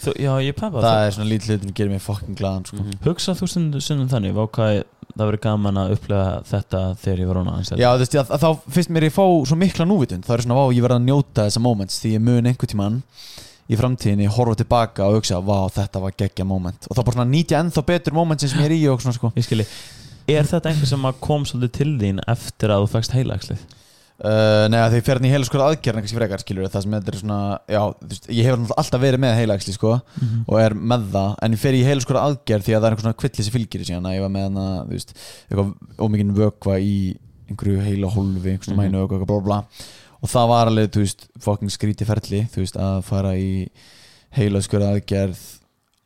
Þú, 0.02 0.14
já, 0.18 0.32
ég 0.48 0.56
peppa 0.58 0.82
það. 0.82 1.02
Er 1.06 1.14
svona 1.14 1.30
litli 1.30 1.54
hlutur 1.54 1.68
sem 1.70 1.76
gerir 1.78 1.94
mig 1.94 2.02
fokkin 2.02 2.40
glaðan 2.40 2.66
sko. 2.66 2.80
Mhm. 2.82 2.98
Hugsa 3.06 3.36
þú 3.38 3.50
stundum 3.54 4.10
þannig 4.10 4.34
Vá 4.34 4.42
hvað 4.50 4.80
það 5.14 5.30
verið 5.30 5.44
gaman 5.46 5.78
að 5.84 5.94
upplega 5.94 6.34
þetta 6.50 6.82
þegar 7.04 7.22
ég 7.22 7.30
var 7.30 7.40
rána 7.40 7.54
aðeins 7.54 7.72
Já, 7.78 7.90
þú 7.94 8.04
veist, 8.06 8.34
þá 8.42 8.50
finnst 8.74 8.92
mér 8.96 9.06
ég 9.10 9.14
fá 9.14 9.26
svo 9.46 9.58
mikla 9.60 9.86
núvitund. 9.90 10.26
Þá 10.26 10.34
er 10.34 10.44
svona, 10.46 10.58
vá, 10.58 10.66
ég 10.74 10.86
verð 10.86 10.98
að 10.98 11.06
njóta 11.06 11.46
þessa 11.46 11.62
moments 11.62 12.02
því 12.02 12.16
ég 12.16 12.26
mun 12.26 12.50
einhvern 12.50 12.74
tímann 12.74 13.00
í 13.70 13.78
framtíðinni 13.80 14.28
horfa 14.34 14.56
tilbaka 14.64 15.06
og 15.08 15.20
hugsa, 15.20 15.40
vá, 15.46 15.68
þetta 15.76 16.02
var 16.02 16.16
geggja 16.18 16.46
moment. 16.50 16.88
Og 16.90 16.98
þá 16.98 17.04
bara 17.06 17.18
svona 17.20 17.30
nýtja 17.32 17.60
ennþá 17.64 17.86
betur 17.86 18.14
momentin 18.18 18.50
sem 18.50 18.60
ég 18.64 18.70
er 18.72 18.78
í 18.78 18.84
og 18.90 19.02
svona, 19.04 19.14
sko. 19.20 19.30
Ég 19.38 19.46
skilji. 19.46 19.68
Er 20.30 20.46
þetta 20.50 20.70
einhver 20.72 20.90
sem 20.90 21.06
kom 21.22 21.46
svolítið 21.50 21.76
til 21.78 21.92
þín 22.02 22.24
eftir 22.30 22.74
að 22.74 22.84
þú 22.86 22.90
fækst 22.96 23.14
heilaxlið? 23.18 23.62
uh, 24.20 24.66
Nei, 24.70 24.80
að 24.84 24.92
því 24.98 25.00
fer 25.08 25.20
hann 25.22 25.26
í 25.30 25.32
heila 25.32 25.48
sko 25.48 25.62
aðgerðan 25.64 26.04
kannski 26.04 26.18
frekar, 26.20 26.42
skilur 26.44 26.68
það 26.70 26.84
sem 26.84 26.96
þetta 26.98 27.12
er 27.14 27.18
svona, 27.22 27.38
já, 27.72 27.80
veist, 28.10 28.26
ég 28.36 28.50
hefur 28.50 28.74
alltaf 28.82 29.02
verið 29.06 29.22
með 29.24 29.38
heilaæxli, 29.40 29.74
sko 29.78 29.94
og 29.96 30.58
er 30.60 30.76
með 30.76 31.06
það, 31.14 31.30
en 31.48 31.56
ég 31.56 31.62
fer 31.64 31.78
í 31.78 31.86
heila 31.88 32.04
sko 32.04 32.18
aðgerð 32.20 32.68
því 32.68 32.76
að 32.76 32.82
það 32.84 32.90
er 32.90 32.96
einhver 32.98 33.06
svona 33.08 33.20
kvilli 33.24 33.46
sem 33.48 33.56
fylgir 33.56 33.86
í 33.86 33.88
síðan 33.88 34.10
að 34.12 34.18
ég 34.18 34.26
var 34.26 34.34
með 34.36 34.46
hana, 34.50 34.66
þú 34.90 34.98
veist, 34.98 35.16
ómikinn 36.04 36.36
vökva 36.36 36.78
í 36.84 36.94
einhverju 37.50 37.80
heila 37.88 38.12
hólfi 38.14 38.52
einhverjum 38.54 38.76
Mhm. 38.78 38.84
mænu 38.84 39.02
og 39.06 39.10
eitthvað 39.16 39.32
bla 39.32 39.40
bla 39.48 39.60
og 40.20 40.30
það 40.30 40.50
var 40.52 40.68
alveg, 40.72 40.92
þú 40.94 41.04
veist, 41.06 41.28
fucking 41.40 41.72
skríti 41.74 42.08
ferli 42.08 42.42
þú 42.54 42.64
veist, 42.64 42.76
að 42.80 43.02
fara 43.08 43.34
í 43.40 43.70
heila 44.36 44.62
sko 44.62 44.82
aðgerð 44.84 45.44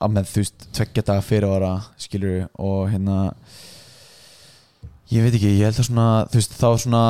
að 0.03 0.11
með, 0.18 0.28
þú 0.34 0.41
veist, 0.43 0.68
tveggja 0.76 1.05
daga 1.07 1.22
fyrirvara 1.26 1.72
skilur 1.97 2.47
og 2.59 2.89
hérna 2.91 3.20
ég 5.14 5.24
veit 5.26 5.38
ekki, 5.38 5.53
ég 5.59 5.68
held 5.70 5.80
að 5.80 5.88
svona 5.89 6.07
þú 6.32 6.39
veist, 6.39 6.57
þá 6.59 6.68
svona 6.86 7.03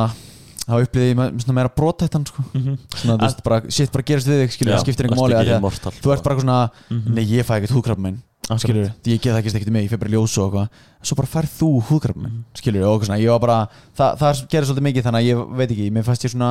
þá 0.64 0.76
upplýði 0.80 1.10
ég 1.12 1.54
meira 1.58 1.72
brotættan 1.76 2.26
sko. 2.30 2.44
svona, 2.54 3.18
þú 3.18 3.24
veist, 3.26 3.42
bara, 3.44 3.62
shit, 3.70 3.92
bara 3.92 4.08
gerist 4.08 4.30
við 4.30 4.44
þig 4.46 4.54
skilur, 4.58 4.74
það 4.78 4.86
skiptir 4.86 5.10
einhver 5.10 5.60
mortal, 5.64 5.92
þú 6.00 6.14
ert 6.14 6.24
bara 6.24 6.36
eitthvað 6.36 6.46
svona, 6.48 6.60
Mhm. 6.90 7.16
nei, 7.18 7.24
ég 7.26 7.48
fæ 7.48 7.58
ekkert 7.60 7.76
húðkrabba 7.76 8.06
minn 8.08 8.22
skilur, 8.60 8.90
ég 9.08 9.22
get 9.22 9.32
það 9.32 9.38
ekki 9.40 9.52
ekkert 9.54 9.72
með, 9.72 9.86
ég 9.86 9.92
fyrir 9.94 10.02
bara 10.02 10.12
í 10.12 10.14
ljós 10.18 10.34
og 10.42 10.44
eitthvað. 10.50 10.68
Svo 11.08 11.16
bara 11.20 11.30
færð 11.32 11.52
þú 11.56 11.70
húðkrabba 11.88 12.24
minn 12.24 12.42
skilur, 12.60 12.84
og 12.90 13.06
svona, 13.06 13.20
ég 13.22 13.32
var 13.32 13.42
bara 13.44 13.58
það, 13.96 14.18
það 14.20 14.42
gerir 14.52 14.68
svolítið 14.68 14.86
mikið 14.88 15.06
þannig 15.08 15.22
að 15.22 15.28
ég 15.30 15.36
veit 15.60 15.70
ekki 15.70 15.86
mér 15.96 16.06
fannst 16.08 16.26
ég 16.28 16.34
svona 16.34 16.50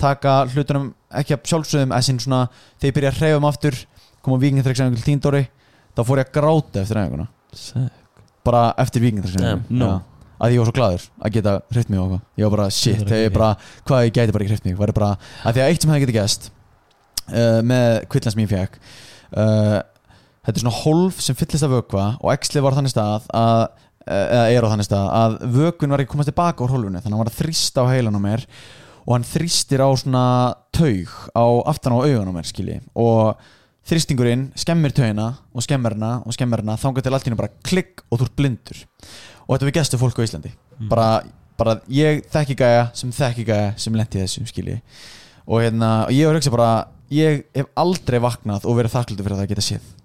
taka 0.00 0.32
hlutunum 0.52 0.86
ekki 1.20 1.36
að 1.36 1.40
sjálfsögðum, 1.52 1.92
eða 1.92 2.06
sinn 2.08 2.20
svona 2.24 2.40
þegar 2.80 2.88
ég 2.88 2.96
byrja 2.96 3.10
að 3.12 3.20
hreyfa 3.20 3.40
um 3.40 3.48
aftur, 3.50 3.74
koma 4.24 4.40
vikingþreksæðingur 4.42 5.00
til 5.02 5.08
tíndóri, 5.10 5.42
þá 5.92 6.00
fór 6.08 6.20
ég 6.20 6.26
að 6.26 6.34
gráta 6.36 6.82
eftir 6.82 7.00
æfinguna, 7.02 7.26
bara 8.46 8.62
eftir 8.84 9.04
Damn, 9.36 9.64
no. 9.68 9.90
að 10.40 10.56
ég 10.56 10.62
var 10.62 10.68
svo 10.70 10.76
glaður 10.76 11.04
að 11.20 11.36
geta 11.36 11.52
hreift 11.72 11.90
mig 11.92 12.00
og 12.00 12.16
ég 12.36 12.44
var 12.46 12.54
bara 12.56 12.70
shit, 12.72 13.02
þegar 13.04 13.24
ég 13.24 13.34
bara 13.34 13.50
hvað 13.88 14.06
ég 14.06 14.16
gæti 14.16 14.36
bara 14.36 14.42
ekki 14.46 14.54
hreift 14.54 14.68
mig, 14.68 14.76
væri 14.80 14.96
bara 14.96 15.10
að 15.44 15.56
því 15.56 15.64
að 15.64 15.68
eitt 15.72 15.82
sem 15.84 15.92
þetta 20.46 20.54
er 20.54 20.62
svona 20.64 20.80
hólf 20.84 21.20
sem 21.24 21.36
fyllist 21.36 21.66
af 21.66 21.74
vökva 21.74 22.06
og 22.22 22.32
exli 22.32 22.62
var 22.64 22.78
þannig 22.78 22.94
stað 22.94 23.28
að 23.34 23.66
eða 24.06 24.48
er 24.54 24.62
á 24.62 24.70
þannig 24.70 24.86
stað 24.86 25.06
að 25.18 25.38
vökvin 25.56 25.92
var 25.92 26.02
ekki 26.02 26.12
komast 26.12 26.30
tilbaka 26.30 26.62
úr 26.62 26.76
hólfinu 26.76 27.00
þannig 27.00 27.10
að 27.10 27.16
hann 27.16 27.24
var 27.24 27.30
að 27.32 27.38
þrýsta 27.40 27.82
á 27.82 27.90
heilan 27.90 28.18
á 28.18 28.22
mér 28.22 28.44
og 29.06 29.14
hann 29.14 29.26
þrýstir 29.26 29.82
á 29.82 29.88
svona 29.94 30.24
taug 30.74 31.10
á 31.30 31.46
aftan 31.70 31.94
á 31.94 31.98
augun 32.02 32.30
á 32.30 32.34
mér 32.34 32.48
skilji. 32.48 32.80
Og 32.98 33.38
þrýstingurinn 33.86 34.48
skemmir 34.58 34.94
taugina 34.94 35.28
og 35.54 35.62
skemmir 35.62 35.94
hana 35.94 36.12
og 36.26 36.34
skemmir 36.34 36.62
hana 36.64 36.74
þangar 36.80 37.06
til 37.06 37.14
allt 37.14 37.26
í 37.26 37.30
hennu 37.30 37.38
bara 37.38 37.54
klikk 37.66 38.02
og 38.10 38.18
þú 38.18 38.26
ert 38.26 38.38
blindur. 38.38 38.80
Og 39.46 39.54
þetta 39.54 39.68
við 39.68 39.76
gestu 39.78 40.00
fólk 40.00 40.18
á 40.18 40.26
Íslandi. 40.26 40.50
Bara, 40.90 41.10
bara 41.58 41.78
ég 41.86 42.26
þekki 42.34 42.58
gæja 42.58 42.88
sem 42.98 43.14
þekki 43.14 43.46
gæja 43.46 43.68
sem 43.78 43.94
lendi 43.94 44.24
þessu 44.24 44.46
skilji. 44.50 44.80
Og 45.46 45.62
hérna 45.62 46.08
ég 46.10 47.46
hef 47.54 47.68
aldrei 47.78 48.18
vaknað 48.18 48.66
og 48.66 48.80
verið 48.80 48.96
þakklútur 48.96 49.22
fyrir 49.22 49.38
það 49.38 49.44
að 49.44 49.52
geta 49.52 49.62
séð 49.62 49.95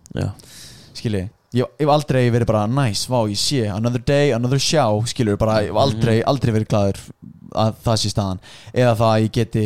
skilji 0.93 1.29
ég 1.55 1.81
hef 1.81 1.89
aldrei 1.91 2.29
verið 2.31 2.47
bara 2.47 2.67
nice, 2.69 3.09
vá 3.11 3.25
ég 3.27 3.39
sé 3.39 3.65
another 3.71 3.99
day, 3.99 4.31
another 4.35 4.59
show, 4.61 5.01
skilur 5.09 5.39
bara 5.39 5.59
ég 5.65 5.73
hef 5.73 5.79
aldrei, 5.81 6.21
aldrei 6.27 6.53
verið 6.55 6.69
glaður 6.71 7.01
að 7.51 7.81
það 7.83 7.97
sé 7.99 8.13
staðan. 8.13 8.39
Eða 8.71 8.93
það 9.01 9.09
að 9.09 9.25
ég 9.25 9.33
geti 9.37 9.65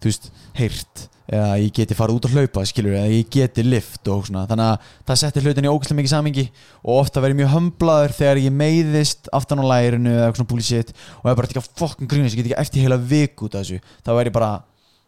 þú 0.00 0.08
veist, 0.08 0.30
heyrt 0.56 1.02
eða 1.26 1.56
ég 1.58 1.72
geti 1.74 1.96
farið 1.98 2.20
út 2.20 2.28
að 2.28 2.36
hlaupa 2.36 2.62
skilur, 2.70 2.94
eða 2.96 3.10
ég 3.10 3.30
geti 3.34 3.64
lift 3.66 4.08
og 4.12 4.22
svona. 4.28 4.44
Þannig 4.48 4.70
að 4.70 4.92
það 5.10 5.20
setti 5.22 5.42
hlutin 5.42 5.66
í 5.66 5.72
ógæslega 5.72 5.98
mikið 5.98 6.12
samingi 6.14 6.44
og 6.84 7.00
ofta 7.00 7.24
verið 7.24 7.40
mjög 7.42 7.52
hömblaður 7.56 8.14
þegar 8.20 8.40
ég 8.44 8.56
meiðist 8.62 9.30
aftan 9.36 9.60
á 9.60 9.64
lærinu 9.66 10.14
eða 10.14 10.28
eitthvað 10.28 10.40
svona 10.40 10.52
bullshit 10.54 10.94
og 10.94 11.28
ég 11.28 11.40
bara 11.40 11.50
ekki 11.50 11.60
að 11.60 11.68
fokkin 11.82 12.12
grínast, 12.12 12.38
ég 12.38 12.46
get 12.46 12.52
ekki 12.54 12.62
eftir 12.62 12.86
heila 12.86 13.00
viku 13.10 13.50
út 13.50 13.58
af 13.58 13.66
þessu, 13.66 13.82
þá 14.06 14.12
er 14.14 14.30
ég 14.30 14.36
bara 14.38 14.52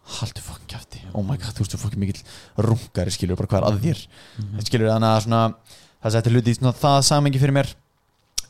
haldu 0.09 0.41
fokkin 0.45 0.71
kæfti, 0.73 1.01
oh 1.15 1.23
my 1.27 1.37
god, 1.37 1.53
þú 1.57 1.65
veist 1.65 1.75
þú 1.75 1.81
fokkin 1.83 2.01
mikill 2.01 2.23
rungari 2.65 3.13
skilur, 3.13 3.37
bara 3.37 3.51
hvað 3.51 3.61
er 3.61 3.67
að 3.69 3.83
þér. 3.85 4.01
Skilur, 4.65 4.89
þannig 4.95 5.11
að 5.13 5.23
svona 5.27 5.43
það 5.99 6.15
setti 6.15 6.33
hluti 6.33 6.55
í 6.55 6.59
svona 6.59 6.73
það 6.79 6.99
samingi 7.11 7.43
fyrir 7.43 7.57
mér. 7.59 7.73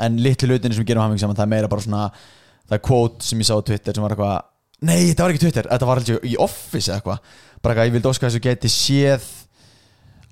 En 0.06 0.18
litlu 0.22 0.48
hlutinni 0.52 0.76
sem 0.78 0.86
gerum 0.86 1.02
hamingi 1.02 1.24
saman 1.24 1.34
það 1.38 1.46
er 1.48 1.52
meira 1.56 1.70
bara 1.72 1.82
svona, 1.82 2.04
það 2.68 2.76
er 2.78 2.84
quote 2.86 3.26
sem 3.26 3.40
ég 3.42 3.48
sá 3.48 3.54
á 3.58 3.62
Twitter 3.66 3.96
sem 3.98 4.04
var 4.04 4.14
eitthvað, 4.14 4.46
nei 4.86 5.00
þetta 5.08 5.24
var 5.26 5.34
ekki 5.34 5.42
Twitter. 5.46 5.68
Þetta 5.72 5.88
var 5.90 6.00
alltaf 6.02 6.28
í 6.30 6.36
Office 6.46 6.92
eitthvað. 6.94 7.18
Bara 7.58 7.74
eitthvað, 7.74 7.88
ég 7.90 7.96
vildi 7.98 8.10
óska 8.12 8.28
þess 8.28 8.38
að 8.38 8.46
geti 8.46 8.70
séð 8.70 9.26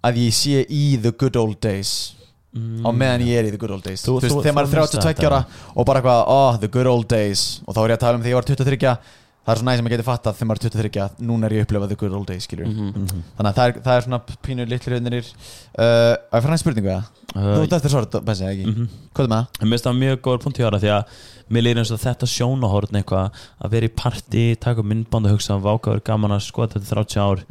að 0.06 0.20
ég 0.22 0.36
sé 0.38 0.62
í 0.70 0.84
the 1.02 1.10
good 1.18 1.36
old 1.40 1.58
days. 1.64 1.94
Á 2.56 2.88
meðan 2.94 3.26
ég 3.26 3.36
er 3.42 3.48
í 3.50 3.52
the 3.52 3.58
good 3.60 3.74
old 3.74 3.82
days. 3.84 4.00
Þú- 4.06 4.20
þú, 4.22 4.28
veist, 4.30 4.38
þegar 4.46 4.54
maður 4.56 4.70
er 4.70 4.78
minnst 4.80 4.94
32 4.96 5.18
þetta. 5.18 5.26
ára 5.26 5.40
og 5.74 5.86
bara 5.90 6.00
eitthvað, 6.00 6.20
oh, 6.38 6.56
the 6.62 6.68
good 6.72 6.86
old 6.88 7.08
days. 7.10 7.42
Og 7.66 7.74
þá 7.74 7.80
er 7.82 7.90
ég 7.90 7.96
að 7.98 8.04
tala 8.06 8.16
um 8.16 8.22
þegar 8.22 8.32
ég 8.32 8.38
var 8.38 8.46
23 8.54 8.78
það 9.46 9.52
er 9.54 9.60
svona 9.60 9.70
næst 9.70 9.78
sem 9.80 9.86
ég 9.86 9.92
geti 9.94 10.06
fattað 10.06 10.34
þegar 10.36 10.48
maður 10.50 10.66
er 10.66 10.72
23 10.74 11.26
núna 11.28 11.46
er 11.46 11.52
ég 11.54 11.60
að 11.62 11.66
upplifa 11.68 11.88
the 11.88 11.96
good 12.00 12.12
old 12.18 12.26
days, 12.26 12.46
skilur 12.48 12.66
Mhm. 12.66 13.06
þannig 13.38 13.50
að 13.52 13.54
það 13.58 13.68
er, 13.68 13.76
það 13.86 13.96
er 13.96 14.06
svona 14.06 14.20
pínu 14.42 14.66
litlu 14.66 14.92
hlutinir 14.96 15.28
uh, 15.78 16.14
að 16.32 16.42
fyrir 16.42 16.50
hann 16.50 16.62
spurningu 16.64 16.90
eða? 16.90 17.04
þú 17.36 17.62
ert 17.62 17.72
eftir 17.76 17.92
svaret, 17.92 18.16
Bessi, 18.26 18.44
ekki? 18.48 18.66
Mhm. 18.66 18.88
hvað 19.14 19.24
er 19.24 19.32
það? 19.34 19.46
Mér 19.62 19.70
finnst 19.76 19.86
það 19.86 19.98
mjög 20.02 20.20
góður 20.26 20.42
punkt 20.42 20.58
í 20.58 20.66
ára 20.66 20.80
því 20.82 20.90
að 20.96 21.04
mér 21.52 21.62
lýr 21.66 21.78
eins 21.82 21.92
og 21.94 22.00
þetta 22.02 22.26
sjónahorn 22.26 22.96
eitthvað 22.98 23.30
að 23.62 23.70
vera 23.76 23.86
í 23.86 23.94
partí, 24.02 24.44
taka 24.58 24.82
myndband 24.82 25.26
og 25.26 25.36
hugsa 25.36 25.58
vákaður 25.62 26.02
gaman 26.02 26.34
að 26.34 26.42
skoða 26.48 26.72
þetta 26.74 26.86
í 26.86 26.94
30 26.96 27.20
ár 27.22 27.44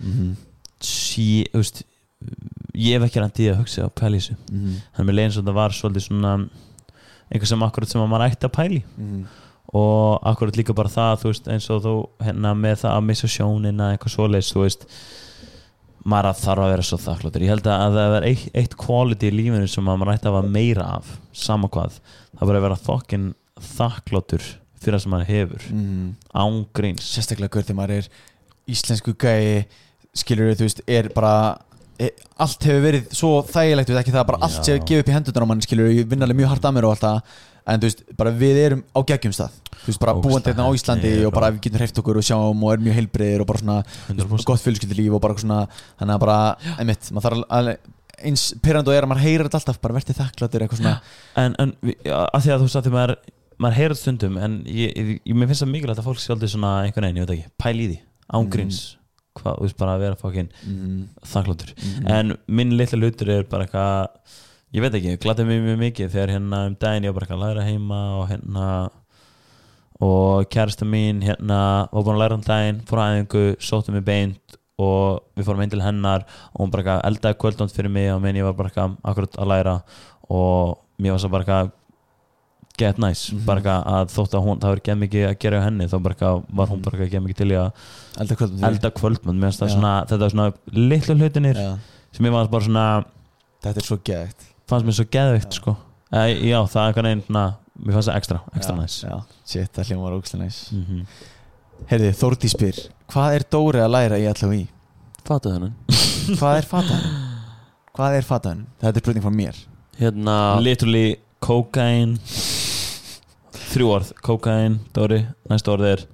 sí, 0.82 1.46
þú 1.54 1.62
veist 1.62 1.84
ég 2.76 2.98
hef 3.00 3.06
ekki 3.08 3.22
reyndi 3.22 3.48
að 3.54 3.60
hugsa 3.62 3.86
á 3.88 3.90
pæli 3.96 4.20
þessu 4.20 4.36
þannig 4.52 5.00
að 5.00 5.06
mér 5.08 5.16
lýr 5.16 5.26
eins 5.30 5.38
og 5.38 5.44
þetta 5.46 5.54
var 5.56 5.70
svolítið 5.72 6.08
svona 6.10 6.34
sem 9.76 9.82
sem 9.82 9.82
og 9.82 10.20
akkurat 10.24 10.58
líka 10.58 10.74
bara 10.74 10.90
það 10.90 11.24
veist 11.24 11.48
eins 11.48 11.70
og 11.70 11.84
þú 11.84 12.26
hérna 12.26 12.54
með 12.56 12.76
það 12.76 12.92
að 12.92 13.06
missa 13.06 13.28
sjónina 13.28 13.92
eitthvað 13.92 14.12
svoleiðis 14.12 14.54
þú 14.54 14.62
veist 14.62 14.88
maður 16.06 16.30
að 16.30 16.42
þarf 16.44 16.64
að 16.64 16.70
vera 16.70 16.82
svo 16.86 16.98
þakkláttur. 16.98 17.42
Ég 17.42 17.50
held 17.50 17.68
að 17.68 17.96
það 17.98 18.16
er 18.16 18.24
eitt, 18.24 18.50
eitt 18.54 18.76
quality 18.78 19.28
í 19.28 19.32
lífinu 19.32 19.68
sem 19.68 19.88
að 19.90 19.98
maður 19.98 20.14
ætti 20.14 20.28
að 20.30 20.36
hafa 20.36 20.48
meira 20.54 20.86
af 21.00 21.20
sama 21.34 21.68
hvað, 21.68 21.98
það 22.38 22.46
bara 22.46 22.58
að 22.58 22.68
vera 22.68 22.76
þokkin 22.76 23.36
þakkláttur 23.78 24.42
fyrir 24.82 24.98
það 24.98 25.02
sem 25.02 25.12
maður 25.12 25.26
hefur. 25.26 25.64
Mm. 25.74 26.16
ángríns 26.34 27.04
sérstaklega 27.10 27.50
hver 27.50 27.64
þegar 27.66 27.76
maður 27.76 27.96
er 27.96 28.10
íslensku 28.68 29.16
gæi 29.18 29.66
skilur 30.14 30.54
þú 30.56 30.68
veist, 30.68 30.84
er 30.88 31.10
bara 31.16 31.58
e, 31.98 32.12
allt 32.38 32.64
hefur 32.64 32.86
verið 32.86 33.10
svo 33.10 33.44
þægilegt 33.50 33.90
við 33.90 33.98
ekki 33.98 34.14
það 34.14 34.22
að 34.22 34.30
bara 34.30 34.42
allt 34.46 34.62
Já. 34.62 34.64
sé 34.64 34.78
að 34.78 34.86
gefa 34.86 35.02
upp 35.02 35.10
í 35.10 35.16
hendunar 35.18 35.42
á 35.44 35.50
mann 35.50 35.62
skilur, 35.62 35.90
ég 35.90 36.06
vinn 36.06 36.22
alveg 36.22 36.38
mjög 36.38 36.50
hart 36.54 36.66
að 36.66 36.78
mér 36.78 36.86
og 36.86 36.94
allt 36.94 37.02
það 37.02 37.42
en 37.66 37.82
þú 37.82 37.90
veist, 37.90 38.04
bara 38.20 38.34
við 38.36 38.62
erum 38.62 38.84
á 38.94 39.00
geggjum 39.12 39.36
stað. 39.36 39.60
Þú 39.76 39.90
veist, 39.90 40.02
bara 40.02 40.16
búandi 40.22 40.52
hérna 40.52 40.68
á 40.70 40.76
Íslandi 40.78 41.14
og 41.28 41.36
bara 41.36 41.52
við 41.54 41.66
getum 41.66 41.82
hreift 41.82 42.02
okkur 42.02 42.22
og 42.22 42.26
sjáum 42.26 42.64
og 42.66 42.74
erum 42.74 42.88
mjög 42.88 43.00
heilbriðir 43.00 43.44
og 43.44 43.50
bara 43.50 43.62
svona 43.62 43.78
100%. 44.08 44.48
gott 44.50 44.64
fjölskyldulíf 44.64 45.18
og 45.18 45.24
bara 45.26 45.38
svona 45.42 45.62
þannig 46.00 46.16
að 46.16 46.26
bara, 46.26 46.40
einmitt, 46.80 47.12
maður 47.12 47.28
þarf 47.30 47.46
alveg 47.60 47.94
eins 48.26 48.44
pyrrand 48.64 48.88
og 48.88 48.96
er 48.96 49.06
að 49.06 49.12
maður 49.12 49.26
heyrir 49.26 49.48
þetta 49.50 49.60
alltaf 49.60 49.80
bara 49.84 49.98
verðið 49.98 50.20
þakkláttur 50.22 50.64
eitthvað 50.64 50.82
svona. 50.82 50.94
En, 51.42 51.56
en 51.60 51.74
að 51.76 52.46
því 52.46 52.54
að 52.54 52.62
þú 52.62 52.68
veist 52.70 52.80
að 52.80 52.86
því 52.88 52.94
maður 52.96 53.16
maður 53.62 53.78
heyrið 53.80 54.00
stundum 54.00 54.38
en 54.42 54.56
ég, 54.68 54.92
ég, 54.96 55.12
ég, 55.22 55.36
mér 55.36 55.50
finnst 55.52 55.64
það 55.64 55.72
mikilvægt 55.72 56.02
að 56.02 56.08
fólk 56.10 56.22
sé 56.22 56.34
aldrei 56.34 56.52
svona 56.52 56.72
einhvern 56.84 57.08
veginn, 57.08 57.22
ég 57.22 57.28
veit 57.28 57.36
ekki, 57.38 57.52
pæl 57.62 57.76
í 57.76 57.88
því 57.92 57.98
ángríns, 58.40 58.80
hvað, 59.38 59.60
þú 59.60 59.68
veist 59.68 59.78
bara 59.80 59.96
að 59.96 60.04
vera 60.06 60.20
mm, 64.76 64.82
mm, 64.82 64.82
ég 64.82 64.82
veit 64.84 64.98
ekki, 65.00 65.18
gladdi 65.24 65.46
mig 65.48 65.62
mjög 65.64 65.80
mikið 65.80 66.12
þegar 66.12 66.34
hérna 66.36 66.66
um 66.68 66.76
daginn 66.76 67.04
ég 67.08 67.14
var 67.14 67.20
bara 67.20 67.26
eitthvað 67.26 67.42
að 67.42 67.48
læra 67.48 67.66
heima 67.70 68.20
og 68.20 68.28
hérna 68.30 68.90
og 70.02 70.50
kærasta 70.52 70.86
mín 70.86 71.22
hérna 71.24 71.88
var 71.92 72.04
búin 72.04 72.16
að 72.18 72.22
læra 72.24 72.36
um 72.36 72.42
daginn, 72.44 72.82
fór 72.86 73.00
að 73.00 73.16
æfingu 73.16 73.56
sóttum 73.64 73.94
mig 73.96 74.04
beint 74.04 74.58
og 74.78 75.22
við 75.38 75.46
fórum 75.48 75.62
einn 75.64 75.72
til 75.72 75.82
hennar 75.82 76.26
og 76.52 76.66
hún 76.66 76.72
bara 76.72 76.98
eldaði 77.08 77.38
kvöldónd 77.40 77.72
fyrir 77.72 77.90
mig 77.90 78.12
og 78.12 78.22
minn 78.22 78.36
ég 78.36 78.44
var 78.44 78.54
bara 78.54 78.70
eitthvað 78.70 78.98
akkurat 79.08 79.38
að 79.40 79.48
læra 79.54 79.76
og 80.30 80.78
mér 81.00 81.12
var 81.16 81.20
svo 81.24 81.30
bara 81.32 81.44
eitthvað 81.46 81.72
get 82.78 82.98
nice, 83.00 83.32
Mhm. 83.32 83.46
bara 83.46 83.62
eitthvað 83.62 83.86
að 83.88 84.10
þótt 84.12 84.34
að 84.36 84.44
hún, 84.44 84.60
það 84.60 84.68
var 84.68 84.78
ekki 84.82 84.96
mikið 85.00 85.30
að 85.30 85.40
gera 85.40 85.60
á 85.60 85.66
henni 85.66 85.86
þá 85.88 86.04
bara 86.04 86.14
eitthvað, 86.16 86.44
var 86.52 86.68
hún 86.68 86.82
bara 86.84 86.98
ekki 87.06 87.22
mikið 87.24 87.36
til 87.38 87.48
í 87.52 87.56
að 87.56 87.72
elda 88.20 88.36
fyrir. 88.36 88.66
elda 88.68 88.92
kvöldmönd, 88.92 89.40
mér 89.40 89.48
finnst 89.48 89.62
það 89.64 89.72
svona 89.72 90.06
þetta 90.10 90.26
er 90.26 90.30
svona 90.30 90.54
litlu 90.74 91.16
hlutinir 91.16 91.56
Já, 91.56 91.78
sem 92.12 92.26
ég 92.26 92.32
var 92.34 92.48
bara 92.48 92.64
svona 92.68 93.06
þetta 93.64 93.78
er 93.78 93.82
svo 93.88 93.98
geðvægt 94.04 94.55
fannst 94.70 94.88
mér 94.88 94.98
svo 94.98 95.06
geðvikt 95.12 95.60
sko. 95.60 95.76
E, 96.12 96.26
já 96.50 96.60
það 96.64 96.82
er 96.82 96.92
eitthvað 96.92 97.26
svona 97.26 97.46
mér 97.76 97.98
fannst 97.98 98.10
það 98.10 98.20
ekstra, 98.20 98.40
ekstra 98.56 98.76
já, 98.76 98.80
næs 98.82 98.98
já, 99.04 99.16
shit, 99.44 99.72
það 99.76 99.90
hljómar 99.90 100.16
ógæslega 100.16 100.44
næs 100.44 100.60
mm 100.72 100.84
-hmm. 100.84 101.06
Heyrði, 101.90 102.12
Þórdís 102.16 102.56
spyr 102.56 102.78
Hvað 103.12 103.36
er 103.36 103.44
Dóri 103.52 103.80
að 103.84 103.92
læra 103.92 104.18
í 104.18 104.28
LHI? 104.32 104.68
Fatu 105.26 105.52
þennan 105.52 105.74
Hvað 106.40 106.58
er 106.58 106.68
fataðan? 106.70 107.26
Hvað 107.96 108.18
er 108.18 108.28
fataðan? 108.28 108.66
Þetta 108.82 109.00
er 109.00 109.04
spurning 109.04 109.24
frá 109.24 109.32
mér. 109.32 109.56
Hérna 110.00 110.60
literally 110.60 111.20
kokain 111.40 112.18
þrjú 113.72 113.92
orð, 113.92 114.14
kokain 114.24 114.80
Dóri, 114.96 115.26
næsta 115.50 115.72
orð 115.72 115.86
er 115.86 116.06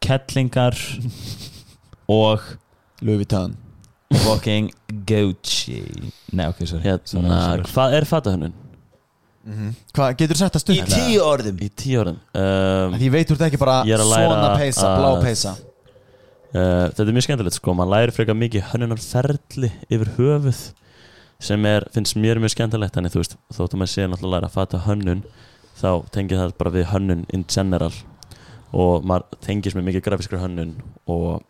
kettlingar 0.00 0.76
og 2.20 2.40
Louis 3.00 3.22
Vuitton 3.22 3.56
fucking 4.24 4.70
Gucci. 5.08 5.80
Nei 6.32 6.46
ok, 6.50 6.64
sorry. 6.66 6.82
Hérna, 6.86 7.62
hvað 7.72 7.96
er 7.98 8.06
fata 8.08 8.34
hönnun? 8.34 8.54
Hvað, 9.42 10.12
getur 10.20 10.36
þú 10.36 10.38
sagt 10.38 10.54
það 10.56 10.62
stutt? 10.62 10.92
orðum. 11.26 11.56
Í 11.58 11.68
tíu 11.74 11.98
orðum. 12.04 12.18
Um, 12.38 12.94
Því 12.94 13.08
ég 13.08 13.14
veit 13.16 13.32
úr 13.32 13.38
þetta 13.40 13.48
ekki 13.50 13.58
bara 13.58 13.78
Ég 13.88 13.96
er 13.96 14.02
að 14.04 14.12
svona 14.12 14.36
blá 14.38 15.08
að- 15.16 15.24
peysa. 15.26 15.54
Uh, 16.52 16.86
Þetta 16.92 17.06
er 17.08 17.16
mjög 17.16 17.26
skemmtilegt 17.26 17.56
sko. 17.56 17.74
Man 17.74 17.88
læri 17.90 18.12
frekar 18.12 18.36
mikið 18.38 18.66
hönnunarferli 18.70 19.70
yfir 19.90 20.10
höfuð 20.18 20.60
sem 21.42 21.64
er, 21.66 21.88
finnst 21.90 22.14
mér 22.14 22.38
mjög 22.38 22.54
skemmtilegt. 22.54 22.94
Þannig 22.94 23.14
þú 23.16 23.22
veist, 23.22 23.36
þóttum 23.56 23.82
að 23.82 23.90
sé 23.90 24.06
náttúrulega 24.06 24.28
að 24.28 24.34
læra 24.36 24.50
að 24.50 24.56
fata 24.58 24.82
hönnun 24.86 25.24
þá 25.80 25.90
tengir 26.14 26.38
það 26.38 26.52
bara 26.58 26.70
við 26.70 26.86
hönnun 26.92 27.24
in 27.32 27.44
general. 27.48 27.92
Og 28.72 29.02
maður 29.04 29.40
tengis 29.44 29.74
með 29.74 29.88
mikið 29.90 30.04
grafískri 30.06 30.38
hönnun 30.38 30.76
og 31.10 31.42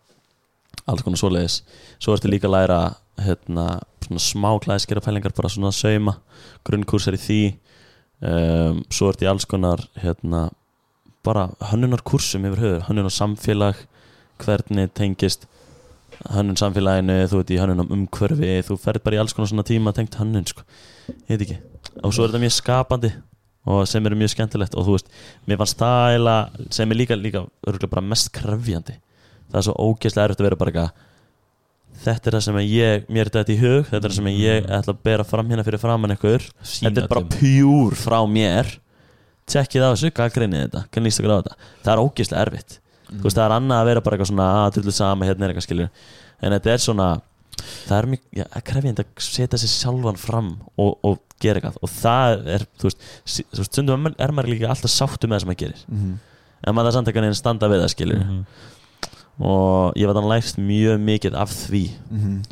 alls 0.87 1.05
konar 1.05 1.21
svoleiðis. 1.21 1.61
Svo 2.03 2.17
ertu 2.17 2.31
líka 2.31 2.49
að 2.49 2.57
læra 2.57 2.81
hérna, 3.23 3.67
smá 4.21 4.51
klæðskera 4.63 5.03
pælingar 5.05 5.35
bara 5.37 5.51
svona 5.53 5.71
að 5.71 5.79
sauma, 5.79 6.17
grunnkursar 6.67 7.17
í 7.19 7.23
því. 7.23 7.41
Um, 8.23 8.83
svo 8.93 9.11
ertu 9.11 9.27
í 9.27 9.31
alls 9.31 9.47
konar 9.51 9.85
hérna, 10.03 10.49
bara 11.27 11.49
hönnunarkursum 11.71 12.47
yfir 12.49 12.63
höfður, 12.63 12.87
hönnunar 12.89 13.15
samfélag 13.15 13.83
hvernig 14.43 14.91
tengist 14.99 15.47
hönnun 16.33 16.59
samfélaginu, 16.59 17.19
þú 17.31 17.41
veit 17.41 17.53
í 17.55 17.59
hönnun 17.59 17.83
um 17.85 17.93
umhverfi, 17.97 18.55
þú 18.67 18.79
ferð 18.81 19.05
bara 19.07 19.19
í 19.19 19.21
alls 19.23 19.35
konar 19.35 19.51
svona 19.51 19.67
tíma 19.67 19.95
tengt 19.95 20.19
hönnun, 20.19 20.47
sko, 20.47 20.65
ég 21.29 21.35
veit 21.35 21.47
ekki. 21.47 21.59
Og 22.03 22.15
svo 22.15 22.25
er 22.25 22.33
þetta 22.33 22.43
mjög 22.43 22.55
skapandi 22.57 23.13
og 23.71 23.85
sem 23.87 24.07
er 24.07 24.17
mjög 24.19 24.33
skemmtilegt 24.35 24.75
og 24.75 24.87
þú 24.87 24.97
veist 24.97 25.11
mér 25.47 25.61
fannst 25.61 25.79
það 25.79 26.29
sem 26.75 26.91
er 26.91 26.99
líka, 26.99 27.19
líka 27.19 27.45
örugglega 27.67 27.93
bara 27.93 28.07
mest 28.07 28.33
krefjandi 28.35 28.97
það 29.53 29.59
er 29.61 29.67
svo 29.69 29.75
ógeðslega 29.87 30.29
erfitt 30.31 30.41
að 30.43 30.49
vera 30.49 30.61
bara 30.63 30.73
eitthvað 30.73 31.09
þetta 32.03 32.31
er 32.31 32.35
það 32.39 32.45
sem 32.49 32.59
ég, 32.65 33.05
mér 33.13 33.29
er 33.29 33.33
þetta 33.37 33.53
í 33.53 33.59
hug 33.61 33.83
þetta 33.91 34.01
er 34.01 34.09
það 34.11 34.17
sem 34.19 34.31
ég 34.33 34.71
ætla 34.79 34.95
að 34.97 35.03
bera 35.07 35.27
fram 35.29 35.51
hérna 35.53 35.65
fyrir 35.67 35.79
framann 35.83 36.15
ykkur. 36.17 36.47
Þetta 36.67 37.03
er 37.05 37.11
bara 37.13 37.25
pjúr 37.37 37.95
frá 38.01 38.19
mér. 38.27 38.71
Tjekkið 39.53 39.85
á 39.85 39.89
þessu, 39.93 40.11
hvað 40.17 40.33
greinið 40.37 40.65
þetta? 40.65 40.81
Hvernig 40.95 41.11
líst 41.13 41.21
ykkur 41.23 41.35
á 41.35 41.39
þetta, 41.43 41.57
það 41.85 41.93
er 41.93 42.03
ógeðslega 42.03 42.43
erfitt. 42.47 42.79
Þú 43.13 43.23
veist, 43.27 43.37
það 43.37 43.45
er 43.45 43.55
annað 43.59 43.83
að 43.83 43.89
vera 43.91 44.03
bara 44.07 44.17
eitthvað 44.17 44.31
svona 44.33 44.49
að 44.63 44.71
drullu 44.79 44.95
sama, 44.97 45.27
hérna 45.29 45.45
er 45.47 45.53
eitthvað 45.53 45.67
skilur 45.67 45.89
en 46.43 46.55
þetta 46.57 46.73
er 46.73 46.83
svona, 46.83 47.09
það 47.87 47.97
er 47.99 48.09
mjög 48.15 48.23
já, 48.41 48.45
krefjandi 48.71 49.05
að 49.05 49.25
setja 49.29 49.59
sér 49.63 49.73
sjálfan 49.77 50.19
fram 50.23 50.49
og, 50.81 50.95
og 51.07 51.19
gera 51.43 51.61
eitthvað. 51.61 51.77
Og 51.85 51.93
það 51.93 52.47
er, 52.57 52.65
þú 52.81 52.89
veist, 52.89 53.05
þú 53.53 53.61
veist 53.61 53.79
er- 53.83 54.17
er 54.27 54.33
maður 54.39 54.51
líka 54.55 54.71
alltaf 54.73 54.91
sáttu 54.95 55.29
með 55.29 55.37
það 55.37 55.45
sem 55.45 55.53
maður 55.53 55.63
gerir. 55.67 55.85
Mhm. 55.93 56.13
en 56.63 56.75
maður 56.79 56.89
það 56.89 56.95
samt 56.97 57.09
ekki 57.11 57.23
að 57.27 57.35
standa 57.35 57.69
við 57.69 57.81
það 57.83 57.93
skilur 57.97 58.23
Mhm. 58.23 58.43
Og 59.41 59.95
ég 59.97 60.07
var 60.07 60.15
þannig 60.19 60.33
læst 60.35 60.59
mjög 60.59 61.01
mikið 61.01 61.35
af 61.41 61.49
því 61.51 61.83
Mhm. 62.11 62.43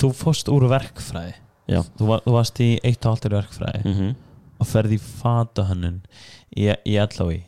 þú 0.00 0.12
fórst 0.14 0.48
úr 0.48 0.68
verkfræði 0.68 1.34
Já. 1.68 1.82
þú, 1.98 2.06
var, 2.06 2.20
þú 2.26 2.32
varst 2.32 2.60
í 2.60 2.80
eitt 2.84 3.04
og 3.06 3.12
halvtir 3.16 3.30
verkfræði 3.36 3.84
mm 3.84 3.94
-hmm. 3.94 4.14
og 4.60 4.66
ferði 4.66 4.94
í 4.98 5.00
fatahönnun 5.22 6.00
í, 6.56 6.74
í 6.86 6.96
LHI 6.98 7.44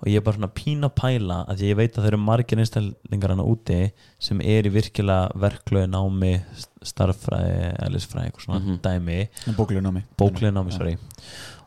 og 0.00 0.08
ég 0.08 0.16
er 0.16 0.20
bara 0.20 0.36
svona 0.36 0.48
pína 0.54 0.88
að 0.88 0.94
pæla 0.94 1.44
að 1.48 1.58
ég 1.60 1.76
veit 1.76 1.92
að 1.98 2.02
það 2.02 2.06
eru 2.06 2.16
margir 2.16 2.58
einstaklingar 2.58 3.28
hana 3.30 3.42
úti 3.42 3.90
sem 4.18 4.40
er 4.40 4.62
í 4.66 4.70
virkilega 4.72 5.30
verklöðu 5.34 5.90
námi 5.90 6.42
starffræði, 6.82 7.76
elisfræði, 7.82 8.26
eitthvað 8.30 8.44
svona 8.44 8.60
Mhm. 8.60 8.78
dæmi 8.82 9.28
Bóklegur 9.56 9.82
námi 9.82 10.02
bóklegu 10.18 10.52
námi, 10.52 10.70
Já. 10.70 10.78
sorry 10.78 10.96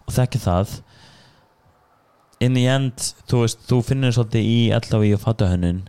og 0.08 0.14
þekki 0.14 0.40
það 0.40 0.82
in 2.42 2.54
the 2.56 2.66
end, 2.68 2.94
þú 3.28 3.42
veist, 3.44 3.60
þú 3.68 3.82
finnir 3.84 4.12
svolítið 4.16 4.44
í 4.48 4.72
LHI 4.72 5.14
og 5.14 5.20
fatahönnun 5.20 5.82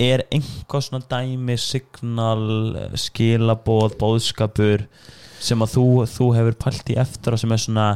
er 0.00 0.24
einhvað 0.34 0.86
svona 0.86 1.06
dæmi 1.10 1.56
signal, 1.60 2.46
skilaboð 2.98 3.96
bóðskapur 4.00 4.86
sem 5.42 5.62
að 5.62 5.74
þú, 5.76 5.88
þú 6.10 6.30
hefur 6.36 6.56
pælt 6.64 6.94
í 6.94 6.98
eftir 7.00 7.36
og 7.36 7.42
sem 7.42 7.52
er 7.52 7.62
svona 7.62 7.90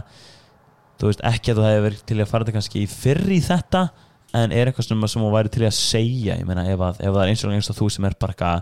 veist 1.01 1.24
ekki 1.24 1.55
að 1.55 1.61
þú 1.61 1.66
hefur 1.66 1.98
til 2.11 2.18
að 2.18 2.28
fara 2.28 2.44
þetta 2.44 2.57
kannski 2.59 2.84
í 2.84 2.90
fyrr 2.90 3.32
í 3.32 3.40
þetta 3.44 3.86
en 4.36 4.53
er 4.55 4.70
eitthvað 4.70 4.90
sem, 4.90 5.09
þú 5.16 5.32
væri 5.32 5.53
til 5.53 5.64
að 5.66 5.74
segja? 5.78 6.36
Meina 6.46 6.66
ef, 6.70 6.84
að, 6.84 7.01
ef 7.01 7.14
það 7.14 7.22
er 7.24 7.32
eins 7.32 7.44
og 7.44 7.57
eins 7.57 7.70
og 7.72 7.78
þú 7.80 7.88
sem 7.94 8.07
er 8.07 8.16
bara 8.20 8.53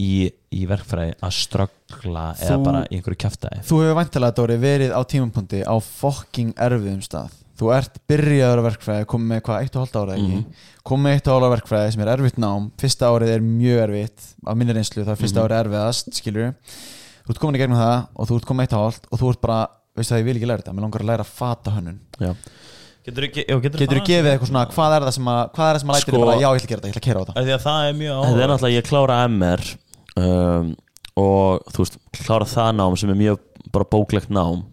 í, 0.00 0.12
í 0.54 0.66
verkfræði 0.70 1.16
að 1.24 1.36
ströggla 1.36 2.26
eða 2.36 2.58
bara 2.64 2.82
í 2.88 2.98
einhverju 2.98 3.20
kjaftaði 3.24 3.64
Þú 3.68 3.80
hefur 3.84 3.98
væntalega 4.00 4.36
Dóri 4.38 4.58
verið 4.62 4.94
á 4.96 5.00
tímapunkti 5.12 5.62
á 5.66 5.74
fokking 5.84 6.54
erfiðum 6.56 7.02
stað 7.04 7.34
Þú 7.60 7.68
ert 7.76 7.98
byrjaður 8.08 8.60
á 8.60 8.66
verkfræði, 8.70 9.04
komið 9.10 9.28
með 9.34 9.40
hvað, 9.44 9.58
eitt 9.66 9.74
og 9.76 9.82
hálft 9.84 9.96
ára 10.00 10.14
ekki? 10.16 10.36
Mhm. 10.38 10.44
komið 10.90 11.02
með 11.04 11.12
eitt 11.18 11.26
og 11.28 11.34
hálft 11.36 11.52
verkfræði 11.54 11.92
sem 11.92 12.00
er 12.06 12.10
erfitt 12.14 12.38
nám. 12.40 12.70
Fyrsta 12.80 13.04
árið 13.12 13.32
er 13.34 13.40
mjög 13.44 13.78
erfitt 13.84 14.20
af 14.46 14.56
minni 14.56 14.72
reynslu, 14.72 15.04
það 15.04 15.12
er 15.12 15.20
fyrsta 15.20 15.36
Mhm. 15.40 15.44
árið 15.44 15.60
erfiðast 15.60 16.06
skilur 16.16 16.54
þú 17.20 17.28
ert 17.30 17.38
komin 17.38 17.54
í 17.54 17.60
gegnum 17.60 17.76
það 17.78 17.98
og 18.16 18.28
þú 18.28 18.34
ert 18.40 18.46
komin 18.48 18.60
með 18.60 18.64
eitt 18.64 18.72
og 18.72 18.80
hálft 18.80 19.04
og 19.12 19.18
þú 19.20 19.26
ert 19.30 19.40
bara, 19.44 19.58
veistu 19.96 20.10
það, 20.14 20.20
ég 20.20 20.24
vil 20.24 20.36
ekki 20.40 20.48
læra 20.48 20.62
þetta 20.62 20.72
mér 20.74 20.80
langar 20.86 21.00
að 21.04 21.10
læra 21.12 21.24
fata 21.28 21.70
hönnun. 21.70 21.98
Getur 23.04 23.22
þú 23.24 23.28
getur 23.32 23.78
getur 23.80 23.96
þú 24.00 24.04
gefið 24.08 24.30
eitthvað 24.32 24.50
svona, 24.50 24.64
hvað 24.72 24.90
er 24.96 25.00
það 25.04 25.12
sem 25.16 25.24
að 25.28 25.42
hvað 25.52 25.66
er 25.68 25.74
það 25.76 25.80
sem 25.80 25.88
að 25.90 25.94
lætir 25.94 26.04
Sko- 26.04 26.16
þig 26.16 26.24
bara, 26.24 26.40
já, 26.40 26.48
ég 26.48 26.56
ætla 26.56 26.64
að 26.64 26.68
gera 26.68 26.80
þetta, 26.80 26.88
ég 26.88 26.94
ætla 26.96 27.04
að 34.60 34.69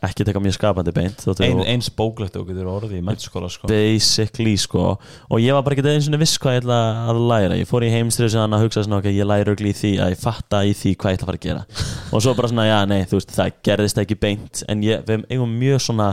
ekki 0.00 0.24
teka 0.24 0.40
mjög 0.40 0.54
skapandi 0.56 0.92
beint 0.96 1.20
Ein, 1.44 1.58
eins 1.68 1.90
bóklegt 1.92 2.36
og 2.40 2.46
getur 2.48 2.70
orðið 2.72 2.94
í 2.96 3.02
mennskóla 3.04 3.50
sko. 3.52 3.68
basically 3.68 4.54
sko. 4.56 4.96
Og 5.28 5.42
ég 5.42 5.52
var 5.52 5.62
bara 5.66 5.76
ekki 5.76 5.84
eins 5.92 6.08
og 6.08 6.22
viss 6.22 6.38
hvað 6.40 6.56
ég 6.56 6.62
ætla 6.62 6.78
að 7.12 7.20
læra. 7.28 7.58
Ég 7.60 7.68
fór 7.68 7.84
í 7.84 7.90
heimstrið 7.92 8.32
sem 8.32 8.40
hann 8.40 8.56
að 8.56 8.64
hugsa 8.64 8.86
svona 8.86 9.02
ok, 9.02 9.10
ég 9.12 9.28
læra 9.28 9.52
í 9.52 9.74
því 9.76 9.92
að 10.00 10.14
ég 10.14 10.22
fatta 10.22 10.62
í 10.64 10.72
því 10.72 10.94
hvað 10.96 11.12
ég 11.12 11.20
ætla 11.20 11.28
að 11.28 11.30
fara 11.32 11.40
að 11.42 11.44
gera. 11.44 11.66
Og 12.16 12.24
svo 12.24 12.34
bara 12.38 12.48
svona, 12.54 12.66
já, 12.70 12.78
nei, 12.88 13.02
veist, 13.12 13.36
það 13.36 13.52
gerðist 13.68 14.00
ekki 14.02 14.18
beint. 14.24 14.64
En 14.72 14.82
ég, 14.86 15.04
við 15.08 15.28
eigum 15.28 15.54
mjög 15.60 15.84
svona 15.84 16.08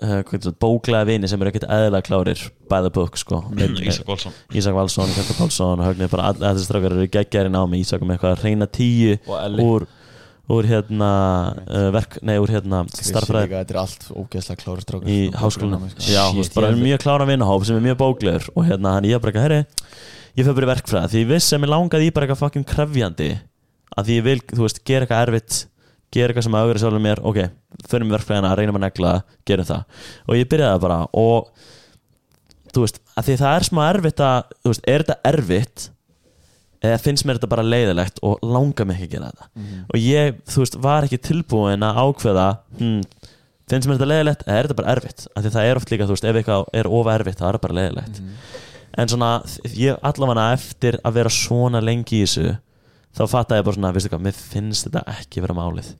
uh, 0.00 0.50
bóklega 0.60 1.04
vini 1.08 1.28
sem 1.28 1.40
eru 1.44 1.52
ekkert 1.52 1.68
eðla 1.70 2.00
klárir 2.06 2.42
by 2.72 2.80
the 2.84 2.90
book 2.94 3.16
sko. 3.20 3.42
Ísak 3.84 4.08
Olsson 4.08 4.32
Ísak 4.56 4.76
Valsson, 4.76 5.12
Kjartan 5.14 5.38
Pálsson 5.38 5.84
Högnir, 5.84 6.10
bara 6.12 6.30
all- 6.32 6.44
allir 6.52 6.64
strákar 6.64 6.96
eru 6.96 7.08
geggjæri 7.12 7.52
námi. 7.52 7.80
Ísak 7.84 8.00
með 8.04 8.16
eitthvað 8.16 8.36
að 8.38 8.44
reyna 8.48 8.66
tíu 8.70 9.16
og 9.26 9.36
Elli. 9.44 9.66
úr, 9.66 9.86
úr 10.50 10.66
hérna 10.68 11.10
uh, 11.62 11.88
verk, 11.94 12.18
nei, 12.26 12.36
úr 12.42 12.50
hérna 12.54 12.82
starffræði 12.90 13.50
Þetta 13.52 13.74
er 13.76 13.80
allt 13.84 14.06
ógeðslega 14.10 14.62
klári 14.64 14.84
strákar 14.84 15.10
í 15.12 15.18
sko, 15.28 15.40
háskólanum. 15.44 15.90
Sko. 15.94 16.06
Já, 16.10 16.22
þú 16.32 16.40
veist, 16.42 16.56
bara 16.58 16.72
ég- 16.74 16.82
mjög 16.84 17.02
klára 17.04 17.28
vinnahóp 17.28 17.66
sem 17.68 17.78
er 17.78 17.84
mjög 17.88 17.98
bóklegur 18.02 18.48
og 18.56 18.66
hérna 18.68 18.94
hann 18.96 19.08
ég 19.08 19.14
er 19.18 19.22
bara 19.22 19.32
eitthvað, 19.32 19.46
herri 19.48 19.60
ég 20.40 20.46
fyrir 20.46 20.58
bara 20.60 20.70
verkfræði, 20.74 21.10
því 21.14 21.22
ég 21.24 21.30
vissi 21.34 21.56
að 21.56 21.62
mér 21.64 21.72
langaði 21.74 22.08
í 22.10 22.14
bara 22.14 22.26
eitthvað 22.26 22.42
fucking 22.44 22.66
krefjandi 22.70 23.30
að 23.98 24.06
því 24.10 24.18
ég 24.20 24.26
vil, 24.30 24.38
þú 24.54 24.62
veist, 24.66 24.82
gera 24.86 25.06
eitthvað 25.06 25.26
erfitt 25.28 25.60
gera 26.10 26.32
eitthvað 26.32 26.46
sem 26.46 26.56
að 26.58 26.64
augra 26.66 26.80
sjálfur 26.82 27.02
mér 27.04 27.20
ok, 27.22 27.38
í 27.46 28.14
verkfræðina, 28.14 28.54
reynum 28.58 28.78
að 28.80 28.84
negla 28.88 29.12
gerum 29.46 29.68
það. 29.68 29.84
Og 30.26 30.38
ég 30.40 30.48
byrjaði 30.50 30.80
bara 30.82 30.96
og 31.14 31.50
þú 32.74 32.84
veist, 32.84 32.98
að 33.14 33.28
því 33.28 33.36
það 33.42 33.56
er 33.56 33.66
smá 33.68 33.82
erfitt 33.92 34.22
að, 34.26 34.50
þú 34.64 34.72
veist, 34.72 34.88
er 34.90 35.04
þetta 35.04 35.18
erfitt 35.30 35.84
eða 36.82 36.98
finnst 37.02 37.26
mér 37.28 37.36
þetta 37.38 37.50
bara 37.52 37.64
leiðilegt 37.66 38.20
og 38.24 38.38
langar 38.46 38.86
mig 38.88 38.96
ekki 39.00 39.08
að 39.10 39.14
gera 39.18 39.30
þetta. 39.32 39.48
Mhm. 39.56 39.80
og 39.92 40.00
ég, 40.00 40.38
þú 40.48 40.62
veist, 40.64 40.78
var 40.80 41.04
ekki 41.08 41.18
tilbúin 41.28 41.84
að 41.84 42.00
ákveða 42.04 42.46
hmm, 42.78 43.02
finnst 43.70 43.86
mér 43.90 43.98
þetta 43.98 44.10
leiðilegt 44.10 44.44
eða 44.46 44.56
er 44.58 44.68
þetta 44.68 44.78
bara 44.80 44.94
erfitt? 44.96 45.26
Af 45.36 45.44
því 45.44 45.52
það 45.56 45.68
er 45.70 45.76
oft 45.80 45.90
líka, 45.92 46.06
þú 46.08 46.16
veist, 46.16 46.24
ef 46.30 46.40
eitthvað 46.40 46.64
er 46.80 46.86
ofa 46.88 47.14
erfitt 47.18 47.38
það 47.42 47.48
er 47.54 47.58
bara 47.66 47.78
leiðilegt 47.80 48.20
Mhm. 48.20 48.30
en 48.98 49.08
svona, 49.08 49.30
ég 49.76 49.98
allavega 50.02 50.46
eftir 50.56 50.98
að 51.04 51.12
vera 51.20 51.28
svona 51.30 51.80
lengi 51.84 52.22
í 52.22 52.24
þessu 52.24 52.58
þá 53.14 53.22
fattaði 53.28 53.60
ég 53.60 53.64
bara 53.64 53.76
svona, 53.76 53.92
veistu 53.92 54.08
hvað, 54.10 54.24
mér 54.26 54.34
finnst 54.38 54.86
þetta 54.88 55.04
ekki 55.18 55.40
vera 55.42 55.54
málið. 55.54 55.94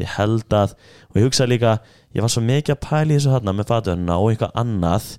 Ég 0.00 0.06
held 0.16 0.48
að, 0.48 0.72
og 1.10 1.16
ég 1.16 1.24
hugsaði 1.26 1.48
líka 1.52 1.78
ég 2.14 2.20
var 2.24 2.28
svo 2.32 2.40
mikið 2.42 2.72
að 2.76 2.80
pæla 2.80 3.12
í 3.12 3.16
þessu 3.18 3.32
hérna 3.34 3.52
með 3.56 3.68
fatöðuna 3.68 4.16
og 4.20 4.30
eitthvað 4.32 4.52
annað 4.56 5.18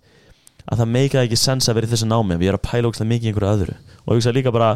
að 0.72 0.80
það 0.80 0.90
meikaði 0.94 1.28
ekki 1.28 1.38
sens 1.38 1.70
að 1.70 1.76
vera 1.76 1.88
í 1.88 1.92
þessu 1.94 2.08
námi 2.10 2.38
ég 2.40 2.50
er 2.50 2.58
að 2.58 2.66
pæla 2.70 2.90
ógstlega 2.90 3.10
mikið 3.12 3.26
í 3.26 3.32
einhverju 3.34 3.54
öðru 3.54 3.76
og 4.04 4.14
ég 4.14 4.20
hugsaði 4.20 4.40
líka 4.40 4.54
bara 4.54 4.72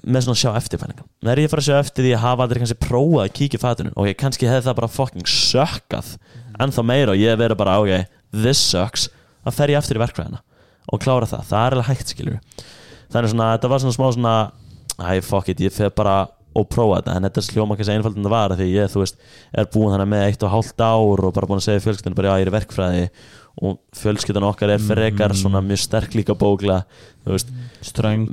með 0.00 0.26
svona 0.26 0.40
sjá 0.40 0.50
eftirfælingar 0.56 1.06
með 1.20 1.32
er 1.32 1.42
ég 1.42 1.48
að 1.48 1.54
fara 1.54 1.64
að 1.64 1.68
sjá 1.68 1.78
eftir 1.80 2.06
því 2.06 2.12
að 2.16 2.22
hafa 2.24 2.44
aldrei 2.46 2.60
kannski 2.62 2.78
prófað 2.80 3.24
að 3.24 3.32
kíkja 3.36 3.60
fatunum 3.60 3.96
ok, 4.00 4.12
kannski 4.22 4.48
hefði 4.48 4.66
það 4.68 4.78
bara 4.80 4.92
fucking 4.94 5.28
sökkað 5.28 6.14
ennþá 6.60 6.84
meira 6.88 7.14
og 7.14 7.20
ég 7.20 7.38
verið 7.40 7.60
bara 7.60 7.76
ok, 7.82 8.08
this 8.32 8.62
sucks, 8.72 9.08
að 9.44 9.56
fer 9.58 9.74
ég 9.74 9.80
aftur 9.80 10.00
í 10.00 10.02
verkfræðina 10.02 10.40
og 10.90 11.02
klára 11.04 11.28
það, 11.28 11.44
það 11.50 11.66
er 11.66 11.76
alveg 11.76 11.90
hægt 11.90 12.14
skilur 12.14 12.64
þannig 13.12 13.34
svona, 13.34 13.52
þetta 13.56 13.72
var 13.72 13.82
svona 13.84 13.96
smá 13.98 14.06
svona 14.16 14.34
æ, 15.00 15.20
fuck 15.24 15.52
it, 15.52 15.64
ég 15.64 15.74
fer 15.74 15.92
bara 15.96 16.16
og 16.56 16.66
prófa 16.66 16.98
þetta, 16.98 17.16
en 17.16 17.28
þetta 17.28 17.44
sljóma 17.46 17.76
kannski 17.78 17.94
einfald 17.94 18.16
en 18.18 18.26
það 18.26 18.32
var 18.34 18.54
því 18.58 18.70
ég, 18.72 18.88
þú 18.90 19.04
veist, 19.04 19.20
er 19.54 19.68
búin 19.70 19.92
þannig 19.94 20.08
með 20.10 20.24
eitt 20.26 20.46
og 20.46 20.54
hálft 20.54 20.82
ár 20.82 21.22
og 21.28 21.34
bara 21.36 21.46
búin 21.50 21.60
að 21.60 21.68
segja 21.68 21.84
fjölskyldinu 21.84 22.18
bara 22.18 22.32
já, 22.32 22.40
ég 22.42 22.48
er 22.48 22.54
verkfræði 22.56 23.04
og 23.60 23.78
fjölskyldan 23.96 24.46
okkar 24.48 24.72
er 24.74 24.82
frekar 24.82 25.34
svona 25.36 25.60
mjög 25.64 25.82
sterk 25.82 26.14
líka 26.16 26.36
bókla 26.38 26.80
veist, 27.28 27.50
ströng 27.84 28.26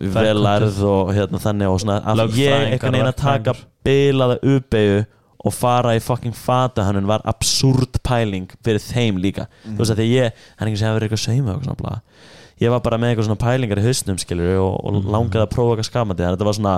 velærð 0.00 0.80
og 0.88 1.12
hérna 1.14 1.40
þannig 1.42 1.70
og 1.70 1.82
svona 1.84 2.00
að 2.02 2.22
ég 2.22 2.22
Lögfræðingar, 2.24 2.68
einhvern 2.72 2.96
veginn 2.98 3.12
að 3.12 3.20
taka 3.22 3.56
bilaða 3.86 4.38
uppeyju 4.42 5.02
og 5.42 5.54
fara 5.54 5.96
í 5.98 6.02
fucking 6.02 6.34
fata 6.38 6.84
hann 6.86 7.06
var 7.06 7.22
absúrt 7.26 7.98
pæling 8.06 8.50
fyrir 8.62 8.82
þeim 8.82 9.16
líka. 9.18 9.48
Þú 9.64 9.80
veist 9.80 9.94
að 9.94 10.02
því 10.02 10.10
ég, 10.12 10.44
hann 10.58 10.70
ekki 10.70 10.78
sem 10.78 10.86
hefur 10.86 11.00
verið 11.00 11.08
eitthvað 11.10 11.24
sauma 11.26 11.56
og 11.56 11.64
svona 11.64 11.80
bla 11.80 11.96
ég 12.62 12.72
var 12.72 12.82
bara 12.84 12.98
með 13.00 13.12
eitthvað 13.12 13.28
svona 13.28 13.42
pælingar 13.42 13.80
í 13.80 13.86
hausnum 13.86 14.18
skilur 14.20 14.58
og, 14.62 14.74
og 14.86 14.98
langaði 15.10 15.44
að 15.44 15.52
prófa 15.54 15.74
eitthvað 15.74 15.88
skamandi 15.88 16.22
þannig 16.22 16.32
að 16.32 16.36
þetta 16.36 16.48
var 16.48 16.58
svona 16.58 16.74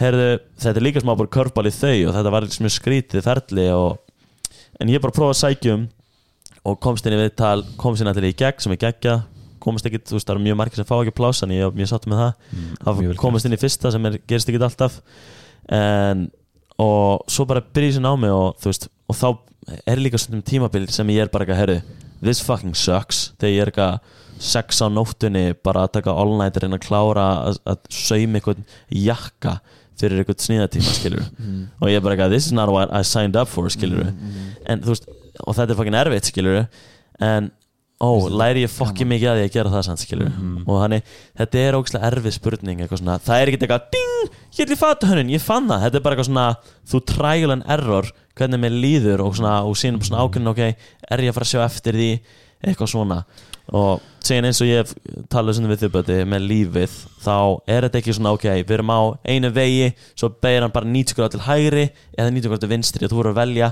heyrðu, 0.00 0.28
þetta 0.64 0.80
er 0.80 0.86
líka 0.86 1.02
smá 1.04 1.12
bara 1.12 1.32
körpál 1.36 1.68
í 1.68 1.74
þau 1.74 1.96
og 2.08 2.14
þetta 2.16 2.34
var 2.34 2.46
eitthvað 2.46 2.74
skrítið 2.76 3.26
ferli 3.26 3.66
og, 3.76 3.98
en 4.80 4.92
ég 4.92 5.02
bara 5.02 5.16
prófaði 5.16 5.36
að 5.36 5.40
sækjum 5.42 5.88
og 6.68 6.80
komst 6.84 7.06
inn 7.06 7.16
í 7.16 7.20
viðtal 7.20 7.62
komst 7.80 8.02
inn 8.02 8.10
allir 8.10 8.30
í 8.30 8.36
gegn 8.36 8.60
sem 8.60 8.74
er 8.76 8.82
geggja 8.82 9.20
komst 9.60 9.86
ekki, 9.86 10.00
þú 10.08 10.16
veist, 10.16 10.26
það 10.28 10.34
eru 10.36 10.44
mjög 10.46 10.58
margir 10.60 10.80
sem 10.80 10.88
fá 10.88 10.96
ekki 10.96 11.14
pláss 11.16 11.44
en 11.44 11.54
ég 11.54 11.66
er 11.66 11.76
mjög 11.76 11.90
satt 11.92 12.06
með 12.08 12.22
það. 12.22 12.30
Það 12.86 13.00
komast 13.20 13.48
inn 13.48 13.56
í 13.56 13.60
fyrsta 13.60 13.92
sem 13.92 14.06
er, 14.08 14.18
gerist 14.30 14.48
ekki 14.50 14.62
alltaf. 14.64 15.00
En 15.76 16.30
og 16.80 17.26
svo 17.28 17.44
bara 17.44 17.60
byrja 17.60 17.98
sér 17.98 18.08
á 18.08 18.16
mig 18.16 18.32
og 18.32 18.54
þú 18.56 18.70
veist 18.70 18.86
og 19.10 19.18
þá 19.18 19.26
er 19.84 20.00
líka 20.00 20.20
svona 20.20 20.46
tímabil 20.48 20.86
sem 20.88 21.10
ég 21.12 21.26
er 21.26 21.32
bara 21.32 21.44
eitthvað, 21.44 21.60
herru, 21.60 21.98
this 22.22 22.40
fucking 22.40 22.72
sucks. 22.78 23.34
Þegar 23.36 23.52
ég 23.52 23.60
er 23.66 23.72
eitthvað 23.72 24.16
sex 24.40 24.80
á 24.80 24.88
nóttunni 24.88 25.44
bara 25.60 25.84
að 25.84 25.98
taka 25.98 26.16
all 26.16 26.32
night 26.40 26.56
reyna 26.56 26.78
að 26.80 26.86
klára 26.86 27.26
að, 27.50 27.60
að 27.68 27.82
sauma 27.92 28.40
eitthvað 28.40 28.64
jakka 28.96 29.58
fyrir 30.00 30.22
eitthvað 30.24 30.42
sníðatíma, 30.46 30.96
skilur 30.96 31.24
og 31.80 31.88
ég 31.92 32.00
er 32.00 32.04
bara 32.04 32.16
eitthvað, 32.16 32.34
this 32.34 32.50
is 32.50 32.56
not 32.56 32.72
what 32.72 32.90
I 32.92 33.02
signed 33.06 33.36
up 33.36 33.48
for, 33.52 33.68
skilur 33.72 34.10
en 34.66 34.84
þú 34.84 34.94
veist, 34.94 35.08
og 35.46 35.56
þetta 35.56 35.74
er 35.74 35.80
fucking 35.80 35.98
erfitt, 36.00 36.30
skilur 36.32 36.62
en 37.20 37.50
ó, 38.00 38.10
læri 38.32 38.62
ég 38.64 38.72
fokki 38.72 39.04
mikið 39.04 39.28
að 39.28 39.42
að 39.44 39.50
gera 39.52 39.70
það 39.74 39.82
sann, 39.84 39.98
skilur 40.00 40.30
og 40.64 40.78
þannig, 40.80 41.02
þetta 41.36 41.58
er 41.60 41.76
ógæslega 41.76 42.10
erfið 42.10 42.32
spurning 42.38 42.80
eitthvað 42.80 43.02
svona, 43.02 43.18
það 43.20 43.42
er 43.42 43.50
ekki 43.50 43.60
eitthvað 43.60 43.90
ding, 43.92 44.30
ég 44.56 44.62
ætli 44.64 44.78
fata 44.80 45.10
hönnun, 45.10 45.32
ég 45.34 45.42
fann 45.44 45.68
það. 45.68 45.82
Þetta 45.84 45.98
er 46.00 46.04
bara 46.06 46.16
eitthvað 46.16 46.28
svona, 46.30 46.46
þú 46.90 47.00
trial 47.10 47.54
and 47.54 47.66
error 47.76 48.08
hvernig 48.40 48.62
mér 48.62 48.72
líður 48.72 49.24
og 49.26 49.36
svona 49.36 49.58
og 49.68 49.76
síðan 49.76 50.00
svona 50.00 50.24
ákveðin, 50.24 50.50
ok, 50.54 50.62
er 51.12 51.24
ég 51.26 51.32
að 51.32 51.36
fara 51.36 51.48
að 51.48 51.52
sjá 51.52 51.60
eftir 51.66 52.00
því 52.00 52.10
eitthvað 52.64 52.92
svona 52.94 53.20
og 53.70 54.02
síðan 54.24 54.48
eins 54.48 54.60
og 54.62 54.68
ég 54.68 54.82
hef 54.82 54.92
talað 55.32 55.56
svona 55.56 55.70
við 55.70 55.84
þjóðböti 55.84 56.18
með 56.28 56.46
lífið, 56.50 56.96
þá 57.22 57.36
er 57.70 57.86
þetta 57.86 58.00
ekki 58.00 58.14
svona 58.16 58.34
ok, 58.36 58.46
við 58.58 58.74
erum 58.76 58.92
á 58.92 59.00
einu 59.24 59.50
vegi 59.54 59.90
svo 60.18 60.30
beir 60.42 60.64
hann 60.64 60.74
bara 60.74 60.90
90 60.90 61.18
gráð 61.18 61.34
til 61.34 61.42
hægri 61.46 61.86
eða 62.18 62.34
90 62.34 62.52
gráð 62.52 62.62
til 62.64 62.72
vinstri 62.74 63.06
og 63.06 63.12
þú 63.12 63.20
voru 63.20 63.32
að 63.32 63.40
velja 63.40 63.70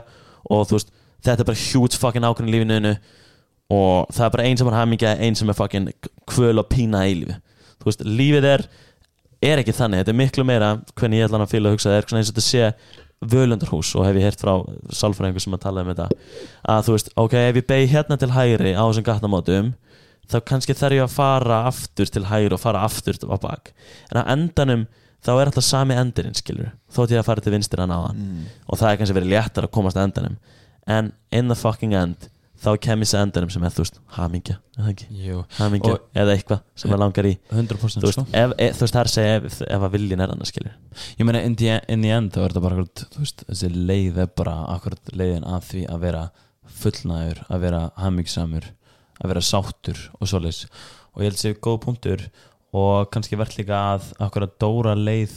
og 0.48 0.68
þú 0.68 0.78
veist, 0.78 0.92
þetta 1.26 1.44
er 1.44 1.50
bara 1.50 1.64
huge 1.64 2.00
fucking 2.00 2.28
ákveðin 2.28 2.52
í 2.52 2.56
lífinu 2.56 2.94
og 3.74 4.14
það 4.14 4.26
er 4.28 4.34
bara 4.36 4.48
einn 4.48 4.60
sem 4.60 4.70
er 4.70 4.78
hamingja 4.78 5.16
einn 5.18 5.38
sem 5.38 5.50
er 5.50 5.58
fucking 5.58 5.90
kvöl 6.30 6.62
og 6.62 6.70
pína 6.70 7.02
í 7.10 7.18
lífi. 7.18 7.36
Þú 7.78 7.90
veist, 7.90 8.06
lífið 8.06 8.48
er 8.54 8.68
er 9.44 9.60
ekki 9.62 9.74
þannig, 9.76 10.00
þetta 10.02 10.10
er 10.14 10.18
miklu 10.18 10.44
meira 10.46 10.70
hvernig 10.98 11.20
ég 11.20 11.28
ætla 11.28 11.38
hann 11.38 11.46
að 11.46 11.52
fíla 11.52 11.70
að 11.70 11.76
hugsa, 11.76 11.92
það 11.92 11.98
er 11.98 12.16
eins 12.18 12.30
og 12.30 12.38
þetta 12.38 12.46
sé 12.46 12.70
völundarhús 13.18 13.90
og 13.98 14.06
hef 14.06 14.18
ég 14.18 14.28
heyrt 14.28 14.42
frá 14.42 14.54
sálfræðingur 14.94 15.42
sem 15.42 15.56
að 15.56 15.64
tala 15.64 15.82
um 15.82 15.90
þetta 15.90 16.06
að 16.70 16.86
þú 16.86 16.94
veist, 16.94 17.10
ok, 17.18 17.34
ef 17.48 17.58
ég 17.58 17.66
beig 17.66 17.90
hérna 17.90 18.18
til 18.20 18.30
hægri 18.34 18.74
á 18.78 18.82
þessum 18.84 19.06
gatnamótum 19.08 19.72
þá 20.28 20.38
kannski 20.46 20.76
þarf 20.76 20.98
ég 20.98 21.04
að 21.06 21.16
fara 21.16 21.58
aftur 21.70 22.12
til 22.12 22.24
hægri 22.28 22.54
og 22.54 22.62
fara 22.62 22.84
aftur 22.86 23.18
á 23.26 23.36
bak. 23.40 23.72
En 24.12 24.20
á 24.22 24.30
endanum 24.34 24.86
þá 25.24 25.32
er 25.34 25.50
alltaf 25.50 25.66
sami 25.66 25.96
endurinn 25.98 26.36
skilur, 26.36 26.70
þótt 26.94 27.16
ég 27.16 27.22
að 27.22 27.28
fara 27.30 27.42
til 27.42 27.54
vinstir 27.56 27.82
að 27.82 27.90
náðan 27.90 28.20
og 28.68 28.78
það 28.78 28.90
er 28.90 28.98
kannski 29.00 29.16
verið 29.18 29.32
léttar 29.34 29.66
að 29.66 29.74
komast 29.74 29.98
að 29.98 30.08
endanum. 30.08 30.36
En 30.86 31.12
in 31.32 31.48
the 31.48 31.56
fucking 31.58 31.94
end 31.96 32.28
þá 32.58 32.70
kem 32.82 33.04
ég 33.04 33.10
sér 33.10 33.24
endanum 33.24 33.52
sem 33.52 33.64
er 33.66 33.74
þú 33.74 33.84
veist 33.84 34.00
hamingja, 34.16 34.56
hamingja 35.58 35.94
eða 36.14 36.34
eitthvað 36.34 36.64
sem 36.74 36.90
maður 36.90 37.02
langar 37.04 37.28
í. 37.28 37.34
100% 37.52 38.02
þú 38.02 38.08
veist, 38.08 38.18
sko. 38.18 38.24
ef, 38.32 38.54
ef, 38.56 38.78
þú 38.78 38.86
veist 38.86 38.96
það 38.96 39.02
er 39.02 39.10
að 39.10 39.14
segja 39.14 39.36
ef, 39.38 39.60
ef 39.68 39.86
að 39.86 39.94
viljin 39.94 40.24
er 40.24 40.34
annars 40.34 40.52
skilur 40.52 41.04
Ég 41.20 41.28
meina, 41.28 41.44
in 41.46 41.54
the, 41.58 41.78
in 41.88 42.02
the 42.02 42.10
end 42.14 42.34
þá 42.34 42.40
er 42.42 42.54
þetta 42.54 42.64
bara 42.64 42.78
akkurat, 42.80 43.04
þú 43.14 43.22
veist, 43.22 43.46
þessi 43.52 43.70
leið 43.76 44.20
er 44.24 44.32
bara 44.42 44.56
akkurat 44.74 45.14
leiðin 45.14 45.46
að 45.46 45.70
því 45.70 45.84
að 45.92 46.02
vera 46.08 46.24
fullnæður, 46.78 47.44
að 47.48 47.64
vera 47.68 47.84
hamingsamur 47.98 48.68
að 49.18 49.32
vera 49.32 49.44
sáttur 49.44 50.02
og 50.18 50.30
svoleiðis. 50.30 50.66
Og 51.14 51.22
ég 51.22 51.30
held 51.30 51.38
að 51.38 51.44
sé 51.44 51.54
góð 51.58 51.78
punktur 51.84 52.24
og 52.78 53.08
kannski 53.12 53.38
verðt 53.38 53.58
líka 53.60 53.78
að 53.94 54.12
okkur 54.26 54.46
að 54.46 54.54
Dóra 54.62 54.94
leið 54.98 55.36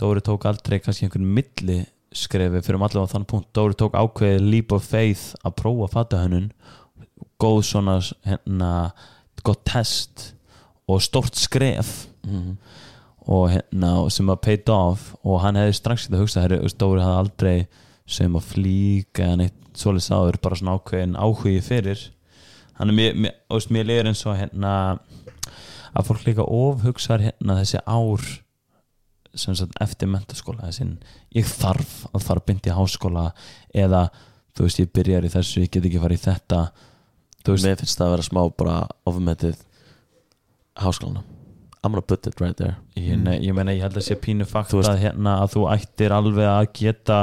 Dóri 0.00 0.22
tók 0.24 0.46
aldrei 0.48 0.78
kannski 0.82 1.06
einhvern 1.06 1.28
milli 1.36 1.82
skrefi 2.16 2.62
fyrir 2.64 2.78
allavega 2.78 3.08
á 3.08 3.12
þann 3.14 3.28
punkt. 3.28 3.50
Dóri 3.56 3.76
tók 3.78 3.96
ákveðið 3.96 4.48
leap 4.50 4.72
of 4.76 4.86
faith 4.86 5.32
að 5.42 5.56
prófa 5.62 5.88
fatahönnun 5.92 6.50
góð 7.42 7.62
svona 7.66 7.98
hérna 8.26 8.70
gott 9.42 9.64
test 9.66 10.32
og 10.88 11.02
stórt 11.02 11.38
skref. 11.38 12.08
Mhm. 12.26 12.56
og 13.22 13.50
hérna 13.52 14.10
sem 14.10 14.26
að 14.26 14.40
paid 14.42 14.68
off. 14.68 15.14
Og 15.22 15.40
hann 15.40 15.54
hefði 15.54 15.74
strax 15.78 16.08
getað 16.08 16.22
hugsað 16.24 16.42
herri, 16.42 16.56
þú 16.58 16.66
veist, 16.66 16.78
Dóri 16.78 17.02
hafði 17.04 17.18
aldrei 17.20 17.66
sem 18.06 18.34
að 18.34 18.48
flíka 18.50 19.22
eða 19.22 19.36
neitt 19.38 19.78
svoleiðis 19.78 20.10
áður 20.10 20.38
bara 20.42 20.58
svona 20.58 20.74
ákveðin 20.76 21.14
áhugi 21.16 21.62
fyrir. 21.62 22.02
Hann 22.74 22.90
er 22.90 22.96
mér, 22.96 23.14
mér, 23.14 23.36
mér 23.70 23.86
liður 23.86 24.10
eins 24.10 24.24
og 24.26 24.36
hérna 24.40 24.72
að 25.92 26.08
fólk 26.08 26.26
líka 26.26 26.46
ofhugsar 26.48 27.22
hérna 27.22 27.60
þessi 27.60 27.82
ár 27.86 28.26
sagt 29.34 29.76
eftir 29.80 30.10
mentaskóla 30.12 30.68
ég 31.32 31.48
þarf 31.48 31.92
að 32.12 32.24
fara 32.26 32.44
byndi 32.46 32.70
í 32.70 32.76
háskóla 32.76 33.30
eða 33.72 34.06
þú 34.52 34.66
veist, 34.66 34.80
ég 34.82 34.90
byrjar 34.92 35.26
í 35.26 35.32
þessu, 35.32 35.62
ég 35.64 35.70
get 35.72 35.86
ekki 35.88 36.00
fara 36.02 36.16
í 36.16 36.20
þetta 36.20 36.62
veist, 37.46 37.64
Mér 37.64 37.78
finnst 37.80 37.98
það 37.98 38.08
að 38.08 38.14
vera 38.16 38.26
smá 38.26 38.42
bara 38.58 38.74
ofmetið 39.08 39.62
háskólana. 40.82 41.24
I'm 41.82 41.90
gonna 41.90 42.02
put 42.02 42.26
it 42.26 42.40
right 42.40 42.56
there. 42.56 42.76
Ég, 42.94 43.16
nei, 43.18 43.40
ég 43.42 43.56
meina, 43.56 43.72
ég 43.74 43.82
held 43.82 43.96
að 43.98 44.06
sé 44.06 44.14
pínu 44.22 44.46
fakt 44.46 44.70
að 44.76 45.00
hérna 45.02 45.40
að 45.42 45.56
þú 45.56 45.64
ættir 45.72 46.14
alveg 46.14 46.46
að 46.46 46.68
geta 46.78 47.18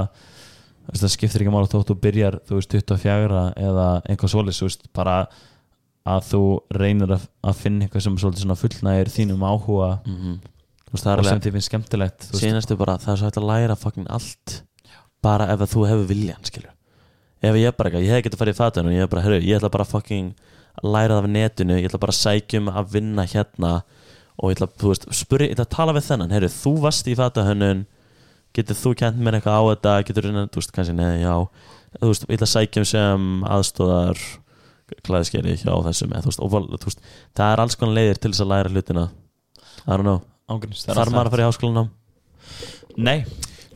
það 0.89 1.13
skiptir 1.13 1.45
ekki 1.45 1.53
mála 1.53 1.69
þótt 1.69 1.93
þú 1.93 1.95
byrjar, 2.03 2.39
þú 2.49 2.57
veist, 2.57 2.73
24 2.75 3.43
eða 3.69 3.87
einhvað 4.09 4.33
svoleiðis, 4.33 4.59
þú 4.59 4.67
veist, 4.67 4.87
bara 4.97 5.17
að 6.09 6.23
þú 6.31 6.43
reynir 6.75 7.13
að, 7.13 7.27
að 7.45 7.59
finna 7.61 7.85
eitthvað 7.85 8.03
sem 8.03 8.17
svolítið 8.19 8.43
svona 8.43 8.59
fullnægir 8.59 9.11
þínum 9.13 9.45
áhuga. 9.45 9.91
Mm 10.03 10.17
er 10.17 10.58
og 10.93 11.25
sem 11.27 11.41
þið 11.43 11.55
finnst 11.55 11.69
skemmtilegt 11.69 12.27
Sínastu 12.39 12.77
bara, 12.79 12.97
það 13.01 13.13
er 13.13 13.21
svo 13.21 13.29
hægt 13.29 13.39
að 13.41 13.49
læra 13.49 13.77
fucking 13.77 14.09
allt 14.09 14.55
bara 15.23 15.49
ef 15.53 15.63
þú 15.73 15.85
hefur 15.89 16.07
viljan, 16.09 16.43
skilur. 16.47 16.73
Ef 17.43 17.55
ég 17.59 17.75
bara 17.77 17.91
ég 17.99 18.11
hef 18.13 18.25
getið 18.25 18.39
farið 18.39 18.55
í 18.55 18.59
fatun 18.59 18.89
og 18.89 18.95
ég 18.95 19.03
hef 19.03 19.11
bara, 19.11 19.23
herru, 19.25 19.39
ég 19.43 19.59
ætla 19.59 19.71
bara 19.71 19.87
fucking 19.87 20.33
að 20.79 20.91
læra 20.95 21.17
það 21.17 21.23
af 21.23 21.29
netinu, 21.35 21.77
ég 21.79 21.87
ætla 21.89 22.01
bara 22.01 22.15
að 22.15 22.19
sækjum 22.19 22.71
að 22.71 22.91
vinna 22.95 23.25
hérna 23.27 23.71
og 24.39 24.51
ég 24.51 24.57
ætla, 24.57 24.69
þú 24.79 24.91
veist, 24.93 25.07
spurri, 25.19 25.49
ég 25.49 25.55
ætla 25.55 25.67
að 25.67 25.73
tala 25.75 25.95
við 25.95 26.07
þennan 26.07 26.35
herru, 26.35 26.51
þú 26.55 26.73
varst 26.85 27.09
í 27.11 27.15
fatahönnun 27.19 27.85
getur 28.55 28.79
þú 28.79 28.93
kent 28.99 29.19
mér 29.19 29.37
eitthvað 29.39 29.59
á 29.59 29.63
þetta? 29.69 29.95
Getur 30.07 30.27
þú, 30.27 30.45
þú 30.47 30.61
veist, 30.61 30.73
kannski, 30.75 30.95
neði, 30.97 31.23
já. 31.25 31.35
Þú 31.99 32.11
veist, 32.11 32.25
ég 32.25 32.39
ætla 32.39 32.47
að 32.47 32.53
sækjum 32.55 32.87
sem 32.89 33.27
aðstóðar 33.49 34.23
klæðskeri 35.05 35.55
hjá 35.59 35.73
þessum 35.85 36.15
eða, 36.15 36.23
þú 36.25 36.31
veist, 36.31 36.43
og, 36.43 36.79
þú 36.79 36.89
veist, 36.89 37.03
það 37.37 37.53
er 37.53 37.63
alls 37.63 37.77
konar 37.79 37.97
leiðir 37.99 38.21
til 38.23 38.31
þess 38.33 38.45
að 38.45 38.51
læra 38.53 38.73
hlutina. 38.73 39.05
I 39.85 39.91
don't 39.91 40.07
know, 40.07 40.23
er 40.89 40.99
þarf 40.99 41.13
maður 41.15 41.29
að 41.29 41.35
fara 41.35 41.43
í 41.43 41.49
háskólanám? 41.49 41.89
Nei, 42.99 43.17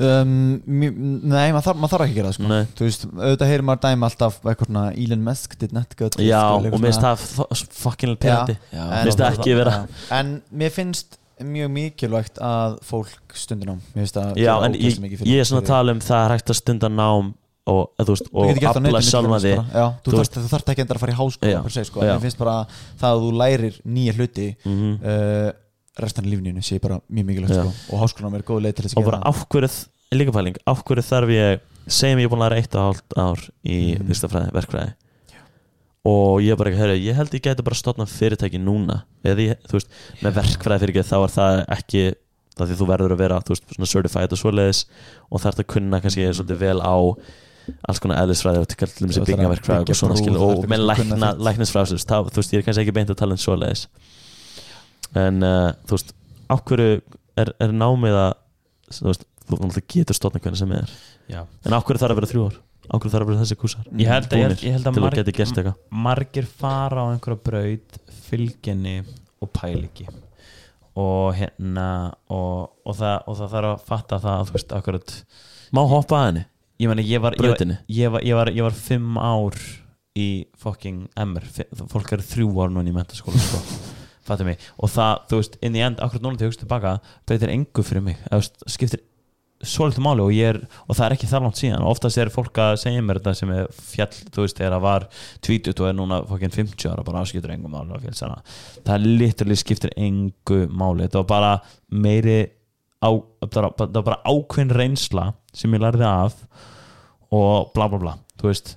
um, 0.04 0.36
Nei, 0.68 1.52
maður 1.54 1.66
þarf, 1.68 1.80
maður 1.84 1.94
þarf 1.94 2.06
ekki 2.06 2.14
að 2.14 2.20
gera 2.20 2.30
það 2.32 2.38
sko. 2.38 2.60
Þú 2.80 2.88
veist, 2.88 3.04
auðvitað 3.14 3.52
heyrir 3.52 3.66
maður 3.70 3.82
dæmi 3.86 4.08
alltaf 4.10 4.40
eitthvað 4.44 4.70
svona 4.72 4.86
Elon 5.06 5.26
Musk 5.28 5.58
did 5.62 5.76
not 5.78 5.98
go 6.00 6.10
to 6.10 6.24
Já, 6.26 6.42
og 6.58 6.66
mér 6.74 6.88
finnst 6.88 7.04
það 7.06 7.28
fucking 7.84 8.18
Já, 8.24 8.38
Mér 8.74 9.04
finnst 9.08 9.22
það 9.22 9.38
ekki 9.38 9.56
vera. 9.60 9.76
En 10.18 10.34
mér 10.64 10.74
finnst 10.74 11.20
mjög 11.44 11.72
mikilvægt 11.76 12.38
að 12.46 12.76
fólk 12.88 13.34
stundir 13.38 13.68
nám. 13.72 13.80
Mér 13.94 14.04
finnst 14.06 14.18
það 14.20 14.36
ég, 14.38 14.50
ógeðslega 14.78 15.06
mikið 15.08 15.24
fyrir- 15.24 15.34
ég 15.34 15.40
er 15.44 15.50
svona 15.50 15.64
að 15.64 15.72
tala 15.72 15.96
um 15.98 16.04
það 16.04 16.26
er 16.26 16.36
hægt 16.38 16.52
að 16.54 16.60
stunda 16.62 16.90
nám 16.90 17.34
og, 17.66 17.90
þú 18.04 18.14
veist, 18.14 18.30
og 18.34 18.50
afla 18.70 19.02
sjálfa 19.08 19.40
dæmis 19.40 19.44
því 19.44 19.52
þú, 20.04 20.12
þarft, 20.20 20.70
ekki 20.74 20.84
endur 20.84 20.98
að 21.00 21.04
fara 21.04 21.14
í 21.14 21.20
háskóla 21.20 21.52
sko. 21.90 22.00
Mér 22.04 22.22
finnst 22.24 22.38
bara 22.42 22.56
það 23.00 23.10
að 23.10 23.22
þú 23.24 23.30
lærir 23.40 23.78
nýja 23.88 24.14
hluti 24.18 24.48
Mhm. 24.66 24.90
uh, 25.04 25.52
restan 26.00 26.26
af 26.26 26.32
lífninu 26.32 26.62
sé 26.66 26.80
bara 26.82 27.00
mjög 27.12 27.26
mikilvægt 27.26 27.54
sko. 27.54 27.74
og 27.96 28.00
háskólanum 28.02 28.36
er 28.40 28.42
góð 28.48 28.62
leið 28.66 28.76
til 28.76 28.86
þess 28.86 28.96
að 28.96 28.98
og 28.98 29.06
bara 29.06 29.20
gera 29.20 29.32
ákverð, 29.34 29.76
líka 30.14 30.32
pæling 30.34 30.56
ákverð 30.68 31.06
þarf 31.12 31.30
ég, 31.36 31.60
segjum 31.88 32.20
ég 32.20 32.26
er 32.26 32.30
búin 32.34 32.42
að 32.42 32.50
læra 32.50 32.58
eitt 32.62 32.76
og 32.76 32.82
hálft 32.88 33.14
ár 33.18 33.40
í 33.66 33.78
Mhm. 33.98 34.08
vistafræði, 34.10 34.52
verkfræði. 34.54 34.94
Og 36.06 36.42
ég 36.44 36.58
bara 36.60 36.70
ekki, 36.72 36.80
herri, 36.82 36.98
ég 37.06 37.16
held 37.16 37.32
ég 37.32 37.42
geti 37.46 37.64
bara 37.64 37.76
stofna 37.76 38.06
fyrirtæki 38.06 38.60
núna. 38.60 39.04
Eða 39.24 39.40
ég, 39.40 39.56
þú 39.70 39.78
veist, 39.78 39.88
með 40.22 40.34
verkfræði 40.42 40.80
fyrir 40.84 40.92
ekki 40.98 41.06
þá 41.08 41.18
er 41.24 41.32
það 41.32 41.66
ekki 41.78 42.04
það 42.58 42.68
því 42.68 42.76
þú 42.82 42.88
verður 42.90 43.14
að 43.16 43.22
vera, 43.24 43.40
þú 43.40 43.54
veist, 43.56 43.64
svona 43.78 43.88
certified 43.94 44.34
og 44.36 44.38
svoleiðis. 44.42 44.82
Og 45.32 45.40
þarf 45.42 45.62
að 45.64 45.68
kunna 45.68 46.02
kannski 46.04 46.28
svolítið 46.36 46.58
vel 46.60 46.80
á 46.84 46.96
alls 47.88 48.00
konar 48.04 48.20
eðlisfræði 48.26 48.60
og 48.60 48.68
til 48.68 48.78
í 49.08 49.14
ætlar 49.14 49.24
að 49.24 49.30
byggingverkfræði 49.32 49.80
og 49.80 49.86
byggja 49.88 49.96
svona 50.02 50.18
skil 50.20 50.36
og 50.36 50.66
með 50.68 50.84
að 50.84 52.04
þá- 52.04 52.28
þú 52.28 52.36
veist, 52.42 52.52
ég 52.52 52.60
er 52.60 52.66
kannski 52.68 52.84
ekki 52.84 52.94
beint 52.94 53.10
að 53.10 53.16
tala 53.16 53.32
um 53.32 53.38
svoleiðis 53.40 53.88
en 55.20 55.46
uh, 55.46 55.70
þú 55.88 55.98
veist, 55.98 56.14
á 56.50 56.56
hverju 56.58 56.90
er, 57.40 57.54
er 57.62 57.74
námið 57.76 58.20
að 58.20 58.34
þú 58.94 59.10
veist, 59.10 59.26
þú 59.44 59.58
náttúrulega 59.58 59.88
getur 59.96 60.20
stofna 60.20 60.44
hvernig 60.44 60.62
sem 60.62 60.76
er? 60.78 60.94
Já. 61.32 61.42
En 61.66 61.76
á 61.76 61.80
hverju 61.80 62.04
þarf 62.04 62.16
að 62.16 62.22
vera 62.22 62.32
þrjú 62.34 62.46
ár? 62.50 62.60
Á 62.84 62.94
hverju 62.98 63.14
þarf 63.14 63.26
að 63.26 63.32
vera 63.32 63.44
þessi 63.44 63.60
kúsar? 63.60 63.88
Ég 63.96 64.12
held 64.12 64.28
að, 64.28 64.40
ég 64.44 64.76
held, 64.76 64.88
að 64.88 64.92
að 64.92 65.06
marg, 65.06 65.22
eitthvað. 65.24 65.76
margir 66.08 66.50
fara 66.50 67.06
á 67.06 67.12
einhverja 67.14 67.44
braut 67.48 68.00
fylginni 68.28 68.98
og 69.44 69.52
pæliki 69.56 70.08
og 71.00 71.34
hérna 71.38 71.88
og, 72.30 72.74
og, 72.86 72.96
það, 72.98 73.16
og 73.26 73.38
það 73.40 73.54
þarf 73.56 73.70
að 73.72 73.86
fatta 73.88 74.20
það 74.22 74.36
að 74.36 74.50
þú 74.50 74.58
veist 74.58 74.76
akkurat 74.78 75.16
má 75.74 75.82
hoppa 75.90 76.20
að 76.20 76.28
henni? 76.28 76.44
Ég, 76.82 76.90
meni, 76.90 77.06
ég, 77.08 77.22
var, 77.24 77.38
ég, 77.38 77.54
var, 78.12 78.22
var, 78.36 78.52
ég, 78.52 78.66
var, 78.66 78.76
fimm 78.76 79.18
ár 79.18 79.58
í 80.20 80.28
fucking 80.60 81.08
MR 81.24 81.46
Fi- 81.50 81.70
fólk 81.90 82.14
eru 82.18 82.26
þrjú 82.26 82.50
ár 82.60 82.74
núna 82.74 82.92
í 82.92 82.96
mentaskóla 82.96 83.42
sko. 83.42 83.62
Fattu 84.28 84.48
mig. 84.48 84.62
Og 84.80 84.92
það, 84.94 85.24
þú 85.30 85.42
veist, 85.42 85.58
inn 85.64 85.80
í 85.80 85.82
end, 85.86 86.04
akkurat 86.04 86.26
núna 86.26 86.40
þegar 86.40 86.48
ég 86.48 86.54
hugst 86.54 86.64
tilbaka 86.64 86.94
breytir 87.28 87.54
engu 87.54 87.86
fyrir 87.86 88.06
mig. 88.06 88.22
Veist, 88.32 88.64
skiptir 88.72 89.04
svo 89.64 89.88
litlu 89.88 90.04
máli 90.04 90.24
og 90.24 90.34
ég 90.36 90.50
er 90.52 90.60
og 90.88 90.98
það 90.98 91.06
er 91.06 91.16
ekki 91.16 91.30
það 91.30 91.46
langt 91.46 91.60
síðan. 91.60 91.86
Oftast 91.88 92.20
er 92.20 92.32
fólk 92.34 92.60
að 92.60 92.74
segja 92.82 93.04
mér 93.06 93.20
þetta 93.22 93.36
sem 93.40 93.54
er 93.56 93.70
fjall, 93.78 94.10
þú 94.36 94.46
veist, 94.46 94.60
þegar 94.60 94.76
það 94.76 94.84
var 94.86 95.06
20 95.48 95.74
og 95.78 95.88
er 95.88 95.96
núna 95.98 96.20
fucking 96.28 96.56
50 96.56 96.92
ára 96.92 97.06
bara 97.08 97.24
áskiptur 97.24 97.54
engu 97.56 97.72
máli 97.72 98.12
það 98.12 98.94
er 98.96 99.08
literally 99.08 99.58
skiptir 99.60 99.96
engu 99.96 100.60
máli. 100.68 101.08
Þetta 101.08 101.24
var 101.24 101.30
bara 101.32 101.54
meiri 102.04 102.38
á, 103.00 103.10
það 103.48 103.70
það 103.80 103.98
var 104.00 104.08
bara 104.12 104.22
ákveðin 104.28 104.78
reynsla 104.78 105.28
sem 105.56 105.76
ég 105.76 105.84
lærði 105.84 106.08
af 106.10 106.40
og 107.34 107.72
bla 107.76 107.88
bla 107.90 108.02
bla. 108.02 108.18
Þú 108.40 108.52
veist, 108.52 108.76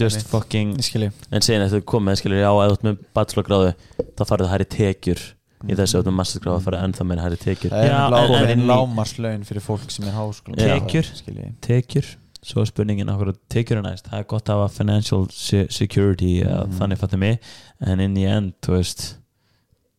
just 0.00 0.26
fucking 0.28 0.76
Ég 0.80 1.12
en 1.30 1.44
síðan 1.44 1.66
eftir 1.66 1.82
þú 1.82 1.86
komið, 1.92 2.18
skilur, 2.22 2.40
já, 2.40 2.48
eða 2.50 2.72
ert 2.72 2.86
með 2.86 2.98
bachelorgráðu 3.16 3.72
þá 4.16 4.22
farið 4.24 4.46
það 4.46 4.52
hærri 4.54 4.68
tekjur 4.76 5.22
í 5.62 5.76
þessu, 5.78 5.92
ef 5.92 5.92
þú 5.92 6.00
ert 6.02 6.08
með 6.10 6.18
mastergráðu 6.18 6.58
þá 6.58 6.66
farið 6.66 6.84
ennþá 6.86 7.06
meira 7.06 7.22
hærri 7.26 7.38
tekjur. 7.42 7.70
Það 7.70 7.84
er 7.84 7.92
Já, 7.92 8.00
nefnilega 8.10 8.52
en- 8.56 8.66
lámarslaun 8.72 9.44
fyrir 9.46 9.62
fólk 9.62 9.90
sem 9.94 10.08
er 10.08 10.16
háskóla 10.16 10.56
Tekjur. 10.58 11.10
Skilji 11.20 11.48
tekjur? 11.62 12.10
Svo 12.42 12.64
er 12.64 12.66
spurningin 12.72 13.12
okkur 13.12 13.36
tekjur 13.52 13.78
er 13.78 13.84
næst. 13.86 14.08
Það 14.10 14.18
er 14.18 14.24
gott 14.32 14.48
að 14.50 14.62
hafa 14.64 14.74
financial 14.74 15.28
se 15.30 15.66
security 15.70 16.32
mm. 16.42 16.48
Mhm. 16.50 16.78
þannig 16.80 16.98
fattum 16.98 17.20
mig 17.22 17.38
en 17.86 18.00
in 18.00 18.14
the 18.14 18.24
end, 18.26 18.52
þú 18.62 18.74
veist 18.80 19.04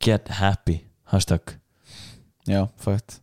get 0.04 0.28
happy, 0.28 0.82
hashtag. 1.14 1.56
Já, 2.48 2.68
fætt 2.84 3.22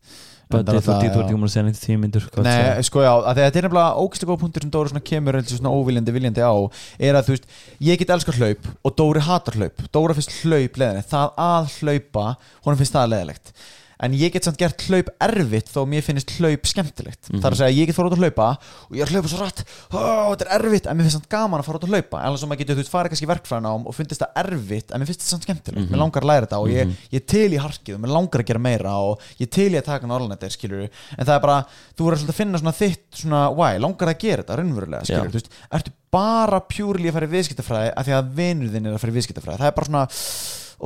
but 0.51 0.70
þú 0.70 0.78
ert 0.80 1.16
ekki 1.22 1.36
múin 1.36 1.46
að 1.46 1.53
segja 1.55 1.64
neitt 1.66 1.80
tíu 1.82 1.98
myndur 2.01 2.26
Nei, 2.42 2.82
sko 2.86 3.04
já, 3.04 3.11
þetta 3.29 3.61
er 3.61 3.68
nefnilega 3.68 4.03
ógæslega 4.03 4.30
góð 4.33 4.41
punktur 4.45 4.66
sem 4.66 4.72
Dóri 4.75 5.03
kemur 5.11 5.38
svona 5.46 5.75
óviljandi 5.75 6.14
viljandi 6.16 6.42
á 6.42 6.54
er 6.99 7.18
að 7.18 7.29
þú 7.29 7.37
veist, 7.37 7.50
ég 7.87 8.00
get 8.00 8.14
elskar 8.16 8.41
hlaup 8.41 8.70
og 8.83 8.96
Dóri 8.99 9.22
hatar 9.25 9.58
hlaup, 9.61 9.84
Dóra 9.95 10.16
finnst 10.18 10.34
hlaup 10.42 10.80
leðinni, 10.83 11.07
það 11.11 11.37
að 11.46 11.76
hlaupa 11.79 12.26
honum 12.64 12.80
finnst 12.83 12.96
það 12.99 13.12
leðilegt 13.14 13.54
en 14.03 14.13
ég 14.17 14.33
get 14.33 14.45
samt 14.47 14.59
gert 14.61 14.81
hlaup 14.89 15.11
erfitt 15.21 15.68
þó 15.72 15.85
mér 15.89 16.03
finnst 16.03 16.31
hlaup 16.39 16.64
skemmtilegt. 16.67 17.29
Mhm. 17.31 17.41
það 17.41 17.47
er 17.51 17.55
að 17.57 17.61
segja, 17.61 17.77
ég 17.81 17.87
get 17.91 17.97
fara 17.97 18.09
út 18.09 18.17
að 18.17 18.22
hlaupa 18.25 18.49
og 18.91 18.97
ég 18.97 19.03
er 19.03 19.07
að 19.07 19.14
hlaupa 19.14 19.29
svo 19.29 19.39
rætt. 19.45 19.64
Ó, 19.93 20.35
þetta 20.35 20.47
er 20.47 20.53
erfitt, 20.61 20.87
en 20.87 20.97
mér 20.97 21.05
finnst 21.07 21.18
samt 21.18 21.29
gaman 21.29 21.61
að 21.61 21.64
fara 21.68 21.79
út 21.79 21.85
að 21.87 21.93
hlaupa. 21.95 22.22
En 22.25 22.37
svo 22.41 22.49
maður 22.51 22.61
getur, 22.64 22.75
þú 22.75 22.83
veist, 22.83 22.93
farið 22.95 23.11
kannski 23.14 23.27
í 23.29 23.33
verkfræðinám 23.33 23.87
og 23.87 23.95
finnst 23.95 24.21
það 24.21 24.33
erfitt, 24.45 24.91
en 24.91 25.01
mér 25.01 25.07
finnst 25.11 25.21
það 25.25 25.33
samt 25.35 25.45
skemmtilegt. 25.47 25.85
Mhm. 25.85 25.93
mér 25.95 26.01
langar 26.05 26.22
að 26.22 26.31
læra 26.31 26.47
þetta 26.47 26.59
og 26.61 26.68
ég, 26.68 26.87
Mhm. 26.87 26.97
ég 27.13 27.27
til 27.27 27.51
í 27.51 27.59
harkið 27.61 27.95
og 27.95 28.01
mér 28.01 28.13
langar 28.17 28.41
að 28.41 28.47
gera 28.47 28.59
meira 28.59 28.93
og 28.99 29.21
ég 29.39 29.51
til 29.51 29.71
í 29.71 29.77
að 29.79 29.85
taka 29.85 30.07
norðlanettir, 30.07 30.51
skilur 30.51 30.89
en 31.18 31.27
það 31.27 31.37
er 31.37 31.41
bara, 31.41 31.67
þú 31.97 32.03
verður 32.09 32.29
að 32.29 32.35
finna 32.35 32.59
svona 32.59 32.72
þitt 32.72 33.07
svona, 33.13 33.55
why, 33.55 33.79
langar 33.79 34.09
að 34.09 34.18
gera 34.18 34.43
þetta, 34.43 34.57
raunverulega 34.57 35.91
bara 36.11 36.59
pjúrli 36.67 37.11
að 37.11 37.14
fara 37.17 37.29
í 37.29 37.35
viðskiptafræði 37.37 37.93
af 37.95 38.07
því 38.09 38.17
að 38.17 38.33
vinur 38.35 38.72
þinn 38.75 38.89
er 38.91 38.97
að 38.97 39.03
fara 39.05 39.13
í 39.13 39.17
viðskiptafræði? 39.18 39.61
Það 39.63 39.68
er 39.71 39.77
bara 39.79 39.91
svona, 39.91 40.05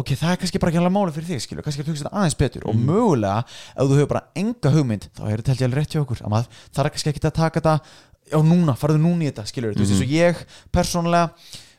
ok, 0.01 0.15
það 0.21 0.33
er 0.33 0.41
kannski 0.43 0.61
bara 0.63 0.73
ekki 0.73 0.81
alveg 0.83 0.95
máli 0.95 1.15
fyrir 1.17 1.31
þig, 1.33 1.45
skilur, 1.45 1.67
kannski 1.67 1.85
að 1.85 1.91
hugsa 1.93 2.05
þetta 2.05 2.15
aðeins 2.21 2.39
betur. 2.41 2.67
Og 2.71 2.79
mögulega, 2.79 3.45
ef 3.75 3.91
þú 3.91 3.99
hefur 4.01 4.11
bara 4.15 4.25
enga 4.43 4.75
hugmynd 4.75 5.11
þá 5.11 5.23
er 5.29 5.37
þetta 5.37 5.55
held 5.55 5.63
ég 5.65 5.69
alveg 5.69 5.83
rétt 5.83 5.95
hjá 5.95 6.03
okkur. 6.03 6.25
Að 6.25 6.35
maður 6.35 6.65
þarf 6.79 6.95
kannski 6.97 7.13
ekki 7.13 7.25
að 7.25 7.37
taka 7.41 7.61
þetta 7.61 7.77
já, 8.33 8.39
núna, 8.51 8.79
farðu 8.81 9.05
núna 9.05 9.27
í 9.27 9.31
þetta, 9.31 9.47
skilur, 9.51 9.77
þú 9.77 9.85
veist, 9.85 9.95
eins 9.95 10.07
og 10.07 10.17
ég 10.17 10.43
persónulega 10.75 11.29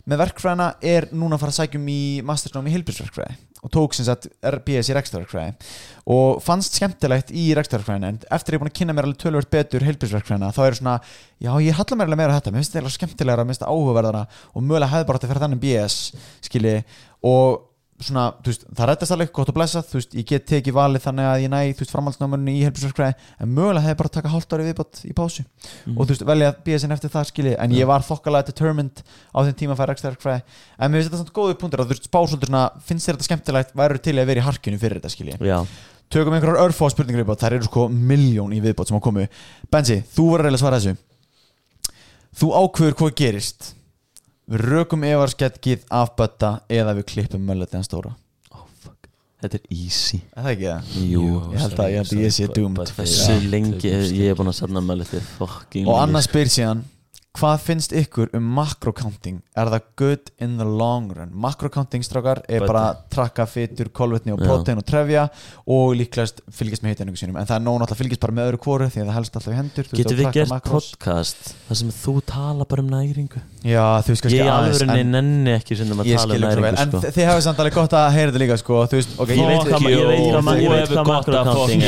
með 0.06 0.22
verkfræðina 0.22 0.70
er 0.86 1.10
núna 1.18 1.38
að 1.38 1.44
fara 1.44 1.54
að 1.54 1.60
sækjum 1.64 1.86
í 1.90 2.02
mastersnám 2.26 2.68
í 2.70 2.74
heilbjörnsverkfræði 2.76 3.38
og 3.66 3.72
tók 3.74 3.96
sem 3.98 4.06
sagt 4.06 4.28
RBS 4.46 4.92
í 4.92 4.94
rekstverkfræði 4.94 5.70
og 6.14 6.42
fannst 6.46 6.78
skemmtilegt 6.78 7.32
í 7.34 7.48
rekstverkfræðina 7.58 8.12
en 8.14 8.20
eftir 8.36 8.54
ég 8.54 8.60
er 8.60 8.62
búin 8.62 8.70
að 8.70 8.78
kynna 8.78 8.94
mér 8.94 9.08
alveg 9.08 9.22
tölvöld 9.24 9.50
betur 9.50 9.86
heilbjörnsverkfræðina 9.88 10.52
þá 10.54 10.62
er 10.68 10.78
svona, 10.78 10.96
já 11.42 11.52
ég 11.66 11.80
halla 11.80 11.98
mér 11.98 12.12
alveg 12.12 12.22
meira 12.22 12.36
þetta. 12.38 12.54
Mér 12.54 12.62
finnst 12.62 12.78
þetta 12.78 12.94
skemmtilegra, 12.94 13.46
mér 13.46 13.56
finnst 13.56 13.64
þetta 13.64 13.74
áhugaverðara 13.74 14.22
og 14.54 14.68
mögulega 14.68 14.92
hefði 14.94 15.08
bara 15.10 15.22
að 15.24 15.32
fyrir 15.32 15.46
þannig 15.46 15.64
BS 15.66 15.98
skilji. 16.46 16.76
Og 17.26 17.66
svona, 18.04 18.26
þú 18.44 18.52
veist, 18.52 18.64
það 18.76 18.90
reddast 18.90 19.14
alveg 19.16 19.30
gott 19.36 19.50
og 19.52 19.56
blessað, 19.56 19.86
þú 19.88 19.96
veist, 20.00 20.16
ég 20.20 20.26
get 20.28 20.46
tekið 20.50 20.76
valið 20.76 21.04
þannig 21.06 21.28
að 21.30 21.44
ég 21.46 21.52
næ, 21.54 21.60
þú 21.72 21.84
veist, 21.86 21.94
framhaldsnámunni 21.96 22.56
í 22.60 22.64
helbjörnsverkfræði 22.66 23.16
en 23.46 23.54
mögulega 23.56 23.86
hefði 23.86 24.00
bara 24.02 24.12
að 24.12 24.16
taka 24.18 24.32
hálft 24.34 24.56
ári 24.56 24.66
viðbátt 24.68 25.00
í 25.08 25.14
pásu. 25.16 25.46
Mhm. 25.86 25.96
og 25.96 26.02
þú 26.04 26.12
veist, 26.12 26.26
velja 26.28 26.50
BSN 26.66 26.92
eftir 26.92 27.14
það 27.14 27.30
skilji, 27.32 27.56
en 27.56 27.72
ég 27.72 27.88
var 27.88 28.04
þokkalega 28.04 28.50
determined 28.52 29.00
á 29.32 29.40
þeim 29.48 29.56
tíma 29.56 29.72
að 29.76 29.80
færa 29.80 29.96
ekstra 29.96 30.12
verkfræði 30.12 30.44
en 30.44 30.92
mér 30.92 31.00
finnst 31.00 31.12
þetta 31.14 31.24
svona 31.24 31.38
góðu 31.40 31.58
punktur 31.62 31.80
að 31.80 31.88
þú 31.88 31.96
veist, 31.96 32.10
spásóldur 32.12 32.52
svona, 32.52 32.66
finnst 32.84 33.08
þér 33.08 33.16
þetta 33.16 33.30
skemmtilegt, 33.30 33.76
væru 33.80 33.98
til 34.04 34.16
að 34.20 34.28
vera 34.28 34.44
í 34.44 34.48
harkinu 34.50 34.82
fyrir 34.82 35.00
þetta 35.00 35.14
skilji? 35.16 35.40
Já, 35.40 35.64
tökum 36.12 36.36
einhverjar 36.36 36.68
örfá 36.68 36.92
spurningar 36.92 37.24
viðbátt, 37.24 37.46
það 37.48 37.56
eru 37.56 37.70
sko 37.70 37.88
miljón 37.88 38.52
í 38.52 38.60
viðbátt 38.60 38.92
sem 38.92 39.00
á 39.00 39.08
komu 39.08 39.28
Benzi, 39.72 40.04
þú 40.04 40.28
voru 40.30 40.44
að 40.44 40.52
reyla 40.52 40.60
að 40.60 40.64
svara 40.66 40.80
þessu. 40.84 40.98
Þú 42.36 42.52
ákveður 42.60 42.96
hvað 43.00 43.16
gerist 43.16 43.74
við 44.52 44.68
rökum 44.70 45.08
efarskeggið 45.08 45.88
af 45.94 46.14
bötta 46.20 46.52
eða 46.70 46.96
við 47.00 47.10
klippum 47.14 47.46
mölletiðan 47.48 47.88
stóra 47.88 48.16
þetta 49.46 49.60
er 49.60 49.76
easy. 49.76 50.20
Er 50.34 50.46
það 50.46 50.52
ekki 50.54 50.68
það? 50.70 50.92
Jú, 51.12 51.24
ég 51.54 51.62
held 51.62 51.80
að 51.84 51.94
ég, 51.94 52.34
sé 52.34 52.48
doomed 52.56 52.92
Hversu 52.96 53.36
lengi 53.52 53.92
ég 53.92 54.32
er 54.32 54.38
búin 54.40 54.52
að 54.52 54.58
þetta 54.62 55.22
fucking 55.36 55.90
og 55.92 56.00
annars 56.02 56.30
spyr 56.30 56.52
síðan 56.52 56.84
hvað 57.36 57.60
finnst 57.66 57.92
ykkur 57.96 58.30
um 58.38 58.44
macro-counting? 58.58 59.42
Er 59.56 59.70
það 59.72 59.82
good 60.00 60.32
in 60.40 60.58
the 60.58 60.66
long 60.66 61.10
run? 61.16 61.32
Macro-counting 61.34 62.04
strákar 62.06 62.42
er 62.48 62.62
Böddi. 62.64 62.68
bara 62.72 62.96
trakka 63.12 63.46
fytur, 63.48 63.90
kolvetni 63.92 64.32
og 64.34 64.40
Já. 64.40 64.46
protein 64.48 64.78
og 64.80 64.86
trefja 64.88 65.30
og 65.68 65.96
líklegast 66.00 66.42
fylgjast 66.52 66.82
með 66.84 66.90
hittinningu 66.96 67.18
sínum. 67.20 67.38
En 67.40 67.46
það 67.46 67.56
er 67.60 67.64
nóg 67.68 67.80
náttúrulega 67.82 68.00
fylgjast 68.02 68.22
bara 68.26 68.34
með 68.40 68.46
öðru 68.52 68.60
kvoru 68.66 68.86
því 68.90 69.00
að 69.04 69.08
það 69.10 69.18
helst 69.20 69.36
alltaf 69.40 69.54
í 69.54 69.58
hendur 69.60 69.86
Getur 69.92 70.18
við 70.22 70.32
gert 70.40 70.50
macros. 70.50 70.88
podcast 70.96 71.54
þar 71.68 71.76
sem 71.82 71.90
þú 71.92 72.14
tala 72.26 72.64
bara 72.66 72.82
um 72.82 72.90
næringu? 72.90 73.40
Já, 73.66 73.86
þú 74.06 74.10
veist 74.14 74.24
kannski 74.26 74.40
Ég 74.40 74.46
aðeins 74.52 74.82
alveg 74.82 75.00
en 75.00 75.12
nenni 75.12 75.52
ekki 75.60 75.74
sem 75.78 75.88
að 75.88 76.06
ég 76.06 76.18
tala 76.18 76.34
um 76.36 76.42
næringu 76.42 76.68
en 76.70 76.76
sko. 76.92 77.00
þi- 77.02 77.12
þið 77.16 77.26
hafið 77.30 77.44
samt 77.50 77.60
alveg 77.60 77.74
gott 77.74 77.94
að 77.98 78.12
heyra 78.14 78.30
þetta 78.32 78.42
líka 78.46 78.58
sko 78.62 78.76
veist, 78.96 79.10
ok, 79.20 79.30
ég 79.30 79.48
veit 79.50 79.66
ekki 79.66 79.86
ég 79.92 80.06
veit 80.08 80.26
hvað 80.32 80.58
ég 80.62 80.70
hefur 80.86 81.04
makrocounting 81.06 81.82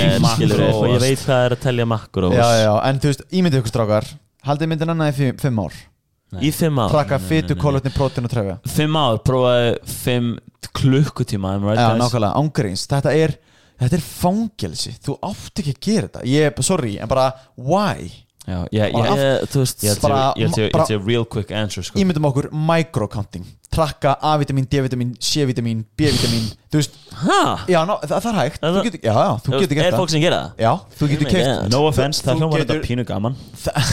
er 3.97 4.26
haldið 4.47 4.71
myndin 4.71 4.93
annað 4.93 5.13
í 5.13 5.15
fimm, 5.21 5.39
fimm 5.41 5.63
ár. 5.63 5.79
Í 6.43 6.51
fimm 6.51 6.79
ár? 6.83 6.91
Trakka 6.91 7.17
nei, 7.17 7.23
nei, 7.23 7.29
fytu, 7.31 7.55
nei. 7.55 7.61
kolvetni, 7.61 7.93
protein 7.95 8.27
og 8.27 8.33
trefja. 8.33 8.57
Fimm 8.67 8.99
ár, 8.99 9.19
prófaði 9.23 9.73
fimm 9.87 10.33
klukkutíma 10.77 11.55
right, 11.61 11.79
Já, 11.79 11.87
nákvæmlega, 11.97 12.33
ángreins 12.37 12.83
Þetta 12.89 13.13
er, 13.15 13.33
þetta 13.79 13.97
er 13.97 14.05
fangelsi. 14.05 14.93
Þú 15.05 15.17
átt 15.29 15.61
ekki 15.63 15.75
að 15.75 15.83
gera 15.87 16.09
þetta. 16.09 16.25
Ég, 16.27 16.63
sorry, 16.67 16.97
en 17.01 17.11
bara, 17.11 17.29
why? 17.55 18.09
Já, 18.47 18.61
ég, 18.71 18.93
ég, 18.95 19.47
Þú 19.51 19.61
veist 19.63 19.83
ég 19.83 19.97
held 20.55 20.91
ég 20.93 21.07
real 21.07 21.25
quick 21.27 21.51
answer 21.51 21.83
sko. 21.83 21.99
Ímyndum 21.99 22.27
okkur 22.29 22.47
micro-counting. 22.55 23.47
Trakka 23.73 24.15
A-vitamin, 24.23 24.67
D-vitamin, 24.71 25.15
C-vitamin, 25.19 25.83
B-vitamin 25.99 26.45
Þú 26.71 26.79
veist? 26.79 26.95
Já, 27.71 27.79
ná, 27.87 27.93
það, 28.03 28.15
það 28.23 28.27
er 28.31 28.37
hægt. 28.37 28.57
Er 28.61 28.75
Þú 28.75 28.83
getur, 28.87 28.99
já, 29.01 29.13
já, 29.17 29.31
þú 29.43 29.51
getur 29.61 29.77
Er 29.77 29.79
gert 29.81 29.97
fólk 29.97 30.09
það 30.09 30.13
sem 30.15 30.23
gera 30.23 30.39
það? 30.39 30.63
Já, 30.63 30.71
þú 30.99 31.09
getur 31.11 31.29
keft. 31.31 31.67
No 31.73 31.81
offense, 31.87 32.23
það 32.25 32.41
hljómar 32.41 32.63
þetta 32.63 32.77
pínu 32.85 33.05
gaman. 33.07 33.37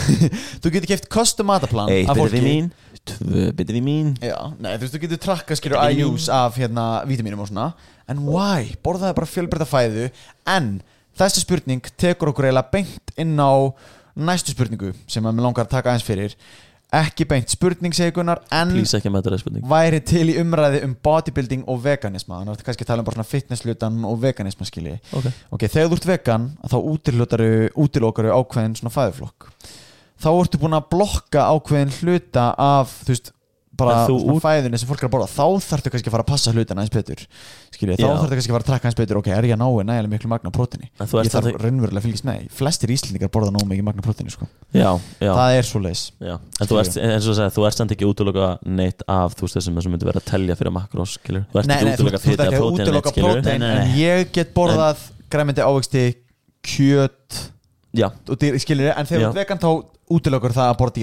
Þú 0.63 0.71
getur 0.75 0.89
keft 0.91 1.07
custom 1.13 1.49
mataplan 1.49 1.91
Eitt 1.93 2.09
af 2.11 2.19
bitið 2.19 2.25
fólki. 2.25 2.41
við 2.41 2.47
mín. 2.49 2.69
Tvö 3.05 3.45
bitið 3.57 3.77
við 3.79 3.85
mín. 3.85 4.13
Já, 4.23 4.37
nei, 4.59 4.71
þú 4.75 4.85
veist, 4.85 4.95
þú 4.95 5.01
getur 5.05 5.21
trakka 5.25 5.57
skilur. 5.59 5.81
IUs 5.93 6.29
af 6.33 6.57
hérna 6.61 6.85
vítaminum 7.09 7.43
og 7.45 7.49
svona. 7.51 7.67
En 8.11 8.23
why? 8.29 8.71
Borðaði 8.85 9.17
bara 9.17 9.29
fjölbreyta 9.29 9.67
fæðu. 9.69 10.07
En 10.55 10.71
þessi 11.19 11.45
spurning 11.45 11.85
tekur 12.01 12.31
okkur 12.33 12.49
eiginlega 12.49 12.73
beint 12.73 13.15
inn 13.21 13.37
á 13.41 13.53
næstu 14.15 14.53
spurningu 14.55 14.93
sem 15.11 15.25
að 15.27 15.35
mér 15.35 15.49
langar 15.49 15.65
að 15.67 15.73
taka 15.75 15.91
aðeins 15.91 16.05
fyrir 16.07 16.35
Ekki 16.95 17.25
beint 17.27 17.51
spurning, 17.51 17.91
segir 17.95 18.13
Gunnar 18.15 18.39
En 18.55 18.71
spurning 18.85 19.65
væri 19.67 19.99
til 20.07 20.29
í 20.31 20.37
umræði 20.39 20.83
um 20.85 20.93
bodybuilding 21.03 21.65
og 21.71 21.81
veganisma. 21.83 22.39
Þannig 22.39 22.53
að 22.53 22.59
þetta 22.59 22.67
kannski 22.69 22.87
tala 22.87 23.03
um 23.03 23.07
bara 23.09 23.17
svona 23.17 23.31
fitnesslutan 23.31 23.97
og 24.07 24.19
veganisma 24.23 24.67
skilji. 24.69 24.95
Ok. 25.17 25.27
Ok, 25.57 25.65
þegar 25.65 25.89
þú 25.91 25.99
ert 25.99 26.09
vegan 26.11 26.47
þá 26.63 26.77
útilokaru 27.85 28.31
ákveðin 28.37 28.77
svona 28.79 28.95
fæðuflokk. 28.95 29.49
Þá 30.15 30.29
ertu 30.31 30.59
búin 30.61 30.77
að 30.77 30.89
blokka 30.93 31.49
ákveðin 31.51 31.95
hluta 31.99 32.45
af, 32.61 32.93
þú 33.03 33.11
veist, 33.11 33.34
bara 33.77 34.05
út- 34.07 34.41
fæðunni 34.43 34.79
sem 34.79 34.89
fólk 34.89 35.03
er 35.03 35.09
að 35.09 35.13
borða 35.15 35.29
þá 35.31 35.45
þarftu 35.65 35.91
kannski 35.93 36.09
að 36.09 36.15
fara 36.15 36.25
að 36.25 36.31
passa 36.31 36.53
hlutina 36.55 36.83
eins 36.83 36.93
betur 36.93 37.21
skiljið, 37.75 37.97
þá 37.99 38.05
Já. 38.05 38.11
þarftu 38.21 38.37
kannski 38.39 38.51
að 38.51 38.55
fara 38.55 38.65
að 38.65 38.69
trakka 38.69 38.89
eins 38.89 38.97
betur. 38.99 39.19
Ok, 39.19 39.27
er 39.35 39.47
ég 39.49 39.55
að 39.55 39.61
ná 39.61 39.67
nægilega 39.89 40.11
miklu 40.13 40.31
magna 40.31 40.51
prótini 40.55 40.89
ég 40.89 41.09
þarf 41.11 41.31
samt 41.35 41.59
raunverulega 41.63 41.99
að 41.99 42.05
fylgjast 42.05 42.27
með 42.29 42.45
flestir 42.55 42.93
íslendingar 42.95 43.31
borða 43.35 43.51
nóg 43.55 43.65
mikið 43.69 43.87
magna 43.89 44.05
prótini 44.05 44.31
sko. 44.33 44.47
Það 44.71 45.57
er 45.59 45.67
svo 45.67 45.81
leis 45.83 46.05
en 46.21 46.69
þú 46.69 46.79
ert, 46.81 46.99
eins 46.99 47.25
og 47.25 47.31
þú 47.31 47.37
segir, 47.39 47.55
þú 47.55 47.67
ert 47.67 47.79
samt 47.81 47.95
ekki 47.95 48.07
útloka 48.09 48.51
neitt 48.65 49.03
af 49.07 49.35
þú 49.35 49.47
veist 49.47 49.59
þessum 49.59 49.81
sem 49.81 49.91
myndi 49.95 50.07
vera 50.07 50.21
að 50.23 50.29
telja 50.31 50.55
fyrir 50.55 50.71
skilur 51.05 51.43
Þú 51.51 51.59
ert 51.59 51.67
nei, 51.67 51.75
ekki 51.75 53.25
að 53.25 53.45
Nei, 53.45 53.57
nei, 53.59 53.73
en 53.75 53.91
ég 53.99 54.31
get 54.35 54.53
borðað 54.55 55.03
græmindi 55.31 55.63
ávexti 55.65 56.05
kjöt 56.65 57.41
Já, 57.95 58.09
og 58.11 58.39
dýr, 58.41 58.57
skilur, 58.59 58.91
en 58.91 59.07
þegar 59.07 59.29
þú 59.29 59.37
vegan 59.37 59.61
þá 59.61 59.69
útilokur 60.11 60.53
það 60.53 60.69
að 60.71 60.77
borða 60.81 61.01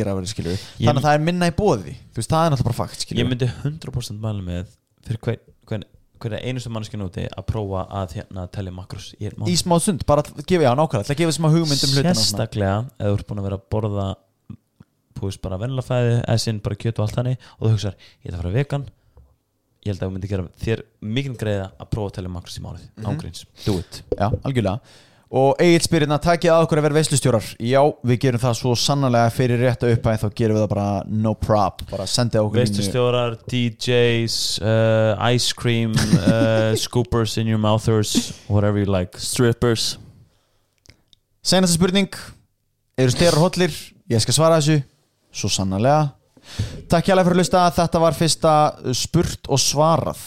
Ég- 0.78 0.86
þannig 0.86 1.00
að 1.02 1.06
það 1.08 1.14
er 1.14 1.24
minna 1.26 1.48
í 1.50 1.54
bóði 1.58 1.96
veist, 2.14 2.30
það 2.30 2.44
er 2.46 2.50
náttúrulega 2.52 2.68
bara 2.70 2.78
fakt 2.82 2.94
Ég 2.94 3.06
skilur 3.06 3.28
myndi 3.32 3.48
100% 3.64 4.20
mæla 4.22 4.42
með 4.46 4.66
fyrir 5.06 5.18
hver, 5.26 5.38
hver, 5.66 5.84
hver 6.22 6.36
einustu 6.38 6.70
mannskinu 6.70 7.08
úti 7.10 7.24
að 7.26 7.46
prófa 7.50 7.86
að 7.90 8.14
hérna 8.20 8.44
telja 8.54 8.72
makros 8.72 9.08
í 9.18 9.26
í 9.50 9.56
smá 9.58 9.74
sund, 9.82 10.04
bara 10.06 10.22
að 10.22 10.44
gefa, 10.46 10.62
já, 10.68 10.70
nákvæmlega 10.78 11.10
að 11.10 11.18
gefa 11.24 11.34
smá 11.34 11.48
hugmynd 11.50 11.82
um 11.82 11.90
hlutina 11.96 12.10
og 12.14 12.22
svona. 12.22 12.46
Sérstaklega 12.46 12.76
ef 12.98 13.06
þú 13.10 13.16
ert 13.18 13.26
búin 13.26 13.42
að 13.42 13.48
vera 13.48 13.58
að 13.58 13.68
borða 13.74 14.06
púst 15.18 15.42
bara 15.44 15.58
vennilega 15.60 15.86
fæði 15.86 16.14
eða 16.22 16.38
sinn 16.42 16.60
bara 16.64 16.78
kjöt 16.78 16.98
og 16.98 17.04
allt 17.08 17.16
þannig 17.18 17.38
og 17.58 17.66
þú 17.66 17.72
hugsar, 17.74 17.96
ég 18.22 18.30
ætla 18.30 18.38
að 18.38 18.42
fara 18.42 18.54
vegan 18.56 18.86
ég 19.82 19.90
held 19.90 19.98
að 20.02 20.06
þú 20.08 20.14
myndi 20.14 20.30
gera 20.30 20.46
þér 20.62 20.82
mikil 21.18 21.34
greiða 21.42 21.66
að 21.82 21.90
prófa 21.90 22.10
að 22.12 22.16
telja 22.20 22.32
makros 22.36 22.58
í 22.58 22.62
mánuð 22.62 22.84
Mhm. 22.96 23.06
ángríns, 23.10 23.44
do 23.66 23.78
it. 23.78 24.02
Já, 24.14 24.28
algjörlega 24.46 24.80
og 25.32 25.60
Egil 25.64 25.80
spyrirna, 25.80 26.18
takkið 26.20 26.50
að 26.52 26.62
okkur 26.66 26.80
að 26.80 26.84
vera 26.84 26.96
veislustjórar? 26.98 27.46
Já, 27.64 27.80
við 28.04 28.18
gerum 28.20 28.42
það 28.42 28.56
svo 28.58 28.72
sannarlega 28.76 29.30
fyrir 29.32 29.62
rétt 29.64 29.86
að 29.86 29.94
upphæð 29.94 30.18
þá 30.20 30.26
gerum 30.36 30.58
við 30.58 30.64
það 30.64 30.72
bara 30.74 30.88
no 31.24 31.32
prop. 31.40 31.80
Bara 31.88 32.06
sendið 32.10 32.42
okkur 32.42 32.60
Veistu 32.60 32.84
stjórar, 32.84 33.38
DJs 33.48 34.36
uh, 34.60 35.30
ice 35.32 35.56
cream 35.56 35.96
uh, 35.96 36.74
scoopers 36.82 37.38
in 37.40 37.48
your 37.48 37.62
mouthers 37.62 38.34
whatever 38.44 38.82
you 38.82 38.90
like. 38.92 39.16
Strippers. 39.16 39.94
Senasta 41.40 41.78
spurning. 41.78 42.12
Eru 43.00 43.16
styrar 43.16 43.40
hollir, 43.40 43.72
ég 44.12 44.20
skal 44.20 44.36
svara 44.36 44.60
þessu. 44.60 44.82
Svo 45.32 45.48
sannarlega. 45.48 46.12
Takk 46.92 47.08
hjá 47.08 47.16
fyrir 47.16 47.32
að 47.32 47.40
hlusta, 47.40 47.64
þetta 47.72 48.04
var 48.04 48.20
fyrsta 48.20 48.54
spurt 49.00 49.48
og 49.48 49.60
svarað 49.64 50.20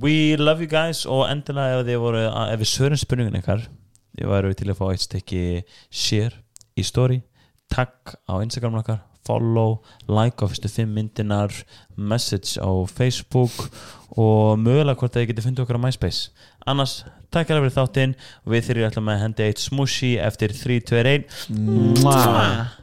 We 0.00 0.36
love 0.36 0.64
you 0.64 0.70
guys 0.70 1.02
og 1.04 1.26
endilega 1.28 1.82
ef 1.84 2.00
voru 2.00 2.22
ef 2.24 2.60
við 2.62 2.68
svörum 2.70 3.00
spurningun 3.00 3.36
ykkar 3.36 3.66
þið 4.16 4.30
væru 4.30 4.52
til 4.56 4.70
að 4.70 4.78
fá 4.78 4.86
eitt 4.88 5.04
stykki 5.04 5.42
share 5.92 6.38
í 6.80 6.84
story, 6.86 7.18
tag 7.68 8.14
á 8.24 8.40
Instagram 8.40 8.78
okkar, 8.80 9.02
follow 9.28 9.82
like 10.08 10.40
á 10.40 10.48
fyrstu 10.48 10.70
fimm 10.72 10.96
myndinar 10.96 11.52
message 11.96 12.56
á 12.56 12.70
Facebook 12.88 13.68
og 14.16 14.56
mögulega 14.64 14.96
hvort 15.02 15.18
þið 15.18 15.28
getið 15.34 15.50
fundið 15.50 15.66
okkar 15.66 15.80
á 15.80 15.84
MySpace. 15.84 16.32
Annars, 16.64 17.02
takk 17.28 17.52
fyrir 17.52 17.76
þáttinn. 17.76 18.16
Við 18.48 18.70
þurfum 18.70 19.12
að 19.12 19.24
hendi 19.26 19.50
eitt 19.50 19.60
smoothie 19.60 20.16
eftir 20.24 20.56
3, 20.56 20.80
2, 20.90 21.04
1 21.04 21.28
Mwah. 22.00 22.79